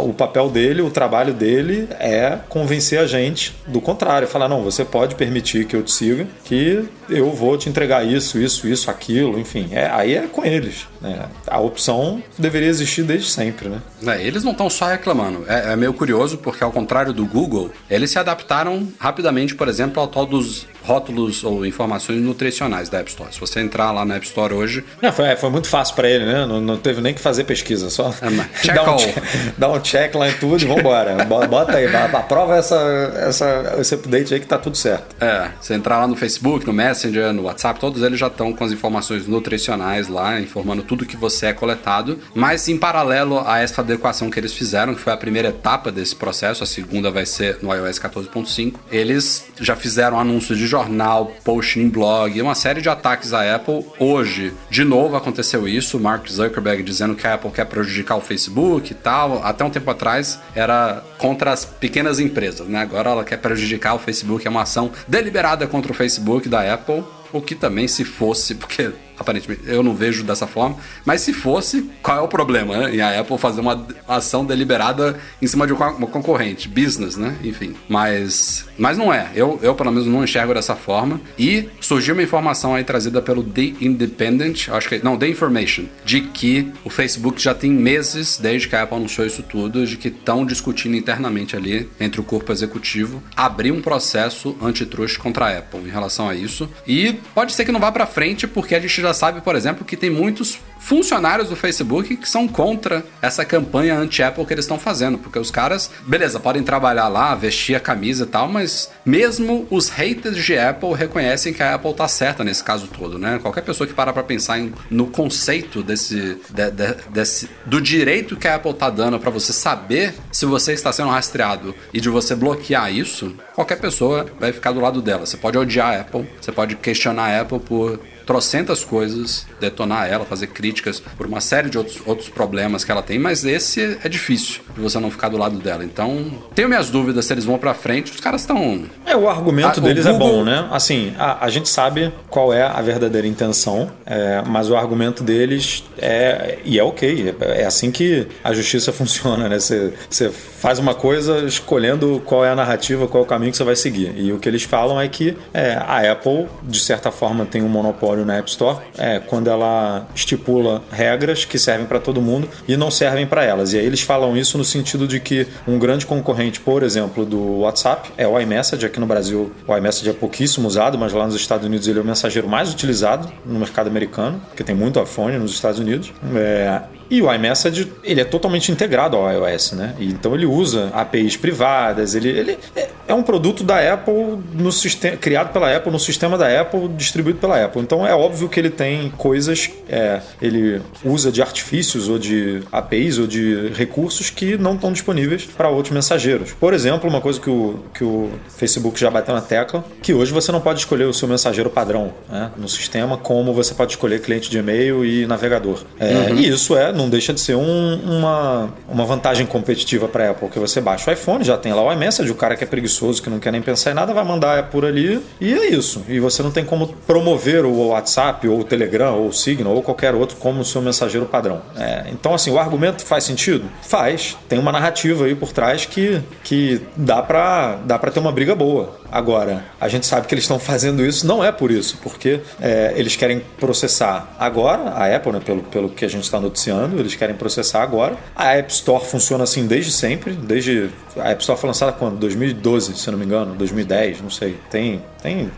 o 0.00 0.12
papel 0.12 0.48
dele, 0.48 0.80
o 0.80 0.90
trabalho 0.90 1.34
dele 1.34 1.88
é 2.00 2.38
convencer 2.48 2.98
a 2.98 3.06
gente 3.06 3.54
do 3.66 3.80
contrário, 3.80 4.26
falar 4.26 4.48
não, 4.48 4.62
você 4.62 4.84
pode 4.84 5.14
permitir 5.14 5.66
que 5.66 5.76
eu 5.76 5.82
te 5.82 5.92
siga, 5.92 6.26
que 6.44 6.88
eu 7.10 7.30
vou 7.32 7.58
te 7.58 7.68
entregar 7.68 8.06
isso, 8.06 8.38
isso, 8.38 8.66
isso, 8.66 8.90
aquilo, 8.90 9.38
enfim, 9.38 9.68
é, 9.72 9.86
aí 9.86 10.14
é 10.14 10.26
com 10.26 10.44
eles. 10.44 10.86
Né? 11.06 11.28
A 11.46 11.60
opção 11.60 12.22
deveria 12.38 12.68
existir 12.68 13.02
desde 13.02 13.30
sempre, 13.30 13.68
né? 13.68 13.80
É, 14.06 14.22
eles 14.22 14.42
não 14.42 14.52
estão 14.52 14.68
só 14.68 14.86
reclamando. 14.86 15.44
É, 15.48 15.72
é, 15.72 15.76
meio 15.76 15.92
curioso 15.92 16.38
porque 16.38 16.62
ao 16.62 16.72
contrário 16.72 17.12
do 17.12 17.24
Google, 17.24 17.70
eles 17.88 18.10
se 18.10 18.18
adaptaram 18.18 18.88
rapidamente, 18.98 19.54
por 19.54 19.68
exemplo, 19.68 20.00
ao 20.00 20.08
tal 20.08 20.26
dos 20.26 20.66
rótulos 20.86 21.42
ou 21.42 21.66
informações 21.66 22.22
nutricionais 22.22 22.88
da 22.88 22.98
App 22.98 23.10
Store. 23.10 23.32
Se 23.32 23.40
você 23.40 23.60
entrar 23.60 23.90
lá 23.90 24.04
na 24.04 24.16
App 24.16 24.26
Store 24.26 24.54
hoje. 24.54 24.84
Não, 25.02 25.12
foi, 25.12 25.34
foi 25.36 25.50
muito 25.50 25.68
fácil 25.68 25.94
para 25.96 26.08
ele, 26.08 26.24
né? 26.24 26.46
Não, 26.46 26.60
não, 26.60 26.76
teve 26.76 27.00
nem 27.00 27.12
que 27.12 27.20
fazer 27.20 27.44
pesquisa, 27.44 27.90
só 27.90 28.14
é, 28.22 28.30
dá, 28.72 28.94
um 28.94 28.96
check, 28.96 29.16
dá, 29.58 29.68
um 29.72 29.80
check, 29.80 30.14
lá 30.14 30.28
em 30.28 30.34
tudo 30.34 30.62
e 30.62 30.66
vambora. 30.66 31.24
Bota 31.24 31.76
aí, 31.76 31.86
aprova 31.94 32.56
essa, 32.56 32.76
essa, 33.16 33.76
esse 33.78 33.94
update 33.94 34.34
aí 34.34 34.40
que 34.40 34.46
tá 34.46 34.58
tudo 34.58 34.76
certo. 34.76 35.16
É, 35.20 35.50
você 35.60 35.74
entrar 35.74 35.98
lá 35.98 36.06
no 36.06 36.16
Facebook, 36.16 36.66
no 36.66 36.72
Messenger, 36.72 37.32
no 37.32 37.42
WhatsApp, 37.42 37.80
todos 37.80 38.02
eles 38.02 38.18
já 38.18 38.28
estão 38.28 38.52
com 38.52 38.64
as 38.64 38.70
informações 38.70 39.26
nutricionais 39.26 40.08
lá, 40.08 40.40
informando 40.40 40.82
tudo 40.82 40.95
que 41.04 41.16
você 41.16 41.46
é 41.46 41.52
coletado. 41.52 42.18
Mas 42.34 42.68
em 42.68 42.78
paralelo 42.78 43.42
a 43.46 43.58
essa 43.58 43.82
adequação 43.82 44.30
que 44.30 44.40
eles 44.40 44.52
fizeram, 44.52 44.94
que 44.94 45.00
foi 45.00 45.12
a 45.12 45.16
primeira 45.16 45.48
etapa 45.48 45.92
desse 45.92 46.16
processo, 46.16 46.62
a 46.62 46.66
segunda 46.66 47.10
vai 47.10 47.26
ser 47.26 47.58
no 47.62 47.74
iOS 47.74 47.98
14.5, 47.98 48.74
eles 48.90 49.46
já 49.60 49.76
fizeram 49.76 50.18
anúncios 50.18 50.58
de 50.58 50.66
jornal, 50.66 51.32
post 51.44 51.78
em 51.78 51.88
blog, 51.88 52.40
uma 52.40 52.54
série 52.54 52.80
de 52.80 52.88
ataques 52.88 53.32
à 53.32 53.54
Apple. 53.54 53.84
Hoje, 53.98 54.52
de 54.70 54.84
novo, 54.84 55.16
aconteceu 55.16 55.68
isso. 55.68 56.00
Mark 56.00 56.26
Zuckerberg 56.28 56.82
dizendo 56.82 57.14
que 57.14 57.26
a 57.26 57.34
Apple 57.34 57.50
quer 57.50 57.66
prejudicar 57.66 58.16
o 58.16 58.20
Facebook 58.20 58.92
e 58.92 58.94
tal. 58.94 59.44
Até 59.44 59.64
um 59.64 59.70
tempo 59.70 59.90
atrás 59.90 60.38
era 60.54 61.02
contra 61.18 61.52
as 61.52 61.64
pequenas 61.64 62.20
empresas, 62.20 62.66
né? 62.66 62.80
Agora 62.80 63.10
ela 63.10 63.24
quer 63.24 63.38
prejudicar 63.38 63.94
o 63.94 63.98
Facebook. 63.98 64.46
É 64.46 64.50
uma 64.50 64.62
ação 64.62 64.90
deliberada 65.06 65.66
contra 65.66 65.92
o 65.92 65.94
Facebook 65.94 66.48
da 66.48 66.72
Apple. 66.72 66.76
Apple, 66.86 67.40
que 67.42 67.54
também 67.54 67.88
se 67.88 68.04
fosse, 68.04 68.54
porque 68.54 68.92
aparentemente 69.18 69.62
eu 69.66 69.82
não 69.82 69.94
vejo 69.94 70.24
dessa 70.24 70.46
forma, 70.46 70.76
mas 71.04 71.20
se 71.20 71.32
fosse, 71.32 71.90
qual 72.02 72.18
é 72.18 72.20
o 72.20 72.28
problema, 72.28 72.76
né? 72.76 72.94
E 72.94 73.00
a 73.00 73.20
Apple 73.20 73.38
fazer 73.38 73.60
uma 73.60 73.86
ação 74.06 74.44
deliberada 74.44 75.18
em 75.40 75.46
cima 75.46 75.66
de 75.66 75.72
uma 75.72 75.92
concorrente, 76.06 76.68
business, 76.68 77.16
né? 77.16 77.36
Enfim, 77.42 77.74
mas 77.88 78.66
mas 78.78 78.98
não 78.98 79.12
é. 79.12 79.30
Eu, 79.34 79.58
eu 79.62 79.74
pelo 79.74 79.90
menos 79.90 80.06
não 80.06 80.22
enxergo 80.22 80.54
dessa 80.54 80.76
forma. 80.76 81.20
E 81.38 81.68
surgiu 81.80 82.14
uma 82.14 82.22
informação 82.22 82.74
aí 82.74 82.84
trazida 82.84 83.22
pelo 83.22 83.42
The 83.42 83.72
Independent, 83.80 84.68
acho 84.68 84.88
que 84.88 85.02
não, 85.02 85.16
The 85.16 85.28
Information, 85.28 85.84
de 86.04 86.20
que 86.20 86.70
o 86.84 86.90
Facebook 86.90 87.40
já 87.40 87.54
tem 87.54 87.70
meses 87.70 88.38
desde 88.38 88.68
que 88.68 88.76
a 88.76 88.82
Apple 88.82 88.96
anunciou 88.96 89.26
isso 89.26 89.42
tudo, 89.42 89.86
de 89.86 89.96
que 89.96 90.08
estão 90.08 90.44
discutindo 90.44 90.96
internamente 90.96 91.56
ali 91.56 91.88
entre 91.98 92.20
o 92.20 92.24
corpo 92.24 92.52
executivo 92.52 93.22
abrir 93.36 93.72
um 93.72 93.80
processo 93.80 94.56
antitrust 94.62 95.18
contra 95.18 95.46
a 95.46 95.58
Apple 95.58 95.80
em 95.80 95.90
relação 95.90 96.28
a 96.28 96.34
isso. 96.34 96.68
E 96.86 97.14
pode 97.34 97.52
ser 97.52 97.64
que 97.64 97.72
não 97.72 97.80
vá 97.80 97.90
para 97.92 98.06
frente 98.06 98.46
porque 98.46 98.74
a 98.74 98.80
gente 98.80 99.00
já 99.06 99.14
sabe, 99.14 99.40
por 99.40 99.54
exemplo, 99.54 99.84
que 99.84 99.96
tem 99.96 100.10
muitos 100.10 100.58
funcionários 100.78 101.48
do 101.48 101.56
Facebook 101.56 102.16
que 102.16 102.28
são 102.28 102.46
contra 102.46 103.04
essa 103.20 103.44
campanha 103.44 103.98
anti-Apple 103.98 104.44
que 104.46 104.54
eles 104.54 104.64
estão 104.64 104.78
fazendo, 104.78 105.18
porque 105.18 105.38
os 105.38 105.50
caras, 105.50 105.90
beleza, 106.06 106.38
podem 106.38 106.62
trabalhar 106.62 107.08
lá, 107.08 107.34
vestir 107.34 107.74
a 107.74 107.80
camisa 107.80 108.24
e 108.24 108.26
tal, 108.26 108.46
mas 108.48 108.90
mesmo 109.04 109.66
os 109.68 109.88
haters 109.88 110.36
de 110.36 110.56
Apple 110.56 110.94
reconhecem 110.94 111.52
que 111.52 111.62
a 111.62 111.74
Apple 111.74 111.92
tá 111.92 112.06
certa 112.06 112.44
nesse 112.44 112.62
caso 112.62 112.86
todo, 112.86 113.18
né? 113.18 113.38
Qualquer 113.42 113.62
pessoa 113.62 113.86
que 113.86 113.94
para 113.94 114.12
pra 114.12 114.22
pensar 114.22 114.60
em, 114.60 114.72
no 114.88 115.08
conceito 115.08 115.82
desse, 115.82 116.38
de, 116.50 116.70
de, 116.70 116.94
desse 117.10 117.48
do 117.64 117.80
direito 117.80 118.36
que 118.36 118.46
a 118.46 118.54
Apple 118.54 118.74
tá 118.74 118.88
dando 118.88 119.18
para 119.18 119.30
você 119.30 119.52
saber 119.52 120.14
se 120.30 120.46
você 120.46 120.72
está 120.72 120.92
sendo 120.92 121.10
rastreado 121.10 121.74
e 121.92 122.00
de 122.00 122.08
você 122.08 122.34
bloquear 122.34 122.92
isso, 122.92 123.34
qualquer 123.54 123.80
pessoa 123.80 124.26
vai 124.38 124.52
ficar 124.52 124.70
do 124.70 124.80
lado 124.80 125.02
dela. 125.02 125.26
Você 125.26 125.36
pode 125.36 125.58
odiar 125.58 125.94
a 125.94 126.00
Apple, 126.02 126.28
você 126.40 126.52
pode 126.52 126.76
questionar 126.76 127.30
a 127.30 127.40
Apple 127.40 127.58
por 127.58 127.98
trocentas 128.26 128.84
coisas, 128.84 129.46
detonar 129.60 130.08
ela, 130.10 130.24
fazer 130.24 130.48
críticas 130.48 131.00
por 131.16 131.26
uma 131.26 131.40
série 131.40 131.70
de 131.70 131.78
outros, 131.78 132.02
outros 132.04 132.28
problemas 132.28 132.84
que 132.84 132.90
ela 132.90 133.02
tem, 133.02 133.18
mas 133.18 133.44
esse 133.44 133.98
é 134.02 134.08
difícil 134.08 134.60
de 134.74 134.80
você 134.80 134.98
não 134.98 135.10
ficar 135.10 135.28
do 135.28 135.36
lado 135.36 135.56
dela. 135.58 135.84
Então, 135.84 136.26
tenho 136.54 136.68
minhas 136.68 136.90
dúvidas 136.90 137.24
se 137.24 137.32
eles 137.32 137.44
vão 137.44 137.56
para 137.56 137.72
frente. 137.72 138.12
Os 138.12 138.20
caras 138.20 138.40
estão. 138.40 138.84
É, 139.06 139.16
o 139.16 139.28
argumento 139.28 139.80
a, 139.80 139.82
deles 139.82 140.04
o 140.04 140.12
Google... 140.12 140.26
é 140.26 140.30
bom, 140.30 140.44
né? 140.44 140.68
Assim, 140.72 141.14
a, 141.18 141.44
a, 141.44 141.48
gente 141.48 141.68
sabe 141.68 142.12
qual 142.28 142.52
é 142.52 142.62
a 142.62 142.82
verdadeira 142.82 143.26
intenção, 143.26 143.90
é, 144.04 144.42
mas 144.44 144.68
o 144.68 144.76
argumento 144.76 145.22
deles 145.22 145.84
é. 145.96 146.58
E 146.64 146.78
é 146.78 146.82
ok. 146.82 147.36
É, 147.40 147.62
é 147.62 147.64
assim 147.64 147.90
que 147.92 148.26
a 148.42 148.52
justiça 148.52 148.90
funciona, 148.92 149.48
né? 149.48 149.58
Você, 149.58 149.92
você 150.10 150.30
faz 150.30 150.78
uma 150.78 150.94
coisa 150.94 151.44
escolhendo 151.44 152.20
qual 152.24 152.44
é 152.44 152.50
a 152.50 152.56
narrativa, 152.56 153.06
qual 153.06 153.22
é 153.22 153.26
o 153.26 153.28
caminho 153.28 153.52
que 153.52 153.56
você 153.56 153.64
vai 153.64 153.76
seguir. 153.76 154.12
E 154.16 154.32
o 154.32 154.38
que 154.38 154.48
eles 154.48 154.64
falam 154.64 155.00
é 155.00 155.06
que 155.06 155.36
é, 155.54 155.74
a 155.74 156.10
Apple, 156.10 156.46
de 156.64 156.80
certa 156.80 157.10
forma, 157.10 157.46
tem 157.46 157.62
um 157.62 157.68
monopólio 157.68 158.15
na 158.24 158.36
App 158.36 158.48
Store 158.48 158.78
é, 158.96 159.18
quando 159.18 159.48
ela 159.48 160.06
estipula 160.14 160.82
regras 160.90 161.44
que 161.44 161.58
servem 161.58 161.86
para 161.86 161.98
todo 161.98 162.20
mundo 162.20 162.48
e 162.66 162.76
não 162.76 162.90
servem 162.90 163.26
para 163.26 163.44
elas. 163.44 163.72
E 163.72 163.78
aí 163.78 163.86
eles 163.86 164.00
falam 164.00 164.36
isso 164.36 164.56
no 164.58 164.64
sentido 164.64 165.06
de 165.06 165.20
que 165.20 165.46
um 165.66 165.78
grande 165.78 166.06
concorrente, 166.06 166.60
por 166.60 166.82
exemplo, 166.82 167.24
do 167.24 167.60
WhatsApp 167.60 168.10
é 168.16 168.26
o 168.26 168.38
iMessage. 168.40 168.86
Aqui 168.86 169.00
no 169.00 169.06
Brasil, 169.06 169.52
o 169.66 169.76
iMessage 169.76 170.10
é 170.10 170.12
pouquíssimo 170.12 170.66
usado, 170.68 170.98
mas 170.98 171.12
lá 171.12 171.26
nos 171.26 171.34
Estados 171.34 171.66
Unidos 171.66 171.86
ele 171.88 171.98
é 171.98 172.02
o 172.02 172.04
mensageiro 172.04 172.48
mais 172.48 172.72
utilizado 172.72 173.30
no 173.44 173.58
mercado 173.58 173.88
americano, 173.88 174.40
porque 174.48 174.64
tem 174.64 174.74
muito 174.74 175.00
iPhone 175.00 175.38
nos 175.38 175.52
Estados 175.52 175.78
Unidos. 175.78 176.12
É, 176.34 176.82
e 177.08 177.22
o 177.22 177.32
iMessage, 177.32 177.92
ele 178.02 178.20
é 178.20 178.24
totalmente 178.24 178.72
integrado 178.72 179.16
ao 179.16 179.30
iOS, 179.30 179.72
né? 179.72 179.94
E, 179.98 180.06
então 180.06 180.34
ele 180.34 180.46
usa 180.46 180.90
APIs 180.92 181.36
privadas, 181.36 182.14
ele, 182.14 182.28
ele 182.28 182.58
é, 182.74 182.88
é 183.08 183.14
um 183.14 183.22
produto 183.22 183.62
da 183.62 183.92
Apple 183.92 184.38
no 184.52 184.72
sistema, 184.72 185.16
criado 185.16 185.52
pela 185.52 185.74
Apple 185.74 185.92
no 185.92 185.98
sistema 185.98 186.36
da 186.36 186.60
Apple, 186.60 186.88
distribuído 186.88 187.38
pela 187.38 187.62
Apple. 187.64 187.80
Então 187.80 188.06
é 188.06 188.14
óbvio 188.14 188.48
que 188.48 188.58
ele 188.58 188.70
tem 188.70 189.10
coisas, 189.10 189.70
é, 189.88 190.20
ele 190.40 190.82
usa 191.04 191.30
de 191.30 191.40
artifícios 191.40 192.08
ou 192.08 192.18
de 192.18 192.62
APIs 192.72 193.18
ou 193.18 193.26
de 193.26 193.68
recursos 193.74 194.30
que 194.30 194.56
não 194.58 194.74
estão 194.74 194.92
disponíveis 194.92 195.44
para 195.44 195.68
outros 195.68 195.94
mensageiros. 195.94 196.52
Por 196.52 196.74
exemplo, 196.74 197.08
uma 197.08 197.20
coisa 197.20 197.40
que 197.40 197.50
o, 197.50 197.80
que 197.94 198.04
o 198.04 198.30
Facebook 198.48 198.98
já 198.98 199.10
bateu 199.10 199.34
na 199.34 199.40
tecla, 199.40 199.84
que 200.02 200.12
hoje 200.12 200.32
você 200.32 200.50
não 200.50 200.60
pode 200.60 200.80
escolher 200.80 201.04
o 201.04 201.14
seu 201.14 201.28
mensageiro 201.28 201.70
padrão 201.70 202.12
né, 202.28 202.50
no 202.56 202.68
sistema, 202.68 203.16
como 203.16 203.52
você 203.52 203.74
pode 203.74 203.92
escolher 203.92 204.20
cliente 204.20 204.50
de 204.50 204.58
e-mail 204.58 205.04
e 205.04 205.26
navegador. 205.26 205.82
É, 205.98 206.12
uhum. 206.12 206.36
E 206.36 206.48
isso 206.48 206.76
é 206.76 206.92
não 206.92 207.08
deixa 207.08 207.32
de 207.32 207.40
ser 207.40 207.54
um, 207.54 207.94
uma, 208.18 208.70
uma 208.88 209.04
vantagem 209.04 209.46
competitiva 209.46 210.08
para 210.08 210.28
a 210.28 210.30
Apple, 210.30 210.48
que 210.48 210.58
você 210.58 210.80
baixa 210.80 211.10
o 211.10 211.14
iPhone, 211.14 211.44
já 211.44 211.56
tem 211.56 211.72
lá 211.72 211.82
o 211.82 211.92
iMessage, 211.92 212.30
o 212.30 212.34
cara 212.34 212.56
que 212.56 212.64
é 212.64 212.66
preguiçoso, 212.66 212.95
que 213.20 213.30
não 213.30 213.38
quer 213.38 213.52
nem 213.52 213.62
pensar 213.62 213.90
em 213.90 213.94
nada, 213.94 214.12
vai 214.12 214.24
mandar 214.24 214.70
por 214.70 214.84
ali 214.84 215.20
e 215.40 215.52
é 215.52 215.66
isso. 215.66 216.04
E 216.08 216.18
você 216.18 216.42
não 216.42 216.50
tem 216.50 216.64
como 216.64 216.88
promover 217.06 217.64
o 217.64 217.88
WhatsApp 217.88 218.46
ou 218.48 218.60
o 218.60 218.64
Telegram 218.64 219.14
ou 219.14 219.28
o 219.28 219.32
Signal 219.32 219.74
ou 219.74 219.82
qualquer 219.82 220.14
outro 220.14 220.36
como 220.36 220.64
seu 220.64 220.82
mensageiro 220.82 221.26
padrão. 221.26 221.62
É, 221.76 222.06
então, 222.12 222.34
assim, 222.34 222.50
o 222.50 222.58
argumento 222.58 223.04
faz 223.04 223.24
sentido? 223.24 223.64
Faz. 223.82 224.36
Tem 224.48 224.58
uma 224.58 224.72
narrativa 224.72 225.24
aí 225.24 225.34
por 225.34 225.52
trás 225.52 225.84
que, 225.84 226.20
que 226.42 226.80
dá 226.96 227.22
para 227.22 227.76
dá 227.84 227.98
ter 227.98 228.20
uma 228.20 228.32
briga 228.32 228.54
boa. 228.54 228.96
Agora, 229.10 229.64
a 229.80 229.88
gente 229.88 230.06
sabe 230.06 230.26
que 230.26 230.34
eles 230.34 230.44
estão 230.44 230.58
fazendo 230.58 231.04
isso 231.04 231.26
não 231.26 231.42
é 231.42 231.50
por 231.52 231.70
isso, 231.70 231.98
porque 232.02 232.40
é, 232.60 232.92
eles 232.96 233.16
querem 233.16 233.40
processar 233.58 234.34
agora, 234.38 234.90
a 234.90 235.14
Apple, 235.14 235.32
né, 235.32 235.40
pelo, 235.44 235.62
pelo 235.62 235.88
que 235.88 236.04
a 236.04 236.08
gente 236.08 236.24
está 236.24 236.40
noticiando, 236.40 236.98
eles 236.98 237.14
querem 237.14 237.34
processar 237.34 237.82
agora. 237.82 238.16
A 238.34 238.54
App 238.54 238.72
Store 238.72 239.04
funciona 239.04 239.44
assim 239.44 239.66
desde 239.66 239.92
sempre, 239.92 240.32
desde. 240.32 240.90
A 241.16 241.30
App 241.30 241.40
Store 241.40 241.58
foi 241.58 241.68
lançada 241.68 241.92
quando? 241.92 242.18
2012, 242.18 242.96
se 242.96 243.10
não 243.10 243.18
me 243.18 243.24
engano, 243.24 243.54
2010, 243.54 244.20
não 244.20 244.30
sei. 244.30 244.58
Tem, 244.70 245.02
tem 245.26 245.50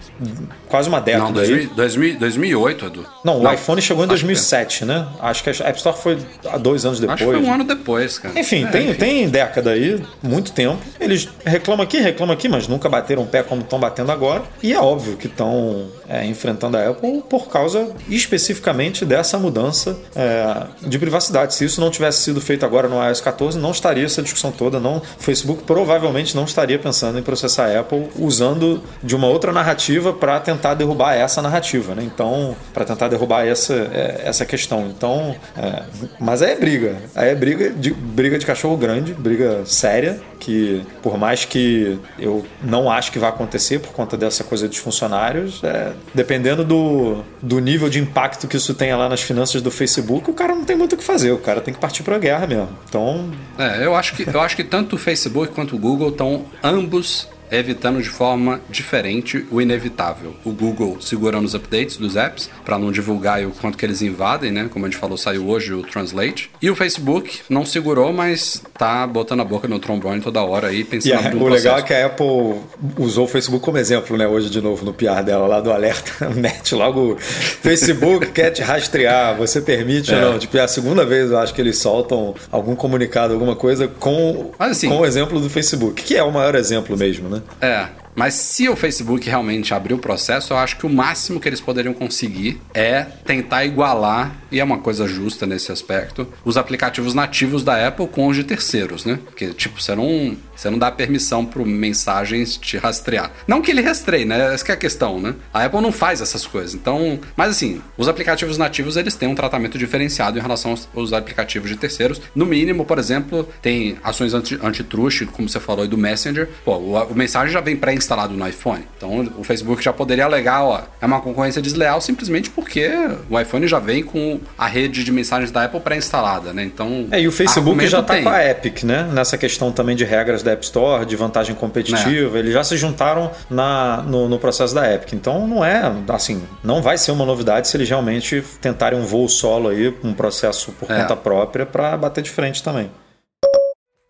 quase 0.67 0.89
uma 0.89 0.99
década. 0.99 1.25
Não, 1.25 1.33
2000, 1.33 1.75
2000, 1.75 2.19
2008, 2.19 2.87
Edu. 2.87 3.07
Não, 3.23 3.39
não, 3.41 3.51
o 3.51 3.55
iPhone 3.55 3.83
chegou 3.83 4.03
em 4.03 4.09
2007, 4.09 4.87
né? 4.87 5.07
Acho 5.21 5.45
que 5.45 5.51
a 5.51 5.69
App 5.69 5.77
Store 5.77 5.97
foi 5.97 6.19
há 6.47 6.57
dois 6.57 6.87
anos 6.87 6.99
depois. 6.99 7.21
Acho 7.21 7.31
que 7.31 7.37
foi 7.37 7.47
um 7.47 7.53
ano 7.53 7.65
depois, 7.65 8.19
cara. 8.19 8.41
Enfim, 8.41 8.65
é, 8.65 8.69
tem, 8.69 8.89
enfim. 8.89 8.99
tem 8.99 9.29
década 9.29 9.73
aí, 9.73 10.03
muito 10.23 10.53
tempo. 10.53 10.79
Eles 10.99 11.29
reclamam 11.45 11.85
aqui, 11.85 11.99
reclamam 11.99 12.33
aqui, 12.33 12.49
mas 12.49 12.67
nunca 12.67 12.89
bateram 12.89 13.27
pé 13.27 13.43
como 13.43 13.61
estão 13.61 13.79
batendo 13.79 14.11
agora. 14.11 14.43
E 14.63 14.73
é 14.73 14.81
óbvio 14.81 15.19
que 15.19 15.27
estão 15.27 15.89
é, 16.09 16.25
enfrentando 16.25 16.79
a 16.79 16.89
Apple 16.89 17.23
por 17.29 17.49
causa 17.49 17.93
especificamente 18.09 19.05
dessa 19.05 19.39
mudança 19.39 19.99
é, 20.17 20.89
de 20.89 20.99
privacidade. 20.99 21.55
Se 21.55 21.67
isso 21.67 21.79
não 21.79 21.91
tivesse 21.91 22.23
sido 22.23 22.41
feito 22.41 22.65
agora 22.65 22.89
no 22.89 23.05
iOS 23.07 23.21
14, 23.21 23.59
não 23.59 23.71
estaria 23.71 24.07
essa 24.07 24.23
discussão 24.23 24.51
toda. 24.51 24.81
Não, 24.81 24.97
o 24.97 25.23
Facebook 25.23 25.65
provavelmente 25.65 26.35
não 26.35 26.45
estaria 26.45 26.79
pensando 26.79 27.19
em 27.19 27.23
processar 27.23 27.67
a 27.67 27.81
Apple 27.81 28.09
usando 28.19 28.83
de 29.03 29.15
uma 29.15 29.27
outra 29.27 29.53
narrativa 29.59 30.13
para 30.13 30.39
tentar 30.41 30.75
derrubar 30.75 31.15
essa 31.15 31.43
narrativa, 31.43 31.95
né? 31.95 32.03
Então, 32.05 32.57
para 32.73 32.85
tentar 32.85 33.09
derrubar 33.09 33.47
essa, 33.47 33.75
é, 33.75 34.23
essa 34.25 34.45
questão. 34.45 34.89
Então, 34.89 35.35
é, 35.57 35.83
mas 36.19 36.43
aí 36.43 36.53
é 36.53 36.57
briga. 36.57 36.97
Aí 37.15 37.31
é 37.31 37.35
briga 37.35 37.71
de, 37.71 37.93
briga 37.93 38.39
de 38.39 38.47
cachorro 38.47 38.77
grande, 38.77 39.13
briga 39.13 39.65
séria, 39.65 40.21
que 40.39 40.83
por 41.03 41.19
mais 41.19 41.45
que 41.45 41.99
eu 42.19 42.45
não 42.63 42.91
acho 42.91 43.11
que 43.13 43.19
vai 43.19 43.29
acontecer 43.29 43.81
por 43.81 43.93
conta 43.93 44.17
dessa 44.17 44.45
coisa 44.45 44.69
dos 44.69 44.79
funcionários, 44.79 45.63
é, 45.65 45.93
dependendo 46.15 46.65
do, 46.65 47.23
do 47.43 47.59
nível 47.59 47.89
de 47.89 47.99
impacto 47.99 48.47
que 48.47 48.57
isso 48.57 48.75
tenha 48.75 48.97
lá 48.97 49.09
nas 49.09 49.21
finanças 49.21 49.61
do 49.61 49.71
Facebook, 49.71 50.31
o 50.31 50.35
cara 50.35 50.55
não 50.55 50.65
tem 50.65 50.77
muito 50.77 50.95
o 50.95 50.97
que 50.97 51.05
fazer, 51.05 51.33
o 51.33 51.39
cara 51.39 51.61
tem 51.61 51.75
que 51.75 51.81
partir 51.81 52.03
para 52.03 52.17
a 52.17 52.19
guerra 52.19 52.47
mesmo. 52.47 52.69
Então, 52.89 53.31
é, 53.59 53.85
eu 53.85 53.95
acho 53.95 54.15
que 54.15 54.29
eu 54.29 54.41
acho 54.41 54.57
que 54.57 54.65
tanto 54.65 54.97
o 54.97 54.99
Facebook 54.99 55.53
quanto 55.53 55.75
o 55.75 55.79
Google 55.79 56.11
estão 56.11 56.45
ambos 56.63 57.29
evitando 57.51 58.03
de 58.03 58.09
forma 58.09 58.61
diferente 58.69 59.47
o 59.51 59.61
inevitável. 59.61 60.35
O 60.45 60.53
Google 60.53 61.01
segurando 61.01 61.45
os 61.45 61.55
updates 61.55 61.97
dos 61.97 62.17
apps 62.17 62.51
para 62.65 62.79
não 62.79 62.93
divulgar 62.93 63.45
o 63.45 63.51
quanto 63.51 63.77
que 63.77 63.85
eles 63.85 64.03
invadem, 64.03 64.51
né? 64.51 64.69
Como 64.73 64.85
a 64.85 64.89
gente 64.89 64.99
falou, 64.99 65.17
saiu 65.17 65.49
hoje 65.49 65.73
o 65.73 65.83
Translate. 65.83 66.51
E 66.61 66.71
o 66.71 66.77
Facebook 66.77 67.41
não 67.49 67.65
segurou, 67.65 68.13
mas 68.13 68.63
tá 68.77 69.07
botando 69.07 69.41
a 69.41 69.45
boca 69.45 69.69
no 69.69 69.79
trombone 69.79 70.21
toda 70.21 70.43
hora 70.43 70.69
aí, 70.69 70.85
pensando 70.85 71.13
yeah, 71.13 71.31
no 71.31 71.37
O 71.37 71.47
processo. 71.47 71.65
legal 71.65 71.79
é 71.79 71.83
que 71.83 71.95
a 71.95 72.07
Apple 72.07 72.61
usou 72.99 73.25
o 73.25 73.29
Facebook 73.29 73.65
como 73.65 73.79
exemplo, 73.79 74.17
né? 74.17 74.27
Hoje 74.27 74.51
de 74.51 74.61
novo 74.61 74.85
no 74.85 74.93
PR 74.93 75.23
dela 75.25 75.47
lá 75.47 75.61
do 75.61 75.73
alerta, 75.73 76.31
mete 76.35 76.75
logo 76.75 77.17
Facebook 77.19 78.27
quer 78.33 78.51
te 78.51 78.63
rastrear, 78.63 79.37
você 79.37 79.61
permite 79.61 80.13
é. 80.13 80.17
ou 80.17 80.33
não? 80.33 80.39
Tipo, 80.39 80.57
é 80.57 80.61
a 80.61 80.69
segunda 80.69 81.05
vez 81.05 81.31
eu 81.31 81.39
acho 81.39 81.55
que 81.55 81.61
eles 81.61 81.79
soltam 81.79 82.35
algum 82.51 82.75
comunicado, 82.75 83.33
alguma 83.35 83.57
coisa 83.57 83.89
com, 83.89 84.51
assim, 84.59 84.89
com 84.89 85.01
o 85.01 85.07
exemplo 85.07 85.41
do 85.41 85.49
Facebook, 85.49 86.03
que 86.03 86.17
é 86.17 86.23
o 86.23 86.33
maior 86.33 86.55
exemplo 86.55 86.97
mesmo, 86.97 87.29
né? 87.29 87.38
Né? 87.39 87.43
É. 87.61 87.89
Mas 88.19 88.35
se 88.35 88.69
o 88.69 88.75
Facebook 88.75 89.31
realmente 89.31 89.73
abrir 89.73 89.95
o 89.95 89.99
processo, 89.99 90.53
eu 90.53 90.57
acho 90.57 90.77
que 90.77 90.85
o 90.85 90.89
máximo 90.89 91.39
que 91.39 91.49
eles 91.49 91.61
poderiam 91.61 91.95
conseguir 91.95 92.61
é 92.75 93.05
tentar 93.25 93.65
igualar, 93.65 94.35
e 94.51 94.59
é 94.59 94.65
uma 94.65 94.79
coisa 94.79 95.07
justa 95.07 95.47
nesse 95.47 95.71
aspecto, 95.71 96.27
os 96.45 96.57
aplicativos 96.57 97.15
nativos 97.15 97.63
da 97.63 97.87
Apple 97.87 98.09
com 98.09 98.27
os 98.27 98.37
de 98.37 98.43
terceiros, 98.43 99.05
né? 99.05 99.21
Porque, 99.25 99.51
tipo, 99.51 99.81
você 99.81 99.95
não, 99.95 100.37
você 100.59 100.69
não 100.69 100.79
dá 100.79 100.91
permissão 100.91 101.47
para 101.47 101.65
mensagens 101.65 102.57
te 102.57 102.77
rastrear. 102.77 103.31
Não 103.47 103.63
que 103.63 103.71
ele 103.71 103.81
rastreie, 103.81 104.25
né? 104.25 104.53
Essa 104.53 104.73
é 104.73 104.75
a 104.75 104.77
questão, 104.77 105.21
né? 105.21 105.35
A 105.55 105.65
Apple 105.65 105.81
não 105.81 105.93
faz 105.93 106.21
essas 106.21 106.45
coisas. 106.47 106.75
Então, 106.75 107.21
mas 107.37 107.51
assim, 107.51 107.81
os 107.97 108.09
aplicativos 108.09 108.59
nativos, 108.59 108.97
eles 108.97 109.15
têm 109.15 109.29
um 109.29 109.35
tratamento 109.35 109.79
diferenciado 109.79 110.37
em 110.37 110.43
relação 110.43 110.75
aos, 110.95 111.13
aplicativos 111.13 111.71
de 111.71 111.77
terceiros. 111.77 112.21
No 112.35 112.45
mínimo, 112.45 112.85
por 112.85 112.99
exemplo, 112.99 113.49
tem 113.63 113.99
ações 114.03 114.35
anti, 114.35 114.59
antitrust, 114.63 115.27
como 115.27 115.49
você 115.49 115.61
falou 115.61 115.83
aí 115.83 115.89
do 115.89 115.97
Messenger. 115.97 116.49
Pô, 116.65 116.77
o, 116.77 117.03
o 117.05 117.15
mensagem 117.15 117.53
já 117.53 117.61
vem 117.61 117.77
pré 117.77 117.95
instalado 117.95 118.35
no 118.35 118.47
iPhone. 118.47 118.85
Então 118.97 119.33
o 119.39 119.45
Facebook 119.45 119.83
já 119.83 119.93
poderia 119.93 120.25
alegar, 120.25 120.65
ó, 120.65 120.83
é 121.01 121.07
uma 121.07 121.21
concorrência 121.21 121.63
desleal 121.63 122.01
simplesmente 122.01 122.51
porque 122.51 122.91
o 123.31 123.39
iPhone 123.39 123.67
já 123.69 123.79
vem 123.79 124.03
com 124.03 124.41
a 124.57 124.67
rede 124.67 125.05
de 125.05 125.13
mensagens 125.13 125.51
da 125.51 125.65
Apple 125.65 125.81
pré-instalada, 125.81 126.53
né? 126.53 126.65
Então. 126.65 127.07
É, 127.11 127.21
e 127.21 127.29
o 127.29 127.33
Facebook 127.33 127.87
já 127.87 128.03
tá 128.03 128.15
tem. 128.15 128.25
com 128.25 128.29
a 128.29 128.45
Epic, 128.45 128.83
né? 128.83 129.09
Nessa 129.13 129.39
questão 129.39 129.71
também 129.71 129.95
de 129.95 130.05
regras 130.05 130.43
da 130.49 130.53
App 130.53 130.65
Store, 130.65 131.05
de 131.05 131.17
vantagem 131.17 131.55
competitiva. 131.55 132.37
É. 132.37 132.41
Eles 132.41 132.53
já 132.53 132.65
se 132.65 132.77
juntaram 132.77 133.31
na, 133.49 134.03
no, 134.03 134.29
no 134.29 134.39
processo 134.39 134.75
da 134.75 134.93
Epic. 134.93 135.13
Então 135.13 135.47
não 135.47 135.65
é, 135.65 135.93
assim, 136.09 136.43
não 136.63 136.83
vai 136.83 136.99
ser 136.99 137.13
uma 137.13 137.25
novidade 137.25 137.69
se 137.69 137.77
eles 137.77 137.89
realmente 137.89 138.43
tentarem 138.61 138.99
um 138.99 139.05
voo 139.05 139.29
solo 139.29 139.69
aí, 139.69 139.95
um 140.03 140.13
processo 140.13 140.73
por 140.73 140.91
é. 140.91 141.01
conta 141.01 141.17
própria, 141.17 141.67
para 141.67 141.97
bater 141.97 142.23
de 142.23 142.31
frente 142.31 142.63
também. 142.63 142.91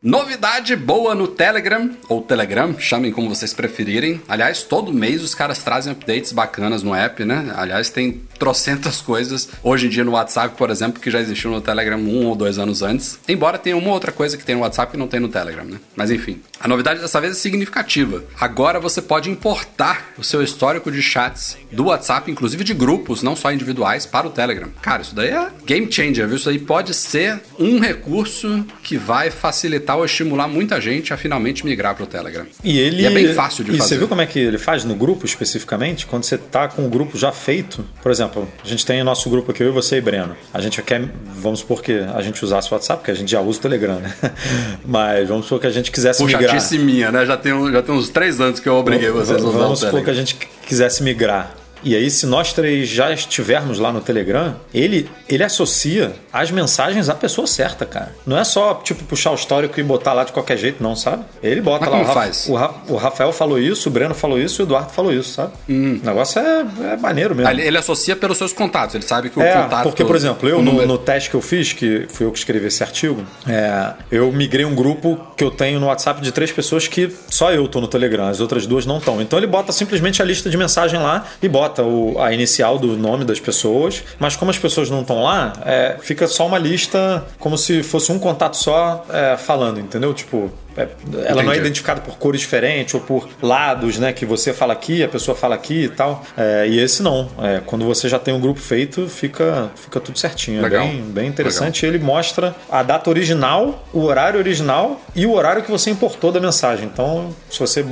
Novidade 0.00 0.76
boa 0.76 1.12
no 1.12 1.26
Telegram, 1.26 1.90
ou 2.08 2.22
Telegram, 2.22 2.78
chamem 2.78 3.10
como 3.10 3.28
vocês 3.28 3.52
preferirem. 3.52 4.22
Aliás, 4.28 4.62
todo 4.62 4.92
mês 4.92 5.24
os 5.24 5.34
caras 5.34 5.58
trazem 5.58 5.92
updates 5.92 6.30
bacanas 6.30 6.84
no 6.84 6.94
app, 6.94 7.24
né? 7.24 7.52
Aliás, 7.56 7.90
tem 7.90 8.22
trocentas 8.38 9.00
coisas 9.02 9.48
hoje 9.60 9.86
em 9.86 9.90
dia 9.90 10.04
no 10.04 10.12
WhatsApp, 10.12 10.56
por 10.56 10.70
exemplo, 10.70 11.00
que 11.00 11.10
já 11.10 11.18
existiu 11.18 11.50
no 11.50 11.60
Telegram 11.60 11.98
um 11.98 12.26
ou 12.26 12.36
dois 12.36 12.60
anos 12.60 12.80
antes. 12.80 13.18
Embora 13.28 13.58
tenha 13.58 13.76
uma 13.76 13.90
outra 13.90 14.12
coisa 14.12 14.36
que 14.36 14.44
tem 14.44 14.54
no 14.54 14.60
WhatsApp 14.60 14.92
que 14.92 14.96
não 14.96 15.08
tem 15.08 15.18
no 15.18 15.28
Telegram, 15.28 15.64
né? 15.64 15.80
Mas 15.96 16.12
enfim, 16.12 16.40
a 16.60 16.68
novidade 16.68 17.00
dessa 17.00 17.20
vez 17.20 17.32
é 17.32 17.36
significativa. 17.36 18.22
Agora 18.38 18.78
você 18.78 19.02
pode 19.02 19.28
importar 19.28 20.12
o 20.16 20.22
seu 20.22 20.44
histórico 20.44 20.92
de 20.92 21.02
chats 21.02 21.56
do 21.72 21.86
WhatsApp, 21.86 22.30
inclusive 22.30 22.62
de 22.62 22.72
grupos, 22.72 23.24
não 23.24 23.34
só 23.34 23.50
individuais, 23.50 24.06
para 24.06 24.28
o 24.28 24.30
Telegram. 24.30 24.70
Cara, 24.80 25.02
isso 25.02 25.16
daí 25.16 25.30
é 25.30 25.48
game 25.64 25.90
changer, 25.90 26.28
viu? 26.28 26.36
Isso 26.36 26.48
aí 26.48 26.60
pode 26.60 26.94
ser 26.94 27.40
um 27.58 27.80
recurso 27.80 28.64
que 28.84 28.96
vai 28.96 29.32
facilitar 29.32 29.87
tal 29.88 30.04
estimular 30.04 30.46
muita 30.46 30.78
gente 30.82 31.14
a 31.14 31.16
finalmente 31.16 31.64
migrar 31.64 31.94
para 31.94 32.04
o 32.04 32.06
Telegram. 32.06 32.44
E 32.62 32.78
ele 32.78 33.04
e 33.04 33.06
é 33.06 33.10
bem 33.10 33.32
fácil 33.32 33.64
de 33.64 33.70
e 33.70 33.78
fazer. 33.78 33.84
E 33.86 33.88
você 33.88 33.96
viu 33.96 34.06
como 34.06 34.20
é 34.20 34.26
que 34.26 34.38
ele 34.38 34.58
faz 34.58 34.84
no 34.84 34.94
grupo 34.94 35.24
especificamente? 35.24 36.04
Quando 36.04 36.24
você 36.24 36.36
tá 36.36 36.68
com 36.68 36.84
o 36.84 36.90
grupo 36.90 37.16
já 37.16 37.32
feito, 37.32 37.82
por 38.02 38.12
exemplo, 38.12 38.46
a 38.62 38.68
gente 38.68 38.84
tem 38.84 39.00
o 39.00 39.04
nosso 39.04 39.30
grupo 39.30 39.50
aqui, 39.50 39.62
eu, 39.62 39.72
você 39.72 39.96
e 39.96 40.00
Breno. 40.02 40.36
A 40.52 40.60
gente 40.60 40.82
quer, 40.82 41.08
vamos 41.34 41.60
supor 41.60 41.80
que 41.80 41.92
a 41.92 42.20
gente 42.20 42.44
usasse 42.44 42.70
o 42.70 42.74
WhatsApp, 42.74 43.00
porque 43.00 43.12
a 43.12 43.14
gente 43.14 43.30
já 43.30 43.40
usa 43.40 43.60
o 43.60 43.62
Telegram, 43.62 43.98
né? 43.98 44.14
Mas 44.84 45.26
vamos 45.26 45.46
supor 45.46 45.62
que 45.62 45.66
a 45.66 45.70
gente 45.70 45.90
quisesse 45.90 46.22
Puxa, 46.22 46.36
migrar. 46.36 46.54
Puxa, 46.54 46.78
minha, 46.78 47.10
né? 47.10 47.24
Já 47.24 47.38
tem, 47.38 47.72
já 47.72 47.80
tem 47.80 47.94
uns 47.94 48.10
três 48.10 48.38
anos 48.42 48.60
que 48.60 48.68
eu 48.68 48.74
obriguei 48.74 49.08
vocês 49.08 49.42
a 49.42 49.48
usar 49.48 49.58
Vamos 49.58 49.80
supor 49.80 50.04
que 50.04 50.10
a 50.10 50.14
gente 50.14 50.36
quisesse 50.66 51.02
migrar 51.02 51.56
e 51.82 51.94
aí, 51.94 52.10
se 52.10 52.26
nós 52.26 52.52
três 52.52 52.88
já 52.88 53.12
estivermos 53.12 53.78
lá 53.78 53.92
no 53.92 54.00
Telegram, 54.00 54.56
ele, 54.72 55.08
ele 55.28 55.44
associa 55.44 56.14
as 56.32 56.50
mensagens 56.50 57.08
à 57.08 57.14
pessoa 57.14 57.46
certa, 57.46 57.86
cara. 57.86 58.14
Não 58.26 58.38
é 58.38 58.44
só, 58.44 58.74
tipo, 58.74 59.04
puxar 59.04 59.30
o 59.30 59.34
histórico 59.34 59.78
e 59.78 59.82
botar 59.82 60.12
lá 60.12 60.24
de 60.24 60.32
qualquer 60.32 60.56
jeito, 60.56 60.82
não, 60.82 60.96
sabe? 60.96 61.24
Ele 61.42 61.60
bota 61.60 61.86
Mas 61.86 61.92
lá. 61.92 61.98
Como 61.98 62.10
o, 62.10 62.14
faz? 62.14 62.46
O, 62.48 62.92
o, 62.94 62.96
Rafael 62.96 63.32
falou 63.32 63.58
isso, 63.58 63.88
o 63.88 63.92
Breno 63.92 64.14
falou 64.14 64.38
isso 64.38 64.60
e 64.60 64.62
o 64.62 64.66
Eduardo 64.66 64.90
falou 64.90 65.12
isso, 65.12 65.34
sabe? 65.34 65.52
Hum. 65.68 66.00
O 66.02 66.06
negócio 66.06 66.40
é, 66.40 66.66
é 66.92 66.96
maneiro 66.96 67.34
mesmo. 67.34 67.50
Ele, 67.50 67.62
ele, 67.62 67.78
associa 67.78 68.16
pelos 68.16 68.36
seus 68.36 68.52
contatos, 68.52 68.94
ele 68.94 69.04
sabe 69.04 69.30
que 69.30 69.38
o 69.38 69.42
é, 69.42 69.62
contato. 69.62 69.84
Porque, 69.84 70.04
por 70.04 70.16
exemplo, 70.16 70.48
eu 70.48 70.62
no, 70.62 70.86
no, 70.86 70.98
teste 70.98 71.30
que 71.30 71.36
eu 71.36 71.40
fiz, 71.40 71.72
que 71.72 72.06
fui 72.10 72.26
eu 72.26 72.32
que 72.32 72.38
escrevi 72.38 72.66
esse 72.66 72.82
artigo, 72.82 73.24
é, 73.46 73.92
eu 74.10 74.30
migrei 74.32 74.64
um 74.64 74.74
grupo 74.74 75.18
que 75.36 75.44
eu 75.44 75.50
tenho 75.50 75.78
no 75.78 75.86
WhatsApp 75.86 76.20
de 76.20 76.32
três 76.32 76.50
pessoas 76.50 76.88
que 76.88 77.12
só 77.28 77.52
eu 77.52 77.68
tô 77.68 77.80
no 77.80 77.88
Telegram, 77.88 78.26
as 78.26 78.40
outras 78.40 78.66
duas 78.66 78.84
não 78.84 78.98
estão. 78.98 79.20
Então 79.22 79.38
ele 79.38 79.46
bota 79.46 79.72
simplesmente 79.72 80.20
a 80.20 80.24
lista 80.24 80.50
de 80.50 80.56
mensagem 80.56 81.00
lá 81.00 81.24
e 81.42 81.48
bota 81.48 81.67
o, 81.78 82.20
a 82.20 82.32
inicial 82.32 82.78
do 82.78 82.96
nome 82.96 83.24
das 83.24 83.40
pessoas, 83.40 84.02
mas 84.18 84.36
como 84.36 84.50
as 84.50 84.58
pessoas 84.58 84.90
não 84.90 85.02
estão 85.02 85.22
lá, 85.22 85.52
é, 85.64 85.96
fica 86.00 86.26
só 86.26 86.46
uma 86.46 86.58
lista 86.58 87.24
como 87.38 87.56
se 87.56 87.82
fosse 87.82 88.10
um 88.12 88.18
contato 88.18 88.56
só 88.56 89.04
é, 89.10 89.36
falando, 89.36 89.80
entendeu? 89.80 90.12
Tipo, 90.14 90.50
ela 90.82 91.18
Entendi. 91.18 91.42
não 91.44 91.52
é 91.52 91.56
identificada 91.56 92.00
por 92.00 92.18
cores 92.18 92.40
diferentes 92.40 92.94
ou 92.94 93.00
por 93.00 93.28
lados, 93.42 93.98
né? 93.98 94.12
Que 94.12 94.24
você 94.24 94.52
fala 94.52 94.72
aqui, 94.72 95.02
a 95.02 95.08
pessoa 95.08 95.36
fala 95.36 95.54
aqui 95.54 95.84
e 95.84 95.88
tal. 95.88 96.24
É, 96.36 96.66
e 96.68 96.78
esse 96.78 97.02
não. 97.02 97.28
É, 97.42 97.60
quando 97.64 97.84
você 97.84 98.08
já 98.08 98.18
tem 98.18 98.34
um 98.34 98.40
grupo 98.40 98.60
feito, 98.60 99.08
fica, 99.08 99.70
fica 99.76 100.00
tudo 100.00 100.18
certinho. 100.18 100.64
É 100.64 100.68
bem, 100.68 101.02
bem 101.02 101.28
interessante. 101.28 101.84
Legal. 101.84 101.96
Ele 101.96 102.04
mostra 102.04 102.54
a 102.70 102.82
data 102.82 103.10
original, 103.10 103.84
o 103.92 104.02
horário 104.02 104.38
original 104.38 105.00
e 105.14 105.26
o 105.26 105.32
horário 105.32 105.62
que 105.62 105.70
você 105.70 105.90
importou 105.90 106.30
da 106.30 106.40
mensagem. 106.40 106.86
Então, 106.92 107.34
se 107.50 107.58
você 107.58 107.84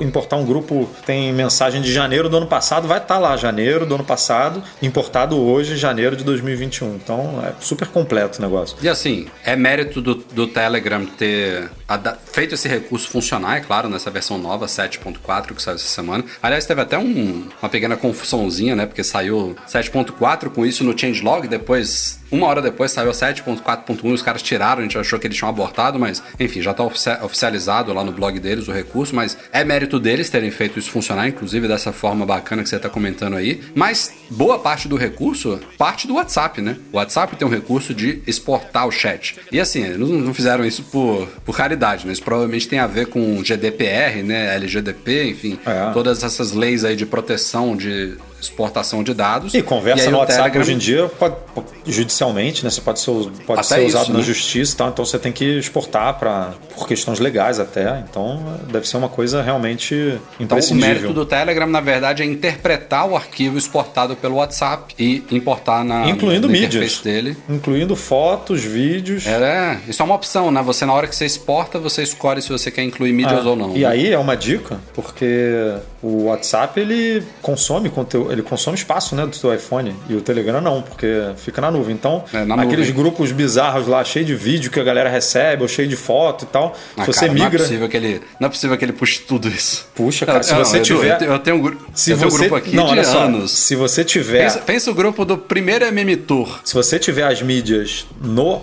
importar 0.00 0.36
um 0.36 0.44
grupo 0.44 0.88
tem 1.04 1.32
mensagem 1.32 1.80
de 1.82 1.92
janeiro 1.92 2.28
do 2.28 2.36
ano 2.36 2.46
passado, 2.46 2.86
vai 2.86 2.98
estar 2.98 3.14
tá 3.14 3.20
lá, 3.20 3.36
janeiro 3.36 3.86
do 3.86 3.94
ano 3.94 4.04
passado, 4.04 4.62
importado 4.82 5.38
hoje, 5.38 5.76
janeiro 5.76 6.16
de 6.16 6.24
2021. 6.24 6.94
Então, 6.94 7.42
é 7.44 7.52
super 7.60 7.88
completo 7.88 8.38
o 8.38 8.42
negócio. 8.42 8.76
E 8.82 8.88
assim, 8.88 9.26
é 9.44 9.56
mérito 9.56 10.00
do, 10.00 10.14
do 10.14 10.46
Telegram 10.46 11.04
ter 11.04 11.70
feito 12.32 12.54
esse 12.54 12.68
recurso 12.68 13.08
funcionar, 13.08 13.56
é 13.56 13.60
claro, 13.60 13.88
nessa 13.88 14.10
versão 14.10 14.38
nova 14.38 14.66
7.4 14.66 15.54
que 15.54 15.62
saiu 15.62 15.76
essa 15.76 15.86
semana. 15.86 16.24
Aliás, 16.42 16.66
teve 16.66 16.80
até 16.80 16.98
um, 16.98 17.48
uma 17.60 17.68
pequena 17.68 17.96
confusãozinha, 17.96 18.76
né? 18.76 18.86
Porque 18.86 19.04
saiu 19.04 19.56
7.4 19.66 20.50
com 20.50 20.64
isso 20.64 20.84
no 20.84 20.98
changelog, 20.98 21.46
depois 21.48 22.17
uma 22.30 22.46
hora 22.46 22.60
depois 22.60 22.90
saiu 22.90 23.10
7.4.1 23.10 24.12
os 24.12 24.22
caras 24.22 24.42
tiraram, 24.42 24.80
a 24.80 24.82
gente 24.82 24.98
achou 24.98 25.18
que 25.18 25.26
eles 25.26 25.36
tinham 25.36 25.48
abortado, 25.48 25.98
mas 25.98 26.22
enfim, 26.38 26.60
já 26.60 26.72
está 26.72 26.84
oficializado 26.84 27.92
lá 27.92 28.04
no 28.04 28.12
blog 28.12 28.38
deles 28.38 28.68
o 28.68 28.72
recurso, 28.72 29.14
mas 29.14 29.36
é 29.52 29.64
mérito 29.64 29.98
deles 29.98 30.30
terem 30.30 30.50
feito 30.50 30.78
isso 30.78 30.90
funcionar, 30.90 31.28
inclusive 31.28 31.68
dessa 31.68 31.92
forma 31.92 32.24
bacana 32.26 32.62
que 32.62 32.68
você 32.68 32.76
está 32.76 32.88
comentando 32.88 33.36
aí. 33.36 33.60
Mas 33.74 34.12
boa 34.30 34.58
parte 34.58 34.88
do 34.88 34.96
recurso 34.96 35.60
parte 35.76 36.06
do 36.06 36.14
WhatsApp, 36.14 36.60
né? 36.60 36.76
O 36.92 36.96
WhatsApp 36.96 37.36
tem 37.36 37.46
um 37.46 37.50
recurso 37.50 37.94
de 37.94 38.22
exportar 38.26 38.86
o 38.86 38.90
chat. 38.90 39.36
E 39.50 39.60
assim, 39.60 39.82
eles 39.82 40.08
não 40.08 40.34
fizeram 40.34 40.64
isso 40.64 40.82
por, 40.84 41.26
por 41.44 41.56
caridade, 41.56 42.06
né? 42.06 42.12
Isso 42.12 42.22
provavelmente 42.22 42.68
tem 42.68 42.78
a 42.78 42.86
ver 42.86 43.06
com 43.06 43.42
GDPR, 43.42 44.22
né? 44.22 44.54
LGDP, 44.56 45.30
enfim, 45.30 45.58
é. 45.64 45.90
todas 45.92 46.22
essas 46.22 46.52
leis 46.52 46.84
aí 46.84 46.96
de 46.96 47.06
proteção 47.06 47.76
de 47.76 48.16
exportação 48.40 49.02
de 49.02 49.14
dados. 49.14 49.54
E 49.54 49.62
conversa 49.62 50.08
e 50.08 50.10
no 50.10 50.18
WhatsApp 50.18 50.42
Telegram... 50.42 50.62
hoje 50.62 50.72
em 50.72 50.78
dia, 50.78 51.08
pode, 51.08 51.34
judicialmente, 51.86 52.64
né? 52.64 52.70
Você 52.70 52.80
pode 52.80 53.00
ser, 53.00 53.12
pode 53.46 53.66
ser 53.66 53.86
usado 53.86 54.02
isso, 54.02 54.12
na 54.12 54.18
né? 54.18 54.24
justiça, 54.24 54.76
tá? 54.76 54.88
então 54.88 55.04
você 55.04 55.18
tem 55.18 55.32
que 55.32 55.44
exportar 55.58 56.18
para 56.18 56.52
por 56.74 56.86
questões 56.86 57.18
legais 57.18 57.58
até. 57.58 58.04
Então 58.08 58.58
deve 58.70 58.88
ser 58.88 58.96
uma 58.96 59.08
coisa 59.08 59.42
realmente 59.42 60.18
imprescindível. 60.38 60.90
Então, 60.90 60.98
o 60.98 61.02
mérito 61.02 61.12
do 61.12 61.26
Telegram, 61.26 61.66
na 61.66 61.80
verdade, 61.80 62.22
é 62.22 62.26
interpretar 62.26 63.08
o 63.08 63.16
arquivo 63.16 63.58
exportado 63.58 64.16
pelo 64.16 64.36
WhatsApp 64.36 64.94
e 64.98 65.24
importar 65.30 65.84
na 65.84 66.08
incluindo 66.08 66.48
mídias 66.48 66.98
dele, 66.98 67.36
incluindo 67.48 67.96
fotos, 67.96 68.62
vídeos. 68.62 69.26
É, 69.26 69.78
isso 69.88 70.02
é 70.02 70.04
uma 70.04 70.14
opção, 70.14 70.50
né? 70.50 70.62
Você 70.62 70.86
na 70.86 70.92
hora 70.92 71.06
que 71.06 71.16
você 71.16 71.26
exporta, 71.26 71.78
você 71.78 72.02
escolhe 72.02 72.40
se 72.40 72.48
você 72.48 72.70
quer 72.70 72.82
incluir 72.82 73.12
mídias 73.12 73.44
ah, 73.46 73.50
ou 73.50 73.56
não. 73.56 73.76
E 73.76 73.80
né? 73.80 73.86
aí 73.86 74.12
é 74.12 74.18
uma 74.18 74.36
dica, 74.36 74.78
porque 74.94 75.74
o 76.02 76.24
WhatsApp 76.24 76.78
ele 76.78 77.22
consome 77.42 77.90
conteúdo, 77.90 78.32
ele 78.32 78.42
consome 78.42 78.76
espaço, 78.76 79.16
né, 79.16 79.26
do 79.26 79.34
seu 79.34 79.52
iPhone 79.52 79.94
e 80.08 80.14
o 80.14 80.20
Telegram 80.20 80.60
não, 80.60 80.80
porque 80.82 81.32
fica 81.36 81.60
na 81.60 81.70
nuvem. 81.70 81.94
Então, 81.94 82.24
é, 82.32 82.44
na 82.44 82.54
aqueles 82.54 82.88
nuvem. 82.88 82.94
grupos 82.94 83.32
bizarros 83.32 83.88
lá, 83.88 84.04
cheio 84.04 84.24
de 84.24 84.34
vídeo 84.34 84.70
que 84.70 84.78
a 84.78 84.84
galera 84.84 85.08
recebe, 85.08 85.62
ou 85.62 85.68
cheio 85.68 85.88
de 85.88 85.96
foto 85.96 86.44
e 86.44 86.48
tal, 86.48 86.76
ah, 86.96 87.00
se 87.00 87.06
você 87.06 87.20
cara, 87.26 87.32
migra, 87.32 87.48
não 87.50 87.56
é 87.56 87.58
possível 87.58 87.88
que 87.88 87.96
ele, 87.96 88.22
não 88.38 88.46
é 88.46 88.50
possível 88.50 88.76
que 88.76 88.84
ele 88.84 88.92
puxe 88.92 89.20
tudo 89.20 89.48
isso. 89.48 89.88
Puxa, 89.94 90.24
cara, 90.24 90.42
se 90.42 90.54
você 90.54 90.80
tiver, 90.80 91.22
eu 91.22 91.38
tenho, 91.38 91.56
um, 91.56 91.60
grupo, 91.60 91.84
se 91.94 92.14
você, 92.14 92.26
um 92.26 92.28
grupo 92.28 92.54
aqui 92.54 92.76
não, 92.76 92.94
de 92.94 93.04
só, 93.04 93.24
anos. 93.24 93.50
Se 93.50 93.74
você 93.74 94.04
tiver, 94.04 94.44
pensa, 94.44 94.58
pensa, 94.60 94.90
o 94.90 94.94
grupo 94.94 95.24
do 95.24 95.36
primeiro 95.36 95.84
MM 95.86 96.16
Tour. 96.16 96.60
Se 96.64 96.74
você 96.74 96.98
tiver 96.98 97.24
as 97.24 97.42
mídias 97.42 98.06
no 98.20 98.62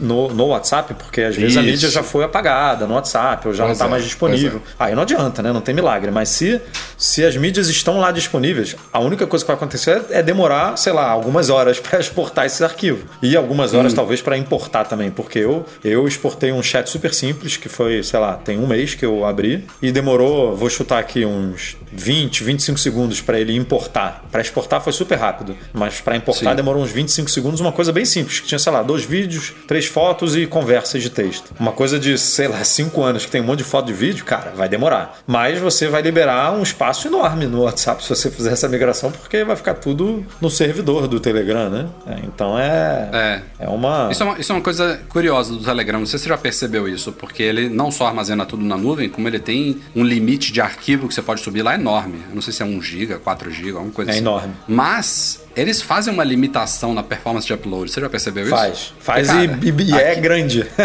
no, 0.00 0.28
no 0.28 0.46
WhatsApp, 0.46 0.94
porque 0.94 1.22
às 1.22 1.36
vezes 1.36 1.52
isso. 1.52 1.60
a 1.60 1.62
mídia 1.62 1.88
já 1.88 2.02
foi 2.02 2.24
apagada 2.24 2.86
no 2.86 2.94
WhatsApp, 2.94 3.46
ou 3.46 3.54
já 3.54 3.64
pois 3.64 3.68
não 3.68 3.72
está 3.72 3.86
é, 3.86 3.88
mais 3.88 4.04
disponível. 4.04 4.60
É. 4.78 4.84
Aí 4.84 4.94
não 4.94 5.02
adianta, 5.02 5.42
né? 5.42 5.52
Não 5.52 5.60
tem 5.60 5.74
milagre, 5.74 6.10
mas 6.10 6.28
se 6.28 6.60
se 6.96 7.24
as 7.24 7.36
mídias 7.36 7.68
estão 7.68 7.98
lá 7.98 8.12
disponíveis, 8.12 8.76
a 8.92 9.00
única 9.00 9.26
coisa 9.26 9.44
que 9.44 9.48
vai 9.48 9.56
acontecer 9.56 10.02
é 10.10 10.22
demorar, 10.22 10.76
sei 10.76 10.92
lá, 10.92 11.08
algumas 11.10 11.50
horas 11.50 11.78
para 11.80 11.98
exportar 11.98 12.46
esse 12.46 12.62
arquivo. 12.62 13.06
E 13.22 13.36
algumas 13.36 13.74
horas, 13.74 13.92
hum. 13.92 13.96
talvez, 13.96 14.22
para 14.22 14.36
importar 14.36 14.84
também, 14.84 15.10
porque 15.10 15.40
eu, 15.40 15.66
eu 15.82 16.06
exportei 16.06 16.52
um 16.52 16.62
chat 16.62 16.88
super 16.88 17.12
simples, 17.12 17.56
que 17.56 17.68
foi, 17.68 18.02
sei 18.02 18.20
lá, 18.20 18.34
tem 18.34 18.58
um 18.58 18.66
mês 18.66 18.94
que 18.94 19.04
eu 19.04 19.24
abri, 19.24 19.66
e 19.80 19.90
demorou, 19.90 20.56
vou 20.56 20.70
chutar 20.70 20.98
aqui, 20.98 21.24
uns 21.24 21.76
20, 21.92 22.44
25 22.44 22.78
segundos 22.78 23.20
para 23.20 23.38
ele 23.38 23.54
importar. 23.54 24.24
Para 24.30 24.40
exportar 24.40 24.80
foi 24.80 24.92
super 24.92 25.18
rápido, 25.18 25.56
mas 25.72 26.00
para 26.00 26.16
importar 26.16 26.50
Sim. 26.50 26.56
demorou 26.56 26.82
uns 26.82 26.90
25 26.90 27.30
segundos, 27.30 27.60
uma 27.60 27.72
coisa 27.72 27.92
bem 27.92 28.04
simples, 28.04 28.40
que 28.40 28.46
tinha, 28.46 28.58
sei 28.58 28.72
lá, 28.72 28.82
dois 28.82 29.04
vídeos, 29.04 29.52
três 29.66 29.86
fotos 29.86 30.36
e 30.36 30.46
conversas 30.46 31.02
de 31.02 31.10
texto. 31.10 31.52
Uma 31.58 31.72
coisa 31.72 31.98
de, 31.98 32.16
sei 32.16 32.48
lá, 32.48 32.62
cinco 32.64 33.02
anos 33.02 33.24
que 33.24 33.30
tem 33.30 33.40
um 33.40 33.44
monte 33.44 33.58
de 33.58 33.64
foto 33.64 33.86
de 33.86 33.92
vídeo, 33.92 34.24
cara, 34.24 34.52
vai 34.54 34.68
demorar. 34.68 35.18
Mas 35.26 35.58
você 35.58 35.88
vai 35.88 36.02
liberar 36.02 36.52
um 36.52 36.61
espaço 36.62 37.08
enorme 37.08 37.46
no 37.46 37.62
WhatsApp 37.62 38.02
se 38.02 38.08
você 38.08 38.30
fizer 38.30 38.52
essa 38.52 38.68
migração, 38.68 39.10
porque 39.10 39.44
vai 39.44 39.56
ficar 39.56 39.74
tudo 39.74 40.24
no 40.40 40.50
servidor 40.50 41.08
do 41.08 41.20
Telegram, 41.20 41.70
né? 41.70 41.88
É, 42.06 42.18
então 42.24 42.58
é, 42.58 43.08
é. 43.12 43.42
é 43.60 43.68
uma... 43.68 44.08
Isso, 44.10 44.22
é 44.22 44.26
uma. 44.26 44.38
Isso 44.38 44.52
é 44.52 44.54
uma 44.54 44.62
coisa 44.62 45.00
curiosa 45.08 45.52
do 45.52 45.64
Telegram. 45.64 45.98
Não 45.98 46.06
sei 46.06 46.18
se 46.18 46.24
você 46.24 46.28
já 46.30 46.38
percebeu 46.38 46.88
isso, 46.88 47.12
porque 47.12 47.42
ele 47.42 47.68
não 47.68 47.90
só 47.90 48.06
armazena 48.06 48.44
tudo 48.46 48.64
na 48.64 48.76
nuvem, 48.76 49.08
como 49.08 49.28
ele 49.28 49.38
tem 49.38 49.80
um 49.94 50.04
limite 50.04 50.52
de 50.52 50.60
arquivo 50.60 51.08
que 51.08 51.14
você 51.14 51.22
pode 51.22 51.40
subir 51.40 51.62
lá 51.62 51.74
enorme. 51.74 52.18
Eu 52.28 52.34
não 52.34 52.42
sei 52.42 52.52
se 52.52 52.62
é 52.62 52.66
1 52.66 52.82
GB, 52.82 53.18
4 53.18 53.50
GB, 53.50 53.70
alguma 53.70 53.92
coisa 53.92 54.10
é 54.10 54.14
assim. 54.14 54.20
É 54.20 54.22
enorme. 54.22 54.54
Mas 54.66 55.42
eles 55.56 55.82
fazem 55.82 56.12
uma 56.12 56.24
limitação 56.24 56.94
na 56.94 57.02
performance 57.02 57.46
de 57.46 57.52
upload. 57.52 57.90
Você 57.90 58.00
já 58.00 58.08
percebeu 58.08 58.44
isso? 58.44 58.54
Faz. 58.54 58.94
Faz 59.00 59.28
e, 59.30 59.82
e 59.82 59.94
é 59.94 60.14
grande. 60.14 60.66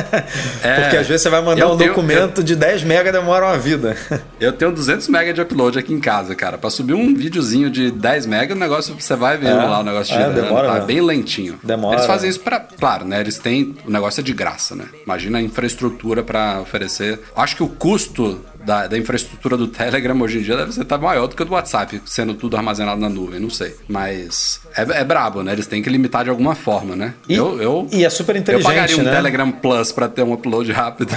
É, 0.64 0.82
Porque 0.82 0.98
às 0.98 1.08
vezes 1.08 1.22
você 1.22 1.30
vai 1.30 1.42
mandar 1.42 1.68
um 1.68 1.78
tenho, 1.78 1.90
documento 1.90 2.40
eu, 2.40 2.44
de 2.44 2.56
10 2.56 2.84
mega 2.84 3.12
demora 3.12 3.46
uma 3.46 3.58
vida. 3.58 3.96
Eu 4.40 4.54
tenho 4.54 4.72
200 4.72 5.08
mega 5.08 5.34
de 5.34 5.42
upload 5.42 5.80
aqui 5.80 5.94
em 5.94 6.00
casa, 6.00 6.36
cara. 6.36 6.58
Pra 6.58 6.70
subir 6.70 6.94
um 6.94 7.14
videozinho 7.14 7.70
de 7.70 7.92
10 7.92 8.26
mega, 8.26 8.54
o 8.54 8.58
negócio, 8.58 8.96
você 9.00 9.16
vai 9.16 9.38
vendo 9.38 9.60
é, 9.60 9.66
lá 9.66 9.80
o 9.80 9.84
negócio 9.84 10.16
de 10.16 10.22
é, 10.22 10.30
demora, 10.30 10.68
tá 10.68 10.80
bem 10.82 11.02
lentinho. 11.02 11.60
Demora. 11.64 11.98
Eles 11.98 12.06
fazem 12.06 12.30
isso 12.30 12.40
pra... 12.40 12.60
Claro, 12.60 13.06
né? 13.06 13.20
Eles 13.20 13.40
têm... 13.40 13.76
O 13.86 13.92
negócio 13.92 14.22
é 14.22 14.24
de 14.24 14.34
graça, 14.34 14.76
né? 14.76 14.86
Imagina 15.04 15.40
a 15.40 15.42
infraestrutura 15.42 16.24
para 16.24 16.60
oferecer. 16.62 17.20
Acho 17.36 17.56
que 17.56 17.64
o 17.64 17.68
custo 17.68 18.42
da, 18.68 18.86
da, 18.86 18.98
infraestrutura 18.98 19.56
do 19.56 19.66
Telegram 19.66 20.20
hoje 20.22 20.40
em 20.40 20.42
dia 20.42 20.58
deve 20.58 20.74
ser 20.74 20.84
tá 20.84 20.98
maior 20.98 21.26
do 21.28 21.36
que 21.38 21.42
o 21.42 21.46
do 21.46 21.54
WhatsApp, 21.54 22.02
sendo 22.06 22.34
tudo 22.34 22.58
armazenado 22.58 23.00
na 23.00 23.08
nuvem, 23.08 23.40
não 23.40 23.50
sei. 23.50 23.74
Mas 23.88 24.60
é, 24.76 24.82
é 25.00 25.04
brabo, 25.06 25.42
né? 25.42 25.54
Eles 25.54 25.66
têm 25.68 25.82
que 25.82 25.90
limitar 25.90 26.26
de 26.26 26.30
alguma 26.30 26.54
forma, 26.54 26.94
né? 26.94 27.14
E, 27.30 27.36
eu, 27.36 27.62
eu, 27.62 27.88
e 27.94 28.04
é 28.04 28.10
super 28.10 28.36
inteligente. 28.36 28.68
Eu 28.68 28.76
pagaria 28.76 28.98
um 28.98 29.04
né? 29.04 29.12
Telegram 29.12 29.50
Plus 29.50 29.94
para 29.94 30.10
ter 30.10 30.22
um 30.22 30.34
upload 30.34 30.70
rápido. 30.74 31.14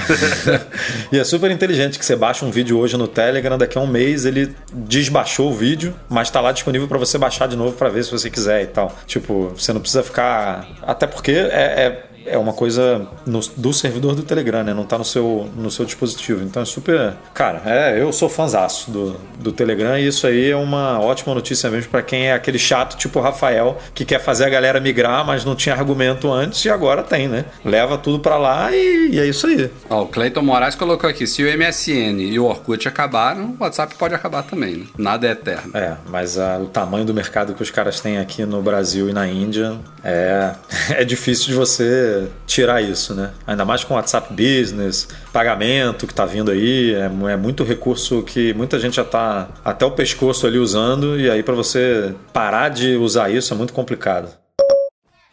e 1.10 1.18
é 1.18 1.24
super 1.24 1.50
inteligente 1.50 1.98
que 1.98 2.04
você 2.04 2.14
baixa 2.14 2.46
um 2.46 2.52
vídeo 2.52 2.78
hoje 2.78 2.96
no 2.96 3.08
Telegram, 3.08 3.58
daqui 3.58 3.76
a 3.76 3.80
um 3.80 3.86
mês 3.86 4.24
ele 4.24 4.54
desbaixou 4.72 5.50
o 5.50 5.54
vídeo, 5.54 5.92
mas 6.08 6.28
está 6.28 6.40
lá 6.40 6.52
disponível 6.52 6.86
para 6.86 6.98
você 6.98 7.18
baixar 7.18 7.48
de 7.48 7.56
novo 7.56 7.76
para 7.76 7.88
ver 7.88 8.04
se 8.04 8.12
você 8.12 8.30
quiser 8.30 8.62
e 8.62 8.66
tal. 8.68 8.96
Tipo, 9.08 9.52
você 9.56 9.72
não 9.72 9.80
precisa 9.80 10.04
ficar. 10.04 10.68
Até 10.82 11.08
porque 11.08 11.32
é, 11.32 11.82
é 11.82 12.09
é 12.30 12.38
uma 12.38 12.52
coisa 12.52 13.06
no, 13.26 13.40
do 13.56 13.72
servidor 13.72 14.14
do 14.14 14.22
Telegram, 14.22 14.62
né? 14.62 14.72
Não 14.72 14.84
tá 14.84 14.96
no 14.96 15.04
seu, 15.04 15.48
no 15.56 15.70
seu 15.70 15.84
dispositivo. 15.84 16.42
Então 16.42 16.62
é 16.62 16.64
super. 16.64 17.14
Cara, 17.34 17.62
é, 17.64 18.00
eu 18.00 18.12
sou 18.12 18.28
fãzaço 18.28 18.90
do, 18.90 19.16
do 19.38 19.52
Telegram 19.52 19.98
e 19.98 20.06
isso 20.06 20.26
aí 20.26 20.50
é 20.50 20.56
uma 20.56 21.00
ótima 21.00 21.34
notícia 21.34 21.70
mesmo 21.70 21.90
para 21.90 22.02
quem 22.02 22.28
é 22.28 22.32
aquele 22.32 22.58
chato 22.58 22.96
tipo 22.96 23.18
o 23.18 23.22
Rafael 23.22 23.78
que 23.94 24.04
quer 24.04 24.20
fazer 24.20 24.44
a 24.44 24.48
galera 24.48 24.80
migrar, 24.80 25.24
mas 25.24 25.44
não 25.44 25.54
tinha 25.54 25.74
argumento 25.74 26.32
antes 26.32 26.64
e 26.64 26.70
agora 26.70 27.02
tem, 27.02 27.28
né? 27.28 27.44
Leva 27.64 27.98
tudo 27.98 28.20
para 28.20 28.36
lá 28.36 28.70
e, 28.72 29.10
e, 29.12 29.20
é 29.20 29.26
isso 29.26 29.46
aí. 29.46 29.70
Ó, 29.88 30.02
o 30.02 30.06
Cleiton 30.06 30.42
Moraes 30.42 30.74
colocou 30.74 31.08
aqui: 31.08 31.26
se 31.26 31.42
o 31.42 31.58
MSN 31.58 32.20
e 32.20 32.38
o 32.38 32.44
Orkut 32.44 32.86
acabaram, 32.86 33.56
o 33.58 33.62
WhatsApp 33.62 33.94
pode 33.96 34.14
acabar 34.14 34.42
também, 34.42 34.76
né? 34.76 34.86
Nada 34.96 35.26
é 35.26 35.32
eterno. 35.32 35.70
É, 35.74 35.96
mas 36.08 36.38
a, 36.38 36.58
o 36.58 36.66
tamanho 36.66 37.04
do 37.04 37.14
mercado 37.14 37.54
que 37.54 37.62
os 37.62 37.70
caras 37.70 38.00
têm 38.00 38.18
aqui 38.18 38.44
no 38.44 38.62
Brasil 38.62 39.08
e 39.08 39.12
na 39.12 39.26
Índia 39.26 39.76
é, 40.04 40.54
é 40.90 41.04
difícil 41.04 41.46
de 41.46 41.54
você 41.54 42.19
tirar 42.46 42.80
isso, 42.82 43.14
né? 43.14 43.30
Ainda 43.46 43.64
mais 43.64 43.84
com 43.84 43.94
WhatsApp 43.94 44.32
Business, 44.32 45.08
pagamento 45.32 46.06
que 46.06 46.12
está 46.12 46.24
vindo 46.24 46.50
aí, 46.50 46.94
é, 46.94 47.10
é, 47.32 47.36
muito 47.36 47.64
recurso 47.64 48.22
que 48.22 48.54
muita 48.54 48.78
gente 48.78 48.96
já 48.96 49.02
está 49.02 49.48
até 49.64 49.84
o 49.84 49.90
pescoço 49.90 50.46
ali 50.46 50.58
usando, 50.58 51.18
e 51.18 51.30
aí 51.30 51.42
para 51.42 51.54
você 51.54 52.14
parar 52.32 52.68
de 52.68 52.96
usar 52.96 53.30
isso 53.30 53.52
é 53.52 53.56
muito 53.56 53.72
complicado. 53.72 54.39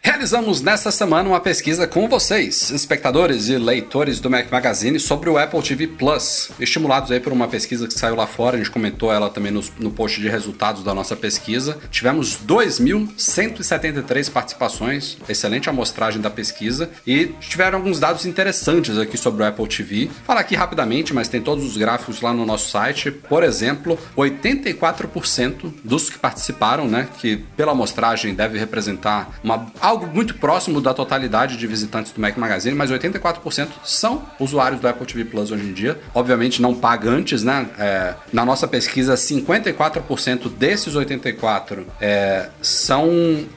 Realizamos 0.07 0.61
nesta 0.61 0.89
semana 0.89 1.27
uma 1.27 1.39
pesquisa 1.41 1.85
com 1.85 2.07
vocês, 2.07 2.69
espectadores 2.69 3.49
e 3.49 3.57
leitores 3.57 4.21
do 4.21 4.29
Mac 4.29 4.49
Magazine, 4.49 5.01
sobre 5.01 5.29
o 5.29 5.38
Apple 5.38 5.61
TV 5.61 5.85
Plus, 5.85 6.49
estimulados 6.61 7.11
aí 7.11 7.19
por 7.19 7.34
uma 7.34 7.45
pesquisa 7.49 7.89
que 7.89 7.93
saiu 7.93 8.15
lá 8.15 8.25
fora, 8.25 8.55
a 8.55 8.57
gente 8.57 8.71
comentou 8.71 9.11
ela 9.11 9.29
também 9.29 9.51
no, 9.51 9.61
no 9.77 9.91
post 9.91 10.21
de 10.21 10.29
resultados 10.29 10.81
da 10.81 10.93
nossa 10.93 11.13
pesquisa. 11.13 11.77
Tivemos 11.91 12.39
2.173 12.47 14.31
participações, 14.31 15.17
excelente 15.27 15.69
amostragem 15.69 16.21
da 16.21 16.29
pesquisa, 16.29 16.89
e 17.05 17.25
tiveram 17.41 17.79
alguns 17.79 17.99
dados 17.99 18.25
interessantes 18.25 18.97
aqui 18.97 19.17
sobre 19.17 19.43
o 19.43 19.45
Apple 19.45 19.67
TV. 19.67 20.09
Falar 20.23 20.39
aqui 20.39 20.55
rapidamente, 20.55 21.13
mas 21.13 21.27
tem 21.27 21.41
todos 21.41 21.65
os 21.65 21.75
gráficos 21.75 22.21
lá 22.21 22.31
no 22.31 22.45
nosso 22.45 22.69
site. 22.69 23.11
Por 23.11 23.43
exemplo, 23.43 23.99
84% 24.15 25.73
dos 25.84 26.09
que 26.09 26.17
participaram, 26.17 26.88
né, 26.88 27.09
que 27.19 27.35
pela 27.57 27.73
amostragem 27.73 28.34
deve 28.34 28.57
representar 28.57 29.38
uma 29.43 29.67
algo 29.98 30.07
muito 30.14 30.36
próximo 30.36 30.80
da 30.80 30.94
totalidade 30.94 31.57
de 31.57 31.68
visitantes 31.68 32.11
do 32.11 32.22
Mac 32.22 32.38
Magazine, 32.38 32.76
mas 32.76 32.91
84% 32.91 33.68
são 33.84 34.24
usuários 34.40 34.80
do 34.80 34.88
Apple 34.88 35.06
TV 35.06 35.26
Plus 35.26 35.52
hoje 35.52 35.64
em 35.64 35.74
dia. 35.74 35.99
Obviamente 36.14 36.61
não 36.61 36.76
pagantes, 36.76 37.44
né? 37.44 37.68
É, 37.80 38.14
na 38.32 38.45
nossa 38.45 38.68
pesquisa, 38.68 39.15
54% 39.15 40.49
desses 40.49 40.95
84 40.95 41.86
é, 41.99 42.49
são 42.61 43.07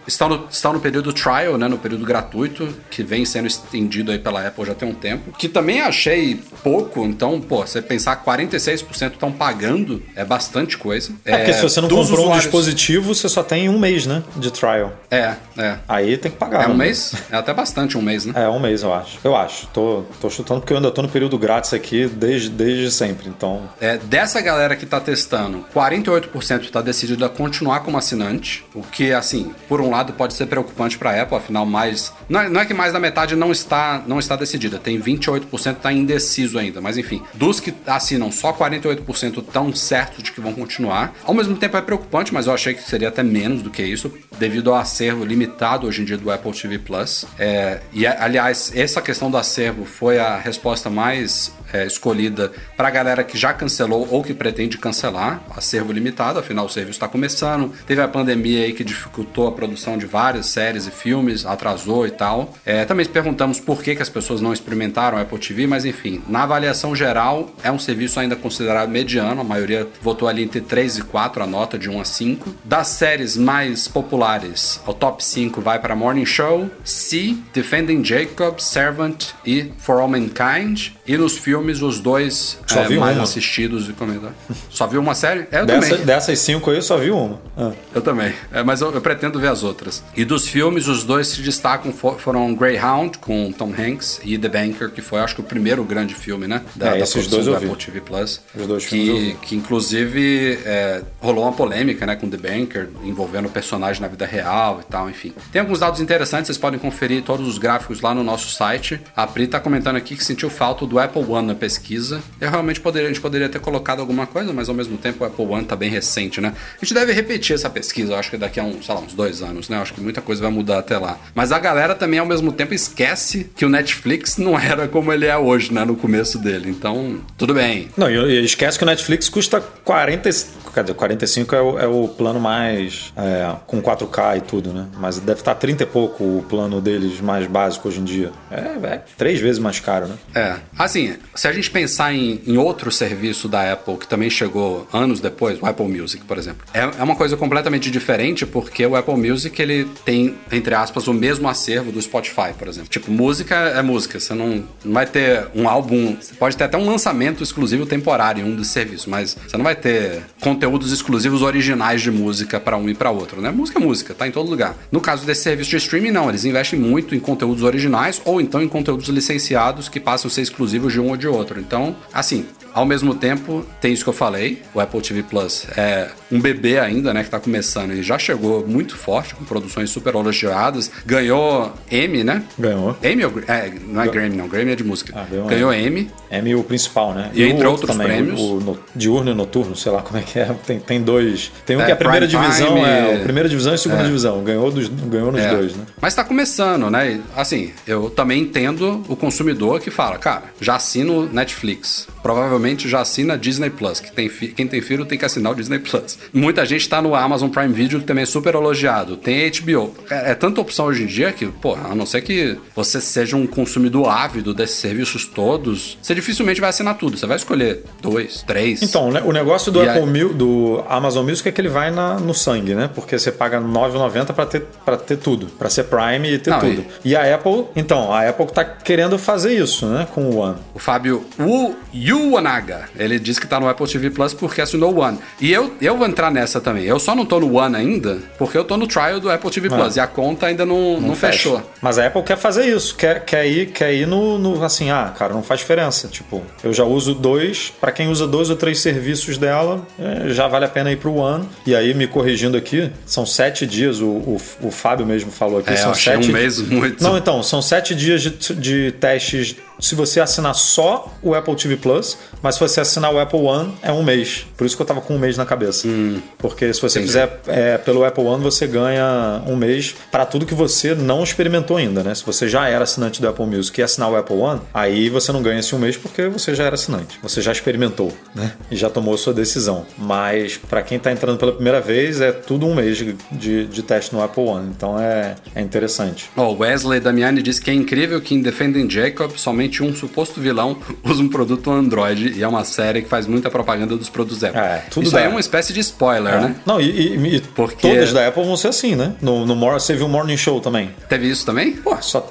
estão 0.07 0.29
no, 0.29 0.47
estão 0.51 0.73
no 0.73 0.81
período 0.81 1.13
trial, 1.13 1.59
né? 1.59 1.69
No 1.69 1.79
período 1.79 2.05
gratuito, 2.05 2.69
que 2.91 3.03
vem 3.03 3.25
sendo 3.25 3.47
estendido 3.47 4.11
aí 4.11 4.19
pela 4.19 4.47
Apple 4.47 4.65
já 4.65 4.75
tem 4.75 4.89
um 4.89 4.95
tempo. 4.95 5.33
Que 5.37 5.49
também 5.49 5.81
achei 5.81 6.41
pouco, 6.63 7.05
então, 7.05 7.41
pô, 7.41 7.67
você 7.67 7.83
pensar 7.83 8.25
46% 8.25 9.13
estão 9.13 9.31
pagando 9.31 10.03
é 10.15 10.25
bastante 10.25 10.79
coisa. 10.79 11.13
É, 11.25 11.33
é 11.33 11.37
porque 11.39 11.53
se 11.53 11.63
você 11.63 11.81
não 11.81 11.89
comprou 11.89 12.05
usuários... 12.05 12.37
um 12.37 12.39
dispositivo, 12.39 13.15
você 13.15 13.29
só 13.29 13.43
tem 13.43 13.69
um 13.69 13.79
mês, 13.79 14.07
né? 14.07 14.23
De 14.37 14.51
trial. 14.51 14.93
É, 15.11 15.35
é. 15.59 15.79
Aí 15.89 16.17
tem 16.17 16.30
que 16.31 16.37
pagar. 16.37 16.65
É 16.65 16.67
um 16.67 16.77
né? 16.77 16.87
mês? 16.87 17.15
É 17.31 17.37
até 17.37 17.53
bastante 17.53 17.97
um 17.97 18.03
mês, 18.03 18.25
né? 18.25 18.33
É, 18.37 18.49
um 18.49 18.59
mês, 18.59 18.83
eu 18.83 18.93
acho. 18.93 19.19
Eu 19.23 19.37
acho. 19.37 19.67
Tô, 19.69 20.05
tô 20.21 20.31
chutando 20.31 20.61
porque 20.61 20.73
eu 20.73 20.77
ainda 20.77 20.91
tô 20.91 21.03
no 21.03 21.09
período 21.09 21.39
grátis 21.39 21.73
aqui 21.73 22.07
desde, 22.07 22.49
desde 22.49 22.91
sempre, 22.91 23.29
então... 23.29 23.69
É, 23.81 23.99
dessa 23.99 24.41
galera 24.41 24.77
que 24.77 24.87
tá 24.87 25.01
testando, 25.01 25.65
48% 25.75 26.71
tá 26.71 26.81
decidido 26.81 27.25
a 27.25 27.29
continuar 27.29 27.81
como 27.81 27.99
assinante, 27.99 28.65
o 28.75 28.83
que, 28.83 29.13
assim, 29.13 29.55
por 29.69 29.81
um 29.81 29.91
lado 29.91 30.13
pode 30.13 30.35
ser 30.35 30.47
preocupante 30.47 30.99
pra 30.99 31.21
Apple, 31.21 31.37
afinal, 31.37 31.67
mais... 31.67 32.13
Não 32.29 32.41
é, 32.41 32.49
não 32.49 32.61
é 32.61 32.67
que 32.67 32.75
mais 32.75 32.93
da 32.93 33.01
metade 33.01 33.35
não 33.37 33.51
está, 33.53 34.03
não 34.07 34.19
está 34.19 34.37
decidida, 34.37 34.79
tem 34.79 35.01
28% 35.01 35.77
tá 35.77 35.93
indeciso 35.93 36.59
ainda, 36.59 36.81
mas 36.81 36.99
enfim, 36.99 37.23
dos 37.35 37.61
que 37.61 37.75
assinam, 37.87 38.31
só 38.31 38.53
48% 38.53 39.39
estão 39.39 39.75
certos 39.75 40.23
de 40.23 40.33
que 40.33 40.41
vão 40.41 40.53
continuar. 40.53 41.15
Ao 41.25 41.35
mesmo 41.35 41.57
tempo 41.57 41.77
é 41.77 41.83
preocupante, 41.83 42.33
mas 42.33 42.47
eu 42.47 42.53
achei 42.53 42.75
que 42.75 42.83
seria 42.83 43.09
até 43.09 43.23
menos 43.23 43.63
do 43.63 43.71
que 43.71 43.83
isso, 43.83 44.13
devido 44.39 44.73
ao 44.73 44.77
acervo 44.77 45.25
limitado 45.25 45.87
hoje 45.87 46.03
em 46.03 46.05
dia 46.05 46.10
do 46.17 46.31
Apple 46.31 46.53
TV 46.53 46.79
Plus. 46.79 47.25
É, 47.39 47.81
e, 47.93 48.07
aliás, 48.07 48.73
essa 48.75 49.01
questão 49.01 49.31
do 49.31 49.37
acervo 49.37 49.85
foi 49.85 50.19
a 50.19 50.37
resposta 50.37 50.91
mais 50.91 51.53
é, 51.73 51.87
escolhida 51.87 52.53
para 52.77 52.89
a 52.89 52.91
galera 52.91 53.25
que 53.25 53.39
já 53.39 53.53
cancelou 53.53 54.07
ou 54.11 54.23
que 54.23 54.35
pretende 54.35 54.79
cancelar, 54.79 55.43
acervo 55.57 55.93
limitado, 55.93 56.39
afinal 56.39 56.67
o 56.67 56.69
serviço 56.69 56.97
está 56.97 57.09
começando. 57.09 57.73
Teve 57.87 58.01
a 58.01 58.09
pandemia 58.09 58.65
aí 58.65 58.73
que 58.73 58.85
dificultou 58.85 59.47
a 59.47 59.53
produção 59.53 59.97
de 59.97 60.07
várias 60.07 60.47
séries 60.47 60.87
e 60.87 60.91
filmes, 60.91 61.47
atrasou 61.47 62.07
e 62.07 62.11
tal. 62.11 62.55
É, 62.65 62.85
também 62.85 63.07
perguntamos 63.07 63.61
por 63.61 63.83
que, 63.83 63.95
que 63.95 64.03
as 64.03 64.09
pessoas 64.09 64.41
não 64.41 64.53
experimentaram 64.53 65.19
o 65.19 65.21
Apple 65.21 65.39
TV, 65.39 65.67
mas 65.67 65.85
enfim, 65.85 66.23
na 66.29 66.43
avaliação 66.43 66.95
geral 66.95 67.51
é 67.63 67.71
um 67.71 67.79
serviço 67.79 68.19
ainda 68.21 68.37
considerado 68.37 68.89
mediano, 68.89 69.41
a 69.41 69.45
maioria 69.45 69.87
votou 70.03 70.29
ali 70.29 70.43
entre 70.43 70.61
3 70.61 70.99
e 70.99 71.03
4, 71.03 71.43
a 71.43 71.47
nota 71.47 71.79
de 71.79 71.89
1 71.89 72.01
a 72.01 72.05
5. 72.05 72.55
Das 72.65 72.89
séries 72.89 73.37
mais 73.37 73.89
populares, 73.89 74.81
o 74.87 74.93
top 74.93 75.25
5 75.25 75.61
vai 75.61 75.79
para 75.79 75.95
Morning 76.01 76.25
Show, 76.25 76.71
See, 76.83 77.45
Defending 77.53 78.03
Jacob, 78.03 78.59
Servant 78.59 79.35
e 79.45 79.65
For 79.77 80.01
All 80.01 80.09
Mankind. 80.09 80.93
E 81.11 81.19
nos 81.19 81.37
filmes, 81.37 81.83
os 81.83 81.99
dois 81.99 82.57
só 82.65 82.83
é, 82.83 82.89
mais 82.91 83.17
uma. 83.17 83.25
assistidos 83.25 83.89
e 83.89 83.93
comentados. 83.93 84.37
Só 84.71 84.87
viu 84.87 85.01
uma 85.01 85.13
série? 85.13 85.45
É, 85.51 85.61
eu 85.61 85.67
Dessa, 85.67 85.89
também. 85.89 86.07
Dessas 86.07 86.39
cinco 86.39 86.71
aí, 86.71 86.77
eu 86.77 86.83
só 86.83 86.97
vi 86.97 87.11
uma. 87.11 87.41
Ah. 87.59 87.73
Eu 87.93 88.01
também. 88.01 88.33
É, 88.53 88.63
mas 88.63 88.81
eu, 88.81 88.93
eu, 88.93 89.01
pretendo 89.01 89.41
ver 89.41 89.49
as 89.49 89.65
outras. 89.65 90.05
E 90.17 90.25
dos 90.25 90.47
filmes, 90.47 90.87
os 90.87 91.03
dois 91.03 91.27
se 91.27 91.43
destacam 91.43 91.93
foram 91.93 92.55
Greyhound, 92.55 93.19
com 93.19 93.51
Tom 93.51 93.75
Hanks, 93.77 94.21
e 94.23 94.39
The 94.39 94.49
Banker, 94.49 94.91
que 94.91 95.03
foi, 95.03 95.19
acho 95.19 95.35
que, 95.35 95.41
o 95.41 95.45
primeiro 95.45 95.83
grande 95.83 96.15
filme, 96.15 96.47
né? 96.47 96.63
Da, 96.77 96.91
é, 96.91 96.91
da 96.91 96.99
esses 97.01 97.27
dois 97.27 97.45
do 97.45 97.57
Apple 97.57 97.75
TV 97.75 98.01
Plus. 98.01 98.41
Os 98.55 98.67
dois 98.69 98.85
que, 98.85 98.91
filmes 98.91 99.37
que 99.43 99.57
inclusive, 99.57 100.61
é, 100.65 101.03
rolou 101.19 101.43
uma 101.43 101.53
polêmica, 101.53 102.07
né, 102.07 102.15
com 102.15 102.31
The 102.31 102.37
Banker, 102.37 102.89
envolvendo 103.03 103.47
o 103.47 103.51
personagem 103.51 104.01
na 104.01 104.07
vida 104.07 104.27
real 104.27 104.81
e 104.81 104.89
tal, 104.89 105.11
enfim. 105.11 105.33
Tem 105.51 105.61
alguns 105.61 105.81
dados 105.81 106.01
interessantes, 106.01 106.47
vocês 106.47 106.59
podem 106.59 106.79
conferir 106.79 107.25
todos 107.25 107.49
os 107.49 107.59
gráficos 107.59 108.01
lá 108.01 108.15
no 108.15 108.23
nosso 108.23 108.49
site. 108.51 109.01
A 109.17 109.27
Pri 109.27 109.49
tá 109.49 109.59
comentando 109.59 109.97
aqui 109.97 110.15
que 110.15 110.23
sentiu 110.23 110.49
falta 110.49 110.87
do 110.87 111.00
Apple 111.01 111.25
One 111.25 111.49
na 111.49 111.55
pesquisa. 111.55 112.23
Eu 112.41 112.51
realmente 112.51 112.81
poderia, 112.81 113.09
a 113.09 113.13
gente 113.13 113.21
poderia 113.21 113.49
ter 113.49 113.61
colocado 113.61 114.01
alguma 114.01 114.27
coisa, 114.27 114.53
mas 114.53 114.69
ao 114.69 114.75
mesmo 114.75 114.97
tempo 114.97 115.25
o 115.25 115.27
Apple 115.27 115.45
One 115.45 115.65
tá 115.65 115.77
bem 115.77 115.91
recente, 115.91 116.41
né? 116.41 116.55
A 116.81 116.85
gente 116.85 116.95
deve 116.95 117.13
repetir 117.13 117.55
essa 117.55 117.71
pesquisa, 117.71 118.17
acho 118.17 118.31
que 118.31 118.37
daqui 118.37 118.61
a 118.61 118.65
um, 118.65 118.83
sei 118.83 118.95
lá, 118.95 119.01
uns 119.01 119.15
dois 119.15 119.43
anos, 119.43 119.69
né? 119.69 119.79
Acho 119.79 119.95
que 119.95 120.01
muita 120.01 120.21
coisa 120.21 120.43
vai 120.43 120.51
mudar 120.51 120.79
até 120.79 120.99
lá. 120.99 121.19
Mas 121.35 121.53
a 121.53 121.59
galera 121.59 121.95
também, 121.95 122.19
ao 122.19 122.27
mesmo 122.27 122.53
tempo, 122.53 122.75
esquece 122.75 123.51
que 123.55 123.65
o 123.65 123.69
Netflix 123.69 124.37
não 124.37 124.59
era 124.59 124.89
como 124.89 125.13
ele 125.13 125.27
é 125.27 125.37
hoje, 125.37 125.73
né? 125.73 125.85
No 125.85 125.97
começo 125.97 126.39
dele. 126.39 126.71
Então, 126.71 127.21
tudo 127.37 127.55
bem. 127.55 127.89
Não, 127.97 128.11
e 128.11 128.45
esquece 128.45 128.79
que 128.79 128.85
o 128.85 128.87
Netflix 128.87 129.29
custa 129.29 129.61
40. 129.61 130.31
Cadê? 130.75 130.95
45 130.95 131.55
é 131.55 131.61
o, 131.61 131.79
é 131.79 131.87
o 131.87 132.09
plano 132.09 132.39
mais. 132.39 133.13
É, 133.17 133.55
com 133.67 133.83
4K 133.83 134.39
e 134.39 134.41
tudo, 134.41 134.73
né? 134.73 134.87
Mas 134.97 135.19
deve 135.19 135.41
estar 135.41 135.55
30 135.55 135.83
e 135.83 135.87
pouco 135.87 136.25
o 136.25 136.45
plano 136.49 136.81
deles 136.81 137.21
mais 137.21 137.47
básico 137.47 137.89
hoje 137.89 138.01
em 138.01 138.05
dia. 138.05 138.31
É, 138.51 138.87
é 138.87 139.03
três 139.17 139.41
vezes 139.41 139.59
mais 139.59 139.81
caro, 139.81 140.07
né? 140.07 140.15
É. 140.35 140.57
Assim, 140.91 141.15
se 141.37 141.47
a 141.47 141.53
gente 141.53 141.71
pensar 141.71 142.13
em, 142.13 142.41
em 142.45 142.59
outro 142.59 142.91
serviço 142.91 143.47
da 143.47 143.73
Apple 143.73 143.97
que 143.97 144.09
também 144.09 144.29
chegou 144.29 144.89
anos 144.93 145.21
depois, 145.21 145.57
o 145.63 145.65
Apple 145.65 145.87
Music, 145.87 146.25
por 146.25 146.37
exemplo, 146.37 146.67
é, 146.75 146.81
é 146.81 147.03
uma 147.05 147.15
coisa 147.15 147.37
completamente 147.37 147.93
diferente 147.93 148.45
porque 148.45 148.85
o 148.85 148.97
Apple 148.97 149.15
Music 149.15 149.63
ele 149.63 149.85
tem, 150.05 150.35
entre 150.51 150.75
aspas, 150.75 151.07
o 151.07 151.15
mesmo 151.15 151.49
acervo 151.49 151.93
do 151.93 152.03
Spotify, 152.03 152.53
por 152.59 152.67
exemplo. 152.67 152.89
Tipo, 152.89 153.13
música 153.13 153.55
é 153.55 153.81
música. 153.83 154.19
Você 154.19 154.35
não, 154.35 154.65
não 154.85 154.93
vai 154.93 155.07
ter 155.07 155.47
um 155.55 155.69
álbum. 155.69 156.17
Você 156.21 156.35
pode 156.35 156.57
ter 156.57 156.65
até 156.65 156.77
um 156.77 156.85
lançamento 156.85 157.41
exclusivo 157.41 157.87
temporário 157.87 158.45
em 158.45 158.53
um 158.53 158.57
dos 158.57 158.67
serviços, 158.67 159.07
mas 159.07 159.37
você 159.47 159.57
não 159.57 159.63
vai 159.63 159.77
ter 159.77 160.25
conteúdos 160.41 160.91
exclusivos 160.91 161.41
originais 161.41 162.03
de 162.03 162.11
música 162.11 162.59
para 162.59 162.77
um 162.77 162.89
e 162.89 162.95
para 162.95 163.13
outro, 163.13 163.41
né? 163.41 163.53
Música 163.53 163.79
é 163.79 163.83
música, 163.83 164.13
tá 164.13 164.27
em 164.27 164.33
todo 164.33 164.51
lugar. 164.51 164.77
No 164.91 165.01
caso 165.01 165.25
desse 165.25 165.43
serviço 165.43 165.71
de 165.71 165.77
streaming, 165.77 166.11
não, 166.11 166.29
eles 166.29 166.45
investem 166.45 166.81
muito 166.81 167.15
em 167.15 167.21
conteúdos 167.21 167.63
originais 167.63 168.21
ou 168.25 168.41
então 168.41 168.61
em 168.61 168.67
conteúdos 168.67 169.09
licenciados 169.09 169.89
que 169.89 170.01
passam 170.01 170.29
a 170.29 170.33
ser 170.33 170.43
exclusivos 170.43 170.70
de 170.71 171.01
um 171.01 171.09
ou 171.09 171.17
de 171.17 171.27
outro. 171.27 171.59
Então, 171.59 171.97
assim, 172.13 172.47
ao 172.73 172.85
mesmo 172.85 173.15
tempo, 173.15 173.67
tem 173.81 173.93
isso 173.93 174.05
que 174.05 174.11
eu 174.11 174.15
falei, 174.15 174.63
o 174.75 174.81
Apple 174.81 175.01
TV 175.01 175.23
Plus 175.23 175.67
é 175.77 176.11
um 176.31 176.41
bebê 176.41 176.79
ainda, 176.79 177.13
né, 177.13 177.25
que 177.25 177.31
tá 177.31 177.41
começando 177.41 177.93
e 177.93 178.03
já 178.03 178.19
chegou 178.19 178.67
muito 178.67 178.97
forte, 178.97 179.35
com 179.35 179.45
produções 179.45 179.91
super 179.91 180.15
elogiadas, 180.15 180.91
ganhou 181.05 181.73
M, 181.91 182.25
né? 182.25 182.43
Ganhou. 182.59 182.97
M 183.03 183.25
ou, 183.25 183.33
é, 183.49 183.73
não 183.87 184.03
é 184.03 184.09
Grammy 184.09 184.37
não, 184.37 184.49
Grammy 184.49 184.73
é 184.73 184.77
de 184.77 184.85
música. 184.85 185.13
Ah, 185.17 185.27
ganhou, 185.29 185.47
ganhou 185.47 185.73
M. 185.73 186.11
M 186.31 186.55
o 186.55 186.63
principal, 186.63 187.13
né? 187.13 187.31
E, 187.35 187.43
e 187.43 187.49
entre 187.49 187.67
outros 187.67 187.91
também, 187.91 188.07
prêmios. 188.07 188.41
O, 188.41 188.59
o, 188.59 188.79
diurno 188.95 189.31
e 189.31 189.35
noturno, 189.35 189.75
sei 189.75 189.91
lá 189.91 190.03
como 190.03 190.19
é 190.19 190.23
que 190.23 190.39
é, 190.39 190.45
tem, 190.67 190.79
tem 190.79 191.03
dois. 191.03 191.51
Tem 191.67 191.77
um 191.77 191.81
é, 191.81 191.87
que 191.87 191.91
é 191.91 191.95
a 191.95 191.97
primeira 191.97 192.27
divisão, 192.27 192.69
time, 192.69 192.81
é, 192.81 193.17
a 193.17 193.19
primeira 193.21 193.49
divisão 193.49 193.75
e 193.75 193.79
segunda 193.79 194.03
é. 194.03 194.07
divisão, 194.07 194.43
ganhou, 194.45 194.71
dos, 194.71 194.89
ganhou 194.89 195.33
nos 195.33 195.41
é. 195.41 195.51
dois, 195.51 195.75
né? 195.75 195.85
Mas 196.01 196.15
tá 196.15 196.23
começando, 196.23 196.89
né? 196.91 197.21
Assim, 197.37 197.73
eu 197.87 198.11
também 198.11 198.43
entendo 198.43 199.03
o 199.09 199.17
consumidor 199.17 199.81
que 199.81 199.91
fala, 199.91 200.19
cara, 200.19 200.45
já 200.61 200.77
assino 200.77 201.27
Netflix, 201.27 202.07
provavelmente 202.23 202.89
já 202.89 203.01
assina 203.01 203.37
Disney 203.37 203.71
Plus. 203.71 204.01
Que 204.01 204.13
tem 204.13 204.29
quem 204.29 204.67
tem 204.67 204.81
filho 204.81 205.05
tem 205.05 205.19
que 205.19 205.25
assinar 205.25 205.53
o 205.53 205.55
Disney 205.55 205.79
Plus. 205.79 206.19
Muita 206.33 206.65
gente 206.65 206.89
tá 206.89 207.01
no 207.01 207.15
Amazon 207.15 207.49
Prime 207.49 207.73
Video, 207.73 208.01
que 208.01 208.07
também 208.07 208.23
é 208.23 208.27
super 208.27 208.55
elogiado. 208.55 209.17
Tem 209.17 209.51
HBO. 209.51 209.95
É, 210.11 210.33
é 210.33 210.35
tanta 210.35 210.61
opção 210.61 210.87
hoje 210.87 211.05
em 211.05 211.07
dia 211.07 211.33
que, 211.33 211.47
pô, 211.47 211.75
a 211.75 211.95
não 211.95 212.07
ser 212.07 212.23
que 212.23 212.57
você 212.75 213.01
seja 213.01 213.37
um 213.37 213.47
consumidor 213.47 214.09
ávido 214.09 214.55
desses 214.55 214.77
serviços 214.77 215.25
todos, 215.25 215.99
você 216.01 216.15
dificilmente 216.15 216.61
vai 216.61 216.71
assinar 216.71 216.97
tudo. 216.97 217.17
Você 217.17 217.27
vai 217.27 217.37
escolher 217.37 217.85
dois, 218.01 218.43
três. 218.43 218.83
Então, 218.83 219.11
né, 219.11 219.23
o 219.25 219.33
negócio 219.33 219.73
do 219.73 219.81
Apple 219.81 220.03
aí... 220.03 220.35
do 220.35 220.85
Amazon 220.89 221.27
Music 221.27 221.49
é 221.49 221.53
que 221.53 221.61
ele 221.61 221.69
vai 221.69 221.91
na, 221.91 222.15
no 222.15 222.35
sangue, 222.35 222.75
né? 222.75 222.89
Porque 222.95 223.19
você 223.19 223.33
paga 223.33 223.59
R$ 223.59 223.65
9,90 223.65 224.33
para 224.33 224.47
ter, 224.47 224.63
pra 224.85 224.97
ter 224.97 225.17
tudo, 225.17 225.47
para 225.47 225.69
ser 225.69 225.85
Prime 225.85 226.31
e 226.31 226.39
ter 226.39 226.51
não, 226.51 226.61
tudo. 226.61 226.85
E... 227.05 227.11
e... 227.11 227.17
a 227.17 227.35
Apple, 227.35 227.67
então, 227.77 228.13
a 228.13 228.29
Apple 228.29 228.47
tá 228.47 228.65
querendo 228.65 229.19
fazer 229.19 229.53
isso, 229.53 229.87
né, 229.87 230.07
com 230.13 230.23
o 230.23 230.37
One. 230.37 230.57
O 230.75 230.79
Fábio 230.79 231.25
o 231.39 231.75
Yuanaga, 231.95 232.89
ele 232.97 233.19
diz 233.19 233.39
que 233.39 233.47
tá 233.47 233.59
no 233.61 233.69
Apple 233.69 233.87
TV 233.87 234.11
Plus 234.11 234.35
porque 234.35 234.61
assinou 234.61 234.95
o 234.95 235.01
One. 235.01 235.19
E 235.41 235.53
eu, 235.53 235.75
eu 235.81 235.97
vou 235.97 236.07
entrar 236.11 236.31
nessa 236.31 236.61
também. 236.61 236.85
Eu 236.85 236.99
só 236.99 237.15
não 237.15 237.25
tô 237.25 237.41
no 237.41 237.57
One 237.57 237.77
ainda 237.77 238.19
porque 238.39 238.57
eu 238.57 238.65
tô 238.65 238.77
no 238.77 238.87
trial 238.87 239.21
do 239.21 239.31
Apple 239.31 239.51
TV 239.51 239.69
ah. 239.69 239.77
Plus 239.77 239.97
e 239.97 240.01
a 240.01 240.07
conta 240.07 240.47
ainda 240.47 240.67
não, 240.67 241.01
não, 241.01 241.09
não 241.09 241.17
fechou. 241.17 241.63
Mas 241.81 241.99
a 241.99 242.07
Apple 242.07 242.23
quer 242.23 242.37
fazer 242.37 242.67
isso, 242.67 242.95
quer, 242.95 243.25
quer 243.25 243.47
ir, 243.47 243.67
quer 243.67 243.95
ir 243.95 244.07
no, 244.07 244.39
no, 244.39 244.63
assim, 244.63 244.91
ah, 244.91 245.13
cara, 245.17 245.33
não 245.33 245.43
faz 245.43 245.61
diferença. 245.61 246.09
Tipo, 246.09 246.43
eu 246.63 246.73
já 246.73 246.85
uso 246.85 247.15
dois, 247.15 247.73
para 247.81 247.93
quem 247.93 248.09
usa 248.09 248.27
dois 248.27 248.51
ou 248.51 248.57
três 248.57 248.81
serviços 248.81 249.39
dela, 249.39 249.87
é, 249.99 250.31
já 250.31 250.47
vale 250.49 250.65
a 250.65 250.69
pena 250.69 250.91
ir 250.91 250.97
pro 250.97 251.15
One. 251.15 251.49
E 251.67 251.75
aí, 251.75 251.95
me 251.95 252.07
corrigindo 252.07 252.57
aqui, 252.57 252.91
são 253.07 253.25
sete 253.25 253.67
dias, 253.67 254.01
o, 254.01 254.07
o, 254.07 254.41
o 254.63 254.71
Fábio 254.71 255.07
mesmo 255.07 255.31
falou 255.31 255.61
aqui, 255.61 255.71
é, 255.71 255.77
são 255.77 255.95
sete. 255.95 256.29
um 256.29 256.33
mês 256.33 256.61
muito. 256.61 257.03
Não, 257.03 257.17
então, 257.17 257.43
são 257.43 257.63
sete 257.63 257.95
dias 257.95 258.23
de, 258.23 258.31
de 258.55 258.93
testes 258.93 259.57
se 259.81 259.95
você 259.95 260.21
assinar 260.21 260.55
só 260.55 261.11
o 261.23 261.35
Apple 261.35 261.57
TV 261.57 261.77
Plus, 261.77 262.19
mas 262.43 262.55
se 262.55 262.61
você 262.61 262.81
assinar 262.81 263.13
o 263.13 263.19
Apple 263.19 263.41
One, 263.41 263.73
é 263.83 263.91
um 263.91 264.03
mês. 264.03 264.47
Por 264.57 264.67
isso 264.67 264.77
que 264.77 264.83
eu 264.83 264.87
tava 264.87 265.01
com 265.01 265.17
um 265.17 265.19
mês 265.19 265.37
na 265.37 265.47
cabeça. 265.47 265.89
Hum, 265.89 266.00
Porque 266.39 266.73
se 266.73 266.81
você 266.81 266.99
entendi. 266.99 267.13
fizer 267.13 267.41
é, 267.47 267.79
pelo 267.79 268.05
Apple 268.05 268.25
One, 268.25 268.43
você 268.43 268.67
ganha 268.67 269.43
um 269.47 269.57
mês 269.57 269.95
para 270.11 270.25
tudo 270.27 270.47
que 270.47 270.55
você 270.55 270.95
não 270.95 271.23
experimentou 271.23 271.77
ainda, 271.77 272.03
né? 272.03 272.15
Se 272.15 272.25
você 272.25 272.49
já 272.49 272.69
era 272.69 272.85
assinante 272.85 273.21
do 273.21 273.29
Apple 273.29 273.47
Music 273.47 273.79
e 273.81 273.83
assinar 273.83 274.11
o 274.11 274.17
Apple 274.17 274.37
One, 274.37 274.61
aí 274.73 275.09
você 275.09 275.33
não 275.33 275.43
ganha 275.43 275.61
esse 275.61 275.75
um 275.75 275.79
mês 275.79 275.97
porque 275.97 276.27
você 276.29 276.55
já 276.55 276.65
era 276.65 276.75
assinante. 276.75 277.19
Você 277.23 277.41
já 277.41 277.53
experimentou, 277.53 278.13
né? 278.35 278.53
E 278.71 278.77
já 278.77 278.89
tomou 278.89 279.15
a 279.15 279.19
sua 279.19 279.33
decisão. 279.33 279.87
Mas 279.99 280.57
para 280.57 280.83
quem 280.83 280.99
tá 280.99 281.13
entrando 281.13 281.39
pela 281.39 281.53
primeira 281.53 281.81
vez, 281.81 282.21
é 282.21 282.33
tudo 282.33 282.67
um 282.67 282.75
mês 282.75 282.97
de, 283.33 283.67
de 283.67 283.83
teste 283.83 284.15
no 284.15 284.23
Apple 284.23 284.45
One. 284.45 284.71
Então 284.75 284.99
é, 284.99 285.37
é 285.55 285.61
interessante. 285.61 286.31
O 286.37 286.43
oh, 286.43 286.57
Wesley 286.59 287.01
Damiani 287.01 287.43
disse 287.43 287.61
que 287.61 287.71
é 287.71 287.75
incrível 287.75 288.21
que 288.21 288.35
em 288.35 288.43
Defending 288.43 288.89
Jacob 288.89 289.33
somente 289.37 289.83
um 289.83 289.95
suposto 289.95 290.41
vilão 290.41 290.79
usa 291.05 291.23
um 291.23 291.29
produto 291.29 291.71
Android 291.71 292.39
e 292.39 292.43
é 292.43 292.49
uma 292.49 292.65
série 292.65 293.03
que 293.03 293.09
faz 293.09 293.27
muita 293.27 293.51
propaganda 293.51 293.97
dos 293.97 294.09
produtos 294.09 294.43
Apple. 294.43 294.59
É, 294.59 294.85
tudo 294.91 295.07
Isso 295.07 295.17
aí 295.17 295.25
é 295.25 295.29
uma 295.29 295.41
espécie 295.41 295.73
de 295.73 295.81
spoiler, 295.91 296.35
é. 296.35 296.41
né? 296.41 296.57
Não, 296.65 296.81
e, 296.81 297.17
e, 297.17 297.37
e 297.37 297.41
Porque... 297.41 297.89
todas 297.89 298.13
da 298.13 298.27
Apple 298.27 298.45
vão 298.45 298.57
ser 298.57 298.69
assim, 298.69 298.95
né? 298.95 299.15
No, 299.21 299.47
no 299.47 299.57
você 299.57 299.95
viu 299.95 300.07
o 300.07 300.09
Morning 300.09 300.37
Show 300.37 300.61
também. 300.61 300.91
Teve 301.09 301.29
isso 301.29 301.45
também? 301.45 301.73
Pô, 301.73 301.97
só 302.01 302.27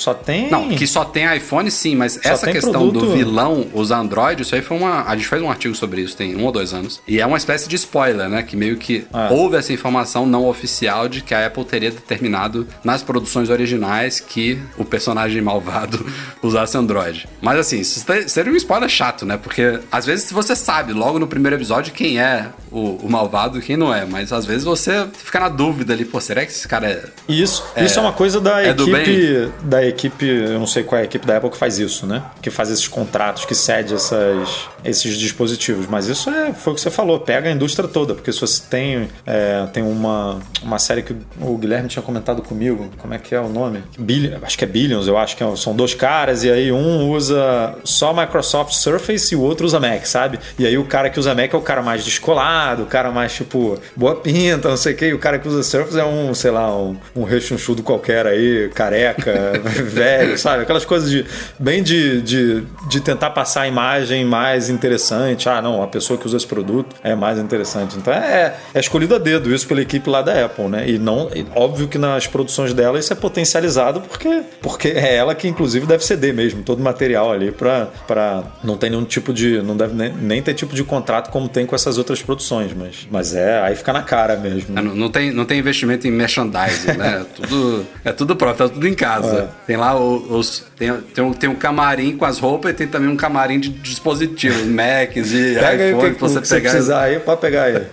só 0.00 0.14
tem. 0.14 0.50
Não, 0.50 0.68
que 0.70 0.86
só 0.86 1.04
tem 1.04 1.36
iPhone 1.36 1.70
sim, 1.70 1.94
mas 1.94 2.14
só 2.14 2.30
essa 2.30 2.50
questão 2.50 2.90
produto... 2.90 3.06
do 3.06 3.12
vilão 3.12 3.66
usar 3.74 3.98
Android, 3.98 4.42
isso 4.42 4.54
aí 4.54 4.62
foi 4.62 4.76
uma. 4.76 5.04
A 5.04 5.16
gente 5.16 5.28
fez 5.28 5.42
um 5.42 5.50
artigo 5.50 5.74
sobre 5.74 6.00
isso, 6.00 6.16
tem 6.16 6.36
um 6.36 6.44
ou 6.44 6.52
dois 6.52 6.72
anos. 6.72 7.00
E 7.06 7.20
é 7.20 7.26
uma 7.26 7.36
espécie 7.36 7.68
de 7.68 7.76
spoiler, 7.76 8.28
né? 8.28 8.42
Que 8.42 8.56
meio 8.56 8.76
que 8.76 9.06
ah. 9.12 9.28
houve 9.30 9.56
essa 9.56 9.72
informação 9.72 10.26
não 10.26 10.46
oficial 10.46 11.08
de 11.08 11.20
que 11.20 11.34
a 11.34 11.46
Apple 11.46 11.64
teria 11.64 11.90
determinado 11.90 12.66
nas 12.82 13.02
produções 13.02 13.50
originais 13.50 14.20
que 14.20 14.58
o 14.76 14.84
personagem 14.84 15.40
malvado 15.42 16.04
usasse 16.42 16.76
Android. 16.76 17.28
Mas 17.40 17.58
assim, 17.58 17.80
isso 17.80 18.04
seria 18.26 18.52
um 18.52 18.56
spoiler 18.56 18.88
chato, 18.88 19.26
né? 19.26 19.36
Porque 19.36 19.80
às 19.90 20.06
vezes 20.06 20.30
você 20.30 20.56
sabe 20.56 20.92
logo 20.92 21.18
no 21.18 21.26
primeiro 21.26 21.56
episódio 21.56 21.92
quem 21.92 22.20
é 22.20 22.48
o, 22.70 22.96
o 23.02 23.10
malvado 23.10 23.58
e 23.58 23.62
quem 23.62 23.76
não 23.76 23.94
é. 23.94 24.04
Mas 24.04 24.32
às 24.32 24.46
vezes 24.46 24.64
você 24.64 25.06
fica 25.12 25.40
na 25.40 25.48
dúvida 25.48 25.92
ali, 25.92 26.04
pô, 26.04 26.20
será 26.20 26.44
que 26.44 26.52
esse 26.52 26.66
cara 26.66 26.88
é. 26.88 27.04
Isso, 27.28 27.64
é, 27.74 27.84
isso 27.84 27.98
é 27.98 28.02
uma 28.02 28.12
coisa 28.12 28.40
da 28.40 28.62
é 28.62 28.70
equipe. 28.70 29.52
Da 29.62 29.84
equipe, 29.90 30.26
eu 30.26 30.58
não 30.58 30.66
sei 30.66 30.82
qual 30.82 30.98
é 30.98 31.02
a 31.02 31.04
equipe 31.04 31.26
da 31.26 31.36
Apple 31.36 31.50
que 31.50 31.56
faz 31.56 31.78
isso, 31.78 32.06
né? 32.06 32.22
Que 32.40 32.50
faz 32.50 32.70
esses 32.70 32.88
contratos, 32.88 33.44
que 33.44 33.54
cede 33.54 33.94
essas, 33.94 34.68
esses 34.84 35.16
dispositivos. 35.16 35.86
Mas 35.86 36.06
isso 36.06 36.30
é, 36.30 36.52
foi 36.52 36.72
o 36.72 36.76
que 36.76 36.80
você 36.80 36.90
falou, 36.90 37.20
pega 37.20 37.48
a 37.48 37.52
indústria 37.52 37.88
toda, 37.88 38.14
porque 38.14 38.32
se 38.32 38.40
você 38.40 38.62
tem, 38.68 39.08
é, 39.26 39.66
tem 39.72 39.82
uma, 39.82 40.40
uma 40.62 40.78
série 40.78 41.02
que 41.02 41.14
o 41.40 41.56
Guilherme 41.56 41.88
tinha 41.88 42.02
comentado 42.02 42.42
comigo, 42.42 42.90
como 42.98 43.14
é 43.14 43.18
que 43.18 43.34
é 43.34 43.40
o 43.40 43.48
nome? 43.48 43.82
Billion, 43.98 44.38
acho 44.42 44.56
que 44.56 44.64
é 44.64 44.66
Billions, 44.66 45.06
eu 45.06 45.18
acho 45.18 45.36
que 45.36 45.44
é, 45.44 45.56
são 45.56 45.74
dois 45.74 45.94
caras, 45.94 46.44
e 46.44 46.50
aí 46.50 46.72
um 46.72 47.10
usa 47.10 47.74
só 47.84 48.12
Microsoft 48.12 48.72
Surface 48.72 49.34
e 49.34 49.36
o 49.36 49.40
outro 49.40 49.66
usa 49.66 49.80
Mac, 49.80 50.04
sabe? 50.06 50.38
E 50.58 50.66
aí 50.66 50.76
o 50.78 50.84
cara 50.84 51.10
que 51.10 51.18
usa 51.18 51.34
Mac 51.34 51.52
é 51.52 51.56
o 51.56 51.62
cara 51.62 51.82
mais 51.82 52.04
descolado, 52.04 52.84
o 52.84 52.86
cara 52.86 53.10
mais, 53.10 53.32
tipo, 53.32 53.78
boa 53.96 54.16
pinta, 54.16 54.68
não 54.68 54.76
sei 54.76 54.94
o 54.94 54.96
quê, 54.96 55.08
e 55.08 55.14
o 55.14 55.18
cara 55.18 55.38
que 55.38 55.48
usa 55.48 55.62
Surface 55.62 55.98
é 55.98 56.04
um, 56.04 56.32
sei 56.34 56.50
lá, 56.50 56.74
um, 56.76 56.96
um 57.14 57.24
rechonchudo 57.24 57.82
qualquer 57.82 58.26
aí, 58.26 58.70
careca, 58.74 59.32
velho, 59.82 60.38
sabe? 60.38 60.62
Aquelas 60.62 60.84
coisas 60.84 61.10
de 61.10 61.24
bem 61.58 61.82
de, 61.82 62.20
de, 62.22 62.62
de 62.88 63.00
tentar 63.00 63.30
passar 63.30 63.62
a 63.62 63.68
imagem 63.68 64.24
mais 64.24 64.68
interessante. 64.68 65.48
Ah, 65.48 65.60
não, 65.62 65.82
a 65.82 65.86
pessoa 65.86 66.18
que 66.18 66.26
usa 66.26 66.36
esse 66.36 66.46
produto 66.46 66.96
é 67.02 67.14
mais 67.14 67.38
interessante. 67.38 67.96
Então 67.96 68.12
é, 68.12 68.54
é 68.74 68.80
escolhido 68.80 69.14
a 69.14 69.18
dedo 69.18 69.54
isso 69.54 69.66
pela 69.66 69.80
equipe 69.80 70.08
lá 70.08 70.22
da 70.22 70.44
Apple, 70.44 70.68
né? 70.68 70.88
E 70.88 70.98
não, 70.98 71.30
e 71.34 71.46
óbvio 71.54 71.88
que 71.88 71.98
nas 71.98 72.26
produções 72.26 72.72
dela 72.72 72.98
isso 72.98 73.12
é 73.12 73.16
potencializado 73.16 74.00
porque, 74.00 74.42
porque 74.60 74.88
é 74.88 75.16
ela 75.16 75.34
que 75.34 75.48
inclusive 75.48 75.86
deve 75.86 76.04
ceder 76.04 76.34
mesmo 76.34 76.62
todo 76.62 76.80
o 76.80 76.82
material 76.82 77.32
ali 77.32 77.50
para 77.50 78.44
não 78.62 78.76
ter 78.76 78.90
nenhum 78.90 79.04
tipo 79.04 79.32
de. 79.32 79.62
não 79.62 79.76
deve 79.76 79.94
nem, 79.94 80.12
nem, 80.12 80.42
ter 80.42 80.54
tipo 80.54 80.74
de 80.74 80.84
contrato 80.84 81.30
como 81.30 81.48
tem 81.48 81.66
com 81.66 81.74
essas 81.74 81.98
outras 81.98 82.22
produções, 82.22 82.72
mas, 82.74 83.08
mas 83.10 83.34
é, 83.34 83.60
aí 83.60 83.74
fica 83.74 83.92
na 83.92 84.02
cara 84.02 84.36
mesmo. 84.36 84.78
É, 84.78 84.82
não, 84.82 84.94
não, 84.94 85.10
tem, 85.10 85.32
não 85.32 85.44
tem 85.44 85.58
investimento 85.58 86.06
em 86.06 86.10
merchandising, 86.10 86.92
né? 86.96 87.20
É 87.20 87.42
tudo, 87.42 87.86
é 88.04 88.12
tudo 88.12 88.36
pronto, 88.36 88.56
tá 88.56 88.68
tudo 88.68 88.86
em 88.86 88.94
casa. 88.94 89.50
É. 89.68 89.69
Tem 89.70 89.76
lá 89.76 89.96
os. 89.96 90.64
Tem, 90.76 90.92
tem, 91.14 91.22
um, 91.22 91.32
tem 91.32 91.48
um 91.48 91.54
camarim 91.54 92.16
com 92.16 92.24
as 92.24 92.40
roupas 92.40 92.72
e 92.72 92.74
tem 92.74 92.88
também 92.88 93.08
um 93.08 93.14
camarim 93.14 93.60
de 93.60 93.68
dispositivos, 93.68 94.64
Macs 94.64 95.32
e 95.32 95.54
Pega 95.54 95.90
iPhone 95.90 96.06
aí, 96.06 96.14
que, 96.14 96.20
você, 96.20 96.40
você 96.40 96.54
pegar. 96.56 96.70
precisar 96.70 97.02
aí, 97.02 97.20
pode 97.20 97.40
pegar 97.40 97.62
aí. 97.62 97.86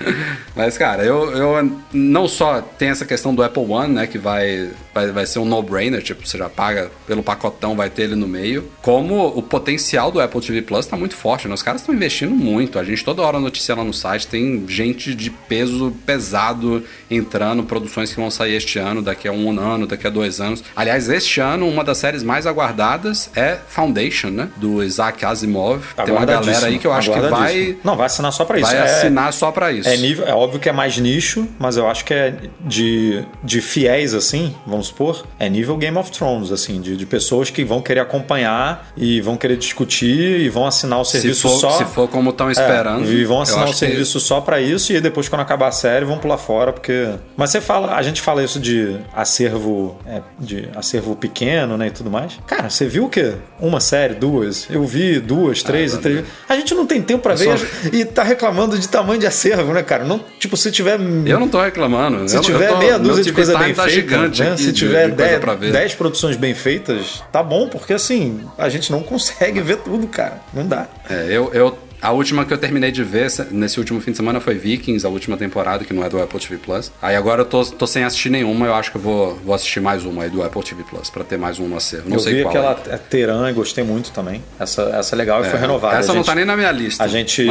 Mas, 0.60 0.76
cara, 0.76 1.02
eu, 1.02 1.30
eu 1.30 1.72
não 1.90 2.28
só 2.28 2.60
tem 2.60 2.90
essa 2.90 3.06
questão 3.06 3.34
do 3.34 3.42
Apple 3.42 3.64
One, 3.64 3.94
né? 3.94 4.06
Que 4.06 4.18
vai, 4.18 4.68
vai, 4.92 5.10
vai 5.10 5.24
ser 5.24 5.38
um 5.38 5.46
no-brainer, 5.46 6.02
tipo, 6.02 6.26
você 6.26 6.36
já 6.36 6.50
paga 6.50 6.90
pelo 7.06 7.22
pacotão, 7.22 7.74
vai 7.74 7.88
ter 7.88 8.02
ele 8.02 8.14
no 8.14 8.28
meio. 8.28 8.70
Como 8.82 9.26
o 9.28 9.42
potencial 9.42 10.12
do 10.12 10.20
Apple 10.20 10.38
TV 10.42 10.60
Plus 10.60 10.84
tá 10.84 10.98
muito 10.98 11.16
forte, 11.16 11.48
né? 11.48 11.54
Os 11.54 11.62
caras 11.62 11.80
estão 11.80 11.94
investindo 11.94 12.34
muito. 12.34 12.78
A 12.78 12.84
gente 12.84 13.02
toda 13.02 13.22
hora 13.22 13.40
noticia 13.40 13.74
lá 13.74 13.82
no 13.82 13.94
site, 13.94 14.26
tem 14.26 14.62
gente 14.68 15.14
de 15.14 15.30
peso 15.30 15.94
pesado 16.04 16.84
entrando, 17.10 17.62
produções 17.62 18.10
que 18.10 18.20
vão 18.20 18.30
sair 18.30 18.56
este 18.56 18.78
ano, 18.78 19.00
daqui 19.00 19.28
a 19.28 19.32
um 19.32 19.58
ano, 19.58 19.86
daqui 19.86 20.06
a 20.06 20.10
dois 20.10 20.42
anos. 20.42 20.62
Aliás, 20.76 21.08
este 21.08 21.40
ano, 21.40 21.66
uma 21.66 21.82
das 21.82 21.96
séries 21.96 22.22
mais 22.22 22.46
aguardadas 22.46 23.30
é 23.34 23.56
Foundation, 23.66 24.28
né? 24.28 24.50
Do 24.58 24.84
Isaac 24.84 25.24
Asimov. 25.24 25.94
Tem 26.04 26.14
uma 26.14 26.26
galera 26.26 26.66
aí 26.66 26.78
que 26.78 26.86
eu 26.86 26.92
acho 26.92 27.10
que 27.10 27.18
vai. 27.18 27.78
Não, 27.82 27.96
vai 27.96 28.04
assinar 28.04 28.30
só 28.30 28.44
pra 28.44 28.58
isso. 28.58 28.70
Vai 28.70 28.76
é... 28.76 28.82
assinar 28.82 29.32
só 29.32 29.50
pra 29.50 29.72
isso. 29.72 29.88
É, 29.88 29.96
nível, 29.96 30.26
é 30.26 30.34
óbvio 30.50 30.60
que 30.60 30.68
é 30.68 30.72
mais 30.72 30.98
nicho, 30.98 31.46
mas 31.58 31.76
eu 31.76 31.88
acho 31.88 32.04
que 32.04 32.12
é 32.12 32.34
de, 32.60 33.24
de 33.42 33.60
fiéis, 33.60 34.14
assim, 34.14 34.54
vamos 34.66 34.88
supor, 34.88 35.24
é 35.38 35.48
nível 35.48 35.76
Game 35.76 35.96
of 35.96 36.10
Thrones, 36.10 36.50
assim, 36.50 36.80
de, 36.80 36.96
de 36.96 37.06
pessoas 37.06 37.50
que 37.50 37.64
vão 37.64 37.80
querer 37.80 38.00
acompanhar 38.00 38.90
e 38.96 39.20
vão 39.20 39.36
querer 39.36 39.56
discutir 39.56 40.40
e 40.40 40.48
vão 40.48 40.66
assinar 40.66 41.00
o 41.00 41.04
serviço 41.04 41.48
se 41.48 41.54
for, 41.54 41.60
só. 41.60 41.70
Se 41.78 41.84
for 41.84 42.08
como 42.08 42.30
estão 42.30 42.50
esperando. 42.50 43.08
É, 43.08 43.12
e 43.12 43.24
vão 43.24 43.40
assinar 43.40 43.68
o 43.68 43.72
serviço 43.72 44.18
que... 44.18 44.24
só 44.24 44.40
para 44.40 44.60
isso 44.60 44.92
e 44.92 45.00
depois, 45.00 45.28
quando 45.28 45.42
acabar 45.42 45.68
a 45.68 45.72
série, 45.72 46.04
vão 46.04 46.18
pular 46.18 46.38
fora, 46.38 46.72
porque. 46.72 47.10
Mas 47.36 47.50
você 47.50 47.60
fala, 47.60 47.94
a 47.94 48.02
gente 48.02 48.20
fala 48.20 48.42
isso 48.42 48.58
de 48.58 48.96
acervo, 49.14 49.96
é, 50.06 50.20
de 50.38 50.68
acervo 50.74 51.14
pequeno, 51.14 51.76
né? 51.76 51.86
E 51.86 51.90
tudo 51.90 52.10
mais. 52.10 52.38
Cara, 52.46 52.68
você 52.68 52.86
viu 52.86 53.04
o 53.04 53.08
quê? 53.08 53.34
Uma 53.60 53.80
série, 53.80 54.14
duas? 54.14 54.66
Eu 54.68 54.84
vi 54.84 55.20
duas, 55.20 55.62
três 55.62 55.94
ah, 55.94 55.98
três. 55.98 56.24
A 56.48 56.56
gente 56.56 56.74
não 56.74 56.86
tem 56.86 57.00
tempo 57.00 57.22
para 57.22 57.34
ver 57.34 57.56
só... 57.56 57.66
e 57.92 58.04
tá 58.04 58.22
reclamando 58.22 58.78
de 58.78 58.88
tamanho 58.88 59.20
de 59.20 59.26
acervo, 59.26 59.72
né, 59.72 59.82
cara? 59.82 60.04
Não, 60.04 60.20
tipo, 60.40 60.56
se 60.56 60.72
tiver. 60.72 60.98
Eu 61.26 61.38
não 61.38 61.48
tô 61.48 61.60
reclamando. 61.60 62.28
Se 62.28 62.36
eu, 62.36 62.40
tiver 62.40 62.68
eu 62.68 62.72
tô... 62.72 62.78
meia 62.78 62.98
dúzia 62.98 63.22
de 63.22 63.32
coisa 63.32 63.56
bem 63.56 63.72
tá 63.72 63.84
feita, 63.84 64.00
gigante 64.00 64.42
né? 64.42 64.56
se 64.56 64.72
tiver 64.72 65.10
10 65.10 65.94
produções 65.94 66.20
produções 66.20 66.36
bem 66.36 66.54
feitas, 66.54 67.22
tá 67.30 67.42
bom, 67.42 67.68
porque 67.68 67.92
assim, 67.92 68.40
a 68.58 68.68
gente 68.68 68.90
não 68.90 69.02
consegue 69.02 69.60
ver 69.60 69.76
tudo, 69.78 70.06
cara. 70.08 70.40
Não 70.52 70.66
dá. 70.66 70.88
É, 71.08 71.26
eu, 71.30 71.50
eu 71.52 71.78
a 72.02 72.12
última 72.12 72.46
que 72.46 72.52
eu 72.52 72.56
terminei 72.56 72.90
de 72.90 73.04
ver 73.04 73.30
nesse 73.50 73.78
último 73.78 74.00
fim 74.00 74.10
de 74.10 74.16
semana 74.16 74.40
foi 74.40 74.54
Vikings, 74.54 75.06
a 75.06 75.10
última 75.10 75.36
temporada, 75.36 75.84
que 75.84 75.92
não 75.92 76.02
é 76.02 76.08
do 76.08 76.20
Apple 76.20 76.40
TV 76.40 76.56
Plus. 76.56 76.90
Aí 77.00 77.14
agora 77.14 77.42
eu 77.42 77.44
tô, 77.44 77.62
tô 77.64 77.86
sem 77.86 78.04
assistir 78.04 78.30
nenhuma, 78.30 78.66
eu 78.66 78.74
acho 78.74 78.90
que 78.90 78.96
eu 78.96 79.02
vou, 79.02 79.36
vou 79.44 79.54
assistir 79.54 79.80
mais 79.80 80.04
uma 80.04 80.22
aí 80.22 80.30
do 80.30 80.42
Apple 80.42 80.62
TV 80.62 80.82
Plus, 80.82 81.10
pra 81.10 81.22
ter 81.22 81.36
mais 81.36 81.58
um 81.58 81.68
no 81.68 81.76
acervo. 81.76 82.08
Não 82.08 82.16
eu 82.16 82.20
sei 82.20 82.36
vi 82.36 82.42
qual. 82.42 82.56
aquela 82.56 82.94
é 82.94 82.96
Teran 82.96 83.50
e 83.50 83.52
gostei 83.52 83.84
muito 83.84 84.12
também. 84.12 84.42
Essa, 84.58 84.82
essa 84.94 85.14
é 85.14 85.16
legal 85.16 85.44
e 85.44 85.46
é, 85.46 85.50
foi 85.50 85.60
renovada. 85.60 85.98
Essa 85.98 86.14
não 86.14 86.22
tá 86.22 86.34
nem 86.34 86.46
na 86.46 86.56
minha 86.56 86.72
lista. 86.72 87.04
A 87.04 87.06
gente 87.06 87.46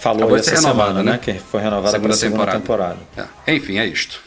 falou 0.00 0.36
essa 0.36 0.56
semana, 0.56 1.02
né? 1.02 1.18
Que 1.18 1.34
foi 1.34 1.60
renovada 1.60 1.92
segunda 1.92 2.08
pela 2.08 2.18
segunda 2.18 2.52
temporada. 2.52 2.96
temporada. 2.96 3.30
É. 3.46 3.54
Enfim, 3.54 3.78
é 3.78 3.86
isto. 3.86 4.20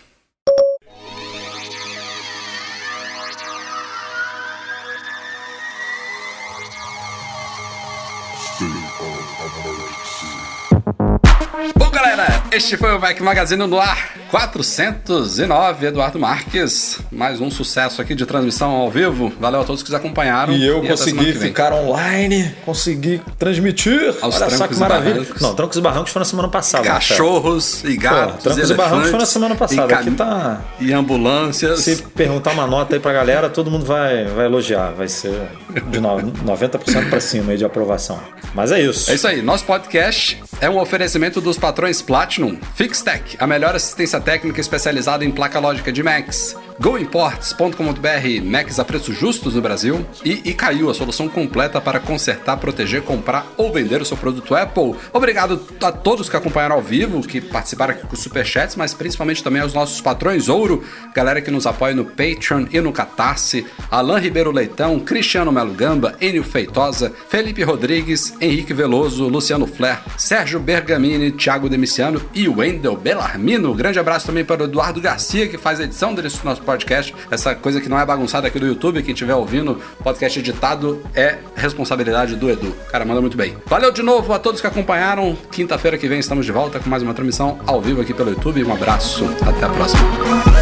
Galera, 12.15 12.44
este 12.52 12.77
foi 12.77 12.95
o 12.95 12.99
Mac 12.99 13.19
Magazine 13.22 13.65
no 13.65 13.80
ar 13.80 14.14
409, 14.30 15.88
Eduardo 15.88 16.19
Marques. 16.19 16.99
Mais 17.11 17.41
um 17.41 17.49
sucesso 17.49 18.02
aqui 18.02 18.14
de 18.14 18.26
transmissão 18.26 18.72
ao 18.72 18.90
vivo. 18.90 19.31
Valeu 19.40 19.61
a 19.61 19.64
todos 19.64 19.81
que 19.81 19.90
nos 19.90 19.99
acompanharam. 19.99 20.53
E 20.53 20.65
eu 20.65 20.84
e 20.84 20.88
consegui 20.88 21.34
ficar 21.34 21.73
online, 21.73 22.53
consegui 22.65 23.22
transmitir. 23.38 24.15
Aos 24.22 24.35
Olha 24.35 24.49
só 24.52 24.68
que 24.68 24.76
maravilha. 24.76 25.26
Não, 25.41 25.56
Trancos 25.56 25.77
e 25.77 25.81
Barrancos 25.81 26.11
foi 26.11 26.19
na 26.19 26.26
semana 26.26 26.48
passada. 26.49 26.84
Cachorros 26.84 27.84
e 27.84 27.98
gatos. 27.98 28.35
Pô, 28.35 28.41
Trancos 28.41 28.69
e, 28.69 28.73
e 28.73 28.76
Barrancos 28.76 29.10
foi 29.10 29.19
na 29.19 29.26
semana 29.26 29.56
passada. 29.56 29.94
E 29.94 29.95
Aqui 29.95 30.11
tá. 30.11 30.61
E 30.80 30.94
ambulâncias. 30.94 31.80
Se 31.80 31.95
perguntar 31.98 32.52
uma 32.52 32.68
nota 32.68 32.95
aí 32.95 32.99
pra 32.99 33.14
galera, 33.14 33.49
todo 33.49 33.72
mundo 33.72 33.85
vai, 33.85 34.26
vai 34.26 34.45
elogiar. 34.45 34.94
Vai 34.95 35.07
ser 35.07 35.48
de 35.90 35.99
90% 35.99 37.10
pra 37.10 37.19
cima 37.19 37.52
aí 37.52 37.57
de 37.57 37.65
aprovação. 37.65 38.19
Mas 38.53 38.72
é 38.72 38.81
isso. 38.81 39.10
É 39.10 39.15
isso 39.15 39.27
aí. 39.27 39.41
Nosso 39.41 39.65
podcast 39.65 40.41
é 40.61 40.69
um 40.69 40.80
oferecimento 40.80 41.41
dos 41.41 41.57
patrões 41.57 42.02
Platinum, 42.05 42.57
Fixtech, 42.75 43.38
a 43.39 43.47
melhor 43.47 43.75
assistência 43.75 44.19
técnica 44.19 44.59
especializada 44.59 45.23
em 45.23 45.31
placa 45.31 45.59
lógica 45.59 45.91
de 45.91 46.03
Macs, 46.03 46.55
GoImports.com.br, 46.80 48.43
Macs 48.43 48.80
a 48.80 48.85
preços 48.85 49.17
justos 49.17 49.55
no 49.55 49.61
Brasil, 49.61 50.05
e 50.25 50.49
Icaiu, 50.49 50.89
a 50.89 50.93
solução 50.93 51.30
completa 51.30 51.80
para 51.80 51.99
consertar, 51.99 52.57
proteger, 52.57 53.03
comprar 53.03 53.45
ou 53.57 53.71
vender 53.71 54.01
o 54.01 54.05
seu 54.05 54.17
produto 54.17 54.55
Apple. 54.55 54.95
Obrigado 55.11 55.61
a 55.81 55.91
todos 55.91 56.30
que 56.30 56.35
acompanharam 56.35 56.75
ao 56.75 56.81
vivo, 56.81 57.21
que 57.21 57.39
participaram 57.39 57.93
aqui 57.93 58.05
com 58.05 58.13
os 58.13 58.21
superchats, 58.21 58.75
mas 58.75 58.93
principalmente 58.93 59.43
também 59.43 59.61
aos 59.61 59.73
nossos 59.73 60.01
patrões 60.01 60.49
ouro, 60.49 60.84
galera 61.15 61.41
que 61.41 61.51
nos 61.51 61.67
apoia 61.67 61.95
no 61.95 62.05
Patreon 62.05 62.65
e 62.71 62.81
no 62.81 62.91
Catarse, 62.91 63.65
Alain 63.89 64.21
Ribeiro 64.21 64.51
Leitão, 64.51 64.99
Cristiano 64.99 65.51
Melo 65.51 65.73
Gamba, 65.73 66.15
Enio 66.19 66.43
Feitosa, 66.43 67.13
Felipe 67.30 67.63
Rodrigues, 67.63 68.34
Henrique 68.41 68.73
Veloso, 68.73 69.27
Luciano 69.27 69.67
Flair, 69.67 69.99
Sérgio 70.17 70.59
Bergamini, 70.59 71.31
Thiago 71.31 71.69
Demiciano 71.94 72.22
e 72.34 72.49
Wendel 72.49 72.98
Bellarmino. 72.98 73.74
Grande 73.76 73.99
abraço 73.99 74.26
também 74.26 74.44
para 74.44 74.64
o 74.64 74.65
Eduardo 74.65 74.99
Garcia, 74.99 75.48
que 75.48 75.60
faz 75.60 75.80
a 75.80 75.84
edição 75.84 76.15
desse 76.15 76.44
nosso 76.44 76.61
podcast. 76.64 77.14
Essa 77.30 77.53
coisa 77.53 77.80
que 77.80 77.88
não 77.88 77.99
é 77.99 78.06
bagunçada 78.06 78.48
aqui 78.48 78.57
do 78.57 78.65
YouTube, 78.65 79.03
quem 79.03 79.14
estiver 79.14 79.36
ouvindo, 79.36 79.80
podcast 80.03 80.40
editado 80.40 81.03
é 81.14 81.38
responsabilidade 81.56 82.36
do 82.36 82.49
Edu. 82.49 82.76
Cara, 82.91 83.06
manda 83.06 83.22
muito 83.22 83.38
bem. 83.38 83.56
Valeu 83.68 83.91
de 83.91 84.02
novo 84.02 84.34
a 84.34 84.40
todos 84.40 84.60
que 84.60 84.65
acompanharam. 84.65 85.38
Quinta-feira 85.52 85.95
que 85.95 86.07
vem 86.07 86.18
estamos 86.20 86.48
de 86.48 86.52
volta 86.52 86.80
com 86.80 86.90
mais 86.90 87.03
uma 87.03 87.14
transmissão 87.14 87.60
ao 87.68 87.80
vivo 87.80 88.02
aqui 88.02 88.14
pelo 88.14 88.32
YouTube. 88.32 88.64
Um 88.64 88.74
abraço, 88.74 89.26
até 89.45 89.65
a 89.65 89.70
próxima. 89.70 90.52